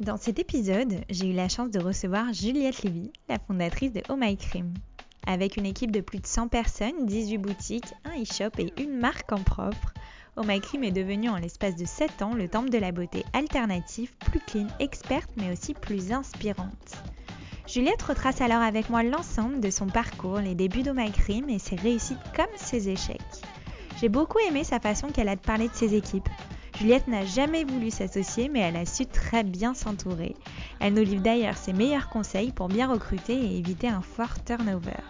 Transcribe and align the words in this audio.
Dans 0.00 0.16
cet 0.16 0.38
épisode, 0.38 1.00
j'ai 1.10 1.28
eu 1.28 1.32
la 1.32 1.48
chance 1.48 1.72
de 1.72 1.80
recevoir 1.80 2.32
Juliette 2.32 2.84
Lévy, 2.84 3.10
la 3.28 3.40
fondatrice 3.40 3.92
de 3.92 4.00
Oh 4.08 4.14
My 4.16 4.36
Cream. 4.36 4.72
Avec 5.26 5.56
une 5.56 5.66
équipe 5.66 5.90
de 5.90 6.00
plus 6.00 6.20
de 6.20 6.26
100 6.26 6.46
personnes, 6.46 7.06
18 7.06 7.38
boutiques, 7.38 7.94
un 8.04 8.22
e-shop 8.22 8.52
et 8.58 8.72
une 8.80 8.96
marque 8.96 9.32
en 9.32 9.42
propre, 9.42 9.92
Oh 10.36 10.44
My 10.46 10.60
Cream 10.60 10.84
est 10.84 10.92
devenu 10.92 11.28
en 11.28 11.36
l'espace 11.36 11.74
de 11.74 11.84
7 11.84 12.22
ans 12.22 12.34
le 12.34 12.46
temple 12.46 12.70
de 12.70 12.78
la 12.78 12.92
beauté 12.92 13.24
alternative, 13.32 14.12
plus 14.20 14.38
clean, 14.38 14.68
experte 14.78 15.30
mais 15.36 15.50
aussi 15.50 15.74
plus 15.74 16.12
inspirante. 16.12 16.94
Juliette 17.66 18.02
retrace 18.02 18.40
alors 18.40 18.62
avec 18.62 18.90
moi 18.90 19.02
l'ensemble 19.02 19.58
de 19.58 19.70
son 19.70 19.88
parcours, 19.88 20.38
les 20.38 20.54
débuts 20.54 20.84
d'Oh 20.84 20.94
My 20.94 21.10
Cream 21.10 21.50
et 21.50 21.58
ses 21.58 21.74
réussites 21.74 22.18
comme 22.36 22.46
ses 22.54 22.88
échecs. 22.88 23.42
J'ai 24.00 24.08
beaucoup 24.08 24.38
aimé 24.48 24.62
sa 24.62 24.78
façon 24.78 25.08
qu'elle 25.08 25.28
a 25.28 25.34
de 25.34 25.40
parler 25.40 25.68
de 25.68 25.74
ses 25.74 25.96
équipes, 25.96 26.28
Juliette 26.78 27.08
n'a 27.08 27.24
jamais 27.24 27.64
voulu 27.64 27.90
s'associer, 27.90 28.48
mais 28.48 28.60
elle 28.60 28.76
a 28.76 28.86
su 28.86 29.04
très 29.04 29.42
bien 29.42 29.74
s'entourer. 29.74 30.36
Elle 30.78 30.94
nous 30.94 31.02
livre 31.02 31.22
d'ailleurs 31.22 31.56
ses 31.56 31.72
meilleurs 31.72 32.08
conseils 32.08 32.52
pour 32.52 32.68
bien 32.68 32.86
recruter 32.86 33.34
et 33.34 33.58
éviter 33.58 33.88
un 33.88 34.00
fort 34.00 34.44
turnover. 34.44 35.02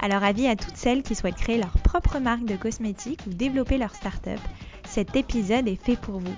Alors 0.00 0.22
avis 0.22 0.46
à 0.46 0.56
toutes 0.56 0.76
celles 0.76 1.02
qui 1.02 1.14
souhaitent 1.14 1.36
créer 1.36 1.58
leur 1.58 1.72
propre 1.82 2.18
marque 2.20 2.44
de 2.44 2.56
cosmétiques 2.56 3.20
ou 3.26 3.34
développer 3.34 3.76
leur 3.76 3.94
start-up, 3.94 4.40
cet 4.86 5.14
épisode 5.14 5.68
est 5.68 5.76
fait 5.76 6.00
pour 6.00 6.20
vous. 6.20 6.36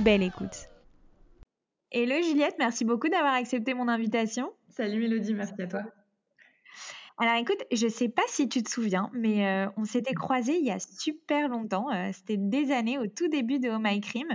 Belle 0.00 0.24
écoute. 0.24 0.68
Hello 1.92 2.16
Juliette, 2.22 2.56
merci 2.58 2.84
beaucoup 2.84 3.08
d'avoir 3.08 3.34
accepté 3.34 3.72
mon 3.72 3.86
invitation. 3.86 4.50
Salut 4.68 4.98
Mélodie, 4.98 5.34
merci 5.34 5.62
à 5.62 5.66
toi. 5.68 5.82
Alors 7.18 7.36
écoute, 7.36 7.64
je 7.72 7.88
sais 7.88 8.10
pas 8.10 8.22
si 8.26 8.46
tu 8.48 8.62
te 8.62 8.68
souviens, 8.68 9.10
mais 9.14 9.46
euh, 9.46 9.70
on 9.78 9.84
s'était 9.84 10.12
croisés 10.12 10.58
il 10.58 10.66
y 10.66 10.70
a 10.70 10.78
super 10.78 11.48
longtemps. 11.48 11.90
Euh, 11.90 12.10
c'était 12.12 12.36
des 12.36 12.72
années 12.72 12.98
au 12.98 13.06
tout 13.06 13.28
début 13.28 13.58
de 13.58 13.70
Oh 13.70 13.78
My 13.80 14.00
Cream 14.02 14.26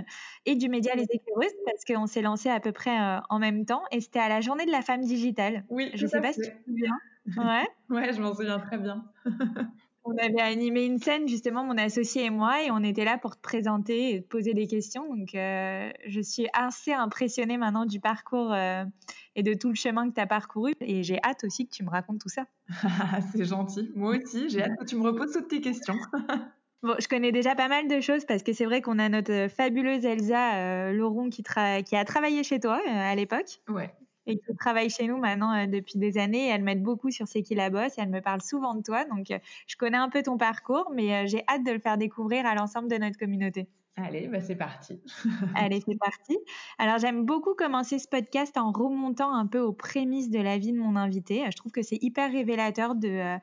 et 0.46 0.56
du 0.56 0.68
média 0.68 0.92
Les 0.96 1.04
Éclaireuses 1.04 1.54
parce 1.64 1.84
qu'on 1.84 2.06
s'est 2.06 2.22
lancé 2.22 2.48
à 2.48 2.58
peu 2.58 2.72
près 2.72 3.00
euh, 3.00 3.20
en 3.28 3.38
même 3.38 3.66
temps 3.66 3.82
et 3.92 4.00
c'était 4.00 4.18
à 4.18 4.28
la 4.28 4.40
journée 4.40 4.66
de 4.66 4.72
la 4.72 4.82
femme 4.82 5.02
digitale. 5.02 5.64
Oui, 5.68 5.92
je 5.94 6.06
sais 6.08 6.20
pas 6.20 6.32
si 6.32 6.40
tu 6.40 6.50
te 6.50 6.64
souviens. 6.64 6.98
Ouais. 7.36 7.68
ouais, 7.88 8.12
je 8.12 8.20
m'en 8.20 8.34
souviens 8.34 8.58
très 8.58 8.78
bien. 8.78 9.04
on 10.04 10.16
avait 10.18 10.40
animé 10.40 10.84
une 10.84 10.98
scène 10.98 11.28
justement 11.28 11.64
mon 11.64 11.78
associé 11.78 12.24
et 12.24 12.30
moi 12.30 12.62
et 12.62 12.70
on 12.70 12.82
était 12.82 13.04
là 13.04 13.18
pour 13.18 13.36
te 13.36 13.40
présenter 13.40 14.14
et 14.14 14.22
te 14.22 14.28
poser 14.28 14.54
des 14.54 14.66
questions. 14.66 15.08
Donc 15.14 15.30
je 15.32 16.20
suis 16.22 16.48
assez 16.52 16.92
impressionnée 16.92 17.56
maintenant 17.56 17.86
du 17.86 18.00
parcours 18.00 18.54
et 18.54 19.42
de 19.42 19.54
tout 19.54 19.68
le 19.68 19.74
chemin 19.74 20.08
que 20.08 20.14
tu 20.14 20.20
as 20.20 20.26
parcouru. 20.26 20.72
Et 20.80 21.02
j'ai 21.02 21.18
hâte 21.22 21.44
aussi 21.44 21.66
que 21.66 21.72
tu 21.72 21.84
me 21.84 21.90
racontes 21.90 22.20
tout 22.20 22.28
ça. 22.28 22.46
c'est 23.32 23.44
gentil. 23.44 23.90
Moi 23.94 24.16
aussi, 24.16 24.48
j'ai 24.48 24.62
hâte 24.62 24.78
que 24.78 24.84
tu 24.84 24.96
me 24.96 25.02
reposes 25.02 25.32
toutes 25.32 25.48
tes 25.48 25.60
questions. 25.60 25.96
Bon, 26.82 26.96
je 26.98 27.06
connais 27.06 27.30
déjà 27.30 27.54
pas 27.54 27.68
mal 27.68 27.86
de 27.86 28.00
choses 28.00 28.24
parce 28.24 28.42
que 28.42 28.52
c'est 28.52 28.64
vrai 28.64 28.82
qu'on 28.82 28.98
a 28.98 29.08
notre 29.08 29.48
fabuleuse 29.48 30.04
Elsa 30.04 30.56
euh, 30.56 30.92
Laurent 30.92 31.28
qui, 31.30 31.44
qui, 31.44 31.96
a 31.96 32.04
travaillé 32.04 32.42
chez 32.42 32.58
toi 32.58 32.80
euh, 32.84 32.90
à 32.90 33.14
l'époque. 33.14 33.60
Ouais. 33.68 33.94
Et 34.26 34.38
qui 34.38 34.56
travaille 34.56 34.90
chez 34.90 35.06
nous 35.08 35.16
maintenant 35.16 35.52
euh, 35.52 35.66
depuis 35.66 35.98
des 35.98 36.18
années. 36.18 36.48
Elle 36.48 36.62
m'aide 36.62 36.82
beaucoup 36.82 37.10
sur 37.10 37.26
C'est 37.26 37.42
qui 37.42 37.54
la 37.54 37.70
bosse 37.70 37.98
et 37.98 38.02
elle 38.02 38.10
me 38.10 38.20
parle 38.20 38.42
souvent 38.42 38.74
de 38.74 38.82
toi. 38.82 39.04
Donc, 39.06 39.26
je 39.66 39.76
connais 39.76 39.96
un 39.96 40.08
peu 40.08 40.22
ton 40.22 40.38
parcours, 40.38 40.90
mais 40.94 41.26
j'ai 41.26 41.42
hâte 41.48 41.64
de 41.64 41.72
le 41.72 41.78
faire 41.78 41.98
découvrir 41.98 42.46
à 42.46 42.54
l'ensemble 42.54 42.88
de 42.88 42.96
notre 42.96 43.18
communauté. 43.18 43.68
Allez, 43.96 44.26
bah 44.26 44.40
c'est 44.40 44.56
parti. 44.56 45.02
Allez, 45.54 45.82
c'est 45.86 45.98
parti. 45.98 46.38
Alors, 46.78 46.98
j'aime 46.98 47.26
beaucoup 47.26 47.54
commencer 47.54 47.98
ce 47.98 48.08
podcast 48.08 48.56
en 48.56 48.72
remontant 48.72 49.34
un 49.34 49.46
peu 49.46 49.60
aux 49.60 49.74
prémices 49.74 50.30
de 50.30 50.40
la 50.40 50.56
vie 50.56 50.72
de 50.72 50.78
mon 50.78 50.96
invité. 50.96 51.44
Je 51.50 51.56
trouve 51.56 51.72
que 51.72 51.82
c'est 51.82 51.98
hyper 52.00 52.32
révélateur 52.32 52.94
de, 52.94 53.08
euh, 53.08 53.36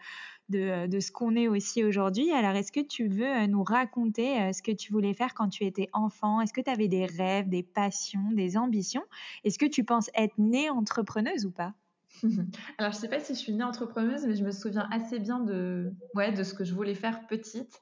de, 0.49 0.59
euh, 0.59 0.87
de 0.87 0.99
ce 0.99 1.11
qu'on 1.11 1.35
est 1.35 1.47
aussi 1.47 1.83
aujourd'hui. 1.83 2.31
Alors, 2.31 2.51
est-ce 2.51 2.71
que 2.71 2.79
tu 2.79 3.07
veux 3.07 3.25
euh, 3.25 3.47
nous 3.47 3.63
raconter 3.63 4.51
ce 4.53 4.61
que 4.61 4.71
tu 4.71 4.91
voulais 4.91 5.13
faire 5.13 5.33
quand 5.33 5.49
tu 5.49 5.65
étais 5.65 5.89
enfant? 5.93 6.41
Est-ce 6.41 6.53
que 6.53 6.61
tu 6.61 6.69
avais 6.69 6.87
des 6.87 7.05
rêves, 7.05 7.49
des 7.49 7.63
passions, 7.63 8.31
des 8.31 8.57
ambitions? 8.57 9.03
Est-ce 9.43 9.59
que 9.59 9.65
tu 9.65 9.83
penses 9.83 10.09
être 10.15 10.37
née 10.37 10.69
entrepreneuse 10.69 11.45
ou 11.45 11.51
pas? 11.51 11.73
Alors, 12.77 12.91
je 12.91 12.97
sais 12.97 13.07
pas 13.07 13.19
si 13.19 13.33
je 13.33 13.39
suis 13.39 13.53
née 13.53 13.63
entrepreneuse, 13.63 14.25
mais 14.25 14.35
je 14.35 14.43
me 14.43 14.51
souviens 14.51 14.87
assez 14.91 15.19
bien 15.19 15.39
de, 15.39 15.93
ouais, 16.15 16.31
de 16.31 16.43
ce 16.43 16.53
que 16.53 16.63
je 16.63 16.73
voulais 16.73 16.95
faire 16.95 17.27
petite. 17.27 17.81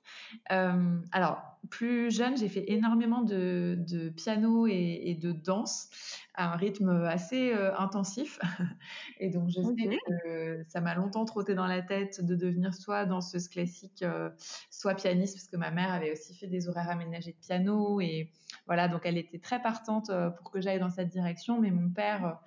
Euh, 0.52 0.98
alors, 1.12 1.42
plus 1.70 2.12
jeune, 2.12 2.38
j'ai 2.38 2.50
fait 2.50 2.72
énormément 2.72 3.22
de, 3.22 3.78
de 3.80 4.10
piano 4.10 4.68
et, 4.68 5.18
de 5.20 5.32
danse 5.32 5.90
à 6.38 6.54
un 6.54 6.56
rythme 6.56 6.90
assez 7.06 7.52
euh, 7.54 7.76
intensif. 7.78 8.40
Et 9.20 9.30
donc, 9.30 9.50
je 9.50 9.62
sais 9.62 10.00
que 10.08 10.64
ça 10.68 10.80
m'a 10.80 10.96
longtemps 10.96 11.26
trotté 11.26 11.56
dans 11.56 11.68
la 11.68 11.82
tête 11.82 12.24
de 12.24 12.36
devenir 12.36 12.74
soit 12.74 13.06
danseuse 13.06 13.50
classique, 13.50 14.04
euh, 14.04 14.30
soit 14.70 14.96
pianiste, 14.96 15.36
parce 15.36 15.48
que 15.48 15.58
ma 15.58 15.72
mère 15.72 15.92
avait 15.92 16.12
aussi 16.12 16.36
fait 16.36 16.48
des 16.48 16.70
horaires 16.70 16.90
aménagés 16.90 17.34
de 17.34 17.46
piano. 17.46 18.00
Et 18.00 18.32
voilà, 18.68 18.88
donc 18.88 19.02
elle 19.06 19.18
était 19.18 19.40
très 19.40 19.62
partante 19.62 20.10
pour 20.38 20.52
que 20.52 20.62
j'aille 20.62 20.80
dans 20.80 20.90
cette 20.90 21.10
direction. 21.10 21.60
Mais 21.60 21.72
mon 21.72 21.90
père 21.90 22.40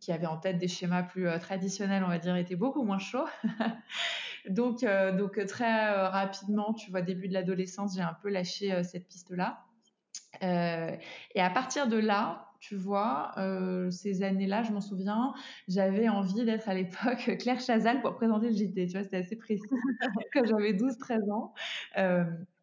qui 0.00 0.12
avait 0.12 0.26
en 0.26 0.36
tête 0.36 0.58
des 0.58 0.68
schémas 0.68 1.02
plus 1.02 1.28
euh, 1.28 1.38
traditionnels, 1.38 2.04
on 2.04 2.08
va 2.08 2.18
dire, 2.18 2.36
était 2.36 2.56
beaucoup 2.56 2.84
moins 2.84 2.98
chaud. 2.98 3.24
donc, 4.48 4.82
euh, 4.82 5.10
donc 5.10 5.44
très 5.46 5.90
euh, 5.90 6.08
rapidement, 6.08 6.74
tu 6.74 6.90
vois, 6.90 7.02
début 7.02 7.28
de 7.28 7.34
l'adolescence, 7.34 7.96
j'ai 7.96 8.02
un 8.02 8.16
peu 8.22 8.30
lâché 8.30 8.82
cette 8.84 9.08
piste-là. 9.08 9.65
Et 10.42 11.40
à 11.40 11.50
partir 11.50 11.88
de 11.88 11.96
là, 11.96 12.50
tu 12.60 12.76
vois, 12.76 13.32
ces 13.90 14.22
années-là, 14.22 14.62
je 14.62 14.72
m'en 14.72 14.80
souviens, 14.80 15.34
j'avais 15.68 16.08
envie 16.08 16.44
d'être 16.44 16.68
à 16.68 16.74
l'époque 16.74 17.36
Claire 17.40 17.60
Chazal 17.60 18.00
pour 18.02 18.14
présenter 18.14 18.50
le 18.50 18.56
JT. 18.56 18.86
Tu 18.86 18.92
vois, 18.92 19.04
c'était 19.04 19.18
assez 19.18 19.36
précis 19.36 19.62
quand 20.32 20.44
j'avais 20.44 20.72
12-13 20.72 21.32
ans. 21.32 21.54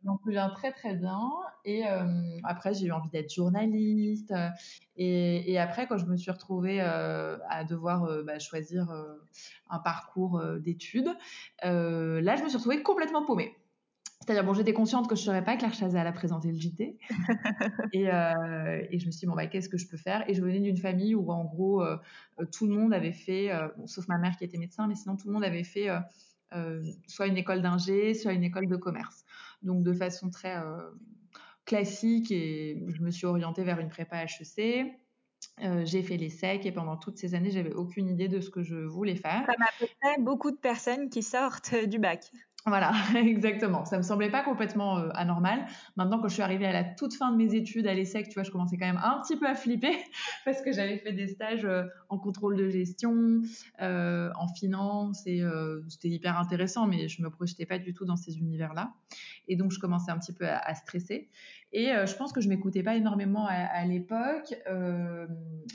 Je 0.03 0.09
m'en 0.09 0.17
souviens 0.17 0.49
très 0.49 0.73
très 0.73 0.95
bien. 0.95 1.21
Et 1.63 1.87
euh, 1.87 2.03
après, 2.43 2.73
j'ai 2.73 2.87
eu 2.87 2.91
envie 2.91 3.09
d'être 3.09 3.33
journaliste. 3.33 4.31
Euh, 4.31 4.49
et, 4.97 5.57
après, 5.57 5.87
quand 5.87 5.97
je 5.97 6.05
me 6.05 6.17
suis 6.17 6.31
retrouvée 6.31 6.81
euh, 6.81 7.37
à 7.49 7.63
devoir 7.63 8.09
bah, 8.25 8.37
choisir 8.37 8.87
un 9.69 9.79
parcours 9.79 10.43
d'études, 10.59 11.15
là, 11.63 12.35
je 12.35 12.43
me 12.43 12.49
suis 12.49 12.57
retrouvée 12.57 12.83
complètement 12.83 13.25
paumée. 13.25 13.55
C'est-à-dire, 14.25 14.45
bon, 14.45 14.53
j'étais 14.53 14.73
consciente 14.73 15.09
que 15.09 15.15
je 15.15 15.21
ne 15.21 15.25
serais 15.25 15.43
pas 15.43 15.57
Claire 15.57 15.73
Chazal 15.73 16.07
à 16.07 16.11
présenter 16.11 16.49
le 16.49 16.57
JT. 16.57 16.97
et, 17.93 18.05
je 18.05 19.05
me 19.05 19.11
suis 19.11 19.19
dit, 19.19 19.25
bon, 19.25 19.35
bah, 19.35 19.47
qu'est-ce 19.47 19.69
que 19.69 19.77
je 19.77 19.87
peux 19.87 19.97
faire? 19.97 20.23
Et 20.29 20.33
je 20.33 20.41
venais 20.41 20.59
d'une 20.59 20.77
famille 20.77 21.13
où, 21.13 21.29
en 21.31 21.43
gros, 21.43 21.83
tout 22.51 22.67
le 22.67 22.73
monde 22.73 22.93
avait 22.93 23.11
fait, 23.11 23.51
sauf 23.85 24.07
ma 24.07 24.17
mère 24.17 24.37
qui 24.37 24.45
était 24.45 24.57
médecin, 24.57 24.87
mais 24.87 24.95
sinon, 24.95 25.17
tout 25.17 25.27
le 25.27 25.33
monde 25.33 25.43
avait 25.43 25.63
fait 25.63 25.89
soit 27.07 27.27
une 27.27 27.37
école 27.37 27.61
d'ingé, 27.61 28.13
soit 28.13 28.33
une 28.33 28.43
école 28.43 28.67
de 28.67 28.75
commerce 28.75 29.25
donc 29.63 29.83
de 29.83 29.93
façon 29.93 30.29
très 30.29 30.57
euh, 30.57 30.77
classique 31.65 32.31
et 32.31 32.83
je 32.87 33.01
me 33.01 33.09
suis 33.09 33.25
orientée 33.25 33.63
vers 33.63 33.79
une 33.79 33.89
prépa 33.89 34.23
HEC. 34.23 34.85
Euh, 35.61 35.83
j'ai 35.85 36.03
fait 36.03 36.17
les 36.17 36.29
secs 36.29 36.65
et 36.65 36.71
pendant 36.71 36.95
toutes 36.95 37.17
ces 37.17 37.35
années, 37.35 37.51
j'avais 37.51 37.73
aucune 37.73 38.07
idée 38.07 38.27
de 38.27 38.39
ce 38.39 38.49
que 38.49 38.63
je 38.63 38.75
voulais 38.75 39.15
faire. 39.15 39.45
Comme 39.45 39.61
à 39.61 39.71
peu 39.79 39.87
près 40.01 40.21
beaucoup 40.21 40.51
de 40.51 40.57
personnes 40.57 41.09
qui 41.09 41.21
sortent 41.21 41.75
du 41.75 41.99
bac. 41.99 42.31
Voilà, 42.65 42.93
exactement. 43.15 43.83
Ça 43.83 43.97
me 43.97 44.03
semblait 44.03 44.29
pas 44.29 44.41
complètement 44.41 44.97
euh, 44.97 45.09
anormal. 45.15 45.65
Maintenant, 45.97 46.19
quand 46.19 46.29
je 46.29 46.35
suis 46.35 46.43
arrivée 46.43 46.65
à 46.65 46.71
la 46.71 46.85
toute 46.85 47.13
fin 47.13 47.31
de 47.31 47.35
mes 47.35 47.55
études 47.55 47.87
à 47.87 47.93
l'ESSEC, 47.93 48.29
tu 48.29 48.35
vois, 48.35 48.43
je 48.43 48.51
commençais 48.51 48.77
quand 48.77 48.85
même 48.85 49.01
un 49.03 49.19
petit 49.21 49.35
peu 49.35 49.45
à 49.47 49.53
flipper 49.53 49.93
parce 50.45 50.61
que 50.61 50.71
j'avais 50.71 50.97
fait 50.97 51.11
des 51.11 51.27
stages 51.27 51.65
euh, 51.65 51.83
en 52.07 52.17
contrôle 52.17 52.55
de 52.55 52.69
gestion, 52.69 53.41
euh, 53.81 54.29
en 54.35 54.47
finance 54.47 55.27
et 55.27 55.43
c'était 55.89 56.09
hyper 56.09 56.37
intéressant, 56.37 56.87
mais 56.87 57.07
je 57.07 57.21
me 57.21 57.29
projetais 57.29 57.65
pas 57.65 57.79
du 57.79 57.93
tout 57.93 58.05
dans 58.05 58.15
ces 58.15 58.37
univers-là. 58.37 58.93
Et 59.47 59.55
donc, 59.55 59.71
je 59.71 59.79
commençais 59.79 60.11
un 60.11 60.17
petit 60.17 60.33
peu 60.33 60.47
à, 60.47 60.73
stresser. 60.75 61.29
Et 61.71 61.87
je 61.87 62.15
pense 62.15 62.31
que 62.31 62.39
je 62.39 62.49
m'écoutais 62.49 62.83
pas 62.83 62.95
énormément 62.95 63.47
à, 63.47 63.83
l'époque. 63.85 64.53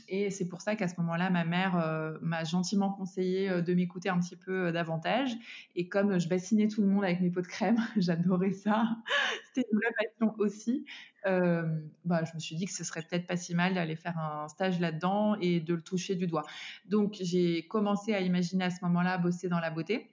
et 0.09 0.31
c'est 0.31 0.47
pour 0.47 0.61
ça 0.61 0.77
qu'à 0.77 0.87
ce 0.87 0.95
moment-là, 1.01 1.29
ma 1.29 1.45
mère 1.45 2.19
m'a 2.23 2.45
gentiment 2.45 2.93
conseillé 2.93 3.63
de 3.63 3.75
m'écouter 3.75 4.09
un 4.09 4.19
petit 4.21 4.37
peu 4.37 4.71
davantage. 4.71 5.33
Et 5.75 5.89
comme 5.89 6.19
je 6.21 6.29
bassinais 6.29 6.69
tout 6.69 6.83
le 6.83 6.89
monde 6.89 7.05
avec 7.05 7.21
mes 7.21 7.31
pots 7.31 7.41
de 7.41 7.47
crème. 7.47 7.77
J'adorais 7.97 8.53
ça. 8.53 8.85
C'était 9.55 9.69
une 9.73 9.79
vraie 9.79 9.95
passion 9.99 10.35
aussi. 10.39 10.85
Euh, 11.27 11.81
bah, 12.05 12.25
je 12.25 12.35
me 12.35 12.39
suis 12.39 12.57
dit 12.57 12.67
que 12.67 12.73
ce 12.73 12.85
serait 12.85 13.03
peut-être 13.03 13.27
pas 13.27 13.37
si 13.37 13.55
mal 13.55 13.75
d'aller 13.75 13.97
faire 13.97 14.17
un 14.19 14.49
stage 14.49 14.79
là-dedans 14.81 15.37
et 15.41 15.61
de 15.61 15.75
le 15.75 15.83
toucher 15.83 16.15
du 16.15 16.27
doigt. 16.27 16.45
Donc, 16.87 17.17
j'ai 17.21 17.67
commencé 17.67 18.15
à 18.15 18.21
imaginer 18.21 18.65
à 18.65 18.71
ce 18.71 18.85
moment-là 18.85 19.19
bosser 19.19 19.49
dans 19.49 19.61
la 19.61 19.71
beauté. 19.71 20.11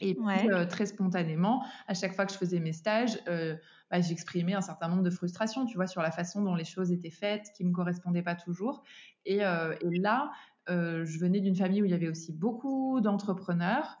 Et 0.00 0.14
puis, 0.14 0.48
très 0.68 0.86
spontanément, 0.86 1.64
à 1.86 1.94
chaque 1.94 2.14
fois 2.14 2.26
que 2.26 2.32
je 2.32 2.38
faisais 2.38 2.60
mes 2.60 2.72
stages, 2.72 3.18
bah, 3.90 4.00
j'exprimais 4.00 4.54
un 4.54 4.60
certain 4.60 4.88
nombre 4.88 5.02
de 5.02 5.10
frustrations, 5.10 5.64
tu 5.66 5.76
vois, 5.76 5.86
sur 5.86 6.02
la 6.02 6.10
façon 6.10 6.42
dont 6.42 6.54
les 6.54 6.64
choses 6.64 6.92
étaient 6.92 7.10
faites, 7.10 7.52
qui 7.56 7.64
me 7.64 7.72
correspondaient 7.72 8.22
pas 8.22 8.34
toujours. 8.34 8.82
Et, 9.24 9.38
et 9.38 9.98
là, 10.00 10.30
je 10.68 11.18
venais 11.18 11.40
d'une 11.40 11.56
famille 11.56 11.82
où 11.82 11.84
il 11.84 11.90
y 11.90 11.94
avait 11.94 12.08
aussi 12.08 12.32
beaucoup 12.32 13.00
d'entrepreneurs. 13.00 13.98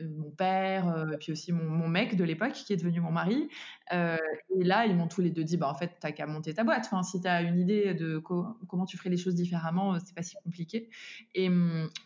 Euh, 0.00 0.08
mon 0.16 0.30
père, 0.30 0.88
euh, 0.88 1.16
puis 1.18 1.32
aussi 1.32 1.52
mon, 1.52 1.88
mec 1.88 2.16
de 2.16 2.24
l'époque 2.24 2.52
qui 2.52 2.72
est 2.72 2.76
devenu 2.76 3.00
mon 3.00 3.10
mari. 3.10 3.48
Euh, 3.92 4.16
et 4.56 4.64
là, 4.64 4.86
ils 4.86 4.96
m'ont 4.96 5.08
tous 5.08 5.20
les 5.20 5.30
deux 5.30 5.44
dit, 5.44 5.56
bah 5.56 5.68
en 5.68 5.74
fait, 5.74 5.96
t'as 6.00 6.12
qu'à 6.12 6.26
monter 6.26 6.54
ta 6.54 6.64
boîte. 6.64 6.84
Enfin, 6.86 7.02
si 7.02 7.20
t'as 7.20 7.42
une 7.42 7.58
idée 7.58 7.94
de 7.94 8.18
comment 8.18 8.86
tu 8.86 8.96
ferais 8.96 9.10
les 9.10 9.16
choses 9.16 9.34
différemment, 9.34 9.98
c'est 9.98 10.14
pas 10.14 10.22
si 10.22 10.36
compliqué. 10.44 10.88
Et, 11.34 11.50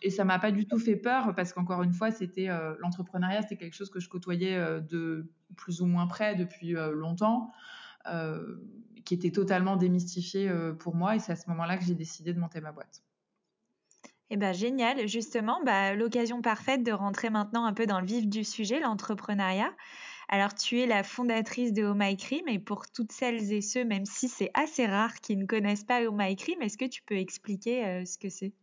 et 0.03 0.11
ça 0.11 0.25
m'a 0.25 0.39
pas 0.39 0.53
du 0.53 0.67
tout 0.67 0.79
fait 0.79 0.97
peur 0.97 1.35
parce 1.35 1.53
qu'encore 1.53 1.83
une 1.83 1.93
fois, 1.93 2.11
c'était 2.11 2.49
l'entrepreneuriat, 2.81 3.43
c'était 3.43 3.57
quelque 3.57 3.75
chose 3.75 3.91
que 3.91 4.01
je 4.01 4.09
côtoyais 4.09 4.59
de 4.81 5.27
plus 5.57 5.83
ou 5.83 5.87
moins 5.87 6.07
près 6.07 6.35
depuis 6.35 6.75
longtemps. 6.93 7.53
qui 9.05 9.15
était 9.15 9.33
totalement 9.33 9.77
démystifié 9.77 10.51
pour 10.79 10.95
moi 10.95 11.17
et 11.17 11.19
c'est 11.19 11.33
à 11.33 11.37
ce 11.37 11.49
moment-là 11.51 11.77
que 11.77 11.85
j'ai 11.85 11.95
décidé 11.95 12.33
de 12.33 12.41
monter 12.41 12.61
ma 12.61 12.73
boîte. 12.73 13.03
Eh 14.35 14.37
ben, 14.37 14.53
génial, 14.53 15.07
justement, 15.07 15.63
bah, 15.65 15.95
l'occasion 15.95 16.43
parfaite 16.43 16.83
de 16.83 16.91
rentrer 16.91 17.31
maintenant 17.31 17.67
un 17.67 17.73
peu 17.73 17.87
dans 17.87 18.01
le 18.01 18.07
vif 18.07 18.27
du 18.27 18.43
sujet, 18.43 18.81
l'entrepreneuriat. 18.81 19.73
Alors, 20.29 20.55
tu 20.57 20.81
es 20.81 20.87
la 20.87 21.05
fondatrice 21.05 21.73
de 21.73 21.85
Oh 21.85 22.17
Cream 22.19 22.49
et 22.49 22.59
pour 22.59 22.91
toutes 22.91 23.13
celles 23.13 23.53
et 23.53 23.61
ceux, 23.61 23.85
même 23.85 24.07
si 24.07 24.29
c'est 24.29 24.51
assez 24.55 24.87
rare 24.87 25.21
qui 25.21 25.37
ne 25.37 25.47
connaissent 25.47 25.85
pas 25.85 26.03
Oh 26.03 26.17
Cream, 26.37 26.61
est-ce 26.63 26.77
que 26.77 26.85
tu 26.85 27.05
peux 27.05 27.17
expliquer 27.17 27.85
euh, 27.87 28.05
ce 28.05 28.19
que 28.19 28.29
c'est? 28.29 28.55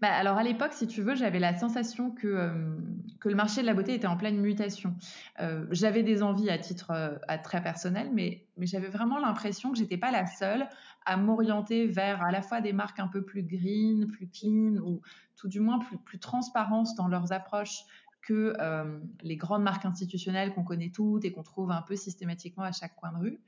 Bah, 0.00 0.12
alors 0.12 0.36
à 0.38 0.42
l'époque, 0.42 0.72
si 0.72 0.86
tu 0.86 1.02
veux, 1.02 1.14
j'avais 1.14 1.38
la 1.38 1.56
sensation 1.56 2.10
que, 2.10 2.26
euh, 2.26 2.76
que 3.20 3.28
le 3.28 3.34
marché 3.34 3.60
de 3.60 3.66
la 3.66 3.74
beauté 3.74 3.94
était 3.94 4.06
en 4.06 4.16
pleine 4.16 4.38
mutation. 4.40 4.94
Euh, 5.40 5.66
j'avais 5.70 6.02
des 6.02 6.22
envies 6.22 6.50
à 6.50 6.58
titre 6.58 6.90
euh, 6.90 7.16
très 7.42 7.62
personnel, 7.62 8.10
mais, 8.12 8.44
j'avais 8.60 8.88
vraiment 8.88 9.18
l'impression 9.18 9.70
que 9.70 9.78
j'étais 9.78 9.96
pas 9.96 10.10
la 10.10 10.26
seule 10.26 10.68
à 11.06 11.16
m'orienter 11.16 11.86
vers 11.86 12.22
à 12.22 12.32
la 12.32 12.42
fois 12.42 12.60
des 12.60 12.72
marques 12.72 12.98
un 12.98 13.06
peu 13.06 13.22
plus 13.22 13.44
green, 13.44 14.08
plus 14.08 14.28
clean, 14.28 14.76
ou 14.82 15.00
tout 15.36 15.48
du 15.48 15.60
moins 15.60 15.78
plus, 15.78 15.96
plus 15.96 16.18
transparentes 16.18 16.88
dans 16.96 17.06
leurs 17.06 17.32
approches 17.32 17.84
que 18.20 18.52
les 19.22 19.36
grandes 19.36 19.62
marques 19.62 19.86
institutionnelles 19.86 20.52
qu'on 20.52 20.64
connaît 20.64 20.90
toutes 20.90 21.24
et 21.24 21.32
qu'on 21.32 21.44
trouve 21.44 21.70
un 21.70 21.80
peu 21.80 21.96
systématiquement 21.96 22.64
à 22.64 22.72
chaque 22.72 22.94
coin 22.96 23.12
de 23.12 23.18
rue. 23.18 23.40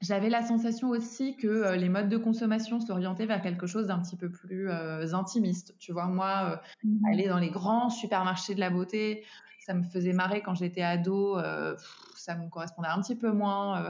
J'avais 0.00 0.28
la 0.28 0.42
sensation 0.42 0.90
aussi 0.90 1.36
que 1.36 1.46
euh, 1.46 1.76
les 1.76 1.88
modes 1.88 2.08
de 2.08 2.16
consommation 2.16 2.80
s'orientaient 2.80 3.26
vers 3.26 3.40
quelque 3.40 3.66
chose 3.66 3.86
d'un 3.86 4.00
petit 4.00 4.16
peu 4.16 4.30
plus 4.30 4.68
euh, 4.68 5.14
intimiste. 5.14 5.76
Tu 5.78 5.92
vois, 5.92 6.06
moi, 6.06 6.50
euh, 6.50 6.56
mmh 6.84 7.06
aller 7.12 7.28
dans 7.28 7.38
les 7.38 7.50
grands 7.50 7.90
supermarchés 7.90 8.54
de 8.54 8.60
la 8.60 8.70
beauté, 8.70 9.24
ça 9.60 9.74
me 9.74 9.82
faisait 9.82 10.12
marrer 10.12 10.40
quand 10.40 10.54
j'étais 10.54 10.82
ado. 10.82 11.38
ça 12.16 12.36
me 12.36 12.48
correspondait 12.48 12.88
un 12.88 13.00
petit 13.00 13.14
peu 13.14 13.30
moins 13.30 13.88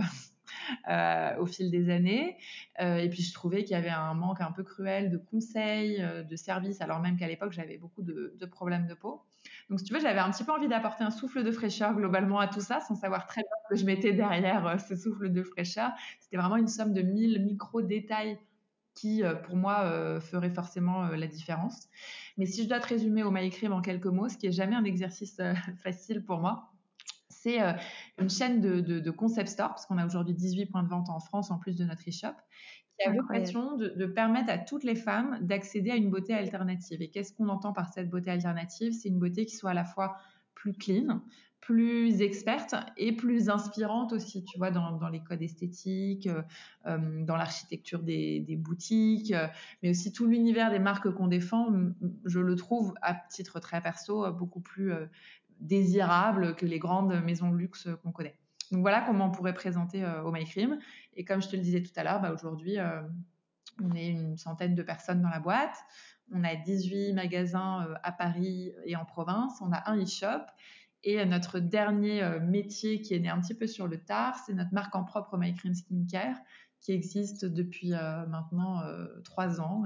au 1.39 1.47
fil 1.47 1.71
des 1.71 1.89
années. 1.89 2.37
et 2.79 3.09
puis, 3.09 3.23
je 3.23 3.33
trouvais 3.33 3.65
qu'il 3.65 3.73
y 3.73 3.79
avait 3.79 3.89
un 3.89 4.13
manque 4.13 4.43
un 4.43 4.53
peu 4.53 4.65
cruel 4.65 5.11
de 5.11 5.17
conseils, 5.17 6.05
de 6.29 6.37
services, 6.37 6.83
alors 6.83 7.01
même 7.01 7.17
qu'à 7.17 7.27
l'époque, 7.27 7.53
j'avais 7.53 7.79
beaucoup 7.79 8.03
de, 8.03 8.35
de, 8.39 8.47
problèmes 8.47 8.87
de 8.87 8.95
peau. 8.95 9.23
Donc, 9.73 9.79
si 9.79 9.87
tu 9.87 9.95
veux, 9.95 10.01
j'avais 10.01 10.19
un 10.19 10.31
petit 10.31 10.45
peu 10.45 10.53
envie 10.53 10.69
d'apporter 10.69 11.03
un 11.03 11.11
souffle 11.11 11.43
de 11.43 11.51
fraîcheur 11.51 11.95
globalement 11.95 12.39
à 12.39 12.47
tout 12.47 12.61
ça, 12.61 12.81
sans 12.81 12.95
savoir 12.95 13.27
très 13.27 13.41
bien 13.41 13.51
ce 13.65 13.75
que 13.75 13.81
je 13.81 13.87
mettais 13.87 14.13
derrière 14.13 14.67
euh, 14.67 14.77
ce 14.77 14.95
souffle 14.95 15.33
de 15.33 15.43
fraîcheur. 15.43 15.93
C'était 16.21 16.37
vraiment 16.37 16.59
une 16.59 16.69
somme 16.69 16.93
de 16.93 17.01
mille 17.01 17.43
micro-détails 17.43 18.39
qui, 18.93 19.25
euh, 19.25 19.35
pour 19.35 19.57
moi, 19.57 19.85
euh, 19.85 20.21
ferait 20.21 20.51
forcément 20.51 21.07
la 21.07 21.27
différence. 21.27 21.89
Mais 22.37 22.45
si 22.45 22.65
je 22.65 22.69
dois 22.69 22.81
te 22.81 22.89
résumer 22.89 23.23
au 23.23 23.31
My 23.31 23.49
Cream 23.49 23.73
en 23.73 23.81
quelques 23.81 24.05
mots, 24.05 24.29
ce 24.29 24.37
qui 24.37 24.47
est 24.47 24.53
jamais 24.53 24.77
un 24.77 24.85
exercice 24.85 25.41
facile 25.83 26.23
pour 26.23 26.41
moi, 26.41 26.71
c'est 27.31 27.59
une 28.19 28.29
chaîne 28.29 28.61
de, 28.61 28.81
de, 28.81 29.11
concept 29.11 29.49
store, 29.49 29.71
parce 29.71 29.87
qu'on 29.87 29.97
a 29.97 30.05
aujourd'hui 30.05 30.35
18 30.35 30.67
points 30.67 30.83
de 30.83 30.89
vente 30.89 31.09
en 31.09 31.19
France 31.19 31.51
en 31.51 31.59
plus 31.59 31.77
de 31.77 31.85
notre 31.85 32.07
e-shop, 32.07 32.37
qui 33.03 33.09
a 33.09 33.13
vocation 33.13 33.77
de, 33.77 33.89
de, 33.89 34.07
permettre 34.07 34.51
à 34.51 34.59
toutes 34.59 34.85
les 34.85 34.95
femmes 34.95 35.39
d'accéder 35.43 35.91
à 35.91 35.97
une 35.97 36.11
beauté 36.11 36.35
alternative. 36.35 37.03
Et 37.03 37.09
qu'est-ce 37.09 37.33
qu'on 37.33 37.49
entend 37.49 37.73
par 37.73 37.93
cette 37.93 38.09
beauté 38.11 38.31
alternative? 38.31 38.93
C'est 38.93 39.09
une 39.09 39.19
beauté 39.19 39.47
qui 39.47 39.57
soit 39.57 39.71
à 39.71 39.75
la 39.75 39.85
fois 39.85 40.17
plus 40.55 40.75
clean, 40.75 41.23
plus 41.63 42.23
experte 42.23 42.75
et 42.97 43.13
plus 43.13 43.49
inspirante 43.49 44.13
aussi, 44.13 44.45
tu 44.45 44.59
vois, 44.59 44.71
dans, 44.71 44.93
dans 44.99 45.09
les 45.09 45.21
codes 45.21 45.43
esthétiques, 45.43 46.27
euh, 46.27 46.43
euh 46.87 47.25
dans 47.25 47.37
l'architecture 47.37 48.03
des, 48.03 48.41
des, 48.41 48.57
boutiques, 48.57 49.33
euh, 49.33 49.47
mais 49.83 49.91
aussi 49.91 50.13
tout 50.13 50.27
l'univers 50.27 50.71
des 50.71 50.81
marques 50.81 51.11
qu'on 51.13 51.29
défend, 51.29 51.73
je 52.25 52.41
le 52.41 52.57
trouve 52.57 52.95
à 53.01 53.15
titre 53.15 53.61
très 53.61 53.81
perso 53.81 54.31
beaucoup 54.33 54.61
plus 54.61 54.93
euh, 54.93 55.07
désirable 55.61 56.57
que 56.57 56.67
les 56.67 56.81
grandes 56.81 57.23
maisons 57.23 57.51
de 57.51 57.57
luxe 57.57 57.89
qu'on 58.03 58.11
connaît. 58.11 58.37
Donc 58.73 58.81
voilà 58.81 59.03
comment 59.03 59.27
on 59.27 59.31
pourrait 59.31 59.53
présenter 59.53 60.03
euh, 60.03 60.25
au. 60.25 60.35
Et 60.35 61.25
comme 61.25 61.43
je 61.43 61.49
te 61.49 61.57
le 61.57 61.63
disais 61.63 61.83
tout 61.83 61.93
à 61.95 62.03
l'heure, 62.03 62.21
bah 62.21 62.33
aujourd'hui, 62.33 62.79
euh, 62.79 63.03
on 63.83 63.95
est 63.95 64.09
une 64.09 64.39
centaine 64.39 64.75
de 64.75 64.83
personnes 64.83 65.21
dans 65.21 65.29
la 65.29 65.41
boîte. 65.41 65.77
On 66.33 66.43
a 66.43 66.57
18 66.57 67.13
magasins 67.13 67.87
euh, 67.87 67.95
à 68.03 68.13
Paris 68.13 68.73
et 68.87 68.97
en 68.97 69.05
province. 69.05 69.61
On 69.61 69.73
a 69.73 69.91
un 69.91 70.03
e-shop. 70.03 70.47
Et 71.05 71.25
notre 71.27 71.59
dernier 71.59 72.39
métier 72.39 73.03
qui 73.03 73.13
est 73.15 73.19
né 73.19 73.29
un 73.29 73.41
petit 73.41 73.55
peu 73.55 73.67
sur 73.67 73.89
le 73.89 73.99
tard, 73.99 74.37
c'est 74.47 74.55
notre 74.55 74.73
marque 74.73 74.95
en 74.95 75.03
propre 75.03 75.37
My 75.37 75.53
Cream 75.53 75.75
Skincare 75.75 76.37
qui 76.81 76.93
existe 76.93 77.45
depuis 77.45 77.91
maintenant 77.91 78.81
trois 79.25 79.61
ans 79.61 79.83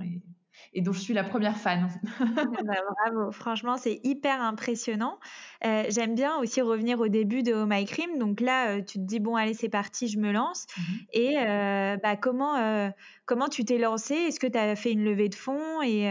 et 0.73 0.82
dont 0.82 0.93
je 0.93 1.00
suis 1.00 1.14
la 1.14 1.25
première 1.25 1.56
fan. 1.56 1.88
Bah, 2.20 2.75
bravo, 3.05 3.32
franchement, 3.32 3.76
c'est 3.76 4.00
hyper 4.05 4.41
impressionnant. 4.43 5.19
Euh, 5.64 5.85
j'aime 5.88 6.14
bien 6.14 6.37
aussi 6.37 6.61
revenir 6.61 7.00
au 7.00 7.08
début 7.08 7.43
de 7.43 7.55
Oh 7.55 7.67
My 7.67 7.85
Cream. 7.85 8.19
Donc 8.19 8.41
là, 8.41 8.76
euh, 8.76 8.82
tu 8.82 8.99
te 8.99 9.05
dis, 9.05 9.20
bon, 9.20 9.37
allez, 9.37 9.55
c'est 9.55 9.69
parti, 9.69 10.08
je 10.08 10.19
me 10.19 10.32
lance. 10.32 10.67
Mhm. 10.76 10.85
Et 11.12 11.38
euh, 11.38 11.97
bah, 12.03 12.17
comment, 12.17 12.93
comment 13.25 13.49
tu 13.49 13.64
t'es 13.64 13.79
lancé 13.79 14.14
Est-ce 14.14 14.41
que 14.41 14.47
tu 14.47 14.58
as 14.58 14.76
fait 14.76 14.93
une 14.93 15.05
levée 15.05 15.29
de 15.29 15.35
fonds? 15.35 15.82
Et, 15.82 16.05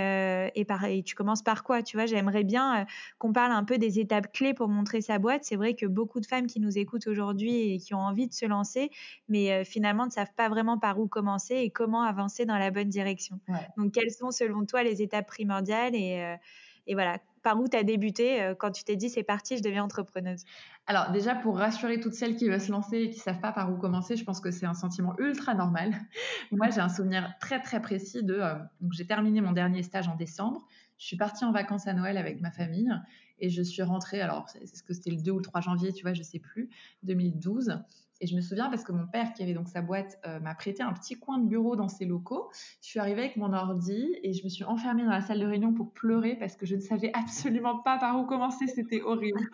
et, 0.55 0.65
pareil, 0.65 1.03
tu 1.03 1.15
commences 1.15 1.43
par 1.43 1.63
quoi? 1.63 1.83
Tu 1.83 1.97
vois, 1.97 2.05
j'aimerais 2.05 2.43
bien 2.43 2.85
qu'on 3.17 3.33
parle 3.33 3.51
un 3.51 3.63
peu 3.63 3.77
des 3.77 3.99
étapes 3.99 4.31
clés 4.31 4.53
pour 4.53 4.67
montrer 4.67 5.01
sa 5.01 5.19
boîte. 5.19 5.43
C'est 5.43 5.55
vrai 5.55 5.75
que 5.75 5.85
beaucoup 5.85 6.19
de 6.19 6.25
femmes 6.25 6.47
qui 6.47 6.59
nous 6.59 6.77
écoutent 6.77 7.07
aujourd'hui 7.07 7.73
et 7.73 7.79
qui 7.79 7.93
ont 7.93 7.99
envie 7.99 8.27
de 8.27 8.33
se 8.33 8.45
lancer, 8.45 8.89
mais 9.29 9.63
finalement 9.63 10.05
ne 10.05 10.11
savent 10.11 10.33
pas 10.35 10.49
vraiment 10.49 10.77
par 10.77 10.99
où 10.99 11.07
commencer 11.07 11.55
et 11.55 11.69
comment 11.69 12.01
avancer 12.01 12.45
dans 12.45 12.57
la 12.57 12.71
bonne 12.71 12.89
direction. 12.89 13.39
Donc, 13.77 13.93
quelles 13.93 14.11
sont 14.11 14.31
selon 14.35 14.65
toi 14.65 14.83
les 14.83 15.01
étapes 15.01 15.27
primordiales 15.27 15.95
et, 15.95 16.21
euh, 16.21 16.93
voilà, 16.93 17.19
par 17.41 17.59
où 17.59 17.67
tu 17.67 17.77
as 17.77 17.83
débuté 17.83 18.41
euh, 18.41 18.55
quand 18.55 18.71
tu 18.71 18.83
t'es 18.83 18.95
dit 18.95 19.09
c'est 19.09 19.23
parti, 19.23 19.57
je 19.57 19.63
deviens 19.63 19.83
entrepreneuse? 19.83 20.43
Alors 20.87 21.11
déjà 21.11 21.35
pour 21.35 21.57
rassurer 21.57 21.99
toutes 21.99 22.13
celles 22.13 22.35
qui 22.35 22.47
veulent 22.47 22.61
se 22.61 22.71
lancer 22.71 22.97
et 22.97 23.09
qui 23.09 23.19
savent 23.19 23.39
pas 23.39 23.51
par 23.51 23.71
où 23.71 23.77
commencer, 23.77 24.15
je 24.15 24.23
pense 24.23 24.39
que 24.39 24.51
c'est 24.51 24.65
un 24.65 24.73
sentiment 24.73 25.15
ultra 25.19 25.53
normal. 25.55 25.93
Moi 26.51 26.69
j'ai 26.69 26.81
un 26.81 26.89
souvenir 26.89 27.33
très 27.39 27.61
très 27.61 27.81
précis 27.81 28.23
de 28.23 28.35
euh, 28.35 28.55
j'ai 28.91 29.07
terminé 29.07 29.41
mon 29.41 29.51
dernier 29.51 29.83
stage 29.83 30.07
en 30.07 30.15
décembre, 30.15 30.65
je 30.97 31.05
suis 31.05 31.17
partie 31.17 31.45
en 31.45 31.51
vacances 31.51 31.87
à 31.87 31.93
Noël 31.93 32.17
avec 32.17 32.41
ma 32.41 32.51
famille 32.51 32.91
et 33.39 33.49
je 33.49 33.61
suis 33.61 33.81
rentrée 33.81 34.21
alors 34.21 34.47
c'est 34.49 34.65
ce 34.65 34.83
que 34.83 34.93
c'était 34.93 35.11
le 35.11 35.21
2 35.21 35.31
ou 35.31 35.37
le 35.37 35.43
3 35.43 35.61
janvier, 35.61 35.93
tu 35.93 36.03
vois, 36.03 36.13
je 36.13 36.23
sais 36.23 36.39
plus, 36.39 36.69
2012 37.03 37.79
et 38.21 38.27
je 38.27 38.35
me 38.35 38.41
souviens 38.41 38.69
parce 38.69 38.83
que 38.83 38.91
mon 38.91 39.07
père, 39.07 39.33
qui 39.33 39.43
avait 39.43 39.53
donc 39.53 39.67
sa 39.67 39.81
boîte, 39.81 40.17
euh, 40.25 40.39
m'a 40.39 40.55
prêté 40.55 40.81
un 40.81 40.93
petit 40.93 41.15
coin 41.19 41.37
de 41.37 41.47
bureau 41.47 41.75
dans 41.75 41.89
ses 41.89 42.05
locaux. 42.05 42.49
Je 42.81 42.87
suis 42.87 42.99
arrivée 42.99 43.21
avec 43.21 43.37
mon 43.37 43.51
ordi 43.51 44.15
et 44.23 44.33
je 44.33 44.43
me 44.43 44.49
suis 44.49 44.63
enfermée 44.63 45.03
dans 45.03 45.11
la 45.11 45.21
salle 45.21 45.39
de 45.39 45.45
réunion 45.45 45.73
pour 45.73 45.91
pleurer 45.91 46.35
parce 46.35 46.55
que 46.55 46.65
je 46.65 46.75
ne 46.75 46.81
savais 46.81 47.11
absolument 47.13 47.79
pas 47.79 47.97
par 47.97 48.17
où 48.19 48.25
commencer. 48.25 48.67
C'était 48.67 49.01
horrible. 49.01 49.49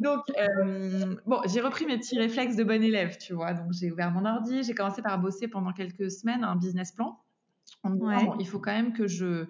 Donc, 0.00 0.20
euh, 0.38 1.14
bon, 1.26 1.40
j'ai 1.46 1.60
repris 1.60 1.84
mes 1.84 1.98
petits 1.98 2.18
réflexes 2.18 2.56
de 2.56 2.64
bon 2.64 2.82
élève, 2.82 3.18
tu 3.18 3.34
vois. 3.34 3.52
Donc, 3.52 3.72
j'ai 3.72 3.90
ouvert 3.90 4.10
mon 4.10 4.24
ordi, 4.24 4.62
j'ai 4.62 4.74
commencé 4.74 5.02
par 5.02 5.18
bosser 5.20 5.48
pendant 5.48 5.72
quelques 5.72 6.10
semaines 6.10 6.44
un 6.44 6.56
business 6.56 6.92
plan. 6.92 7.18
bon, 7.84 8.36
il 8.38 8.46
faut 8.46 8.58
quand 8.58 8.72
même 8.72 8.92
que 8.92 9.06
je 9.06 9.46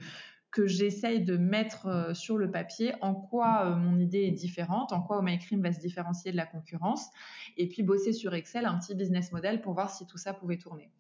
que 0.52 0.66
j'essaye 0.66 1.24
de 1.24 1.36
mettre 1.38 1.86
euh, 1.86 2.14
sur 2.14 2.36
le 2.36 2.50
papier 2.50 2.92
en 3.00 3.14
quoi 3.14 3.66
euh, 3.66 3.74
mon 3.74 3.98
idée 3.98 4.20
est 4.20 4.32
différente, 4.32 4.92
en 4.92 5.00
quoi 5.00 5.18
Oh 5.18 5.22
My 5.22 5.38
Cream 5.38 5.62
va 5.62 5.72
se 5.72 5.80
différencier 5.80 6.30
de 6.30 6.36
la 6.36 6.46
concurrence, 6.46 7.08
et 7.56 7.68
puis 7.68 7.82
bosser 7.82 8.12
sur 8.12 8.34
Excel 8.34 8.66
un 8.66 8.78
petit 8.78 8.94
business 8.94 9.32
model 9.32 9.62
pour 9.62 9.72
voir 9.72 9.90
si 9.90 10.06
tout 10.06 10.18
ça 10.18 10.34
pouvait 10.34 10.58
tourner. 10.58 10.90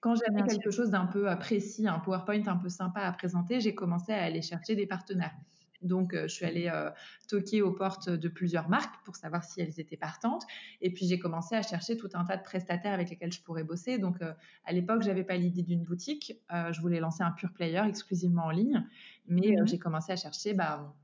Quand 0.00 0.14
j'avais 0.14 0.46
quelque 0.46 0.70
chose 0.70 0.90
d'un 0.90 1.06
peu 1.06 1.30
euh, 1.30 1.36
précis, 1.36 1.88
un 1.88 1.98
PowerPoint 1.98 2.46
un 2.46 2.56
peu 2.56 2.68
sympa 2.68 3.00
à 3.00 3.12
présenter, 3.12 3.60
j'ai 3.60 3.74
commencé 3.74 4.12
à 4.12 4.22
aller 4.22 4.42
chercher 4.42 4.76
des 4.76 4.86
partenaires. 4.86 5.34
Donc, 5.82 6.14
euh, 6.14 6.28
je 6.28 6.34
suis 6.34 6.44
allée 6.44 6.70
euh, 6.72 6.90
toquer 7.28 7.62
aux 7.62 7.72
portes 7.72 8.10
de 8.10 8.28
plusieurs 8.28 8.68
marques 8.68 9.02
pour 9.04 9.16
savoir 9.16 9.44
si 9.44 9.60
elles 9.60 9.80
étaient 9.80 9.96
partantes. 9.96 10.44
Et 10.80 10.92
puis, 10.92 11.06
j'ai 11.06 11.18
commencé 11.18 11.54
à 11.54 11.62
chercher 11.62 11.96
tout 11.96 12.10
un 12.14 12.24
tas 12.24 12.36
de 12.36 12.42
prestataires 12.42 12.92
avec 12.92 13.10
lesquels 13.10 13.32
je 13.32 13.42
pourrais 13.42 13.64
bosser. 13.64 13.98
Donc, 13.98 14.20
euh, 14.22 14.32
à 14.64 14.72
l'époque, 14.72 15.02
j'avais 15.02 15.24
pas 15.24 15.36
l'idée 15.36 15.62
d'une 15.62 15.82
boutique. 15.82 16.38
je 16.50 16.80
voulais 16.80 17.00
lancer 17.00 17.22
un 17.22 17.30
pure 17.30 17.52
player 17.52 17.82
exclusivement 17.86 18.44
en 18.44 18.50
ligne. 18.50 18.86
Mais 19.26 19.52
mmh 19.52 19.66
j'ai 19.66 19.78
commencé 19.78 20.12
à 20.12 20.16
chercher 20.16 20.54
bah, 20.54 20.94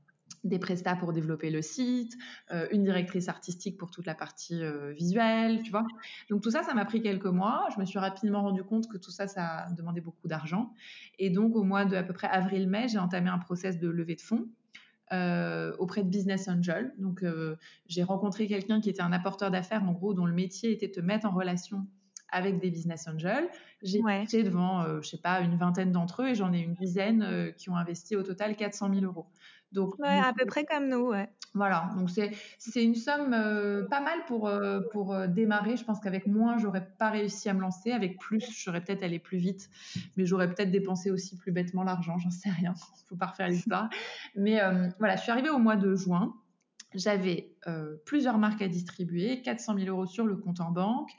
des 0.43 0.59
prestats 0.59 0.95
pour 0.95 1.13
développer 1.13 1.49
le 1.49 1.61
site, 1.61 2.17
une 2.71 2.83
directrice 2.83 3.29
artistique 3.29 3.77
pour 3.77 3.91
toute 3.91 4.05
la 4.05 4.15
partie 4.15 4.61
visuelle, 4.95 5.61
tu 5.63 5.71
vois. 5.71 5.85
Donc 6.29 6.41
tout 6.41 6.51
ça, 6.51 6.63
ça 6.63 6.73
m'a 6.73 6.85
pris 6.85 7.01
quelques 7.01 7.25
mois. 7.25 7.67
Je 7.73 7.79
me 7.79 7.85
suis 7.85 7.99
rapidement 7.99 8.41
rendu 8.41 8.63
compte 8.63 8.87
que 8.87 8.97
tout 8.97 9.11
ça, 9.11 9.27
ça 9.27 9.67
demandait 9.77 10.01
beaucoup 10.01 10.27
d'argent. 10.27 10.73
Et 11.19 11.29
donc 11.29 11.55
au 11.55 11.63
mois 11.63 11.85
de 11.85 11.95
à 11.95 12.03
peu 12.03 12.13
près 12.13 12.27
avril-mai, 12.27 12.87
j'ai 12.89 12.99
entamé 12.99 13.29
un 13.29 13.39
process 13.39 13.79
de 13.79 13.87
levée 13.87 14.15
de 14.15 14.21
fonds 14.21 14.47
auprès 15.11 16.03
de 16.03 16.09
Business 16.09 16.47
Angel. 16.47 16.93
Donc, 16.97 17.23
j'ai 17.87 18.03
rencontré 18.03 18.47
quelqu'un 18.47 18.81
qui 18.81 18.89
était 18.89 19.01
un 19.01 19.11
apporteur 19.11 19.51
d'affaires, 19.51 19.83
en 19.83 19.91
gros, 19.93 20.13
dont 20.13 20.25
le 20.25 20.33
métier 20.33 20.71
était 20.71 20.87
de 20.87 20.93
te 20.93 20.99
mettre 20.99 21.25
en 21.25 21.31
relation 21.31 21.85
avec 22.29 22.59
des 22.59 22.69
business 22.69 23.07
angels. 23.07 23.47
J'ai 23.83 24.01
été 24.21 24.43
devant, 24.43 24.83
je 24.97 25.01
je 25.01 25.07
sais 25.07 25.17
pas, 25.17 25.39
une 25.39 25.55
vingtaine 25.55 25.93
d'entre 25.93 26.23
eux 26.23 26.27
et 26.27 26.35
j'en 26.35 26.51
ai 26.51 26.59
une 26.59 26.73
dizaine 26.73 27.53
qui 27.57 27.69
ont 27.69 27.77
investi 27.77 28.17
au 28.17 28.23
total 28.23 28.55
400 28.57 28.93
000 28.93 29.05
euros. 29.05 29.27
Donc, 29.71 29.95
à 30.03 30.31
peu 30.33 30.45
près 30.45 30.65
comme 30.65 30.87
nous, 30.87 31.09
ouais. 31.09 31.29
Voilà, 31.57 31.89
donc 31.97 32.09
c'est 32.09 32.83
une 32.83 32.93
somme 32.93 33.33
euh, 33.33 33.83
pas 33.87 33.99
mal 33.99 34.19
pour, 34.27 34.47
euh, 34.47 34.81
pour 34.91 35.13
euh, 35.13 35.25
démarrer. 35.25 35.75
Je 35.75 35.83
pense 35.83 35.99
qu'avec 35.99 36.27
moins, 36.27 36.59
j'aurais 36.59 36.87
pas 36.99 37.09
réussi 37.09 37.49
à 37.49 37.53
me 37.53 37.61
lancer. 37.61 37.91
Avec 37.91 38.19
plus, 38.19 38.47
j'aurais 38.63 38.81
peut-être 38.81 39.01
allé 39.01 39.17
plus 39.17 39.39
vite, 39.39 39.69
mais 40.17 40.25
j'aurais 40.25 40.53
peut-être 40.53 40.69
dépensé 40.69 41.09
aussi 41.09 41.35
plus 41.35 41.51
bêtement 41.51 41.83
l'argent, 41.83 42.19
j'en 42.19 42.29
sais 42.29 42.51
rien. 42.51 42.75
Faut 43.09 43.15
pas 43.15 43.27
refaire 43.27 43.47
l'histoire. 43.47 43.89
mais 44.35 44.59
voilà, 44.99 45.15
je 45.15 45.23
suis 45.23 45.31
arrivée 45.31 45.49
au 45.49 45.57
mois 45.57 45.75
de 45.75 45.95
juin. 45.95 46.35
J'avais 46.93 47.53
plusieurs 48.05 48.37
marques 48.37 48.61
à 48.61 48.67
distribuer, 48.67 49.41
400 49.41 49.77
000 49.77 49.89
euros 49.89 50.05
sur 50.05 50.25
le 50.25 50.35
compte 50.35 50.61
en 50.61 50.71
banque, 50.71 51.09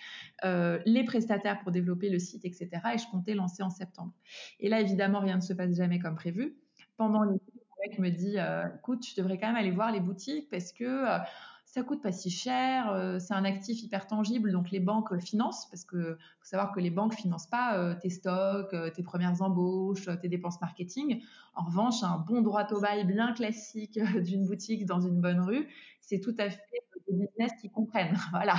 les 0.45 1.05
prestataires 1.05 1.59
pour 1.61 1.73
développer 1.73 2.11
le 2.11 2.19
site, 2.19 2.45
etc. 2.45 2.69
Et 2.95 2.99
je 2.99 3.11
comptais 3.11 3.35
lancer 3.35 3.62
en 3.62 3.71
septembre. 3.71 4.12
Et 4.61 4.69
là, 4.69 4.81
évidemment, 4.81 5.21
rien 5.21 5.37
ne 5.37 5.43
se 5.43 5.52
passe 5.52 5.75
jamais 5.75 5.99
comme 5.99 6.14
prévu. 6.14 6.57
Pendant 6.97 7.23
les 7.23 7.38
mec 7.85 7.99
me 7.99 8.11
dit 8.11 8.38
euh, 8.38 8.64
écoute, 8.78 9.00
tu 9.00 9.14
devrais 9.16 9.38
quand 9.38 9.49
même 9.49 9.56
aller 9.56 9.70
voir 9.70 9.92
les 9.92 10.00
boutiques 10.00 10.49
parce 10.50 10.73
que 10.73 10.85
euh, 10.85 11.18
ça 11.64 11.82
coûte 11.82 12.02
pas 12.02 12.12
si 12.12 12.30
cher, 12.30 12.90
euh, 12.90 13.18
c'est 13.18 13.35
un 13.35 13.44
actif 13.44 13.82
hyper 13.82 14.06
tangible, 14.06 14.52
donc 14.52 14.70
les 14.70 14.80
banques 14.80 15.18
financent, 15.18 15.66
parce 15.66 15.85
que 15.85 16.14
faut 16.14 16.44
savoir 16.44 16.73
que 16.73 16.80
les 16.80 16.90
banques 16.90 17.14
financent 17.14 17.47
pas 17.47 17.94
tes 17.97 18.08
stocks, 18.08 18.75
tes 18.94 19.02
premières 19.02 19.42
embauches, 19.42 20.08
tes 20.20 20.28
dépenses 20.28 20.61
marketing. 20.62 21.23
En 21.54 21.64
revanche, 21.64 22.02
un 22.02 22.18
bon 22.18 22.40
droit 22.40 22.66
au 22.73 22.80
bail 22.80 23.04
bien 23.04 23.32
classique 23.32 24.00
d'une 24.23 24.47
boutique 24.47 24.87
dans 24.87 25.00
une 25.00 25.20
bonne 25.20 25.40
rue, 25.40 25.68
c'est 26.00 26.20
tout 26.20 26.35
à 26.38 26.49
fait 26.49 26.62
des 27.08 27.26
business 27.26 27.52
qui 27.61 27.70
comprennent. 27.70 28.16
voilà. 28.32 28.54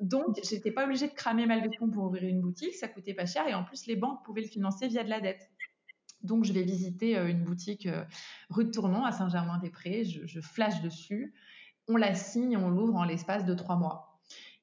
Donc, 0.00 0.40
j'étais 0.42 0.72
pas 0.72 0.84
obligée 0.84 1.06
de 1.06 1.12
cramer 1.14 1.46
ma 1.46 1.56
pour 1.92 2.04
ouvrir 2.04 2.24
une 2.24 2.40
boutique, 2.40 2.74
ça 2.74 2.88
coûtait 2.88 3.14
pas 3.14 3.26
cher 3.26 3.46
et 3.46 3.54
en 3.54 3.62
plus 3.62 3.86
les 3.86 3.94
banques 3.94 4.24
pouvaient 4.24 4.42
le 4.42 4.48
financer 4.48 4.88
via 4.88 5.04
de 5.04 5.08
la 5.08 5.20
dette. 5.20 5.48
Donc, 6.24 6.44
je 6.44 6.52
vais 6.52 6.62
visiter 6.62 7.16
euh, 7.16 7.28
une 7.28 7.44
boutique 7.44 7.86
euh, 7.86 8.02
rue 8.48 8.64
de 8.64 8.70
Tournon 8.70 9.04
à 9.04 9.12
Saint-Germain-des-Prés. 9.12 10.04
Je, 10.04 10.40
flash 10.40 10.80
dessus. 10.80 11.34
On 11.86 11.96
la 11.96 12.14
signe, 12.14 12.56
on 12.56 12.70
l'ouvre 12.70 12.96
en 12.96 13.04
l'espace 13.04 13.44
de 13.44 13.54
trois 13.54 13.76
mois. 13.76 14.18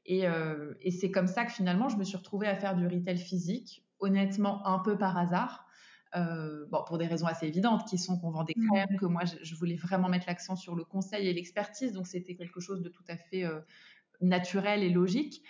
Euh, 0.09 0.73
et, 0.81 0.89
c'est 0.89 1.11
comme 1.11 1.27
ça 1.27 1.45
que 1.45 1.51
finalement, 1.51 1.87
je 1.87 1.97
me 1.97 2.03
suis 2.03 2.17
retrouvée 2.17 2.47
à 2.47 2.55
faire 2.55 2.75
du 2.75 2.87
retail 2.87 3.19
physique, 3.19 3.85
honnêtement, 3.99 4.65
un 4.67 4.79
peu 4.79 4.97
par 4.97 5.15
hasard. 5.17 5.67
bon, 6.15 6.83
pour 6.87 6.97
des 6.97 7.05
raisons 7.05 7.27
assez 7.27 7.45
évidentes, 7.45 7.87
qui 7.87 7.99
sont 7.99 8.19
qu'on 8.19 8.31
vend 8.31 8.43
des 8.43 8.55
mmh. 8.57 8.67
crèmes, 8.67 8.97
que 8.99 9.05
moi, 9.05 9.21
je, 9.25 9.55
voulais 9.55 9.75
vraiment 9.75 10.09
mettre 10.09 10.25
l'accent 10.27 10.55
sur 10.55 10.75
le 10.75 10.83
conseil 10.83 11.27
et 11.27 11.33
l'expertise. 11.33 11.93
Donc, 11.93 12.07
c'était 12.07 12.35
quelque 12.35 12.59
chose 12.59 12.81
de 12.81 12.89
tout 12.89 13.03
à 13.07 13.17
fait 13.17 13.45
naturel 14.19 14.81
et 14.81 14.89
logique. 14.89 15.43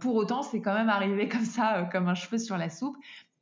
pour 0.00 0.16
autant, 0.16 0.42
c'est 0.42 0.60
quand 0.60 0.74
même 0.74 0.90
arrivé 0.90 1.28
comme 1.28 1.44
ça, 1.44 1.88
comme 1.92 2.08
un 2.08 2.16
cheveu 2.16 2.38
sur 2.38 2.58
la 2.58 2.70
soupe. 2.70 2.96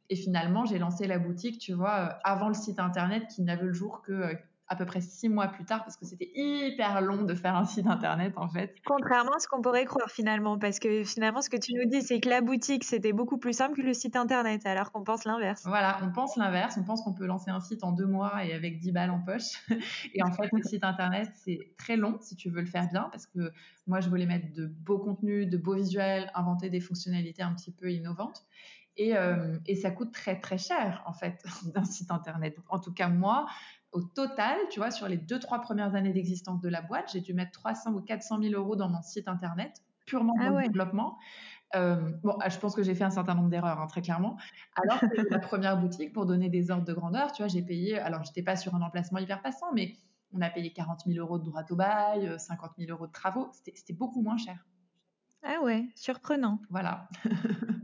Et 0.08 0.16
finalement, 0.16 0.64
j'ai 0.64 0.78
lancé 0.78 1.06
la 1.06 1.18
boutique, 1.18 1.58
tu 1.58 1.72
vois, 1.72 1.94
euh, 1.94 2.12
avant 2.24 2.48
le 2.48 2.54
site 2.54 2.78
internet 2.78 3.26
qui 3.28 3.42
n'avait 3.42 3.64
le 3.64 3.72
jour 3.72 4.02
que 4.02 4.12
euh, 4.12 4.34
à 4.68 4.76
peu 4.76 4.84
près 4.84 5.00
six 5.00 5.28
mois 5.28 5.48
plus 5.48 5.64
tard 5.64 5.84
parce 5.84 5.96
que 5.96 6.04
c'était 6.04 6.30
hyper 6.34 7.00
long 7.00 7.22
de 7.22 7.34
faire 7.34 7.54
un 7.56 7.64
site 7.64 7.86
internet 7.86 8.32
en 8.36 8.48
fait. 8.48 8.74
Contrairement 8.84 9.32
à 9.36 9.38
ce 9.38 9.46
qu'on 9.46 9.62
pourrait 9.62 9.84
croire 9.84 10.10
finalement, 10.10 10.58
parce 10.58 10.78
que 10.78 11.04
finalement 11.04 11.40
ce 11.40 11.50
que 11.50 11.56
tu 11.56 11.72
nous 11.74 11.88
dis 11.88 12.02
c'est 12.02 12.20
que 12.20 12.28
la 12.28 12.40
boutique 12.40 12.84
c'était 12.84 13.12
beaucoup 13.12 13.38
plus 13.38 13.52
simple 13.52 13.76
que 13.76 13.82
le 13.82 13.94
site 13.94 14.16
internet, 14.16 14.66
alors 14.66 14.90
qu'on 14.90 15.04
pense 15.04 15.24
l'inverse. 15.24 15.62
Voilà, 15.64 15.98
on 16.02 16.10
pense 16.10 16.36
l'inverse, 16.36 16.76
on 16.78 16.84
pense 16.84 17.02
qu'on 17.02 17.14
peut 17.14 17.26
lancer 17.26 17.50
un 17.50 17.60
site 17.60 17.84
en 17.84 17.92
deux 17.92 18.06
mois 18.06 18.44
et 18.44 18.54
avec 18.54 18.80
10 18.80 18.92
balles 18.92 19.10
en 19.10 19.20
poche. 19.20 19.62
et 20.14 20.22
en 20.22 20.32
fait 20.32 20.48
le 20.52 20.62
site 20.62 20.84
internet 20.84 21.30
c'est 21.34 21.74
très 21.78 21.96
long 21.96 22.18
si 22.20 22.34
tu 22.34 22.50
veux 22.50 22.60
le 22.60 22.66
faire 22.66 22.88
bien 22.88 23.08
parce 23.12 23.26
que 23.26 23.52
moi 23.86 24.00
je 24.00 24.08
voulais 24.08 24.26
mettre 24.26 24.52
de 24.52 24.66
beaux 24.66 24.98
contenus, 24.98 25.48
de 25.48 25.56
beaux 25.56 25.74
visuels, 25.74 26.30
inventer 26.34 26.70
des 26.70 26.80
fonctionnalités 26.80 27.42
un 27.42 27.54
petit 27.54 27.70
peu 27.70 27.92
innovantes. 27.92 28.44
Euh, 28.98 29.58
et, 29.66 29.76
ça 29.76 29.90
coûte 29.90 30.12
très 30.12 30.40
très 30.40 30.58
cher 30.58 31.02
en 31.06 31.12
fait 31.12 31.44
d'un 31.74 31.84
site 31.84 32.10
internet. 32.10 32.56
En 32.68 32.78
tout 32.78 32.92
cas 32.92 33.08
moi, 33.08 33.46
au 33.92 34.02
total, 34.02 34.56
tu 34.70 34.80
vois, 34.80 34.90
sur 34.90 35.08
les 35.08 35.18
deux 35.18 35.38
trois 35.38 35.60
premières 35.60 35.94
années 35.94 36.12
d'existence 36.12 36.60
de 36.60 36.68
la 36.68 36.82
boîte, 36.82 37.10
j'ai 37.12 37.20
dû 37.20 37.34
mettre 37.34 37.52
300 37.52 37.92
ou 37.92 38.00
400 38.00 38.42
000 38.42 38.54
euros 38.54 38.76
dans 38.76 38.88
mon 38.88 39.02
site 39.02 39.28
internet 39.28 39.82
purement 40.06 40.34
ah 40.40 40.46
pour 40.46 40.58
le 40.58 40.66
développement. 40.66 41.18
Euh, 41.74 42.12
bon, 42.22 42.38
ah, 42.40 42.48
je 42.48 42.58
pense 42.58 42.74
que 42.74 42.82
j'ai 42.82 42.94
fait 42.94 43.04
un 43.04 43.10
certain 43.10 43.34
nombre 43.34 43.50
d'erreurs, 43.50 43.80
hein, 43.80 43.86
très 43.86 44.00
clairement. 44.00 44.36
Alors 44.76 45.00
que 45.00 45.28
la 45.28 45.38
première 45.38 45.76
boutique, 45.78 46.12
pour 46.12 46.24
donner 46.24 46.48
des 46.48 46.70
ordres 46.70 46.84
de 46.84 46.92
grandeur, 46.92 47.32
tu 47.32 47.42
vois, 47.42 47.48
j'ai 47.48 47.62
payé, 47.62 47.98
alors 47.98 48.22
j'étais 48.24 48.42
pas 48.42 48.56
sur 48.56 48.74
un 48.74 48.82
emplacement 48.82 49.18
hyper 49.18 49.42
passant, 49.42 49.72
mais 49.74 49.96
on 50.32 50.40
a 50.40 50.48
payé 50.48 50.72
40 50.72 51.02
000 51.06 51.18
euros 51.18 51.38
de 51.38 51.44
droit 51.44 51.64
au 51.68 51.76
bail, 51.76 52.34
50 52.38 52.72
000 52.78 52.90
euros 52.90 53.08
de 53.08 53.12
travaux, 53.12 53.50
c'était 53.52 53.92
beaucoup 53.92 54.22
moins 54.22 54.36
cher. 54.36 54.64
Ah 55.42 55.60
ouais, 55.62 55.88
surprenant. 55.94 56.60
Voilà. 56.70 57.08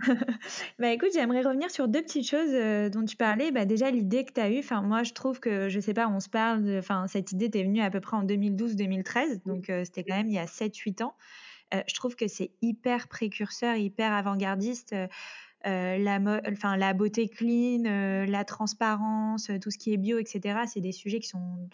bah 0.78 0.90
écoute, 0.92 1.10
j'aimerais 1.12 1.42
revenir 1.42 1.70
sur 1.70 1.88
deux 1.88 2.02
petites 2.02 2.28
choses 2.28 2.50
euh, 2.52 2.88
dont 2.88 3.04
tu 3.04 3.16
parlais. 3.16 3.50
Bah 3.50 3.64
déjà 3.64 3.90
l'idée 3.90 4.24
que 4.24 4.32
tu 4.32 4.40
as 4.40 4.50
eue, 4.50 4.60
enfin 4.60 4.82
moi 4.82 5.02
je 5.02 5.12
trouve 5.12 5.40
que 5.40 5.68
je 5.68 5.80
sais 5.80 5.94
pas, 5.94 6.08
on 6.08 6.20
se 6.20 6.28
parle 6.28 6.78
enfin 6.78 7.06
cette 7.06 7.32
idée 7.32 7.50
t'est 7.50 7.64
venue 7.64 7.80
à 7.80 7.90
peu 7.90 8.00
près 8.00 8.16
en 8.16 8.24
2012-2013, 8.24 9.42
donc 9.46 9.70
euh, 9.70 9.84
c'était 9.84 10.04
quand 10.04 10.16
même 10.16 10.28
il 10.28 10.34
y 10.34 10.38
a 10.38 10.46
7 10.46 10.76
8 10.76 11.02
ans. 11.02 11.14
Euh, 11.74 11.82
je 11.86 11.94
trouve 11.94 12.16
que 12.16 12.28
c'est 12.28 12.50
hyper 12.62 13.08
précurseur, 13.08 13.76
hyper 13.76 14.12
avant-gardiste. 14.12 14.94
la, 15.64 16.18
enfin, 16.50 16.76
la 16.76 16.94
beauté 16.94 17.28
clean, 17.28 17.82
la 18.26 18.44
transparence, 18.44 19.50
tout 19.60 19.70
ce 19.70 19.78
qui 19.78 19.92
est 19.92 19.98
bio, 19.98 20.18
etc. 20.18 20.60
C'est 20.66 20.80
des 20.80 20.92
sujets 20.92 21.20
qui 21.20 21.28
sont 21.28 21.68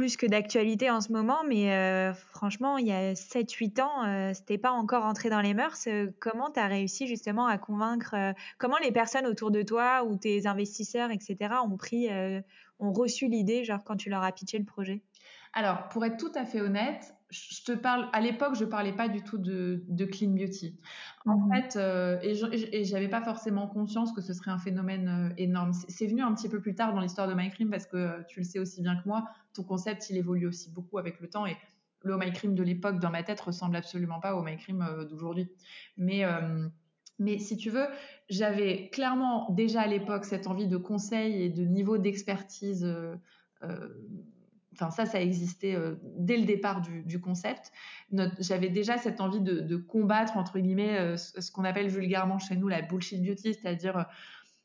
plus 0.00 0.16
que 0.16 0.24
d'actualité 0.24 0.88
en 0.88 1.02
ce 1.02 1.12
moment, 1.12 1.40
mais 1.46 1.74
euh, 1.74 2.14
franchement, 2.14 2.78
il 2.78 2.86
y 2.86 2.90
a 2.90 3.12
7-8 3.12 3.82
ans, 3.82 4.06
euh, 4.06 4.32
c'était 4.32 4.56
pas 4.56 4.70
encore 4.70 5.04
entré 5.04 5.28
dans 5.28 5.42
les 5.42 5.52
mœurs. 5.52 5.86
Euh, 5.88 6.06
comment 6.20 6.50
tu 6.50 6.58
as 6.58 6.68
réussi 6.68 7.06
justement 7.06 7.46
à 7.46 7.58
convaincre, 7.58 8.14
comment 8.56 8.78
les 8.78 8.92
personnes 8.92 9.26
autour 9.26 9.50
de 9.50 9.60
toi 9.60 10.04
ou 10.04 10.16
tes 10.16 10.46
investisseurs, 10.46 11.10
etc., 11.10 11.36
ont 11.66 11.76
pris, 11.76 12.08
ont 12.78 12.92
reçu 12.94 13.28
l'idée, 13.28 13.62
genre 13.62 13.84
quand 13.84 13.96
tu 13.96 14.08
leur 14.08 14.22
as 14.22 14.32
pitché 14.32 14.58
le 14.58 14.64
projet? 14.64 15.02
Alors, 15.52 15.86
pour 15.88 16.02
être 16.06 16.16
tout 16.16 16.32
à 16.34 16.46
fait 16.46 16.62
honnête, 16.62 17.14
je 17.30 17.62
te 17.62 17.72
parle, 17.72 18.08
à 18.12 18.20
l'époque, 18.20 18.56
je 18.56 18.64
parlais 18.64 18.92
pas 18.92 19.08
du 19.08 19.22
tout 19.22 19.38
de, 19.38 20.04
clean 20.04 20.30
beauty. 20.30 20.76
En 21.26 21.36
mmh 21.36 21.52
fait, 21.52 21.76
euh, 21.76 22.18
et 22.22 22.84
j'avais 22.84 23.08
pas 23.08 23.20
forcément 23.20 23.68
conscience 23.68 24.12
que 24.12 24.20
ce 24.20 24.32
serait 24.32 24.50
un 24.50 24.58
phénomène 24.58 25.08
euh, 25.08 25.34
énorme. 25.36 25.72
C'est 25.72 26.06
venu 26.06 26.22
un 26.22 26.34
petit 26.34 26.48
peu 26.48 26.60
plus 26.60 26.74
tard 26.74 26.92
dans 26.92 27.00
l'histoire 27.00 27.28
de 27.28 27.34
My 27.34 27.50
Cream 27.50 27.70
parce 27.70 27.86
que 27.86 27.96
euh, 27.96 28.22
tu 28.28 28.40
le 28.40 28.44
sais 28.44 28.58
aussi 28.58 28.82
bien 28.82 28.96
que 28.96 29.06
moi, 29.06 29.28
ton 29.54 29.62
concept, 29.62 30.10
il 30.10 30.16
évolue 30.16 30.46
aussi 30.46 30.70
beaucoup 30.70 30.98
avec 30.98 31.20
le 31.20 31.28
temps 31.28 31.46
et 31.46 31.56
le 32.02 32.16
My 32.16 32.32
Cream 32.32 32.54
de 32.54 32.62
l'époque 32.62 32.98
dans 32.98 33.10
ma 33.10 33.22
tête 33.22 33.40
ressemble 33.40 33.76
absolument 33.76 34.18
pas 34.18 34.34
au 34.34 34.42
My 34.42 34.56
Cream 34.56 35.06
d'aujourd'hui. 35.08 35.50
Mais 35.98 36.24
mais 37.18 37.36
si 37.36 37.58
tu 37.58 37.68
veux, 37.68 37.84
j'avais 38.30 38.88
clairement 38.88 39.50
déjà 39.50 39.82
à 39.82 39.86
l'époque 39.86 40.24
cette 40.24 40.46
envie 40.46 40.66
de 40.66 40.78
conseil 40.78 41.42
et 41.42 41.50
de 41.50 41.62
niveau 41.64 41.98
d'expertise 41.98 42.90
Enfin, 44.80 44.90
ça, 44.90 45.04
ça 45.04 45.20
existait 45.20 45.74
euh, 45.74 45.96
dès 46.16 46.38
le 46.38 46.46
départ 46.46 46.80
du, 46.80 47.20
concept. 47.20 47.70
J'avais 48.38 48.70
déjà 48.70 48.96
cette 48.96 49.20
envie 49.20 49.40
de, 49.40 49.76
combattre, 49.76 50.38
entre 50.38 50.58
guillemets, 50.58 50.98
euh, 50.98 51.16
ce 51.16 51.50
qu'on 51.50 51.64
appelle 51.64 51.88
vulgairement 51.88 52.38
chez 52.38 52.56
nous 52.56 52.68
la 52.68 52.80
bullshit 52.80 53.22
beauty, 53.22 53.54
c'est-à-dire 53.54 53.98
euh, 53.98 54.02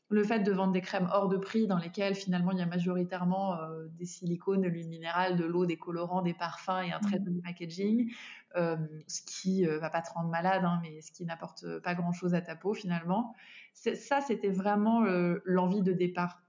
le 0.08 0.24
fait 0.24 0.40
de 0.40 0.52
vendre 0.52 0.72
des 0.72 0.80
crèmes 0.80 1.08
hors 1.12 1.28
de 1.28 1.36
prix 1.36 1.66
dans 1.66 1.78
lesquelles 1.78 2.14
finalement 2.14 2.52
il 2.52 2.58
y 2.58 2.62
a 2.62 2.66
majoritairement 2.66 3.58
des 3.98 4.06
silicones, 4.06 4.62
de 4.62 4.68
l'huile 4.68 4.88
minérale, 4.88 5.36
de 5.36 5.44
l'eau, 5.44 5.66
des 5.66 5.76
colorants, 5.76 6.22
des 6.22 6.32
parfums 6.32 6.84
et 6.86 6.92
un 6.92 7.00
très 7.00 7.18
bon 7.18 7.40
packaging, 7.42 8.12
ce 8.54 9.20
qui 9.26 9.64
va 9.64 9.90
pas 9.90 10.02
te 10.02 10.10
rendre 10.12 10.28
malade, 10.28 10.64
hein, 10.64 10.78
mais 10.80 11.00
ce 11.00 11.10
qui 11.10 11.24
n'apporte 11.24 11.80
pas 11.80 11.96
grand-chose 11.96 12.36
à 12.36 12.40
ta 12.40 12.54
peau 12.54 12.72
finalement. 12.72 13.34
Ça, 13.74 14.20
c'était 14.20 14.52
vraiment 14.52 15.04
l'envie 15.44 15.82
de 15.82 15.92
départ 15.92 16.40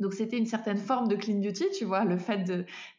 donc 0.00 0.14
c'était 0.14 0.38
une 0.38 0.46
certaine 0.46 0.78
forme 0.78 1.08
de 1.08 1.14
clean 1.14 1.40
beauty, 1.40 1.66
tu 1.76 1.84
vois, 1.84 2.04
le 2.04 2.16
fait 2.16 2.50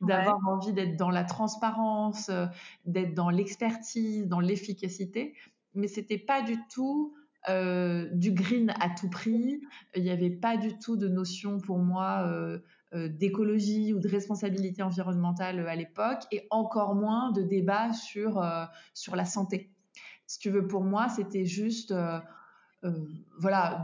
d'avoir 0.01 0.37
envie 0.47 0.71
d'être 0.71 0.95
dans 0.95 1.09
la 1.09 1.23
transparence, 1.23 2.29
euh, 2.29 2.45
d'être 2.85 3.15
dans 3.15 3.29
l'expertise, 3.29 4.27
dans 4.27 4.39
l'efficacité, 4.39 5.33
mais 5.73 5.87
c'était 5.87 6.19
pas 6.19 6.43
du 6.43 6.57
tout 6.71 7.15
euh, 7.49 8.07
du 8.13 8.31
green 8.33 8.71
à 8.79 8.89
tout 8.89 9.09
prix. 9.09 9.61
Il 9.95 10.03
n'y 10.03 10.11
avait 10.11 10.29
pas 10.29 10.57
du 10.57 10.77
tout 10.77 10.95
de 10.95 11.07
notion 11.07 11.59
pour 11.59 11.79
moi 11.79 12.27
euh, 12.27 12.59
d'écologie 12.93 13.93
ou 13.93 13.99
de 13.99 14.07
responsabilité 14.07 14.83
environnementale 14.83 15.67
à 15.67 15.75
l'époque, 15.75 16.23
et 16.31 16.45
encore 16.51 16.93
moins 16.93 17.31
de 17.31 17.41
débat 17.41 17.93
sur 17.93 18.45
sur 18.93 19.15
la 19.15 19.25
santé. 19.25 19.71
Si 20.27 20.39
tu 20.39 20.49
veux, 20.49 20.67
pour 20.67 20.83
moi, 20.83 21.07
c'était 21.07 21.45
juste 21.45 21.95
voilà 23.39 23.83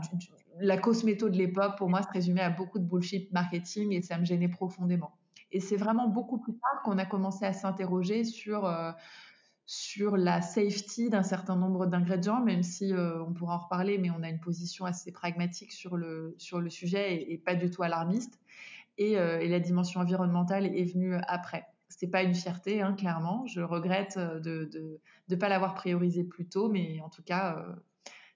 la 0.60 0.78
cosméto 0.78 1.28
de 1.28 1.36
l'époque, 1.36 1.76
pour 1.76 1.88
moi, 1.88 2.02
se 2.02 2.08
résumait 2.12 2.40
à 2.40 2.50
beaucoup 2.50 2.78
de 2.78 2.84
bullshit 2.84 3.32
marketing 3.32 3.92
et 3.92 4.02
ça 4.02 4.18
me 4.18 4.24
gênait 4.24 4.48
profondément. 4.48 5.16
Et 5.50 5.60
c'est 5.60 5.76
vraiment 5.76 6.08
beaucoup 6.08 6.38
plus 6.38 6.52
tard 6.52 6.82
qu'on 6.84 6.98
a 6.98 7.06
commencé 7.06 7.44
à 7.44 7.52
s'interroger 7.52 8.24
sur, 8.24 8.66
euh, 8.66 8.92
sur 9.66 10.16
la 10.16 10.42
safety 10.42 11.08
d'un 11.08 11.22
certain 11.22 11.56
nombre 11.56 11.86
d'ingrédients, 11.86 12.42
même 12.42 12.62
si 12.62 12.92
euh, 12.92 13.22
on 13.24 13.32
pourra 13.32 13.56
en 13.56 13.58
reparler, 13.58 13.98
mais 13.98 14.10
on 14.10 14.22
a 14.22 14.28
une 14.28 14.40
position 14.40 14.84
assez 14.84 15.10
pragmatique 15.10 15.72
sur 15.72 15.96
le, 15.96 16.34
sur 16.38 16.60
le 16.60 16.68
sujet 16.68 17.30
et, 17.32 17.38
pas 17.38 17.54
du 17.54 17.70
tout 17.70 17.82
alarmiste. 17.82 18.38
et, 18.98 19.12
et 19.12 19.48
la 19.48 19.60
dimension 19.60 20.00
environnementale 20.00 20.66
est 20.66 20.92
venue 20.92 21.14
après 21.28 21.66
c'est 21.88 22.06
pas 22.08 22.22
une 22.22 22.34
fierté, 22.34 22.82
hein, 22.82 22.94
clairement. 22.94 23.46
Je 23.46 23.60
regrette 23.60 24.16
euh, 24.16 24.38
de 24.40 25.00
ne 25.28 25.36
pas 25.36 25.48
l'avoir 25.48 25.74
priorisé 25.74 26.24
plus 26.24 26.46
tôt, 26.46 26.68
mais 26.68 27.00
en 27.00 27.08
tout 27.08 27.22
cas, 27.22 27.58
euh, 27.58 27.72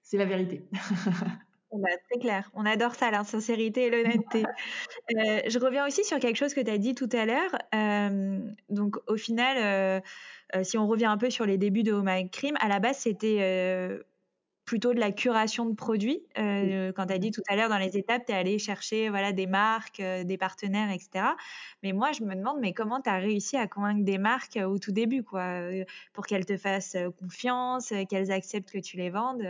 c'est 0.01 0.17
la 0.17 0.25
vérité. 0.25 0.67
Bah, 1.73 1.89
c'est 2.11 2.19
clair, 2.19 2.51
on 2.53 2.65
adore 2.65 2.95
ça, 2.95 3.09
la 3.09 3.23
sincérité 3.23 3.87
et 3.87 3.89
l'honnêteté. 3.89 4.43
Euh, 5.17 5.41
je 5.47 5.59
reviens 5.59 5.85
aussi 5.85 6.03
sur 6.05 6.17
quelque 6.17 6.37
chose 6.37 6.53
que 6.53 6.61
tu 6.61 6.71
as 6.71 6.77
dit 6.77 6.95
tout 6.95 7.09
à 7.11 7.25
l'heure. 7.25 7.51
donc, 8.69 8.95
au 9.07 9.17
final, 9.17 10.01
si 10.63 10.77
on 10.77 10.87
revient 10.87 11.05
un 11.05 11.17
peu 11.17 11.29
sur 11.29 11.45
les 11.45 11.57
débuts 11.57 11.83
de 11.83 11.91
Home 11.91 12.29
Crime, 12.31 12.55
à 12.61 12.67
la 12.69 12.79
base, 12.79 12.99
c'était 12.99 14.01
plutôt 14.65 14.93
de 14.93 14.99
la 14.99 15.11
curation 15.11 15.65
de 15.65 15.75
produits. 15.75 16.23
Euh, 16.37 16.91
quand 16.93 17.07
tu 17.07 17.13
as 17.13 17.17
dit 17.17 17.31
tout 17.31 17.41
à 17.49 17.55
l'heure, 17.55 17.69
dans 17.69 17.77
les 17.77 17.97
étapes, 17.97 18.25
tu 18.25 18.31
es 18.31 18.35
allé 18.35 18.59
chercher 18.59 19.09
voilà, 19.09 19.31
des 19.31 19.47
marques, 19.47 19.99
euh, 19.99 20.23
des 20.23 20.37
partenaires, 20.37 20.89
etc. 20.89 21.25
Mais 21.83 21.91
moi, 21.91 22.11
je 22.11 22.23
me 22.23 22.35
demande, 22.35 22.59
mais 22.61 22.73
comment 22.73 23.01
tu 23.01 23.09
as 23.09 23.17
réussi 23.17 23.57
à 23.57 23.67
convaincre 23.67 24.03
des 24.03 24.17
marques 24.17 24.57
euh, 24.57 24.65
au 24.65 24.79
tout 24.79 24.91
début, 24.91 25.23
quoi, 25.23 25.59
pour 26.13 26.25
qu'elles 26.25 26.45
te 26.45 26.57
fassent 26.57 26.97
confiance, 27.19 27.93
qu'elles 28.09 28.31
acceptent 28.31 28.71
que 28.71 28.79
tu 28.79 28.97
les 28.97 29.09
vendes 29.09 29.43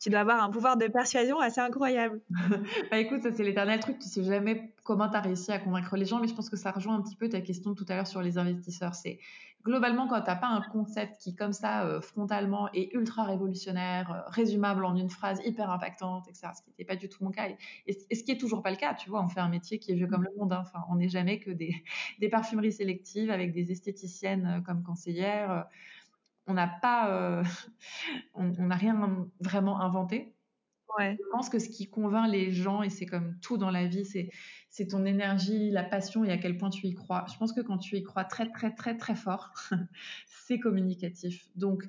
tu 0.00 0.10
dois 0.10 0.20
avoir 0.20 0.42
un 0.42 0.50
pouvoir 0.50 0.76
de 0.76 0.86
persuasion 0.86 1.38
assez 1.40 1.60
incroyable. 1.60 2.20
bah 2.90 2.98
écoute, 2.98 3.22
ça 3.22 3.32
c'est 3.32 3.44
l'éternel 3.44 3.80
truc, 3.80 3.98
tu 3.98 4.08
sais 4.08 4.22
jamais 4.22 4.74
comment 4.82 5.08
tu 5.08 5.16
as 5.16 5.20
réussi 5.20 5.52
à 5.52 5.58
convaincre 5.58 5.96
les 5.96 6.04
gens, 6.04 6.20
mais 6.20 6.28
je 6.28 6.34
pense 6.34 6.50
que 6.50 6.56
ça 6.56 6.70
rejoint 6.70 6.94
un 6.94 7.02
petit 7.02 7.16
peu 7.16 7.28
ta 7.28 7.40
question 7.40 7.74
tout 7.74 7.86
à 7.88 7.96
l'heure 7.96 8.06
sur 8.06 8.22
les 8.22 8.38
investisseurs. 8.38 8.94
C'est 8.94 9.18
globalement 9.64 10.06
quand 10.06 10.20
tu 10.20 10.26
n'as 10.26 10.36
pas 10.36 10.48
un 10.48 10.60
concept 10.60 11.20
qui 11.20 11.34
comme 11.34 11.54
ça 11.54 11.86
euh, 11.86 12.00
frontalement 12.00 12.70
est 12.72 12.92
ultra 12.92 13.24
révolutionnaire, 13.24 14.12
euh, 14.12 14.30
résumable 14.30 14.84
en 14.84 14.94
une 14.94 15.08
phrase 15.08 15.40
hyper 15.44 15.70
impactante, 15.70 16.28
etc. 16.28 16.48
Ce 16.54 16.62
qui 16.62 16.70
n'était 16.70 16.84
pas 16.84 16.96
du 16.96 17.08
tout 17.08 17.24
mon 17.24 17.30
cas 17.30 17.48
et, 17.86 17.92
ce 17.92 18.22
qui 18.22 18.30
est 18.30 18.38
toujours 18.38 18.62
pas 18.62 18.70
le 18.70 18.76
cas. 18.76 18.94
Tu 18.94 19.08
vois, 19.08 19.22
on 19.24 19.28
fait 19.28 19.40
un 19.40 19.48
métier 19.48 19.78
qui 19.78 19.92
est 19.92 19.94
vieux 19.94 20.06
comme 20.06 20.22
le 20.22 20.30
monde. 20.36 20.52
Hein. 20.52 20.62
Enfin, 20.62 20.84
on 20.90 20.96
n'est 20.96 21.08
jamais 21.08 21.40
que 21.40 21.50
des, 21.50 21.74
des, 22.20 22.28
parfumeries 22.28 22.72
sélectives 22.72 23.30
avec 23.30 23.52
des 23.52 23.72
esthéticiennes 23.72 24.58
euh, 24.58 24.60
comme 24.60 24.82
conseillères 24.82 25.66
on 26.46 26.54
n'a 26.54 26.68
pas, 26.68 27.10
euh, 27.10 27.44
on 28.34 28.50
n'a 28.50 28.76
rien 28.76 29.26
vraiment 29.40 29.80
inventé. 29.80 30.34
Ouais. 30.98 31.16
Je 31.18 31.24
pense 31.32 31.48
que 31.48 31.58
ce 31.58 31.68
qui 31.68 31.88
convainc 31.90 32.30
les 32.30 32.52
gens, 32.52 32.82
et 32.82 32.90
c'est 32.90 33.06
comme 33.06 33.38
tout 33.40 33.56
dans 33.56 33.70
la 33.70 33.86
vie, 33.86 34.04
c'est, 34.04 34.30
c'est 34.70 34.88
ton 34.88 35.04
énergie, 35.04 35.70
la 35.70 35.82
passion 35.82 36.24
et 36.24 36.30
à 36.30 36.38
quel 36.38 36.56
point 36.56 36.70
tu 36.70 36.86
y 36.86 36.94
crois. 36.94 37.24
Je 37.32 37.36
pense 37.36 37.52
que 37.52 37.60
quand 37.60 37.78
tu 37.78 37.96
y 37.96 38.02
crois 38.02 38.24
très, 38.24 38.50
très, 38.50 38.72
très, 38.74 38.96
très 38.96 39.14
fort, 39.14 39.52
c'est 40.26 40.58
communicatif. 40.60 41.46
Donc, 41.56 41.84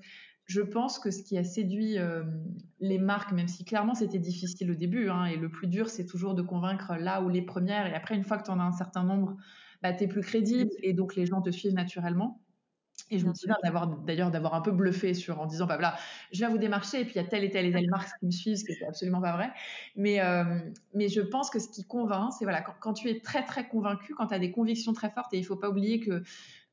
je 0.45 0.62
pense 0.62 1.00
que 1.00 1.12
ce 1.12 1.24
qui 1.24 1.38
a 1.38 1.43
séduit 1.43 1.97
euh, 1.97 2.24
les 2.79 3.00
marques, 3.00 3.31
même 3.31 3.47
si 3.47 3.65
clairement 3.65 3.95
c'était 3.95 4.19
difficile 4.19 4.71
au 4.71 4.75
début, 4.75 5.09
hein, 5.09 5.25
et 5.25 5.38
le 5.38 5.50
plus 5.50 5.67
dur, 5.67 5.89
c'est 5.89 6.05
toujours 6.05 6.35
de 6.35 6.41
convaincre 6.41 6.95
là 6.95 7.21
ou 7.21 7.29
les 7.29 7.41
premières, 7.41 7.88
et 7.88 7.93
après, 7.93 8.15
une 8.15 8.24
fois 8.24 8.38
que 8.38 8.43
tu 8.45 8.51
en 8.51 8.59
as 8.59 8.63
un 8.63 8.71
certain 8.71 9.03
nombre, 9.03 9.35
bah, 9.81 9.93
tu 9.93 10.03
es 10.05 10.07
plus 10.07 10.21
crédible, 10.21 10.71
et 10.81 10.93
donc 10.93 11.15
les 11.15 11.25
gens 11.25 11.41
te 11.41 11.50
suivent 11.51 11.74
naturellement. 11.74 12.44
Et 13.12 13.19
je 13.19 13.27
me 13.27 13.33
souviens 13.35 13.57
d'avoir, 13.63 13.88
d'ailleurs, 13.88 14.31
d'avoir 14.31 14.55
un 14.55 14.62
peu 14.62 14.71
bluffé 14.71 15.13
sur, 15.13 15.39
en 15.39 15.45
disant, 15.45 15.67
bah 15.67 15.75
voilà, 15.75 15.95
je 16.31 16.39
viens 16.39 16.50
vous 16.50 16.57
démarcher 16.57 17.01
et 17.01 17.05
puis 17.05 17.13
il 17.15 17.21
y 17.21 17.25
a 17.25 17.27
telle 17.27 17.43
et 17.43 17.51
telle 17.51 17.67
et 17.67 17.71
telle 17.71 17.89
marque 17.89 18.09
qui 18.19 18.25
me 18.25 18.31
suivent, 18.31 18.57
ce 18.57 18.65
qui 18.65 18.71
n'est 18.71 18.88
absolument 18.88 19.21
pas 19.21 19.33
vrai. 19.33 19.51
Mais, 19.95 20.21
euh, 20.21 20.43
mais 20.95 21.07
je 21.07 21.21
pense 21.21 21.51
que 21.51 21.59
ce 21.59 21.67
qui 21.67 21.85
convainc, 21.85 22.33
c'est 22.33 22.45
voilà, 22.45 22.62
quand, 22.62 22.93
tu 22.93 23.09
es 23.09 23.19
très, 23.19 23.45
très 23.45 23.67
convaincu, 23.67 24.15
quand 24.15 24.27
tu 24.27 24.33
as 24.33 24.39
des 24.39 24.51
convictions 24.51 24.93
très 24.93 25.12
fortes, 25.12 25.33
et 25.33 25.38
il 25.38 25.43
faut 25.43 25.55
pas 25.55 25.69
oublier 25.69 26.00
que 26.00 26.24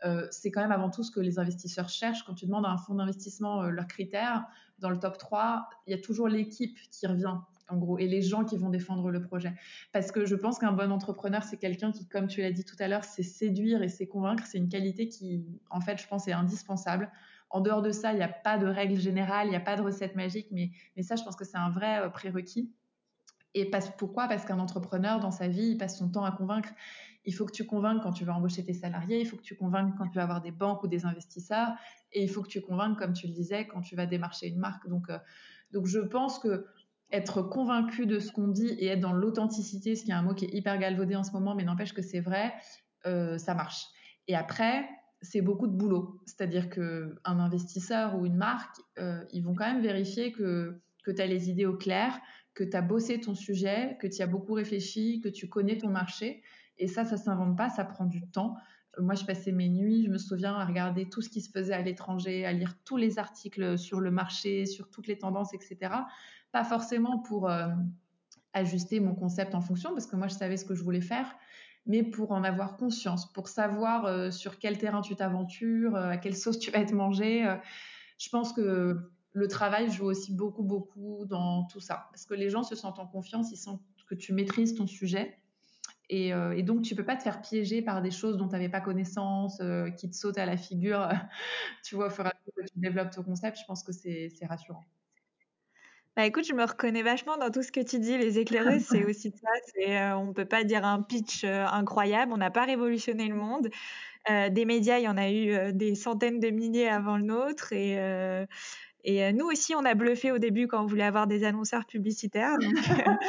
euh, 0.05 0.27
c'est 0.31 0.51
quand 0.51 0.63
même 0.63 0.73
avant 0.73 0.91
tout 0.91 1.03
ce 1.03 1.11
que 1.11 1.21
les 1.21 1.39
investisseurs 1.39 1.91
cherchent. 1.91 2.25
Quand 2.25 2.35
tu 2.35 2.47
demandes 2.47 2.65
à 2.65 2.71
un 2.71 2.79
fonds 2.79 2.95
d'investissement 2.95 3.63
euh, 3.63 3.69
leurs 3.69 3.87
critères, 3.87 4.47
dans 4.79 4.91
le 4.91 4.99
top 4.99 5.19
3, 5.19 5.69
il 5.87 5.93
y 5.93 5.95
a 5.95 6.01
toujours 6.01 6.29
l'équipe 6.29 6.77
qui 6.91 7.07
revient 7.07 7.37
en 7.73 7.77
gros, 7.77 7.99
et 7.99 8.07
les 8.07 8.23
gens 8.23 8.45
qui 8.45 8.57
vont 8.57 8.69
défendre 8.69 9.11
le 9.11 9.23
projet. 9.23 9.55
Parce 9.93 10.13
que 10.13 10.25
je 10.27 10.35
pense 10.35 10.59
qu'un 10.59 10.73
bon 10.73 10.93
entrepreneur, 10.93 11.43
c'est 11.43 11.57
quelqu'un 11.57 11.91
qui, 11.91 12.07
comme 12.07 12.27
tu 12.27 12.43
l'as 12.43 12.53
dit 12.53 12.65
tout 12.65 12.77
à 12.79 12.89
l'heure, 12.89 13.05
sait 13.05 13.23
séduire 13.23 13.83
et 13.83 13.89
sait 13.89 14.07
convaincre. 14.07 14.45
C'est 14.47 14.59
une 14.59 14.69
qualité 14.69 15.09
qui, 15.09 15.45
en 15.71 15.81
fait, 15.81 16.01
je 16.01 16.07
pense, 16.07 16.29
est 16.29 16.33
indispensable. 16.33 17.11
En 17.51 17.61
dehors 17.61 17.83
de 17.83 17.91
ça, 17.91 18.13
il 18.13 18.17
n'y 18.17 18.23
a 18.23 18.29
pas 18.29 18.59
de 18.59 18.67
règle 18.67 18.99
générale, 18.99 19.47
il 19.47 19.51
n'y 19.51 19.57
a 19.57 19.61
pas 19.61 19.77
de 19.77 19.83
recette 19.83 20.17
magique, 20.17 20.49
mais, 20.51 20.71
ça, 21.03 21.17
je 21.17 21.23
pense 21.23 21.37
que 21.37 21.45
c'est 21.45 21.59
un 21.59 21.71
vrai 21.71 22.01
euh, 22.01 22.09
prérequis. 22.09 22.71
Et 23.55 23.71
pourquoi? 23.99 24.29
Parce 24.29 24.47
qu'un 24.47 24.59
entrepreneur, 24.59 25.21
dans 25.21 25.31
sa 25.31 25.49
vie, 25.49 25.73
il 25.73 25.77
passe 25.77 25.99
son 25.99 26.11
temps 26.11 26.25
à 26.25 26.33
convaincre. 26.33 26.71
Il 27.27 27.35
faut 27.35 27.45
que 27.45 27.53
tu 27.53 27.67
convainques 27.67 28.03
quand 28.03 28.13
tu 28.13 28.25
vas 28.25 28.35
embaucher 28.35 28.65
tes 28.65 28.73
salariés, 28.73 29.21
il 29.21 29.27
faut 29.27 29.37
que 29.37 29.43
tu 29.43 29.55
convainques 29.55 29.95
quand 29.99 30.09
tu 30.09 30.15
vas 30.15 30.23
avoir 30.23 30.41
des 30.41 30.51
banques 30.51 30.83
ou 30.83 30.89
des 30.89 31.05
investisseurs, 31.05 31.69
et 32.13 32.23
il 32.23 32.29
faut 32.31 32.43
que 32.43 32.49
tu 32.49 32.63
convainques, 32.63 32.99
comme 32.99 33.13
tu 33.13 33.27
le 33.27 33.35
disais, 33.35 33.67
quand 33.67 33.83
tu 33.83 33.95
vas 33.95 34.07
démarcher 34.07 34.49
une 34.49 34.59
marque. 34.59 34.89
Donc, 34.89 35.11
euh, 35.11 35.19
donc 35.73 35.87
je 35.87 36.01
pense 36.01 36.39
que 36.39 36.67
être 37.13 37.43
convaincu 37.43 38.07
de 38.07 38.19
ce 38.19 38.33
qu'on 38.33 38.49
dit 38.49 38.69
et 38.79 38.87
être 38.87 39.01
dans 39.01 39.13
l'authenticité, 39.13 39.95
ce 39.95 40.05
qui 40.05 40.11
est 40.11 40.15
un 40.15 40.23
mot 40.23 40.35
qui 40.35 40.47
est 40.47 40.55
hyper 40.55 40.79
galvaudé 40.79 41.15
en 41.15 41.25
ce 41.25 41.33
moment, 41.33 41.55
mais 41.55 41.65
n'empêche 41.65 41.93
que 41.93 42.03
c'est 42.03 42.21
vrai, 42.21 42.55
euh, 43.07 43.39
ça 43.39 43.55
marche. 43.55 43.87
Et 44.29 44.35
après, 44.35 44.89
c'est 45.21 45.43
beaucoup 45.43 45.67
de 45.67 45.73
boulot. 45.73 46.21
C'est-à-dire 46.27 46.69
qu'un 46.71 47.13
investisseur 47.25 48.17
ou 48.19 48.27
une 48.27 48.37
marque, 48.37 48.77
euh, 48.99 49.25
ils 49.33 49.43
vont 49.43 49.55
quand 49.55 49.67
même 49.67 49.83
vérifier 49.83 50.33
que, 50.33 50.81
que 51.05 51.11
tu 51.11 51.21
as 51.23 51.27
les 51.27 51.51
idées 51.51 51.67
au 51.67 51.77
clair, 51.77 52.19
que 52.55 52.65
tu 52.65 52.77
as 52.77 52.83
bossé 52.83 53.21
ton 53.21 53.35
sujet, 53.35 53.97
que 54.01 54.07
tu 54.07 54.23
as 54.23 54.27
beaucoup 54.27 54.55
réfléchi, 54.55 55.21
que 55.21 55.29
tu 55.29 55.49
connais 55.49 55.79
ton 55.79 55.89
marché. 55.89 56.43
Et 56.79 56.89
ça, 56.89 57.05
ça 57.05 57.17
s'invente 57.17 57.57
pas, 57.57 57.71
ça 57.71 57.85
prend 57.85 58.07
du 58.07 58.27
temps. 58.29 58.57
Moi, 58.99 59.15
je 59.15 59.25
passais 59.25 59.53
mes 59.53 59.69
nuits, 59.69 60.05
je 60.05 60.11
me 60.11 60.19
souviens, 60.19 60.55
à 60.55 60.65
regarder 60.65 61.09
tout 61.09 61.23
ce 61.23 61.31
qui 61.31 61.41
se 61.41 61.51
faisait 61.51 61.73
à 61.73 61.81
l'étranger, 61.81 62.45
à 62.45 62.53
lire 62.53 62.75
tous 62.85 62.97
les 62.97 63.19
articles 63.19 63.79
sur 63.79 64.01
le 64.01 64.11
marché, 64.11 64.67
sur 64.67 64.91
toutes 64.91 65.07
les 65.07 65.19
tendances, 65.19 65.55
etc. 65.55 65.95
Pas 66.51 66.65
forcément 66.65 67.19
pour 67.19 67.49
euh, 67.49 67.69
ajuster 68.53 69.01
mon 69.01 69.15
concept 69.15 69.55
en 69.55 69.63
fonction, 69.63 69.93
parce 69.93 70.07
que 70.07 70.17
moi, 70.17 70.29
je 70.29 70.35
savais 70.35 70.59
ce 70.59 70.67
que 70.67 70.75
je 70.75 70.83
voulais 70.83 71.01
faire, 71.01 71.35
mais 71.87 72.03
pour 72.03 72.33
en 72.33 72.45
avoir 72.45 72.77
conscience, 72.77 73.33
pour 73.33 73.49
savoir 73.49 74.05
euh, 74.05 74.31
sur 74.31 74.59
quel 74.59 74.77
terrain 74.77 75.01
tu 75.01 75.17
t'aventures, 75.17 75.97
euh, 75.97 76.11
à 76.11 76.17
quelle 76.19 76.37
sauce 76.37 76.59
tu 76.59 76.71
vas 76.71 76.79
être 76.79 76.93
mangé. 76.93 77.45
je 78.19 78.29
pense 78.29 78.53
que 78.53 79.11
le 79.33 79.49
travail 79.49 79.91
joue 79.91 80.05
aussi 80.05 80.35
beaucoup, 80.35 80.63
beaucoup 80.63 81.25
dans 81.25 81.65
tout 81.65 81.81
ça, 81.81 82.09
parce 82.11 82.27
que 82.27 82.35
les 82.35 82.51
gens 82.51 82.63
se 82.63 82.75
sentent 82.75 82.99
en 82.99 83.07
confiance, 83.07 83.51
ils 83.53 83.57
sentent 83.57 83.81
que 84.13 84.15
tu 84.15 84.35
maîtrises 84.35 84.75
ton 84.75 84.87
sujet. 84.87 85.39
Et, 86.15 86.63
donc, 86.63 86.83
tu 86.83 86.95
peux 86.95 87.05
pas 87.05 87.17
te 87.17 87.23
faire 87.23 87.41
piéger 87.41 87.81
par 87.81 88.03
des 88.03 88.11
choses 88.11 88.37
dont 88.37 88.47
tu 88.47 88.53
n'avais 88.53 88.69
pas 88.69 88.81
connaissance, 88.81 89.63
qui 89.97 90.11
te 90.11 90.15
sautent 90.15 90.39
à 90.39 90.47
la 90.47 90.57
figure, 90.57 91.09
tu 91.85 91.95
vois, 91.95 92.07
au 92.07 92.11
fur 92.11 92.27
et 92.27 92.29
à 92.29 92.33
mesure 92.35 92.53
que 92.55 92.73
tu 92.73 92.79
développes 92.79 93.11
ton 93.11 93.23
concept. 93.23 93.59
Je 93.59 93.65
pense 93.67 93.83
que 93.83 93.93
c'est 93.93 94.31
rassurant. 94.47 94.85
Bah 96.15 96.27
écoute, 96.27 96.45
je 96.47 96.53
me 96.53 96.65
reconnais 96.65 97.03
vachement 97.03 97.39
dans 97.39 97.51
tout 97.51 97.63
ce 97.63 97.73
que 97.73 97.81
tu 97.81 97.99
dis. 97.99 98.19
Les 98.19 98.39
éclaireuses, 98.39 98.83
c'est 98.83 99.03
aussi 99.05 99.31
ça. 99.31 99.49
Euh, 99.89 100.13
on 100.13 100.35
peut 100.35 100.45
pas 100.45 100.63
dire 100.63 100.85
un 100.85 101.01
pitch 101.01 101.43
euh, 101.45 101.65
incroyable. 101.65 102.33
On 102.35 102.37
n'a 102.37 102.51
pas 102.51 102.67
révolutionné 102.67 103.29
le 103.29 103.35
monde. 103.35 103.71
Euh, 104.29 104.51
des 104.51 104.67
médias, 104.67 104.99
il 104.99 105.05
y 105.05 105.09
en 105.09 105.17
a 105.17 105.31
eu 105.31 105.53
euh, 105.53 105.73
des 105.73 105.95
centaines 105.95 106.39
de 106.39 106.51
milliers 106.51 106.89
avant 106.89 107.17
le 107.17 107.25
nôtre. 107.25 107.73
Et, 107.73 107.97
et 109.05 109.25
euh, 109.25 109.33
nous 109.33 109.47
aussi, 109.47 109.75
on 109.75 109.85
a 109.85 109.95
bluffé 109.95 110.31
au 110.31 110.39
début 110.39 110.69
quand 110.69 110.83
on 110.83 110.87
voulait 110.87 111.03
avoir 111.03 111.27
des 111.27 111.45
annonceurs 111.45 111.85
publicitaires. 111.87 112.57
Donc, 112.59 112.75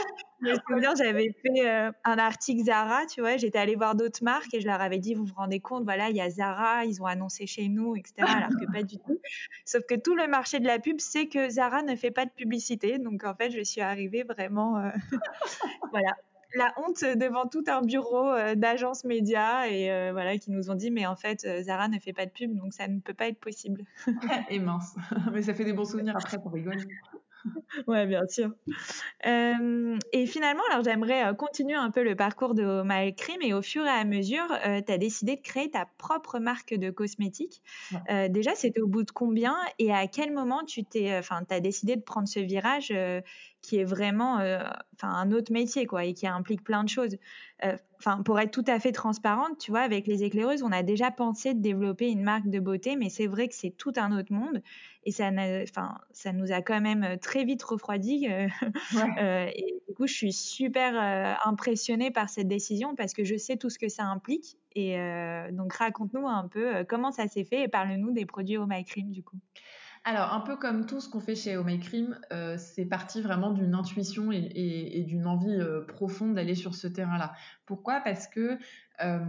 je 0.41 0.49
me 0.51 0.55
souviens, 0.67 0.93
j'avais 0.95 1.35
fait 1.41 1.67
euh, 1.67 1.91
un 2.03 2.17
article 2.19 2.65
Zara, 2.65 3.05
tu 3.07 3.21
vois, 3.21 3.37
j'étais 3.37 3.57
allée 3.57 3.75
voir 3.75 3.95
d'autres 3.95 4.23
marques 4.23 4.53
et 4.53 4.61
je 4.61 4.67
leur 4.67 4.81
avais 4.81 4.99
dit, 4.99 5.15
vous 5.15 5.25
vous 5.25 5.33
rendez 5.35 5.59
compte, 5.59 5.83
voilà, 5.83 6.09
il 6.09 6.15
y 6.15 6.21
a 6.21 6.29
Zara, 6.29 6.85
ils 6.85 7.01
ont 7.01 7.07
annoncé 7.07 7.47
chez 7.47 7.69
nous, 7.69 7.95
etc. 7.95 8.13
Alors 8.19 8.49
que 8.49 8.71
pas 8.71 8.83
du 8.83 8.97
tout. 8.97 9.19
Sauf 9.65 9.83
que 9.87 9.95
tout 9.95 10.15
le 10.15 10.27
marché 10.27 10.59
de 10.59 10.67
la 10.67 10.77
pub 10.77 10.99
sait 10.99 11.27
que 11.27 11.49
Zara 11.49 11.81
ne 11.81 11.95
fait 11.95 12.11
pas 12.11 12.25
de 12.25 12.31
publicité. 12.31 12.99
Donc, 12.99 13.23
en 13.23 13.33
fait, 13.33 13.49
je 13.49 13.63
suis 13.63 13.81
arrivée 13.81 14.23
vraiment, 14.23 14.77
euh, 14.77 14.89
voilà, 15.91 16.15
la 16.53 16.73
honte 16.77 17.03
devant 17.03 17.47
tout 17.47 17.63
un 17.67 17.81
bureau 17.81 18.29
euh, 18.29 18.55
d'agence 18.55 19.03
média 19.03 19.67
et 19.69 19.91
euh, 19.91 20.11
voilà 20.11 20.37
qui 20.37 20.51
nous 20.51 20.69
ont 20.69 20.75
dit 20.75 20.91
mais 20.91 21.05
en 21.05 21.15
fait 21.15 21.45
euh, 21.45 21.61
Zara 21.63 21.87
ne 21.87 21.99
fait 21.99 22.13
pas 22.13 22.25
de 22.25 22.31
pub 22.31 22.55
donc 22.55 22.73
ça 22.73 22.87
ne 22.87 22.99
peut 22.99 23.13
pas 23.13 23.27
être 23.27 23.39
possible. 23.39 23.83
et 24.49 24.59
mince, 24.59 24.95
mais 25.33 25.41
ça 25.41 25.53
fait 25.53 25.65
des 25.65 25.73
bons 25.73 25.85
souvenirs 25.85 26.15
après 26.17 26.39
pour 26.39 26.51
rigoler. 26.51 26.83
ouais, 27.87 28.05
bien 28.05 28.25
sûr. 28.27 28.51
Euh, 29.25 29.97
et 30.11 30.25
finalement, 30.25 30.63
alors 30.71 30.83
j'aimerais 30.83 31.35
continuer 31.35 31.75
un 31.75 31.91
peu 31.91 32.03
le 32.03 32.15
parcours 32.15 32.53
de 32.53 32.81
Malcrim 32.81 33.41
et 33.41 33.53
au 33.53 33.61
fur 33.61 33.85
et 33.85 33.89
à 33.89 34.03
mesure, 34.05 34.47
euh, 34.65 34.81
tu 34.85 34.91
as 34.91 34.97
décidé 34.97 35.35
de 35.35 35.41
créer 35.41 35.69
ta 35.69 35.87
propre 35.97 36.39
marque 36.39 36.73
de 36.73 36.89
cosmétiques. 36.89 37.61
Euh, 38.09 38.27
déjà, 38.29 38.55
c'était 38.55 38.81
au 38.81 38.87
bout 38.87 39.03
de 39.03 39.11
combien 39.11 39.55
et 39.79 39.93
à 39.93 40.07
quel 40.07 40.31
moment 40.31 40.63
tu 40.63 40.83
t'es, 40.83 41.17
enfin, 41.17 41.43
tu 41.47 41.53
as 41.53 41.59
décidé 41.59 41.95
de 41.95 42.01
prendre 42.01 42.27
ce 42.27 42.39
virage 42.39 42.93
qui 43.63 43.79
est 43.79 43.83
vraiment, 43.83 44.35
enfin, 44.35 45.09
un 45.09 45.31
autre 45.31 45.51
métier 45.51 45.87
quoi 45.87 46.05
et 46.05 46.13
qui 46.13 46.27
implique 46.27 46.63
plein 46.63 46.83
de 46.83 46.89
choses. 46.89 47.17
Enfin, 47.97 48.21
pour 48.21 48.39
être 48.39 48.51
tout 48.51 48.65
à 48.67 48.79
fait 48.79 48.91
transparente, 48.91 49.57
tu 49.57 49.71
vois, 49.71 49.79
avec 49.79 50.05
les 50.05 50.23
éclaireuses, 50.23 50.61
on 50.61 50.71
a 50.71 50.83
déjà 50.83 51.09
pensé 51.09 51.53
de 51.53 51.61
développer 51.61 52.09
une 52.09 52.21
marque 52.21 52.49
de 52.49 52.59
beauté, 52.59 52.97
mais 52.97 53.09
c'est 53.09 53.27
vrai 53.27 53.47
que 53.47 53.55
c'est 53.55 53.71
tout 53.71 53.93
un 53.95 54.15
autre 54.15 54.33
monde 54.33 54.61
et 55.05 55.11
ça, 55.11 55.29
enfin, 55.63 55.97
ça 56.11 56.31
nous 56.31 56.51
a 56.51 56.61
quand 56.61 56.79
même 56.79 57.17
très 57.19 57.43
vite 57.43 57.63
refroidi. 57.63 58.27
Euh, 58.29 58.47
euh, 59.19 59.49
et 59.53 59.81
du 59.87 59.95
coup, 59.95 60.07
je 60.07 60.13
suis 60.13 60.33
super 60.33 60.93
euh, 60.95 61.33
impressionnée 61.45 62.11
par 62.11 62.29
cette 62.29 62.47
décision 62.47 62.95
parce 62.95 63.13
que 63.13 63.23
je 63.23 63.35
sais 63.35 63.57
tout 63.57 63.69
ce 63.69 63.79
que 63.79 63.89
ça 63.89 64.03
implique. 64.03 64.57
Et 64.75 64.97
donc, 65.51 65.73
raconte-nous 65.73 66.27
un 66.27 66.47
peu 66.47 66.83
comment 66.89 67.11
ça 67.11 67.27
s'est 67.27 67.43
fait 67.43 67.61
et 67.61 67.67
parle-nous 67.67 68.11
des 68.11 68.25
produits 68.25 68.57
au 68.57 68.65
My 68.65 68.83
Cream 68.83 69.11
du 69.11 69.21
coup. 69.21 69.37
Alors, 70.05 70.33
un 70.33 70.41
peu 70.41 70.57
comme 70.57 70.85
tout 70.85 70.99
ce 70.99 71.07
qu'on 71.07 71.21
fait 71.21 71.35
chez 71.35 71.55
Oh 71.55 71.63
My 71.63 71.79
Cream, 71.79 72.19
euh, 72.33 72.57
c'est 72.57 72.83
parti 72.83 73.21
vraiment 73.21 73.51
d'une 73.51 73.73
intuition 73.73 74.33
et, 74.33 75.05
d'une 75.07 75.25
envie 75.25 75.55
euh, 75.55 75.85
profonde 75.85 76.35
d'aller 76.35 76.55
sur 76.55 76.75
ce 76.75 76.87
terrain-là. 76.87 77.33
Pourquoi? 77.65 78.01
Parce 78.01 78.27
que 78.27 78.57
euh, 79.01 79.19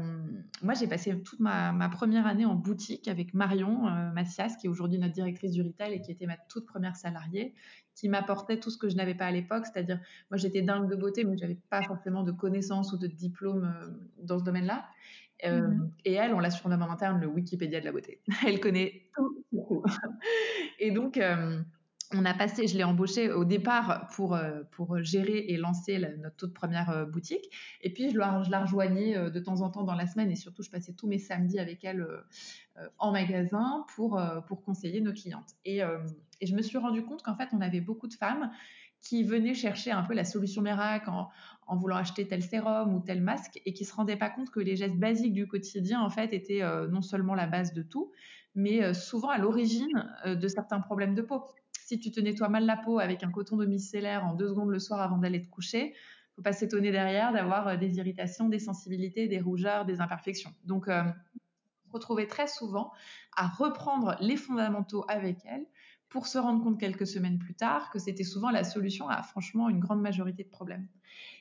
moi, 0.63 0.75
j'ai 0.75 0.89
passé 0.89 1.17
toute 1.23 1.39
ma, 1.39 1.89
première 1.91 2.27
année 2.27 2.45
en 2.45 2.57
boutique 2.57 3.07
avec 3.07 3.35
Marion 3.35 3.89
Massias, 4.13 4.57
qui 4.61 4.67
est 4.67 4.69
aujourd'hui 4.69 4.99
notre 4.99 5.15
directrice 5.15 5.53
du 5.53 5.63
retail 5.63 5.95
et 5.95 6.01
qui 6.01 6.11
était 6.11 6.27
ma 6.27 6.37
toute 6.49 6.67
première 6.67 6.97
salariée, 6.97 7.55
qui 7.95 8.09
m'apportait 8.09 8.59
tout 8.59 8.71
ce 8.71 8.79
que 8.79 8.89
je 8.89 8.97
n'avais 8.97 9.15
pas 9.15 9.27
à 9.27 9.31
l'époque, 9.31 9.67
c'est-à-dire, 9.67 10.01
moi, 10.31 10.37
j'étais 10.37 10.63
dingue 10.63 10.91
de 10.91 10.97
beauté, 10.97 11.25
mais 11.25 11.37
j'avais 11.37 11.59
pas 11.71 11.83
forcément 11.83 12.23
de 12.23 12.33
connaissances 12.33 12.93
ou 12.93 12.99
de 12.99 13.07
diplômes 13.07 13.65
euh, 13.65 13.89
dans 14.23 14.39
ce 14.39 14.45
domaine-là. 14.45 14.85
Mhm. 15.45 15.91
Et 16.05 16.15
elle, 16.15 16.35
on 16.35 16.41
l'a 16.41 16.51
surnommée 16.51 16.85
en 16.85 16.91
interne 16.91 17.21
le 17.21 17.27
Wikipédia 17.27 17.81
de 17.81 17.85
la 17.85 17.93
beauté. 17.93 18.21
Elle 18.47 18.61
connaît 18.61 19.11
tout. 19.15 19.83
Et 20.79 20.91
donc, 20.91 21.21
on 22.13 22.25
a 22.25 22.35
passé, 22.35 22.67
je 22.67 22.77
l'ai 22.77 22.85
embauchée 22.85 23.33
au 23.33 23.45
départ 23.45 24.09
pour, 24.15 24.39
pour 24.73 25.03
gérer 25.03 25.39
et 25.49 25.57
lancer 25.57 25.99
la- 25.99 26.17
notre 26.17 26.37
toute 26.37 26.55
première 26.55 27.07
boutique. 27.07 27.51
Et 27.81 27.93
puis, 27.93 28.11
je 28.11 28.19
la, 28.19 28.61
rejoignais 28.61 29.31
de 29.31 29.41
temps 29.41 29.61
en 29.63 29.71
temps 29.71 29.85
dans 29.85 29.95
la 29.95 30.07
semaine 30.07 30.31
et 30.31 30.37
surtout, 30.37 30.63
je 30.63 30.71
passais 30.71 30.93
tous 30.93 31.07
mes 31.07 31.19
samedis 31.19 31.59
avec 31.59 31.85
elle 31.85 32.07
en 32.99 33.13
magasin 33.13 33.85
pour, 33.95 34.21
pour 34.47 34.63
conseiller 34.63 35.01
nos 35.01 35.13
clientes. 35.13 35.55
Et, 35.65 35.81
et 36.41 36.47
je 36.47 36.55
me 36.55 36.63
suis 36.63 36.79
rendu 36.79 37.03
compte 37.05 37.23
qu'en 37.23 37.37
fait, 37.37 37.49
on 37.53 37.61
avait 37.61 37.81
beaucoup 37.81 38.09
de 38.09 38.15
femmes 38.15 38.51
qui 39.05 39.23
venaient 39.23 39.55
chercher 39.55 39.93
un 39.93 40.03
peu 40.03 40.15
la 40.15 40.25
solution 40.25 40.63
miracle 40.63 41.11
en, 41.11 41.77
voulant 41.77 41.97
acheter 41.97 42.27
tel 42.27 42.43
sérum 42.43 42.95
ou 42.95 43.01
tel 43.01 43.21
masque 43.21 43.61
et 43.65 43.73
qui 43.73 43.85
se 43.85 43.95
rendaient 43.95 44.17
pas 44.17 44.31
compte 44.31 44.51
que 44.51 44.61
les 44.61 44.77
gestes 44.77 44.97
basiques 44.97 45.35
du 45.35 45.47
quotidien, 45.47 46.01
en 46.01 46.11
fait, 46.11 46.33
étaient 46.33 46.63
euh, 46.63 46.89
non 46.89 47.03
seulement 47.03 47.35
la 47.35 47.47
base 47.47 47.73
de 47.75 47.83
tout, 47.83 48.11
mais 48.55 48.83
euh, 48.83 48.95
souvent 48.95 49.29
à 49.29 49.39
l'origine 49.39 50.11
euh, 50.27 50.35
de 50.35 50.49
certains 50.49 50.81
problèmes 50.81 51.15
de 51.15 51.23
peau. 51.23 51.45
Si 51.81 52.01
tu 52.01 52.11
te 52.11 52.21
nettoies 52.21 52.49
mal 52.49 52.65
la 52.65 52.77
peau 52.77 52.99
avec 52.99 53.23
un 53.23 53.31
coton 53.31 53.57
de 53.57 53.67
micellaire 53.67 54.25
en 54.25 54.35
deux 54.35 54.49
secondes 54.49 54.71
le 54.71 54.79
soir 54.79 55.01
avant 55.03 55.19
d'aller 55.19 55.43
te 55.43 55.49
coucher, 55.49 55.95
faut 56.35 56.43
pas 56.43 56.53
s'étonner 56.53 56.91
derrière 56.91 57.33
d'avoir 57.33 57.79
des 57.79 57.99
irritations, 57.99 58.49
des 58.49 58.59
sensibilités, 58.59 59.29
des 59.29 59.41
rougeurs, 59.41 59.85
des 59.85 60.01
imperfections. 60.01 60.53
Donc, 60.65 60.89
retrouvait 61.93 62.27
très 62.27 62.49
souvent 62.49 62.91
à 63.37 63.47
reprendre 63.47 64.17
les 64.21 64.37
fondamentaux 64.37 65.05
avec 65.09 65.39
elle 65.45 65.65
pour 66.15 66.29
se 66.29 66.39
rendre 66.39 66.63
compte 66.63 66.79
quelques 66.79 67.09
semaines 67.09 67.41
plus 67.41 67.55
tard 67.55 67.91
que 67.91 67.99
c'était 67.99 68.23
souvent 68.23 68.51
la 68.51 68.63
solution 68.63 69.09
à 69.09 69.25
franchement 69.25 69.69
une 69.69 69.81
grande 69.81 70.01
majorité 70.01 70.45
de 70.45 70.49
problèmes. 70.49 70.87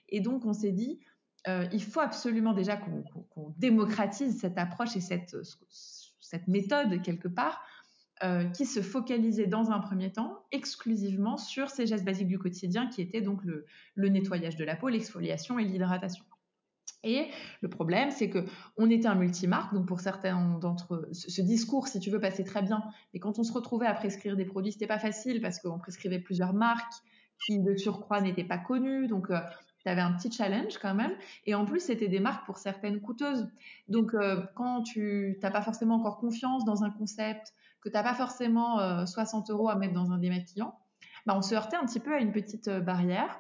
Et 0.09 0.19
donc, 0.19 0.47
on 0.47 0.53
s'est 0.53 0.71
dit, 0.71 0.99
euh, 1.47 1.67
il 1.71 1.83
faut 1.83 1.99
absolument 1.99 2.53
déjà 2.53 2.75
qu'on 2.75 3.53
démocratise 3.59 4.39
cette 4.39 4.57
approche 4.57 4.95
et 4.95 4.99
cette, 4.99 6.47
méthode 6.47 7.03
quelque 7.03 7.27
part 7.27 7.63
euh, 8.23 8.45
qui 8.45 8.65
se 8.65 8.81
focalisait 8.81 9.45
dans 9.45 9.69
un 9.69 9.77
premier 9.77 10.11
temps 10.11 10.43
exclusivement 10.51 11.37
sur 11.37 11.69
ces 11.69 11.85
gestes 11.85 12.03
basiques 12.03 12.27
du 12.27 12.39
quotidien 12.39 12.87
qui 12.87 13.03
étaient 13.03 13.21
donc 13.21 13.41
le 13.43 14.09
nettoyage 14.09 14.55
de 14.55 14.65
la 14.65 14.75
peau, 14.75 14.89
l'exfoliation 14.89 15.59
et 15.59 15.65
l'hydratation. 15.65 16.25
Et 17.03 17.29
le 17.61 17.69
problème, 17.69 18.11
c'est 18.11 18.29
que 18.29 18.45
on 18.77 18.89
était 18.89 19.07
un 19.07 19.15
multimarque, 19.15 19.73
donc 19.73 19.85
pour 19.87 19.99
certains 19.99 20.57
d'entre 20.59 20.95
eux, 20.95 21.09
ce, 21.11 21.41
discours, 21.41 21.87
si 21.87 21.99
tu 21.99 22.09
veux, 22.09 22.19
passait 22.19 22.43
très 22.45 22.61
bien. 22.61 22.83
Mais 23.13 23.19
quand 23.19 23.39
on 23.39 23.43
se 23.43 23.51
retrouvait 23.51 23.87
à 23.87 23.93
prescrire 23.93 24.37
des 24.37 24.45
produits, 24.45 24.71
c'était 24.71 24.87
pas 24.87 24.99
facile 24.99 25.41
parce 25.41 25.59
qu'on 25.59 25.79
prescrivait 25.79 26.19
plusieurs 26.19 26.53
marques 26.53 26.93
qui, 27.45 27.59
de 27.59 27.75
surcroît, 27.75 28.21
n'étaient 28.21 28.45
pas 28.45 28.57
connues. 28.57 29.07
Donc, 29.07 29.29
euh, 29.29 29.39
tu 29.83 29.89
avais 29.89 30.01
un 30.01 30.13
petit 30.13 30.31
challenge 30.31 30.77
quand 30.81 30.95
même. 30.95 31.11
Et 31.45 31.55
en 31.55 31.65
plus, 31.65 31.81
c'était 31.81 32.07
des 32.07 32.19
marques 32.19 32.45
pour 32.45 32.57
certaines 32.57 33.01
coûteuses. 33.01 33.49
Donc, 33.89 34.13
euh, 34.13 34.41
quand 34.55 34.83
tu 34.83 35.37
n'as 35.43 35.51
pas 35.51 35.61
forcément 35.61 35.95
encore 35.95 36.19
confiance 36.19 36.63
dans 36.63 36.83
un 36.83 36.89
concept, 36.89 37.53
que 37.81 37.89
tu 37.89 37.93
n'as 37.93 38.03
pas 38.03 38.13
forcément 38.13 38.79
euh, 38.79 39.05
60 39.05 39.49
euros 39.49 39.69
à 39.69 39.75
mettre 39.75 39.93
dans 39.93 40.11
un 40.11 40.17
démaquillant, 40.17 40.73
bah, 41.25 41.35
on 41.37 41.41
se 41.41 41.53
heurtait 41.53 41.75
un 41.75 41.85
petit 41.85 41.99
peu 41.99 42.13
à 42.13 42.19
une 42.19 42.31
petite 42.31 42.67
euh, 42.69 42.79
barrière 42.79 43.39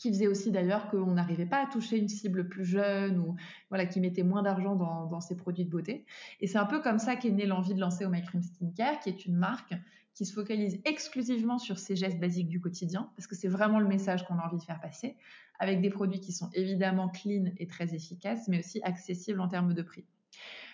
qui 0.00 0.08
faisait 0.08 0.26
aussi 0.26 0.50
d'ailleurs 0.50 0.88
qu'on 0.90 1.12
n'arrivait 1.12 1.46
pas 1.46 1.62
à 1.62 1.66
toucher 1.66 1.98
une 1.98 2.08
cible 2.08 2.48
plus 2.48 2.64
jeune 2.64 3.18
ou 3.20 3.36
voilà 3.68 3.84
qui 3.84 4.00
mettait 4.00 4.22
moins 4.22 4.42
d'argent 4.42 4.74
dans, 4.74 5.06
dans 5.06 5.20
ses 5.20 5.36
produits 5.36 5.66
de 5.66 5.70
beauté. 5.70 6.06
Et 6.40 6.46
c'est 6.46 6.58
un 6.58 6.64
peu 6.64 6.80
comme 6.80 6.98
ça 6.98 7.16
qu'est 7.16 7.30
née 7.30 7.44
l'envie 7.44 7.74
de 7.74 7.80
lancer 7.80 8.06
Oh 8.06 8.08
My 8.08 8.22
Cream 8.22 8.42
Skincare, 8.42 8.98
qui 9.00 9.10
est 9.10 9.26
une 9.26 9.36
marque 9.36 9.74
qui 10.14 10.24
se 10.24 10.32
focalise 10.32 10.80
exclusivement 10.86 11.58
sur 11.58 11.78
ces 11.78 11.96
gestes 11.96 12.18
basiques 12.18 12.48
du 12.48 12.60
quotidien, 12.60 13.10
parce 13.14 13.26
que 13.26 13.36
c'est 13.36 13.48
vraiment 13.48 13.78
le 13.78 13.86
message 13.86 14.26
qu'on 14.26 14.38
a 14.38 14.46
envie 14.46 14.58
de 14.58 14.62
faire 14.62 14.80
passer, 14.80 15.16
avec 15.58 15.82
des 15.82 15.90
produits 15.90 16.20
qui 16.20 16.32
sont 16.32 16.48
évidemment 16.54 17.10
clean 17.10 17.52
et 17.58 17.66
très 17.66 17.94
efficaces, 17.94 18.48
mais 18.48 18.60
aussi 18.60 18.80
accessibles 18.82 19.40
en 19.40 19.48
termes 19.48 19.74
de 19.74 19.82
prix 19.82 20.04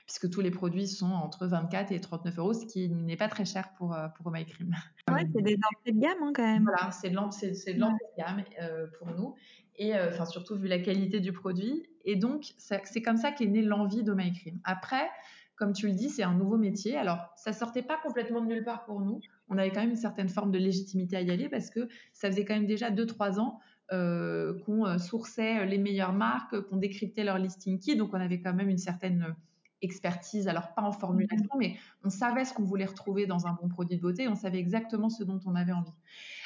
puisque 0.06 0.30
tous 0.30 0.40
les 0.40 0.52
produits 0.52 0.86
sont 0.86 1.10
entre 1.10 1.46
24 1.46 1.90
et 1.92 2.00
39 2.00 2.38
euros, 2.38 2.54
ce 2.54 2.64
qui 2.64 2.88
n'est 2.88 3.16
pas 3.16 3.28
très 3.28 3.44
cher 3.44 3.72
pour, 3.76 3.92
euh, 3.92 4.06
pour 4.16 4.30
My 4.30 4.46
Cream. 4.46 4.74
Ouais, 5.10 5.26
c'est 5.34 5.42
des 5.42 5.56
entrées 5.56 5.92
de 5.92 6.00
gamme 6.00 6.22
hein, 6.22 6.32
quand 6.34 6.46
même. 6.46 6.62
Voilà, 6.62 6.92
c'est 6.92 7.10
de 7.10 7.14
l'entrée 7.14 7.50
de 7.50 8.16
gamme 8.16 8.44
euh, 8.62 8.86
pour 8.98 9.08
nous, 9.08 9.34
et 9.76 9.96
euh, 9.96 10.24
surtout 10.24 10.56
vu 10.56 10.68
la 10.68 10.78
qualité 10.78 11.18
du 11.20 11.32
produit. 11.32 11.82
Et 12.04 12.14
donc, 12.14 12.54
c'est 12.56 13.02
comme 13.02 13.16
ça 13.16 13.32
qu'est 13.32 13.46
née 13.46 13.62
l'envie 13.62 14.04
de 14.04 14.14
My 14.14 14.32
Cream. 14.32 14.60
Après, 14.62 15.10
comme 15.56 15.72
tu 15.72 15.88
le 15.88 15.94
dis, 15.94 16.08
c'est 16.08 16.22
un 16.22 16.34
nouveau 16.34 16.56
métier. 16.56 16.96
Alors, 16.96 17.18
ça 17.36 17.52
sortait 17.52 17.82
pas 17.82 17.98
complètement 18.00 18.40
de 18.40 18.46
nulle 18.46 18.64
part 18.64 18.84
pour 18.84 19.00
nous. 19.00 19.20
On 19.48 19.58
avait 19.58 19.70
quand 19.70 19.80
même 19.80 19.90
une 19.90 19.96
certaine 19.96 20.28
forme 20.28 20.52
de 20.52 20.58
légitimité 20.58 21.16
à 21.16 21.22
y 21.22 21.30
aller 21.30 21.48
parce 21.48 21.70
que 21.70 21.88
ça 22.12 22.30
faisait 22.30 22.44
quand 22.44 22.54
même 22.54 22.66
déjà 22.66 22.90
2-3 22.90 23.40
ans 23.40 23.58
euh, 23.92 24.54
qu'on 24.64 24.98
sourçait 24.98 25.64
les 25.66 25.78
meilleures 25.78 26.12
marques, 26.12 26.60
qu'on 26.68 26.76
décryptait 26.76 27.24
leur 27.24 27.38
listing 27.38 27.80
key. 27.80 27.96
Donc, 27.96 28.10
on 28.12 28.20
avait 28.20 28.40
quand 28.40 28.54
même 28.54 28.68
une 28.68 28.78
certaine 28.78 29.34
expertise, 29.82 30.48
alors 30.48 30.74
pas 30.74 30.82
en 30.82 30.92
formulation, 30.92 31.50
mais 31.58 31.76
on 32.04 32.10
savait 32.10 32.44
ce 32.44 32.54
qu'on 32.54 32.64
voulait 32.64 32.86
retrouver 32.86 33.26
dans 33.26 33.46
un 33.46 33.52
bon 33.52 33.68
produit 33.68 33.96
de 33.96 34.02
beauté, 34.02 34.28
on 34.28 34.34
savait 34.34 34.58
exactement 34.58 35.10
ce 35.10 35.24
dont 35.24 35.40
on 35.46 35.54
avait 35.54 35.72
envie. 35.72 35.94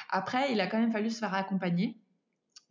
Après, 0.09 0.51
il 0.51 0.59
a 0.59 0.67
quand 0.67 0.79
même 0.79 0.91
fallu 0.91 1.09
se 1.09 1.19
faire 1.19 1.33
accompagner. 1.33 2.00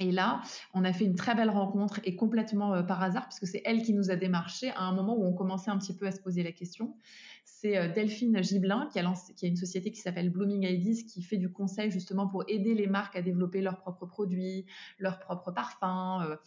Et 0.00 0.10
là, 0.12 0.40
on 0.72 0.82
a 0.84 0.94
fait 0.94 1.04
une 1.04 1.14
très 1.14 1.34
belle 1.34 1.50
rencontre 1.50 2.00
et 2.04 2.16
complètement 2.16 2.74
euh, 2.74 2.82
par 2.82 3.02
hasard, 3.02 3.24
parce 3.24 3.38
que 3.38 3.44
c'est 3.44 3.60
elle 3.66 3.82
qui 3.82 3.92
nous 3.92 4.10
a 4.10 4.16
démarché 4.16 4.70
à 4.70 4.84
un 4.84 4.94
moment 4.94 5.14
où 5.14 5.26
on 5.26 5.34
commençait 5.34 5.70
un 5.70 5.76
petit 5.76 5.94
peu 5.94 6.06
à 6.06 6.10
se 6.10 6.20
poser 6.20 6.42
la 6.42 6.52
question. 6.52 6.96
C'est 7.44 7.76
euh, 7.76 7.86
Delphine 7.86 8.42
Gibelin 8.42 8.88
qui 8.90 8.98
a, 8.98 9.14
une 9.42 9.56
société 9.56 9.90
qui 9.90 10.00
s'appelle 10.00 10.30
Blooming 10.30 10.64
Ideas, 10.64 11.02
qui 11.06 11.22
fait 11.22 11.36
du 11.36 11.52
conseil 11.52 11.90
justement 11.90 12.26
pour 12.26 12.44
aider 12.48 12.72
les 12.74 12.86
marques 12.86 13.14
à 13.14 13.20
développer 13.20 13.60
leurs 13.60 13.76
propres 13.76 14.06
produits, 14.06 14.64
leurs 14.98 15.18
propres 15.18 15.50
parfums. 15.50 16.38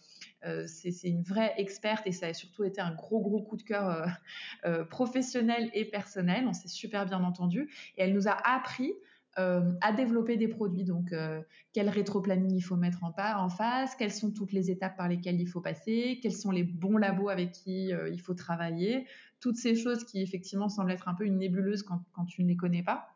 Euh, 0.46 0.66
c'est 0.66 1.08
une 1.08 1.22
vraie 1.22 1.54
experte 1.58 2.08
et 2.08 2.12
ça 2.12 2.28
a 2.28 2.34
surtout 2.34 2.64
été 2.64 2.82
un 2.82 2.96
gros 2.96 3.22
gros 3.22 3.42
coup 3.42 3.56
de 3.56 3.64
cœur 3.64 4.08
professionnel 4.90 5.70
et 5.74 5.86
personnel. 5.86 6.48
On 6.48 6.54
s'est 6.54 6.68
super 6.68 7.06
bien 7.06 7.24
entendu 7.24 7.70
et 7.98 8.04
elle 8.04 8.14
nous 8.14 8.28
a 8.28 8.36
appris 8.44 8.94
euh, 9.40 9.72
à 9.82 9.92
développer 9.92 10.38
des 10.38 10.48
produits. 10.48 10.84
Donc, 10.84 11.12
euh, 11.12 11.42
quel 11.74 11.90
rétroplanning 11.90 12.56
il 12.56 12.62
faut 12.62 12.76
mettre 12.76 13.04
en, 13.04 13.14
en, 13.18 13.50
face, 13.50 13.96
quelles 13.96 14.14
sont 14.14 14.32
toutes 14.32 14.54
les 14.54 14.70
étapes 14.70 14.96
par 14.96 15.08
lesquelles 15.08 15.42
il 15.42 15.48
faut 15.48 15.62
passer, 15.62 16.20
quels 16.22 16.36
sont 16.36 16.52
les 16.52 16.64
bons 16.64 16.98
labos 16.98 17.30
avec 17.30 17.52
qui 17.52 17.92
euh, 17.92 18.10
il 18.10 18.22
faut 18.22 18.36
travailler, 18.36 19.08
toutes 19.40 19.58
ces 19.58 19.76
choses 19.76 20.04
qui 20.04 20.22
effectivement 20.22 20.70
semblent 20.70 20.92
être 20.92 21.08
un 21.08 21.16
peu 21.16 21.26
une 21.26 21.40
nébuleuse 21.40 21.82
quand, 21.82 22.04
quand 22.14 22.26
tu 22.26 22.44
ne 22.44 22.48
les 22.48 22.56
connais 22.56 22.84
pas. 22.84 23.08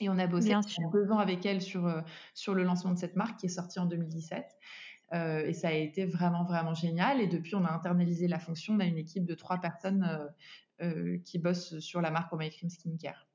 Et 0.00 0.08
on 0.08 0.18
a 0.18 0.26
bossé 0.26 0.54
deux 0.92 1.12
ans 1.12 1.18
avec 1.18 1.46
elle 1.46 1.62
sur, 1.62 1.86
euh, 1.86 2.00
sur 2.34 2.54
le 2.54 2.64
lancement 2.64 2.92
de 2.92 2.98
cette 2.98 3.14
marque 3.14 3.38
qui 3.38 3.46
est 3.46 3.50
sortie 3.50 3.78
en 3.78 3.86
2017. 3.86 4.44
Euh, 5.12 5.46
et 5.46 5.52
ça 5.52 5.68
a 5.68 5.72
été 5.72 6.04
vraiment, 6.04 6.42
vraiment 6.42 6.74
génial. 6.74 7.20
Et 7.20 7.28
depuis, 7.28 7.54
on 7.54 7.64
a 7.64 7.70
internalisé 7.70 8.26
la 8.26 8.40
fonction. 8.40 8.74
On 8.74 8.80
a 8.80 8.86
une 8.86 8.98
équipe 8.98 9.24
de 9.24 9.34
trois 9.34 9.58
personnes 9.58 10.32
qui 11.24 11.38
bossent 11.38 11.78
sur 11.78 12.00
la 12.00 12.10
marque 12.10 12.32
My 12.32 12.50
Cream 12.50 12.68
Skincare. 12.68 13.28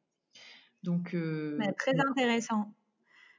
Donc, 0.84 1.16
bah, 1.58 1.74
très 1.74 2.00
intéressant. 2.00 2.74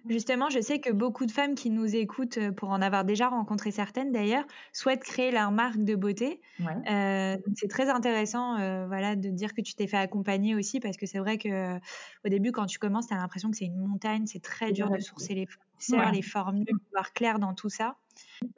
Justement, 0.09 0.49
je 0.49 0.61
sais 0.61 0.81
que 0.81 0.91
beaucoup 0.91 1.27
de 1.27 1.31
femmes 1.31 1.55
qui 1.55 1.69
nous 1.69 1.95
écoutent, 1.95 2.39
euh, 2.39 2.53
pour 2.53 2.71
en 2.71 2.81
avoir 2.81 3.05
déjà 3.05 3.29
rencontré 3.29 3.71
certaines 3.71 4.13
d'ailleurs, 4.13 4.47
souhaitent 4.73 5.05
créer 5.05 5.31
leur 5.31 5.53
marque 5.53 5.85
de 5.85 5.95
beauté. 5.95 6.41
Ouais. 6.59 6.91
Euh, 6.91 7.37
c'est 7.55 7.69
très 7.69 7.91
intéressant, 7.91 8.59
euh, 8.59 8.87
voilà, 8.87 9.15
de 9.15 9.29
dire 9.29 9.53
que 9.53 9.61
tu 9.61 9.75
t'es 9.75 9.87
fait 9.87 9.99
accompagner 9.99 10.55
aussi, 10.55 10.81
parce 10.81 10.97
que 10.97 11.05
c'est 11.05 11.19
vrai 11.19 11.37
que 11.37 11.77
au 12.25 12.29
début, 12.31 12.51
quand 12.51 12.65
tu 12.65 12.79
commences, 12.79 13.09
tu 13.09 13.15
as 13.15 13.19
l'impression 13.19 13.51
que 13.51 13.59
c'est 13.59 13.67
une 13.67 13.77
montagne, 13.77 14.27
c'est 14.27 14.43
très 14.43 14.73
dur 14.73 14.91
de 14.91 15.01
sourcer 15.01 15.35
les 15.35 15.47
fournisseurs, 15.47 16.09
ouais. 16.09 16.13
les 16.13 16.23
formules, 16.23 16.65
de 16.65 16.73
voir 16.93 17.13
clair 17.13 17.39
dans 17.39 17.53
tout 17.55 17.69
ça. 17.69 17.97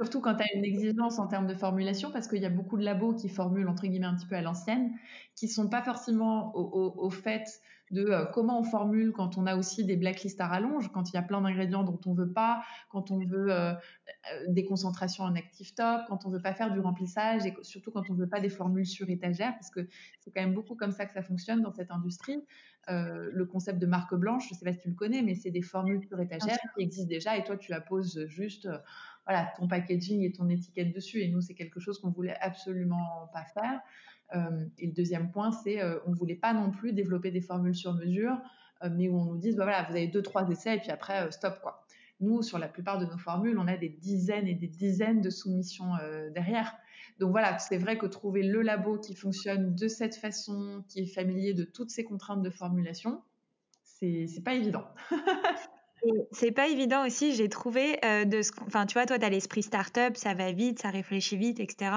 Surtout 0.01 0.21
quand 0.21 0.37
tu 0.37 0.43
as 0.43 0.55
une 0.57 0.65
exigence 0.65 1.19
en 1.19 1.27
termes 1.27 1.47
de 1.47 1.55
formulation, 1.55 2.13
parce 2.13 2.29
qu'il 2.29 2.41
y 2.43 2.47
a 2.47 2.51
beaucoup 2.51 2.77
de 2.79 2.85
labos 2.85 3.15
qui 3.15 3.29
formulent 3.29 3.69
entre 3.69 3.87
guillemets 3.87 4.07
un 4.07 4.15
petit 4.17 4.27
peu 4.27 4.37
à 4.37 4.43
l'ancienne, 4.43 4.93
qui 5.35 5.49
sont 5.49 5.69
pas 5.69 5.83
forcément 5.83 6.55
au, 6.57 6.63
au, 6.63 7.05
au 7.07 7.11
fait 7.11 7.61
de 7.93 8.07
euh, 8.07 8.25
comment 8.25 8.59
on 8.59 8.65
formule 8.65 9.13
quand 9.13 9.39
on 9.39 9.47
a 9.47 9.57
aussi 9.57 9.85
des 9.85 9.97
blacklists 9.97 10.41
à 10.41 10.49
rallonge, 10.49 10.91
quand 10.93 11.11
il 11.11 11.15
y 11.15 11.19
a 11.19 11.23
plein 11.23 11.41
d'ingrédients 11.41 11.85
dont 11.85 12.01
on 12.07 12.15
veut 12.15 12.33
pas, 12.33 12.63
quand 12.91 13.11
on 13.11 13.19
veut 13.19 13.53
euh, 13.53 13.75
des 14.49 14.65
concentrations 14.65 15.25
en 15.25 15.35
active 15.37 15.75
top, 15.75 16.03
quand 16.09 16.27
on 16.27 16.31
veut 16.31 16.43
pas 16.43 16.55
faire 16.55 16.73
du 16.73 16.81
remplissage 16.81 17.47
et 17.47 17.55
surtout 17.63 17.91
quand 17.91 18.11
on 18.11 18.15
veut 18.15 18.29
pas 18.29 18.41
des 18.41 18.49
formules 18.49 18.87
sur 18.87 19.09
étagère, 19.11 19.53
parce 19.55 19.71
que 19.71 19.87
c'est 20.21 20.31
quand 20.31 20.41
même 20.41 20.55
beaucoup 20.55 20.75
comme 20.75 20.93
ça 20.93 21.07
que 21.07 21.13
ça 21.13 21.23
fonctionne 21.23 21.63
dans 21.63 21.73
cette 21.73 21.91
industrie. 21.91 22.43
Euh, 22.91 23.31
le 23.33 23.45
concept 23.47 23.79
de 23.79 23.87
marque 23.87 24.15
blanche, 24.15 24.49
je 24.49 24.55
sais 24.55 24.65
pas 24.65 24.73
si 24.73 24.81
tu 24.81 24.89
le 24.89 24.95
connais, 24.95 25.23
mais 25.23 25.37
c'est 25.37 25.53
des 25.53 25.63
formules 25.63 26.05
sur 26.05 26.19
étagère 26.19 26.59
qui 26.75 26.83
existent 26.83 27.09
déjà 27.09 27.37
et 27.37 27.45
toi 27.45 27.57
tu 27.57 27.73
apposes 27.73 28.27
juste 28.27 28.67
euh, 28.67 28.77
voilà 29.25 29.53
ton 29.57 29.69
packaging 29.69 30.23
et 30.23 30.33
ton 30.33 30.49
étiquette 30.49 30.93
dessus. 30.93 31.21
Et 31.21 31.29
nous 31.29 31.41
c'est 31.41 31.55
quelque 31.55 31.79
chose 31.79 32.01
qu'on 32.01 32.11
voulait 32.11 32.37
absolument 32.41 33.31
pas 33.33 33.45
faire. 33.45 33.81
Euh, 34.35 34.65
et 34.79 34.87
le 34.87 34.93
deuxième 34.93 35.31
point, 35.31 35.53
c'est 35.53 35.81
euh, 35.81 35.99
on 36.07 36.13
voulait 36.13 36.37
pas 36.37 36.53
non 36.53 36.71
plus 36.71 36.93
développer 36.93 37.31
des 37.31 37.41
formules 37.41 37.75
sur 37.75 37.95
mesure 37.95 38.39
mais 38.91 39.09
où 39.09 39.17
on 39.17 39.27
nous 39.27 39.39
dise, 39.39 39.55
bah, 39.55 39.63
voilà, 39.63 39.85
vous 39.85 39.95
avez 39.95 40.09
deux, 40.09 40.23
trois 40.23 40.49
essais 40.51 40.75
et 40.75 40.81
puis 40.81 40.91
après, 40.91 41.31
stop, 41.31 41.61
quoi. 41.63 41.87
Nous, 42.19 42.43
sur 42.43 42.59
la 42.59 42.67
plupart 42.67 42.99
de 42.99 43.07
nos 43.07 43.17
formules, 43.17 43.57
on 43.57 43.69
a 43.69 43.77
des 43.77 43.89
dizaines 43.89 44.49
et 44.49 44.55
des 44.55 44.67
dizaines 44.67 45.21
de 45.21 45.31
soumissions 45.31 45.93
derrière. 46.35 46.75
Donc 47.21 47.31
voilà, 47.31 47.59
c'est 47.59 47.79
vrai 47.79 47.97
que 47.97 48.07
trouver 48.07 48.43
le 48.43 48.61
labo 48.61 48.99
qui 48.99 49.15
fonctionne 49.15 49.77
de 49.77 49.87
cette 49.87 50.17
façon, 50.17 50.83
qui 50.89 51.03
est 51.03 51.07
familier 51.07 51.55
de 51.55 51.63
toutes 51.63 51.91
ces 51.91 52.03
contraintes 52.03 52.43
de 52.43 52.51
formulation, 52.51 53.23
c'est 53.85 54.43
pas 54.45 54.55
évident. 54.55 54.85
c'est 56.33 56.53
pas 56.53 56.69
évident 56.69 57.07
aussi, 57.07 57.35
j'ai 57.35 57.49
trouvé 57.49 57.99
euh, 58.05 58.25
de 58.25 58.43
ce 58.43 58.51
enfin 58.67 58.87
tu 58.87 58.95
vois 58.95 59.07
toi 59.07 59.19
tu 59.19 59.25
as 59.25 59.29
l'esprit 59.29 59.63
startup, 59.63 60.17
ça 60.17 60.35
va 60.35 60.53
vite, 60.53 60.81
ça 60.81 60.91
réfléchit 60.91 61.37
vite 61.37 61.61
etc. 61.61 61.91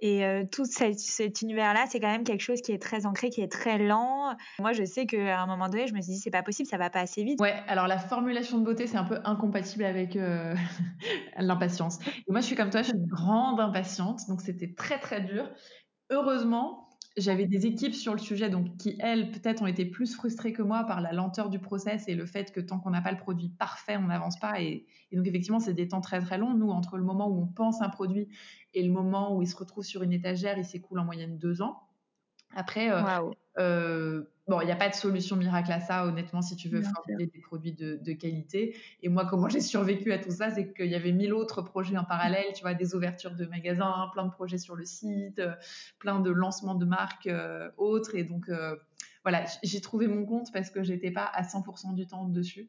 Et 0.00 0.24
euh, 0.24 0.44
tout 0.50 0.64
cet, 0.64 1.42
univers 1.42 1.74
là, 1.74 1.86
c'est 1.88 1.98
quand 1.98 2.10
même 2.10 2.22
quelque 2.22 2.42
chose 2.42 2.60
qui 2.60 2.70
est 2.72 2.80
très 2.80 3.04
ancré, 3.04 3.30
qui 3.30 3.40
est 3.40 3.50
très 3.50 3.78
lent. 3.78 4.36
Moi, 4.60 4.72
je 4.72 4.84
sais 4.84 5.06
qu'à 5.06 5.40
un 5.40 5.46
moment 5.46 5.68
donné, 5.68 5.88
je 5.88 5.94
me 5.94 6.00
suis 6.00 6.12
dit 6.12 6.18
c'est 6.18 6.30
pas 6.30 6.42
possible, 6.42 6.68
ça 6.68 6.78
va 6.78 6.88
pas 6.88 7.00
assez 7.00 7.24
vite. 7.24 7.40
Ouais, 7.40 7.54
alors 7.66 7.88
la 7.88 7.98
formulation 7.98 8.58
de 8.58 8.64
beauté, 8.64 8.86
c'est 8.86 8.96
un 8.96 9.04
peu 9.04 9.18
incompatible 9.24 9.84
avec 9.84 10.14
euh, 10.14 10.54
l'impatience. 11.38 11.98
moi, 12.28 12.40
je 12.40 12.46
suis 12.46 12.56
comme 12.56 12.70
toi, 12.70 12.82
je 12.82 12.88
suis 12.88 12.96
une 12.96 13.06
grande 13.06 13.60
impatiente, 13.60 14.20
donc 14.28 14.40
c'était 14.40 14.72
très 14.72 15.00
très 15.00 15.20
dur. 15.20 15.50
Heureusement, 16.10 16.87
j'avais 17.16 17.46
des 17.46 17.66
équipes 17.66 17.94
sur 17.94 18.12
le 18.12 18.18
sujet, 18.18 18.48
donc 18.48 18.76
qui 18.76 18.96
elles 19.00 19.30
peut-être 19.30 19.62
ont 19.62 19.66
été 19.66 19.84
plus 19.84 20.14
frustrées 20.14 20.52
que 20.52 20.62
moi 20.62 20.84
par 20.84 21.00
la 21.00 21.12
lenteur 21.12 21.50
du 21.50 21.58
process 21.58 22.06
et 22.08 22.14
le 22.14 22.26
fait 22.26 22.52
que 22.52 22.60
tant 22.60 22.78
qu'on 22.78 22.90
n'a 22.90 23.00
pas 23.00 23.10
le 23.10 23.18
produit 23.18 23.48
parfait, 23.48 23.96
on 23.96 24.06
n'avance 24.06 24.38
pas. 24.38 24.60
Et, 24.60 24.86
donc 25.12 25.26
effectivement, 25.26 25.60
c'est 25.60 25.74
des 25.74 25.88
temps 25.88 26.00
très 26.00 26.20
très 26.20 26.38
longs. 26.38 26.54
Nous, 26.54 26.70
entre 26.70 26.96
le 26.96 27.04
moment 27.04 27.28
où 27.28 27.42
on 27.42 27.46
pense 27.46 27.82
un 27.82 27.88
produit 27.88 28.28
et 28.74 28.82
le 28.82 28.92
moment 28.92 29.36
où 29.36 29.42
il 29.42 29.48
se 29.48 29.56
retrouve 29.56 29.84
sur 29.84 30.02
une 30.02 30.12
étagère, 30.12 30.58
il 30.58 30.64
s'écoule 30.64 30.98
en 30.98 31.04
moyenne 31.04 31.38
deux 31.38 31.62
ans. 31.62 31.82
Après, 32.54 32.90
euh, 32.90 33.02
euh, 33.58 34.22
bon, 34.46 34.60
il 34.60 34.66
n'y 34.66 34.72
a 34.72 34.76
pas 34.76 34.88
de 34.88 34.94
solution 34.94 35.36
miracle 35.36 35.72
à 35.72 35.80
ça, 35.80 36.06
honnêtement, 36.06 36.42
si 36.42 36.56
tu 36.56 36.68
veux 36.68 36.82
formuler 36.82 37.26
des 37.26 37.40
produits 37.40 37.72
de, 37.72 38.12
qualité. 38.12 38.76
Et 39.02 39.08
moi, 39.08 39.26
comment 39.26 39.48
j'ai 39.48 39.60
survécu 39.60 40.12
à 40.12 40.18
tout 40.18 40.30
ça, 40.30 40.50
c'est 40.50 40.72
qu'il 40.72 40.86
y 40.86 40.94
avait 40.94 41.12
mille 41.12 41.32
autres 41.32 41.62
projets 41.62 41.96
en 41.96 42.04
parallèle, 42.04 42.52
tu 42.54 42.62
vois, 42.62 42.74
des 42.74 42.94
ouvertures 42.94 43.34
de 43.34 43.46
magasins, 43.46 44.10
plein 44.12 44.24
de 44.24 44.30
projets 44.30 44.58
sur 44.58 44.76
le 44.76 44.84
site, 44.84 45.38
euh, 45.38 45.54
plein 45.98 46.20
de 46.20 46.30
lancements 46.30 46.74
de 46.74 46.84
marques 46.84 47.28
autres. 47.76 48.14
Et 48.14 48.24
donc, 48.24 48.50
voilà, 49.22 49.44
j'ai 49.62 49.80
trouvé 49.80 50.06
mon 50.06 50.24
compte 50.24 50.52
parce 50.52 50.70
que 50.70 50.82
j'étais 50.82 51.10
pas 51.10 51.24
à 51.24 51.42
100% 51.42 51.94
du 51.94 52.06
temps 52.06 52.24
dessus. 52.24 52.68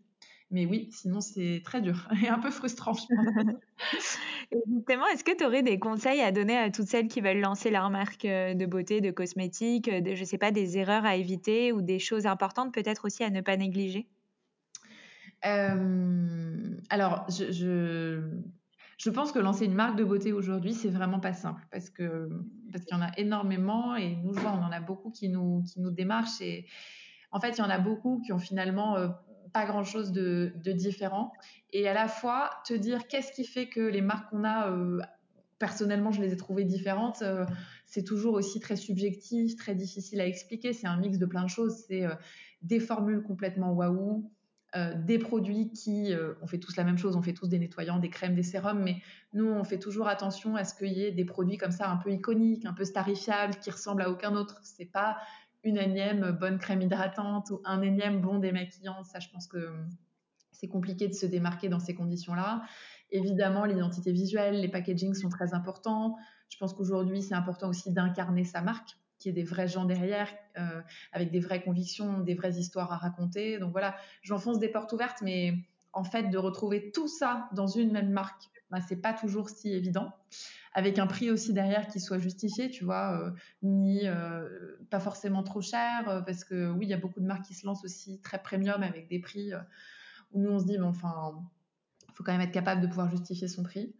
Mais 0.51 0.65
oui, 0.65 0.89
sinon 0.91 1.21
c'est 1.21 1.61
très 1.63 1.81
dur 1.81 2.07
et 2.23 2.27
un 2.27 2.39
peu 2.39 2.49
frustrant. 2.49 2.93
justement, 4.67 5.05
est-ce 5.07 5.23
que 5.23 5.35
tu 5.35 5.45
aurais 5.45 5.61
des 5.61 5.77
conseils 5.77 6.21
à 6.21 6.31
donner 6.31 6.57
à 6.57 6.71
toutes 6.71 6.87
celles 6.87 7.07
qui 7.07 7.21
veulent 7.21 7.39
lancer 7.39 7.69
leur 7.69 7.89
marque 7.91 8.25
euh, 8.25 8.55
de 8.55 8.65
beauté, 8.65 8.99
de 8.99 9.11
cosmétiques, 9.11 9.87
euh, 9.87 10.01
de, 10.01 10.15
je 10.15 10.23
sais 10.23 10.39
pas, 10.39 10.51
des 10.51 10.77
erreurs 10.77 11.05
à 11.05 11.15
éviter 11.15 11.71
ou 11.71 11.81
des 11.81 11.99
choses 11.99 12.25
importantes 12.25 12.73
peut-être 12.73 13.05
aussi 13.05 13.23
à 13.23 13.29
ne 13.29 13.41
pas 13.41 13.57
négliger? 13.57 14.07
Euh, 15.45 16.77
Alors, 16.89 17.25
je, 17.29 17.51
je, 17.51 18.21
je, 18.97 19.09
pense 19.11 19.31
que 19.31 19.39
lancer 19.39 19.65
une 19.65 19.75
marque 19.75 19.97
de 19.97 20.03
beauté 20.03 20.33
aujourd'hui, 20.33 20.73
c'est 20.73 20.89
vraiment 20.89 21.19
pas 21.19 21.33
simple 21.33 21.61
parce 21.71 21.89
que 21.89 22.27
parce 22.73 22.83
qu'il 22.83 22.97
y 22.97 22.99
en 22.99 23.03
a 23.03 23.11
énormément 23.17 23.95
et 23.95 24.15
nous, 24.15 24.33
je 24.33 24.39
vois, 24.39 24.51
on 24.51 24.63
en 24.63 24.71
a 24.71 24.81
beaucoup 24.81 25.11
qui 25.11 25.29
nous 25.29 25.63
qui 25.63 25.79
nous 25.79 25.91
démarchent 25.91 26.41
et 26.41 26.65
en 27.31 27.39
fait, 27.39 27.51
il 27.51 27.59
y 27.59 27.61
en 27.61 27.69
a 27.69 27.77
beaucoup 27.77 28.19
qui 28.25 28.33
ont 28.33 28.39
finalement 28.39 28.97
pas 29.53 29.65
grand-chose 29.65 30.11
de, 30.11 30.51
différent. 30.65 31.31
Et 31.73 31.87
à 31.87 31.93
la 31.93 32.07
fois, 32.07 32.49
te 32.65 32.73
dire 32.73 33.07
qu'est-ce 33.07 33.31
qui 33.31 33.45
fait 33.45 33.67
que 33.67 33.81
les 33.81 34.01
marques 34.01 34.29
qu'on 34.29 34.43
a, 34.43 34.71
euh, 34.71 34.99
personnellement, 35.57 36.11
je 36.11 36.21
les 36.21 36.33
ai 36.33 36.37
trouvées 36.37 36.63
différentes, 36.63 37.21
euh, 37.21 37.45
c'est 37.85 38.03
toujours 38.03 38.35
aussi 38.35 38.59
très 38.59 38.75
subjectif, 38.75 39.55
très 39.55 39.75
difficile 39.75 40.21
à 40.21 40.27
expliquer. 40.27 40.73
C'est 40.73 40.87
un 40.87 40.97
mix 40.97 41.17
de 41.17 41.25
plein 41.25 41.43
de 41.43 41.49
choses. 41.49 41.83
C'est 41.87 42.05
euh, 42.05 42.13
des 42.61 42.79
formules 42.79 43.23
complètement 43.23 43.73
waouh, 43.73 44.29
des 44.97 45.17
produits 45.17 45.71
qui, 45.71 46.13
on 46.43 46.45
fait 46.45 46.59
tous 46.59 46.75
la 46.75 46.83
même 46.83 46.97
chose, 46.97 47.15
on 47.15 47.23
fait 47.23 47.33
tous 47.33 47.47
des 47.47 47.57
nettoyants, 47.57 47.97
des 47.97 48.11
crèmes, 48.11 48.35
des 48.35 48.43
sérums, 48.43 48.83
mais 48.83 48.97
nous, 49.33 49.47
on 49.47 49.63
fait 49.63 49.79
toujours 49.79 50.07
attention 50.07 50.55
à 50.55 50.63
ce 50.63 50.75
qu'il 50.75 50.93
y 50.93 51.03
ait 51.03 51.11
des 51.11 51.25
produits 51.25 51.57
comme 51.57 51.71
ça 51.71 51.89
un 51.89 51.97
peu 51.97 52.11
iconiques, 52.11 52.65
un 52.65 52.73
peu 52.73 52.85
starifiables, 52.85 53.55
qui 53.55 53.71
ressemblent 53.71 54.03
à 54.03 54.11
aucun 54.11 54.35
autre. 54.35 54.59
C'est 54.61 54.85
pas 54.85 55.17
une 55.63 55.77
énième 55.77 56.31
bonne 56.31 56.57
crème 56.57 56.81
hydratante 56.81 57.49
ou 57.51 57.61
un 57.65 57.81
énième 57.81 58.21
bon 58.21 58.39
démaquillant. 58.39 59.03
Ça, 59.03 59.19
je 59.19 59.29
pense 59.29 59.47
que 59.47 59.73
c'est 60.51 60.67
compliqué 60.67 61.07
de 61.07 61.13
se 61.13 61.25
démarquer 61.25 61.69
dans 61.69 61.79
ces 61.79 61.95
conditions-là. 61.95 62.63
Évidemment, 63.11 63.65
l'identité 63.65 64.11
visuelle, 64.11 64.61
les 64.61 64.67
packagings 64.67 65.13
sont 65.13 65.29
très 65.29 65.53
importants. 65.53 66.17
Je 66.49 66.57
pense 66.57 66.73
qu'aujourd'hui, 66.73 67.21
c'est 67.21 67.33
important 67.33 67.69
aussi 67.69 67.91
d'incarner 67.91 68.43
sa 68.43 68.61
marque, 68.61 68.97
qu'il 69.17 69.29
y 69.29 69.31
ait 69.31 69.41
des 69.41 69.47
vrais 69.47 69.67
gens 69.67 69.85
derrière, 69.85 70.29
euh, 70.57 70.81
avec 71.11 71.31
des 71.31 71.39
vraies 71.39 71.61
convictions, 71.61 72.19
des 72.19 72.35
vraies 72.35 72.53
histoires 72.53 72.91
à 72.91 72.97
raconter. 72.97 73.57
Donc 73.57 73.71
voilà, 73.71 73.95
j'enfonce 74.21 74.59
des 74.59 74.69
portes 74.69 74.91
ouvertes, 74.93 75.21
mais 75.21 75.55
en 75.93 76.03
fait, 76.03 76.29
de 76.29 76.37
retrouver 76.37 76.91
tout 76.91 77.07
ça 77.07 77.49
dans 77.53 77.67
une 77.67 77.91
même 77.91 78.11
marque, 78.11 78.49
bah, 78.71 78.79
c'est 78.87 79.01
pas 79.01 79.13
toujours 79.13 79.49
si 79.49 79.73
évident 79.73 80.13
avec 80.73 80.99
un 80.99 81.07
prix 81.07 81.31
aussi 81.31 81.53
derrière 81.53 81.87
qui 81.87 81.99
soit 81.99 82.19
justifié, 82.19 82.69
tu 82.69 82.83
vois, 82.83 83.19
euh, 83.19 83.31
ni 83.63 84.01
euh, 84.05 84.47
pas 84.89 84.99
forcément 84.99 85.43
trop 85.43 85.61
cher, 85.61 86.07
euh, 86.07 86.21
parce 86.21 86.43
que 86.43 86.69
oui, 86.71 86.85
il 86.85 86.89
y 86.89 86.93
a 86.93 86.97
beaucoup 86.97 87.19
de 87.19 87.25
marques 87.25 87.45
qui 87.45 87.53
se 87.53 87.65
lancent 87.65 87.83
aussi 87.83 88.19
très 88.21 88.41
premium 88.41 88.83
avec 88.83 89.07
des 89.07 89.19
prix 89.19 89.51
où 90.31 90.41
nous 90.41 90.51
on 90.51 90.59
se 90.59 90.65
dit, 90.65 90.77
bon, 90.77 90.89
enfin, 90.89 91.33
il 92.07 92.13
faut 92.13 92.23
quand 92.23 92.31
même 92.31 92.41
être 92.41 92.51
capable 92.51 92.81
de 92.81 92.87
pouvoir 92.87 93.09
justifier 93.09 93.47
son 93.47 93.63
prix. 93.63 93.95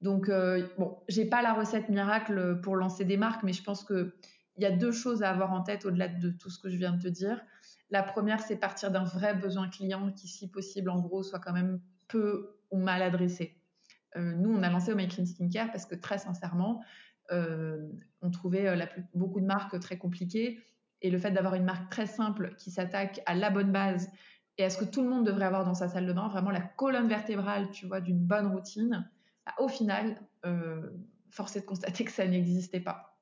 Donc, 0.00 0.30
bon, 0.78 0.98
j'ai 1.08 1.24
pas 1.24 1.42
la 1.42 1.54
recette 1.54 1.88
miracle 1.88 2.60
pour 2.60 2.76
lancer 2.76 3.04
des 3.04 3.16
marques, 3.16 3.42
mais 3.42 3.52
je 3.52 3.62
pense 3.62 3.84
que 3.84 4.14
il 4.56 4.62
y 4.62 4.66
a 4.66 4.70
deux 4.70 4.92
choses 4.92 5.22
à 5.22 5.30
avoir 5.30 5.52
en 5.52 5.62
tête 5.62 5.86
au-delà 5.86 6.08
de 6.08 6.30
tout 6.30 6.50
ce 6.50 6.58
que 6.58 6.68
je 6.68 6.76
viens 6.76 6.92
de 6.92 7.02
te 7.02 7.08
dire. 7.08 7.40
La 7.90 8.02
première, 8.02 8.40
c'est 8.40 8.56
partir 8.56 8.90
d'un 8.90 9.04
vrai 9.04 9.34
besoin 9.34 9.68
client 9.68 10.12
qui, 10.12 10.28
si 10.28 10.50
possible, 10.50 10.90
en 10.90 11.00
gros, 11.00 11.22
soit 11.22 11.38
quand 11.38 11.52
même 11.52 11.80
peu 12.08 12.56
ou 12.70 12.78
mal 12.78 13.02
adressé. 13.02 13.61
Euh, 14.16 14.34
nous, 14.34 14.52
on 14.54 14.62
a 14.62 14.70
lancé 14.70 14.94
Make 14.94 15.10
Clean 15.10 15.26
Skincare 15.26 15.70
parce 15.70 15.86
que 15.86 15.94
très 15.94 16.18
sincèrement, 16.18 16.82
euh, 17.30 17.88
on 18.20 18.30
trouvait 18.30 18.68
euh, 18.68 18.84
beaucoup 19.14 19.40
de 19.40 19.46
marques 19.46 19.78
très 19.80 19.96
compliquées. 19.96 20.60
Et 21.00 21.10
le 21.10 21.18
fait 21.18 21.30
d'avoir 21.30 21.54
une 21.54 21.64
marque 21.64 21.90
très 21.90 22.06
simple 22.06 22.54
qui 22.56 22.70
s'attaque 22.70 23.20
à 23.26 23.34
la 23.34 23.50
bonne 23.50 23.72
base 23.72 24.10
et 24.58 24.64
à 24.64 24.70
ce 24.70 24.78
que 24.78 24.84
tout 24.84 25.02
le 25.02 25.08
monde 25.08 25.26
devrait 25.26 25.46
avoir 25.46 25.64
dans 25.64 25.74
sa 25.74 25.88
salle 25.88 26.06
de 26.06 26.12
bain, 26.12 26.28
vraiment 26.28 26.50
la 26.50 26.60
colonne 26.60 27.08
vertébrale, 27.08 27.70
tu 27.70 27.86
vois, 27.86 28.00
d'une 28.00 28.20
bonne 28.20 28.46
routine, 28.46 29.10
bah, 29.44 29.54
au 29.58 29.66
final, 29.66 30.16
force 31.30 31.56
est 31.56 31.62
de 31.62 31.66
constater 31.66 32.04
que 32.04 32.12
ça 32.12 32.26
n'existait 32.26 32.80
pas. 32.80 33.18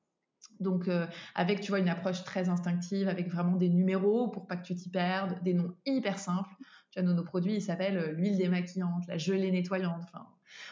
Donc, 0.59 0.89
avec, 1.33 1.61
tu 1.61 1.71
vois, 1.71 1.79
une 1.79 1.89
approche 1.89 2.23
très 2.23 2.49
instinctive, 2.49 3.07
avec 3.07 3.29
vraiment 3.29 3.55
des 3.55 3.69
numéros 3.69 4.27
pour 4.27 4.45
pas 4.45 4.57
que 4.57 4.63
tu 4.63 4.75
t'y 4.75 4.89
perdes, 4.89 5.41
des 5.41 5.55
noms 5.55 5.73
hyper 5.87 6.19
simples. 6.19 6.53
Tu 6.91 7.01
vois, 7.01 7.13
nos, 7.13 7.23
produits, 7.23 7.55
ils 7.55 7.61
s'appellent 7.61 8.11
l'huile 8.11 8.37
démaquillante, 8.37 9.07
la 9.07 9.17
gelée 9.17 9.49
nettoyante. 9.49 10.11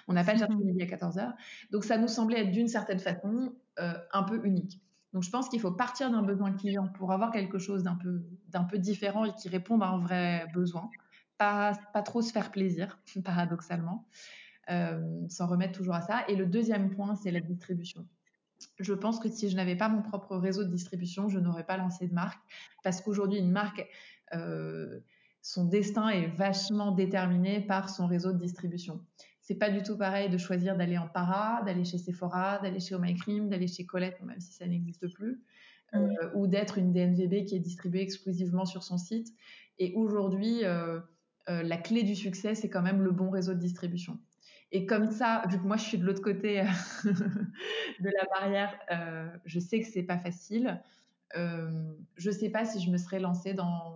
On 0.08 0.14
n'a 0.14 0.24
pas 0.24 0.38
cherché 0.38 0.54
mhm. 0.54 0.66
midi 0.66 0.82
à 0.82 0.86
14h. 0.86 1.34
Donc, 1.72 1.84
ça 1.84 1.98
nous 1.98 2.08
semblait 2.08 2.42
être 2.42 2.52
d'une 2.52 2.68
certaine 2.68 3.00
façon 3.00 3.54
euh, 3.80 3.94
un 4.14 4.24
peu 4.24 4.42
unique. 4.46 4.82
Donc, 5.14 5.24
je 5.24 5.30
pense 5.30 5.50
qu'il 5.50 5.60
faut 5.60 5.72
partir 5.72 6.12
d'un 6.12 6.22
besoin 6.22 6.52
client 6.52 6.88
pour 6.88 7.12
avoir 7.12 7.32
quelque 7.32 7.58
chose 7.58 7.84
d'un 7.84 7.96
peu, 7.96 8.22
d'un 8.50 8.64
peu 8.64 8.78
différent 8.78 9.26
et 9.26 9.34
qui 9.34 9.50
réponde 9.50 9.82
à 9.82 9.88
un 9.88 10.00
vrai 10.00 10.48
besoin. 10.54 10.90
Pas, 11.38 11.74
pas 11.94 12.02
trop 12.02 12.22
se 12.22 12.32
faire 12.32 12.52
plaisir, 12.52 13.00
paradoxalement. 13.24 14.06
Euh, 14.70 15.28
s'en 15.30 15.48
remettre 15.48 15.78
toujours 15.78 15.96
à 15.96 16.02
ça. 16.02 16.24
Et 16.28 16.36
le 16.36 16.46
deuxième 16.46 16.92
point, 16.92 17.16
c'est 17.16 17.32
la 17.32 17.40
distribution. 17.40 18.06
Je 18.80 18.94
pense 18.94 19.20
que 19.20 19.28
si 19.28 19.50
je 19.50 19.56
n'avais 19.56 19.76
pas 19.76 19.90
mon 19.90 20.04
propre 20.04 20.36
réseau 20.38 20.64
de 20.64 20.70
distribution, 20.70 21.28
je 21.28 21.40
n'aurais 21.40 21.64
pas 21.64 21.78
lancé 21.78 22.08
de 22.08 22.14
marque. 22.14 22.40
Parce 22.84 23.02
qu'aujourd'hui, 23.02 23.40
une 23.40 23.52
marque, 23.52 23.88
euh, 24.36 25.00
son 25.42 25.66
destin 25.66 26.10
est 26.10 26.28
vachement 26.28 26.92
déterminé 26.92 27.62
par 27.62 27.90
son 27.90 28.06
réseau 28.06 28.32
de 28.32 28.38
distribution. 28.38 29.04
C'est 29.50 29.56
pas 29.56 29.72
du 29.72 29.82
tout 29.82 29.98
pareil 29.98 30.30
de 30.30 30.38
choisir 30.38 30.78
d'aller 30.78 31.00
en 31.00 31.08
para, 31.08 31.64
d'aller 31.64 31.84
chez 31.84 31.98
Sephora, 31.98 32.60
d'aller 32.60 32.80
chez 32.80 32.94
Oh 32.94 33.00
My 33.00 33.16
Cream, 33.16 33.50
d'aller 33.50 33.66
chez 33.66 33.84
Colette, 33.84 34.22
même 34.22 34.40
si 34.40 34.54
ça 34.54 34.68
n'existe 34.68 35.12
plus, 35.12 35.42
euh, 35.96 36.08
ou 36.36 36.46
d'être 36.46 36.78
une 36.78 36.94
DNVB 36.94 37.46
qui 37.46 37.56
est 37.56 37.60
distribuée 37.60 38.04
exclusivement 38.04 38.66
sur 38.66 38.84
son 38.84 39.00
site. 39.00 39.34
Et 39.80 39.92
aujourd'hui, 39.96 40.64
euh, 40.66 41.00
euh, 41.50 41.64
la 41.64 41.78
clé 41.78 42.04
du 42.04 42.16
succès, 42.16 42.54
c'est 42.54 42.70
quand 42.70 42.84
même 42.84 43.02
le 43.02 43.10
bon 43.10 43.32
réseau 43.32 43.56
de 43.56 43.60
distribution. 43.60 44.20
Et 44.72 44.86
comme 44.86 45.10
ça, 45.10 45.42
vu 45.50 45.58
que 45.58 45.66
moi 45.66 45.78
je 45.78 45.84
suis 45.84 45.98
de 45.98 46.06
l'autre 46.06 46.22
côté 46.22 46.62
de 47.04 48.04
la 48.04 48.26
barrière, 48.32 48.80
je 49.46 49.60
sais 49.60 49.80
que 49.80 49.88
c'est 49.88 50.04
pas 50.04 50.20
facile. 50.20 50.80
je 51.34 52.30
sais 52.30 52.52
pas 52.52 52.66
si 52.66 52.80
je 52.80 52.92
me 52.92 52.98
serais 52.98 53.20
lancée 53.20 53.56
dans, 53.56 53.96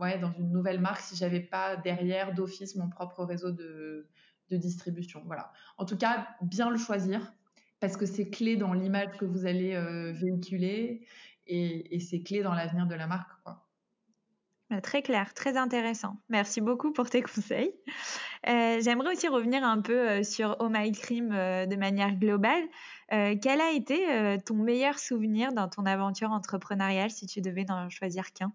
ouais, 0.00 0.18
dans 0.18 0.32
une 0.32 0.50
nouvelle 0.50 0.80
marque 0.80 1.02
si 1.02 1.14
j'avais 1.14 1.40
pas 1.40 1.76
derrière 1.76 2.32
d'office 2.32 2.74
mon 2.74 2.88
propre 2.88 3.22
réseau 3.22 3.50
de, 3.50 4.08
de 4.50 4.56
distribution. 4.56 5.22
Voilà. 5.26 5.52
En 5.78 5.84
tout 5.84 5.96
cas, 5.96 6.28
bien 6.42 6.70
le 6.70 6.78
choisir 6.78 7.32
parce 7.80 7.96
que 7.96 8.06
c'est 8.06 8.30
clé 8.30 8.56
dans 8.56 8.72
l'image 8.72 9.16
que 9.18 9.24
vous 9.24 9.46
allez 9.46 9.74
euh, 9.74 10.12
véhiculer 10.12 11.06
et, 11.46 12.00
c'est 12.00 12.22
clé 12.22 12.42
dans 12.42 12.54
l'avenir 12.54 12.86
de 12.86 12.94
la 12.94 13.06
marque. 13.06 13.30
Quoi. 13.42 13.62
Bah, 14.70 14.80
très 14.80 15.02
clair, 15.02 15.34
très 15.34 15.58
intéressant. 15.58 16.16
Merci 16.30 16.62
beaucoup 16.62 16.92
pour 16.92 17.10
tes 17.10 17.20
conseils. 17.22 17.74
Euh, 18.48 18.80
j'aimerais 18.80 19.12
aussi 19.12 19.28
revenir 19.28 19.64
un 19.64 19.82
peu 19.82 20.08
euh, 20.08 20.22
sur 20.22 20.56
Oh 20.60 20.68
My 20.70 20.92
Cream 20.92 21.28
de 21.28 21.76
manière 21.76 22.14
globale. 22.14 22.64
quel 23.10 23.60
a 23.60 23.70
été 23.72 24.38
ton 24.46 24.54
meilleur 24.54 24.98
souvenir 24.98 25.52
dans 25.52 25.68
ton 25.68 25.84
aventure 25.84 26.30
entrepreneuriale 26.30 27.10
si 27.10 27.26
tu 27.26 27.42
devais 27.42 27.64
n'en 27.64 27.90
choisir 27.90 28.32
qu'un? 28.32 28.52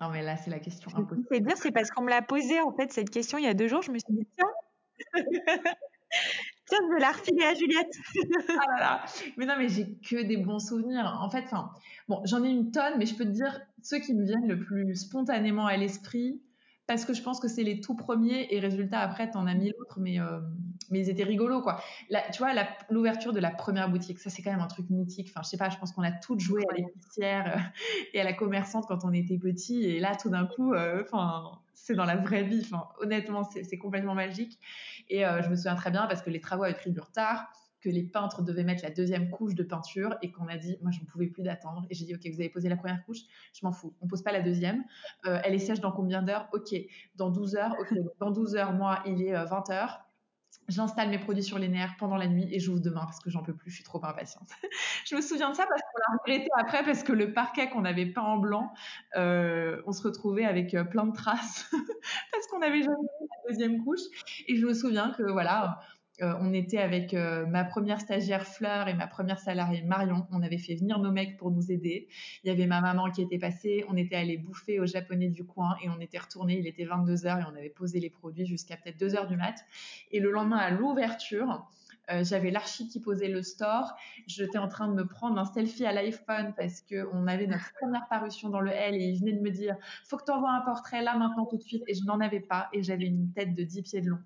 Non, 0.00 0.10
mais 0.10 0.22
là, 0.22 0.36
c'est 0.36 0.50
la 0.50 0.58
question 0.58 0.90
impossible. 0.94 1.26
C'est 1.30 1.40
dire, 1.40 1.56
c'est 1.56 1.72
parce 1.72 1.90
qu'on 1.90 2.02
me 2.02 2.10
l'a 2.10 2.22
posé, 2.22 2.60
en 2.60 2.72
fait, 2.72 2.92
cette 2.92 3.10
question 3.10 3.38
il 3.38 3.44
y 3.44 3.48
a 3.48 3.54
deux 3.54 3.68
jours. 3.68 3.82
Je 3.82 3.92
me 3.92 3.98
suis 3.98 4.12
dit, 4.12 4.26
tiens, 4.36 4.48
tiens, 6.66 6.78
je 6.88 6.94
vais 6.94 7.00
la 7.00 7.12
refiler 7.12 7.44
à 7.44 7.54
Juliette. 7.54 7.92
ah 8.80 9.04
Mais 9.36 9.46
non, 9.46 9.54
mais 9.58 9.68
j'ai 9.68 9.96
que 9.98 10.22
des 10.22 10.36
bons 10.36 10.58
souvenirs. 10.58 11.18
En 11.20 11.30
fait, 11.30 11.44
enfin, 11.44 11.70
bon, 12.08 12.20
j'en 12.24 12.44
ai 12.44 12.48
une 12.48 12.70
tonne, 12.70 12.94
mais 12.98 13.06
je 13.06 13.14
peux 13.14 13.24
te 13.24 13.30
dire 13.30 13.60
ceux 13.82 13.98
qui 13.98 14.14
me 14.14 14.24
viennent 14.24 14.48
le 14.48 14.60
plus 14.60 14.94
spontanément 14.94 15.66
à 15.66 15.76
l'esprit 15.76 16.40
parce 16.86 17.04
que 17.04 17.14
je 17.14 17.22
pense 17.22 17.40
que 17.40 17.48
c'est 17.48 17.62
les 17.62 17.80
tout 17.80 17.94
premiers 17.94 18.46
et 18.50 18.60
résultat 18.60 19.00
après 19.00 19.30
t'en 19.30 19.46
as 19.46 19.54
mis 19.54 19.72
l'autre 19.78 19.98
mais 20.00 20.20
euh, 20.20 20.40
mais 20.90 21.00
ils 21.00 21.08
étaient 21.08 21.24
rigolos 21.24 21.62
quoi. 21.62 21.82
Tu 22.32 22.38
vois 22.38 22.52
l'ouverture 22.90 23.32
de 23.32 23.40
la 23.40 23.50
première 23.50 23.88
boutique 23.90 24.18
ça 24.18 24.28
c'est 24.30 24.42
quand 24.42 24.50
même 24.50 24.60
un 24.60 24.66
truc 24.66 24.90
mythique. 24.90 25.28
Enfin 25.30 25.40
je 25.42 25.48
sais 25.48 25.56
pas 25.56 25.70
je 25.70 25.78
pense 25.78 25.92
qu'on 25.92 26.02
a 26.02 26.12
toutes 26.12 26.40
joué 26.40 26.62
à 26.70 26.74
l'épicière 26.74 27.56
euh, 27.56 27.60
et 28.12 28.20
à 28.20 28.24
la 28.24 28.34
commerçante 28.34 28.84
quand 28.86 29.04
on 29.04 29.12
était 29.12 29.38
petit 29.38 29.84
et 29.84 30.00
là 30.00 30.14
tout 30.14 30.28
d'un 30.28 30.46
coup 30.46 30.74
euh, 30.74 31.02
enfin 31.02 31.52
c'est 31.74 31.94
dans 31.94 32.04
la 32.04 32.16
vraie 32.16 32.44
vie. 32.44 32.62
Enfin 32.64 32.88
honnêtement 33.00 33.44
c'est 33.44 33.78
complètement 33.78 34.14
magique. 34.14 34.58
Et 35.08 35.22
je 35.22 35.48
me 35.48 35.56
souviens 35.56 35.74
très 35.74 35.90
bien 35.90 36.06
parce 36.06 36.22
que 36.22 36.30
les 36.30 36.40
travaux 36.40 36.64
avaient 36.64 36.74
pris 36.74 36.90
du 36.90 37.00
retard 37.00 37.50
que 37.84 37.90
les 37.90 38.02
peintres 38.02 38.42
devaient 38.42 38.64
mettre 38.64 38.82
la 38.82 38.90
deuxième 38.90 39.28
couche 39.28 39.54
de 39.54 39.62
peinture 39.62 40.16
et 40.22 40.32
qu'on 40.32 40.48
a 40.48 40.56
dit, 40.56 40.78
moi, 40.80 40.90
j'en 40.90 41.04
pouvais 41.04 41.26
plus 41.26 41.42
d'attendre. 41.42 41.84
Et 41.90 41.94
j'ai 41.94 42.06
dit, 42.06 42.14
OK, 42.14 42.26
vous 42.32 42.40
avez 42.40 42.48
posé 42.48 42.70
la 42.70 42.76
première 42.76 43.04
couche, 43.04 43.20
je 43.52 43.60
m'en 43.62 43.72
fous. 43.72 43.94
On 44.00 44.08
pose 44.08 44.22
pas 44.22 44.32
la 44.32 44.40
deuxième. 44.40 44.84
Euh, 45.26 45.38
elle 45.44 45.54
est 45.54 45.58
sèche 45.58 45.80
dans 45.80 45.92
combien 45.92 46.22
d'heures? 46.22 46.48
OK. 46.54 46.74
Dans 47.16 47.30
12 47.30 47.56
heures 47.56 47.76
OK. 47.78 47.94
Dans 48.18 48.30
12 48.30 48.56
heures, 48.56 48.72
moi, 48.72 49.02
il 49.04 49.22
est 49.22 49.32
20 49.32 49.70
euh, 49.70 49.72
heures. 49.74 50.00
J'installe 50.68 51.10
mes 51.10 51.18
produits 51.18 51.42
sur 51.42 51.58
les 51.58 51.68
nerfs 51.68 51.94
pendant 51.98 52.16
la 52.16 52.26
nuit 52.26 52.48
et 52.50 52.58
j'ouvre 52.58 52.80
demain 52.80 53.04
parce 53.04 53.20
que 53.20 53.28
j'en 53.28 53.42
peux 53.42 53.52
plus, 53.54 53.70
je 53.70 53.74
suis 53.74 53.84
trop 53.84 54.02
impatiente. 54.02 54.48
je 55.04 55.14
me 55.14 55.20
souviens 55.20 55.50
de 55.50 55.54
ça 55.54 55.66
parce 55.66 55.82
qu'on 55.82 55.98
l'a 55.98 56.18
regretté 56.22 56.48
après 56.58 56.82
parce 56.84 57.02
que 57.02 57.12
le 57.12 57.34
parquet 57.34 57.68
qu'on 57.68 57.84
avait 57.84 58.06
peint 58.06 58.22
en 58.22 58.38
blanc, 58.38 58.72
euh, 59.16 59.82
on 59.86 59.92
se 59.92 60.02
retrouvait 60.02 60.46
avec 60.46 60.74
plein 60.90 61.04
de 61.04 61.12
traces 61.12 61.70
parce 62.32 62.46
qu'on 62.46 62.62
avait 62.62 62.80
jamais 62.80 62.96
mis 62.96 63.28
la 63.28 63.50
deuxième 63.50 63.84
couche. 63.84 64.00
Et 64.48 64.56
je 64.56 64.64
me 64.64 64.72
souviens 64.72 65.10
que 65.10 65.30
voilà, 65.30 65.80
euh, 66.22 66.32
on 66.40 66.52
était 66.52 66.78
avec 66.78 67.12
euh, 67.12 67.44
ma 67.46 67.64
première 67.64 68.00
stagiaire 68.00 68.46
Fleur 68.46 68.86
et 68.88 68.94
ma 68.94 69.06
première 69.06 69.38
salariée 69.38 69.82
Marion. 69.82 70.26
On 70.30 70.42
avait 70.42 70.58
fait 70.58 70.76
venir 70.76 70.98
nos 70.98 71.10
mecs 71.10 71.36
pour 71.36 71.50
nous 71.50 71.72
aider. 71.72 72.06
Il 72.44 72.48
y 72.48 72.50
avait 72.50 72.66
ma 72.66 72.80
maman 72.80 73.10
qui 73.10 73.22
était 73.22 73.38
passée. 73.38 73.84
On 73.88 73.96
était 73.96 74.14
allé 74.14 74.36
bouffer 74.36 74.78
au 74.78 74.86
japonais 74.86 75.28
du 75.28 75.44
coin 75.44 75.76
et 75.82 75.88
on 75.88 76.00
était 76.00 76.18
retourné. 76.18 76.58
Il 76.58 76.66
était 76.66 76.84
22 76.84 77.14
h 77.14 77.40
et 77.40 77.44
on 77.52 77.56
avait 77.56 77.68
posé 77.68 77.98
les 77.98 78.10
produits 78.10 78.46
jusqu'à 78.46 78.76
peut-être 78.76 78.98
2 78.98 79.08
h 79.08 79.26
du 79.26 79.36
mat. 79.36 79.56
Et 80.12 80.20
le 80.20 80.30
lendemain 80.30 80.58
à 80.58 80.70
l'ouverture, 80.70 81.66
euh, 82.10 82.22
j'avais 82.22 82.50
l'archi 82.50 82.86
qui 82.86 83.00
posait 83.00 83.28
le 83.28 83.42
store. 83.42 83.96
J'étais 84.26 84.58
en 84.58 84.68
train 84.68 84.88
de 84.88 84.94
me 84.94 85.06
prendre 85.06 85.38
un 85.38 85.44
selfie 85.44 85.86
à 85.86 85.92
l'iPhone 85.92 86.54
parce 86.56 86.80
que 86.80 87.08
on 87.12 87.26
avait 87.26 87.46
notre 87.46 87.72
première 87.80 88.06
parution 88.08 88.50
dans 88.50 88.60
le 88.60 88.70
L 88.70 88.94
et 88.94 89.04
il 89.04 89.18
venait 89.18 89.32
de 89.32 89.40
me 89.40 89.50
dire 89.50 89.76
faut 90.04 90.16
que 90.16 90.24
tu 90.24 90.30
envoies 90.30 90.52
un 90.52 90.60
portrait 90.60 91.02
là 91.02 91.16
maintenant 91.16 91.46
tout 91.46 91.56
de 91.56 91.62
suite 91.62 91.82
et 91.88 91.94
je 91.94 92.04
n'en 92.04 92.20
avais 92.20 92.40
pas 92.40 92.68
et 92.72 92.82
j'avais 92.82 93.06
une 93.06 93.32
tête 93.32 93.54
de 93.54 93.64
10 93.64 93.82
pieds 93.82 94.00
de 94.00 94.10
long. 94.10 94.20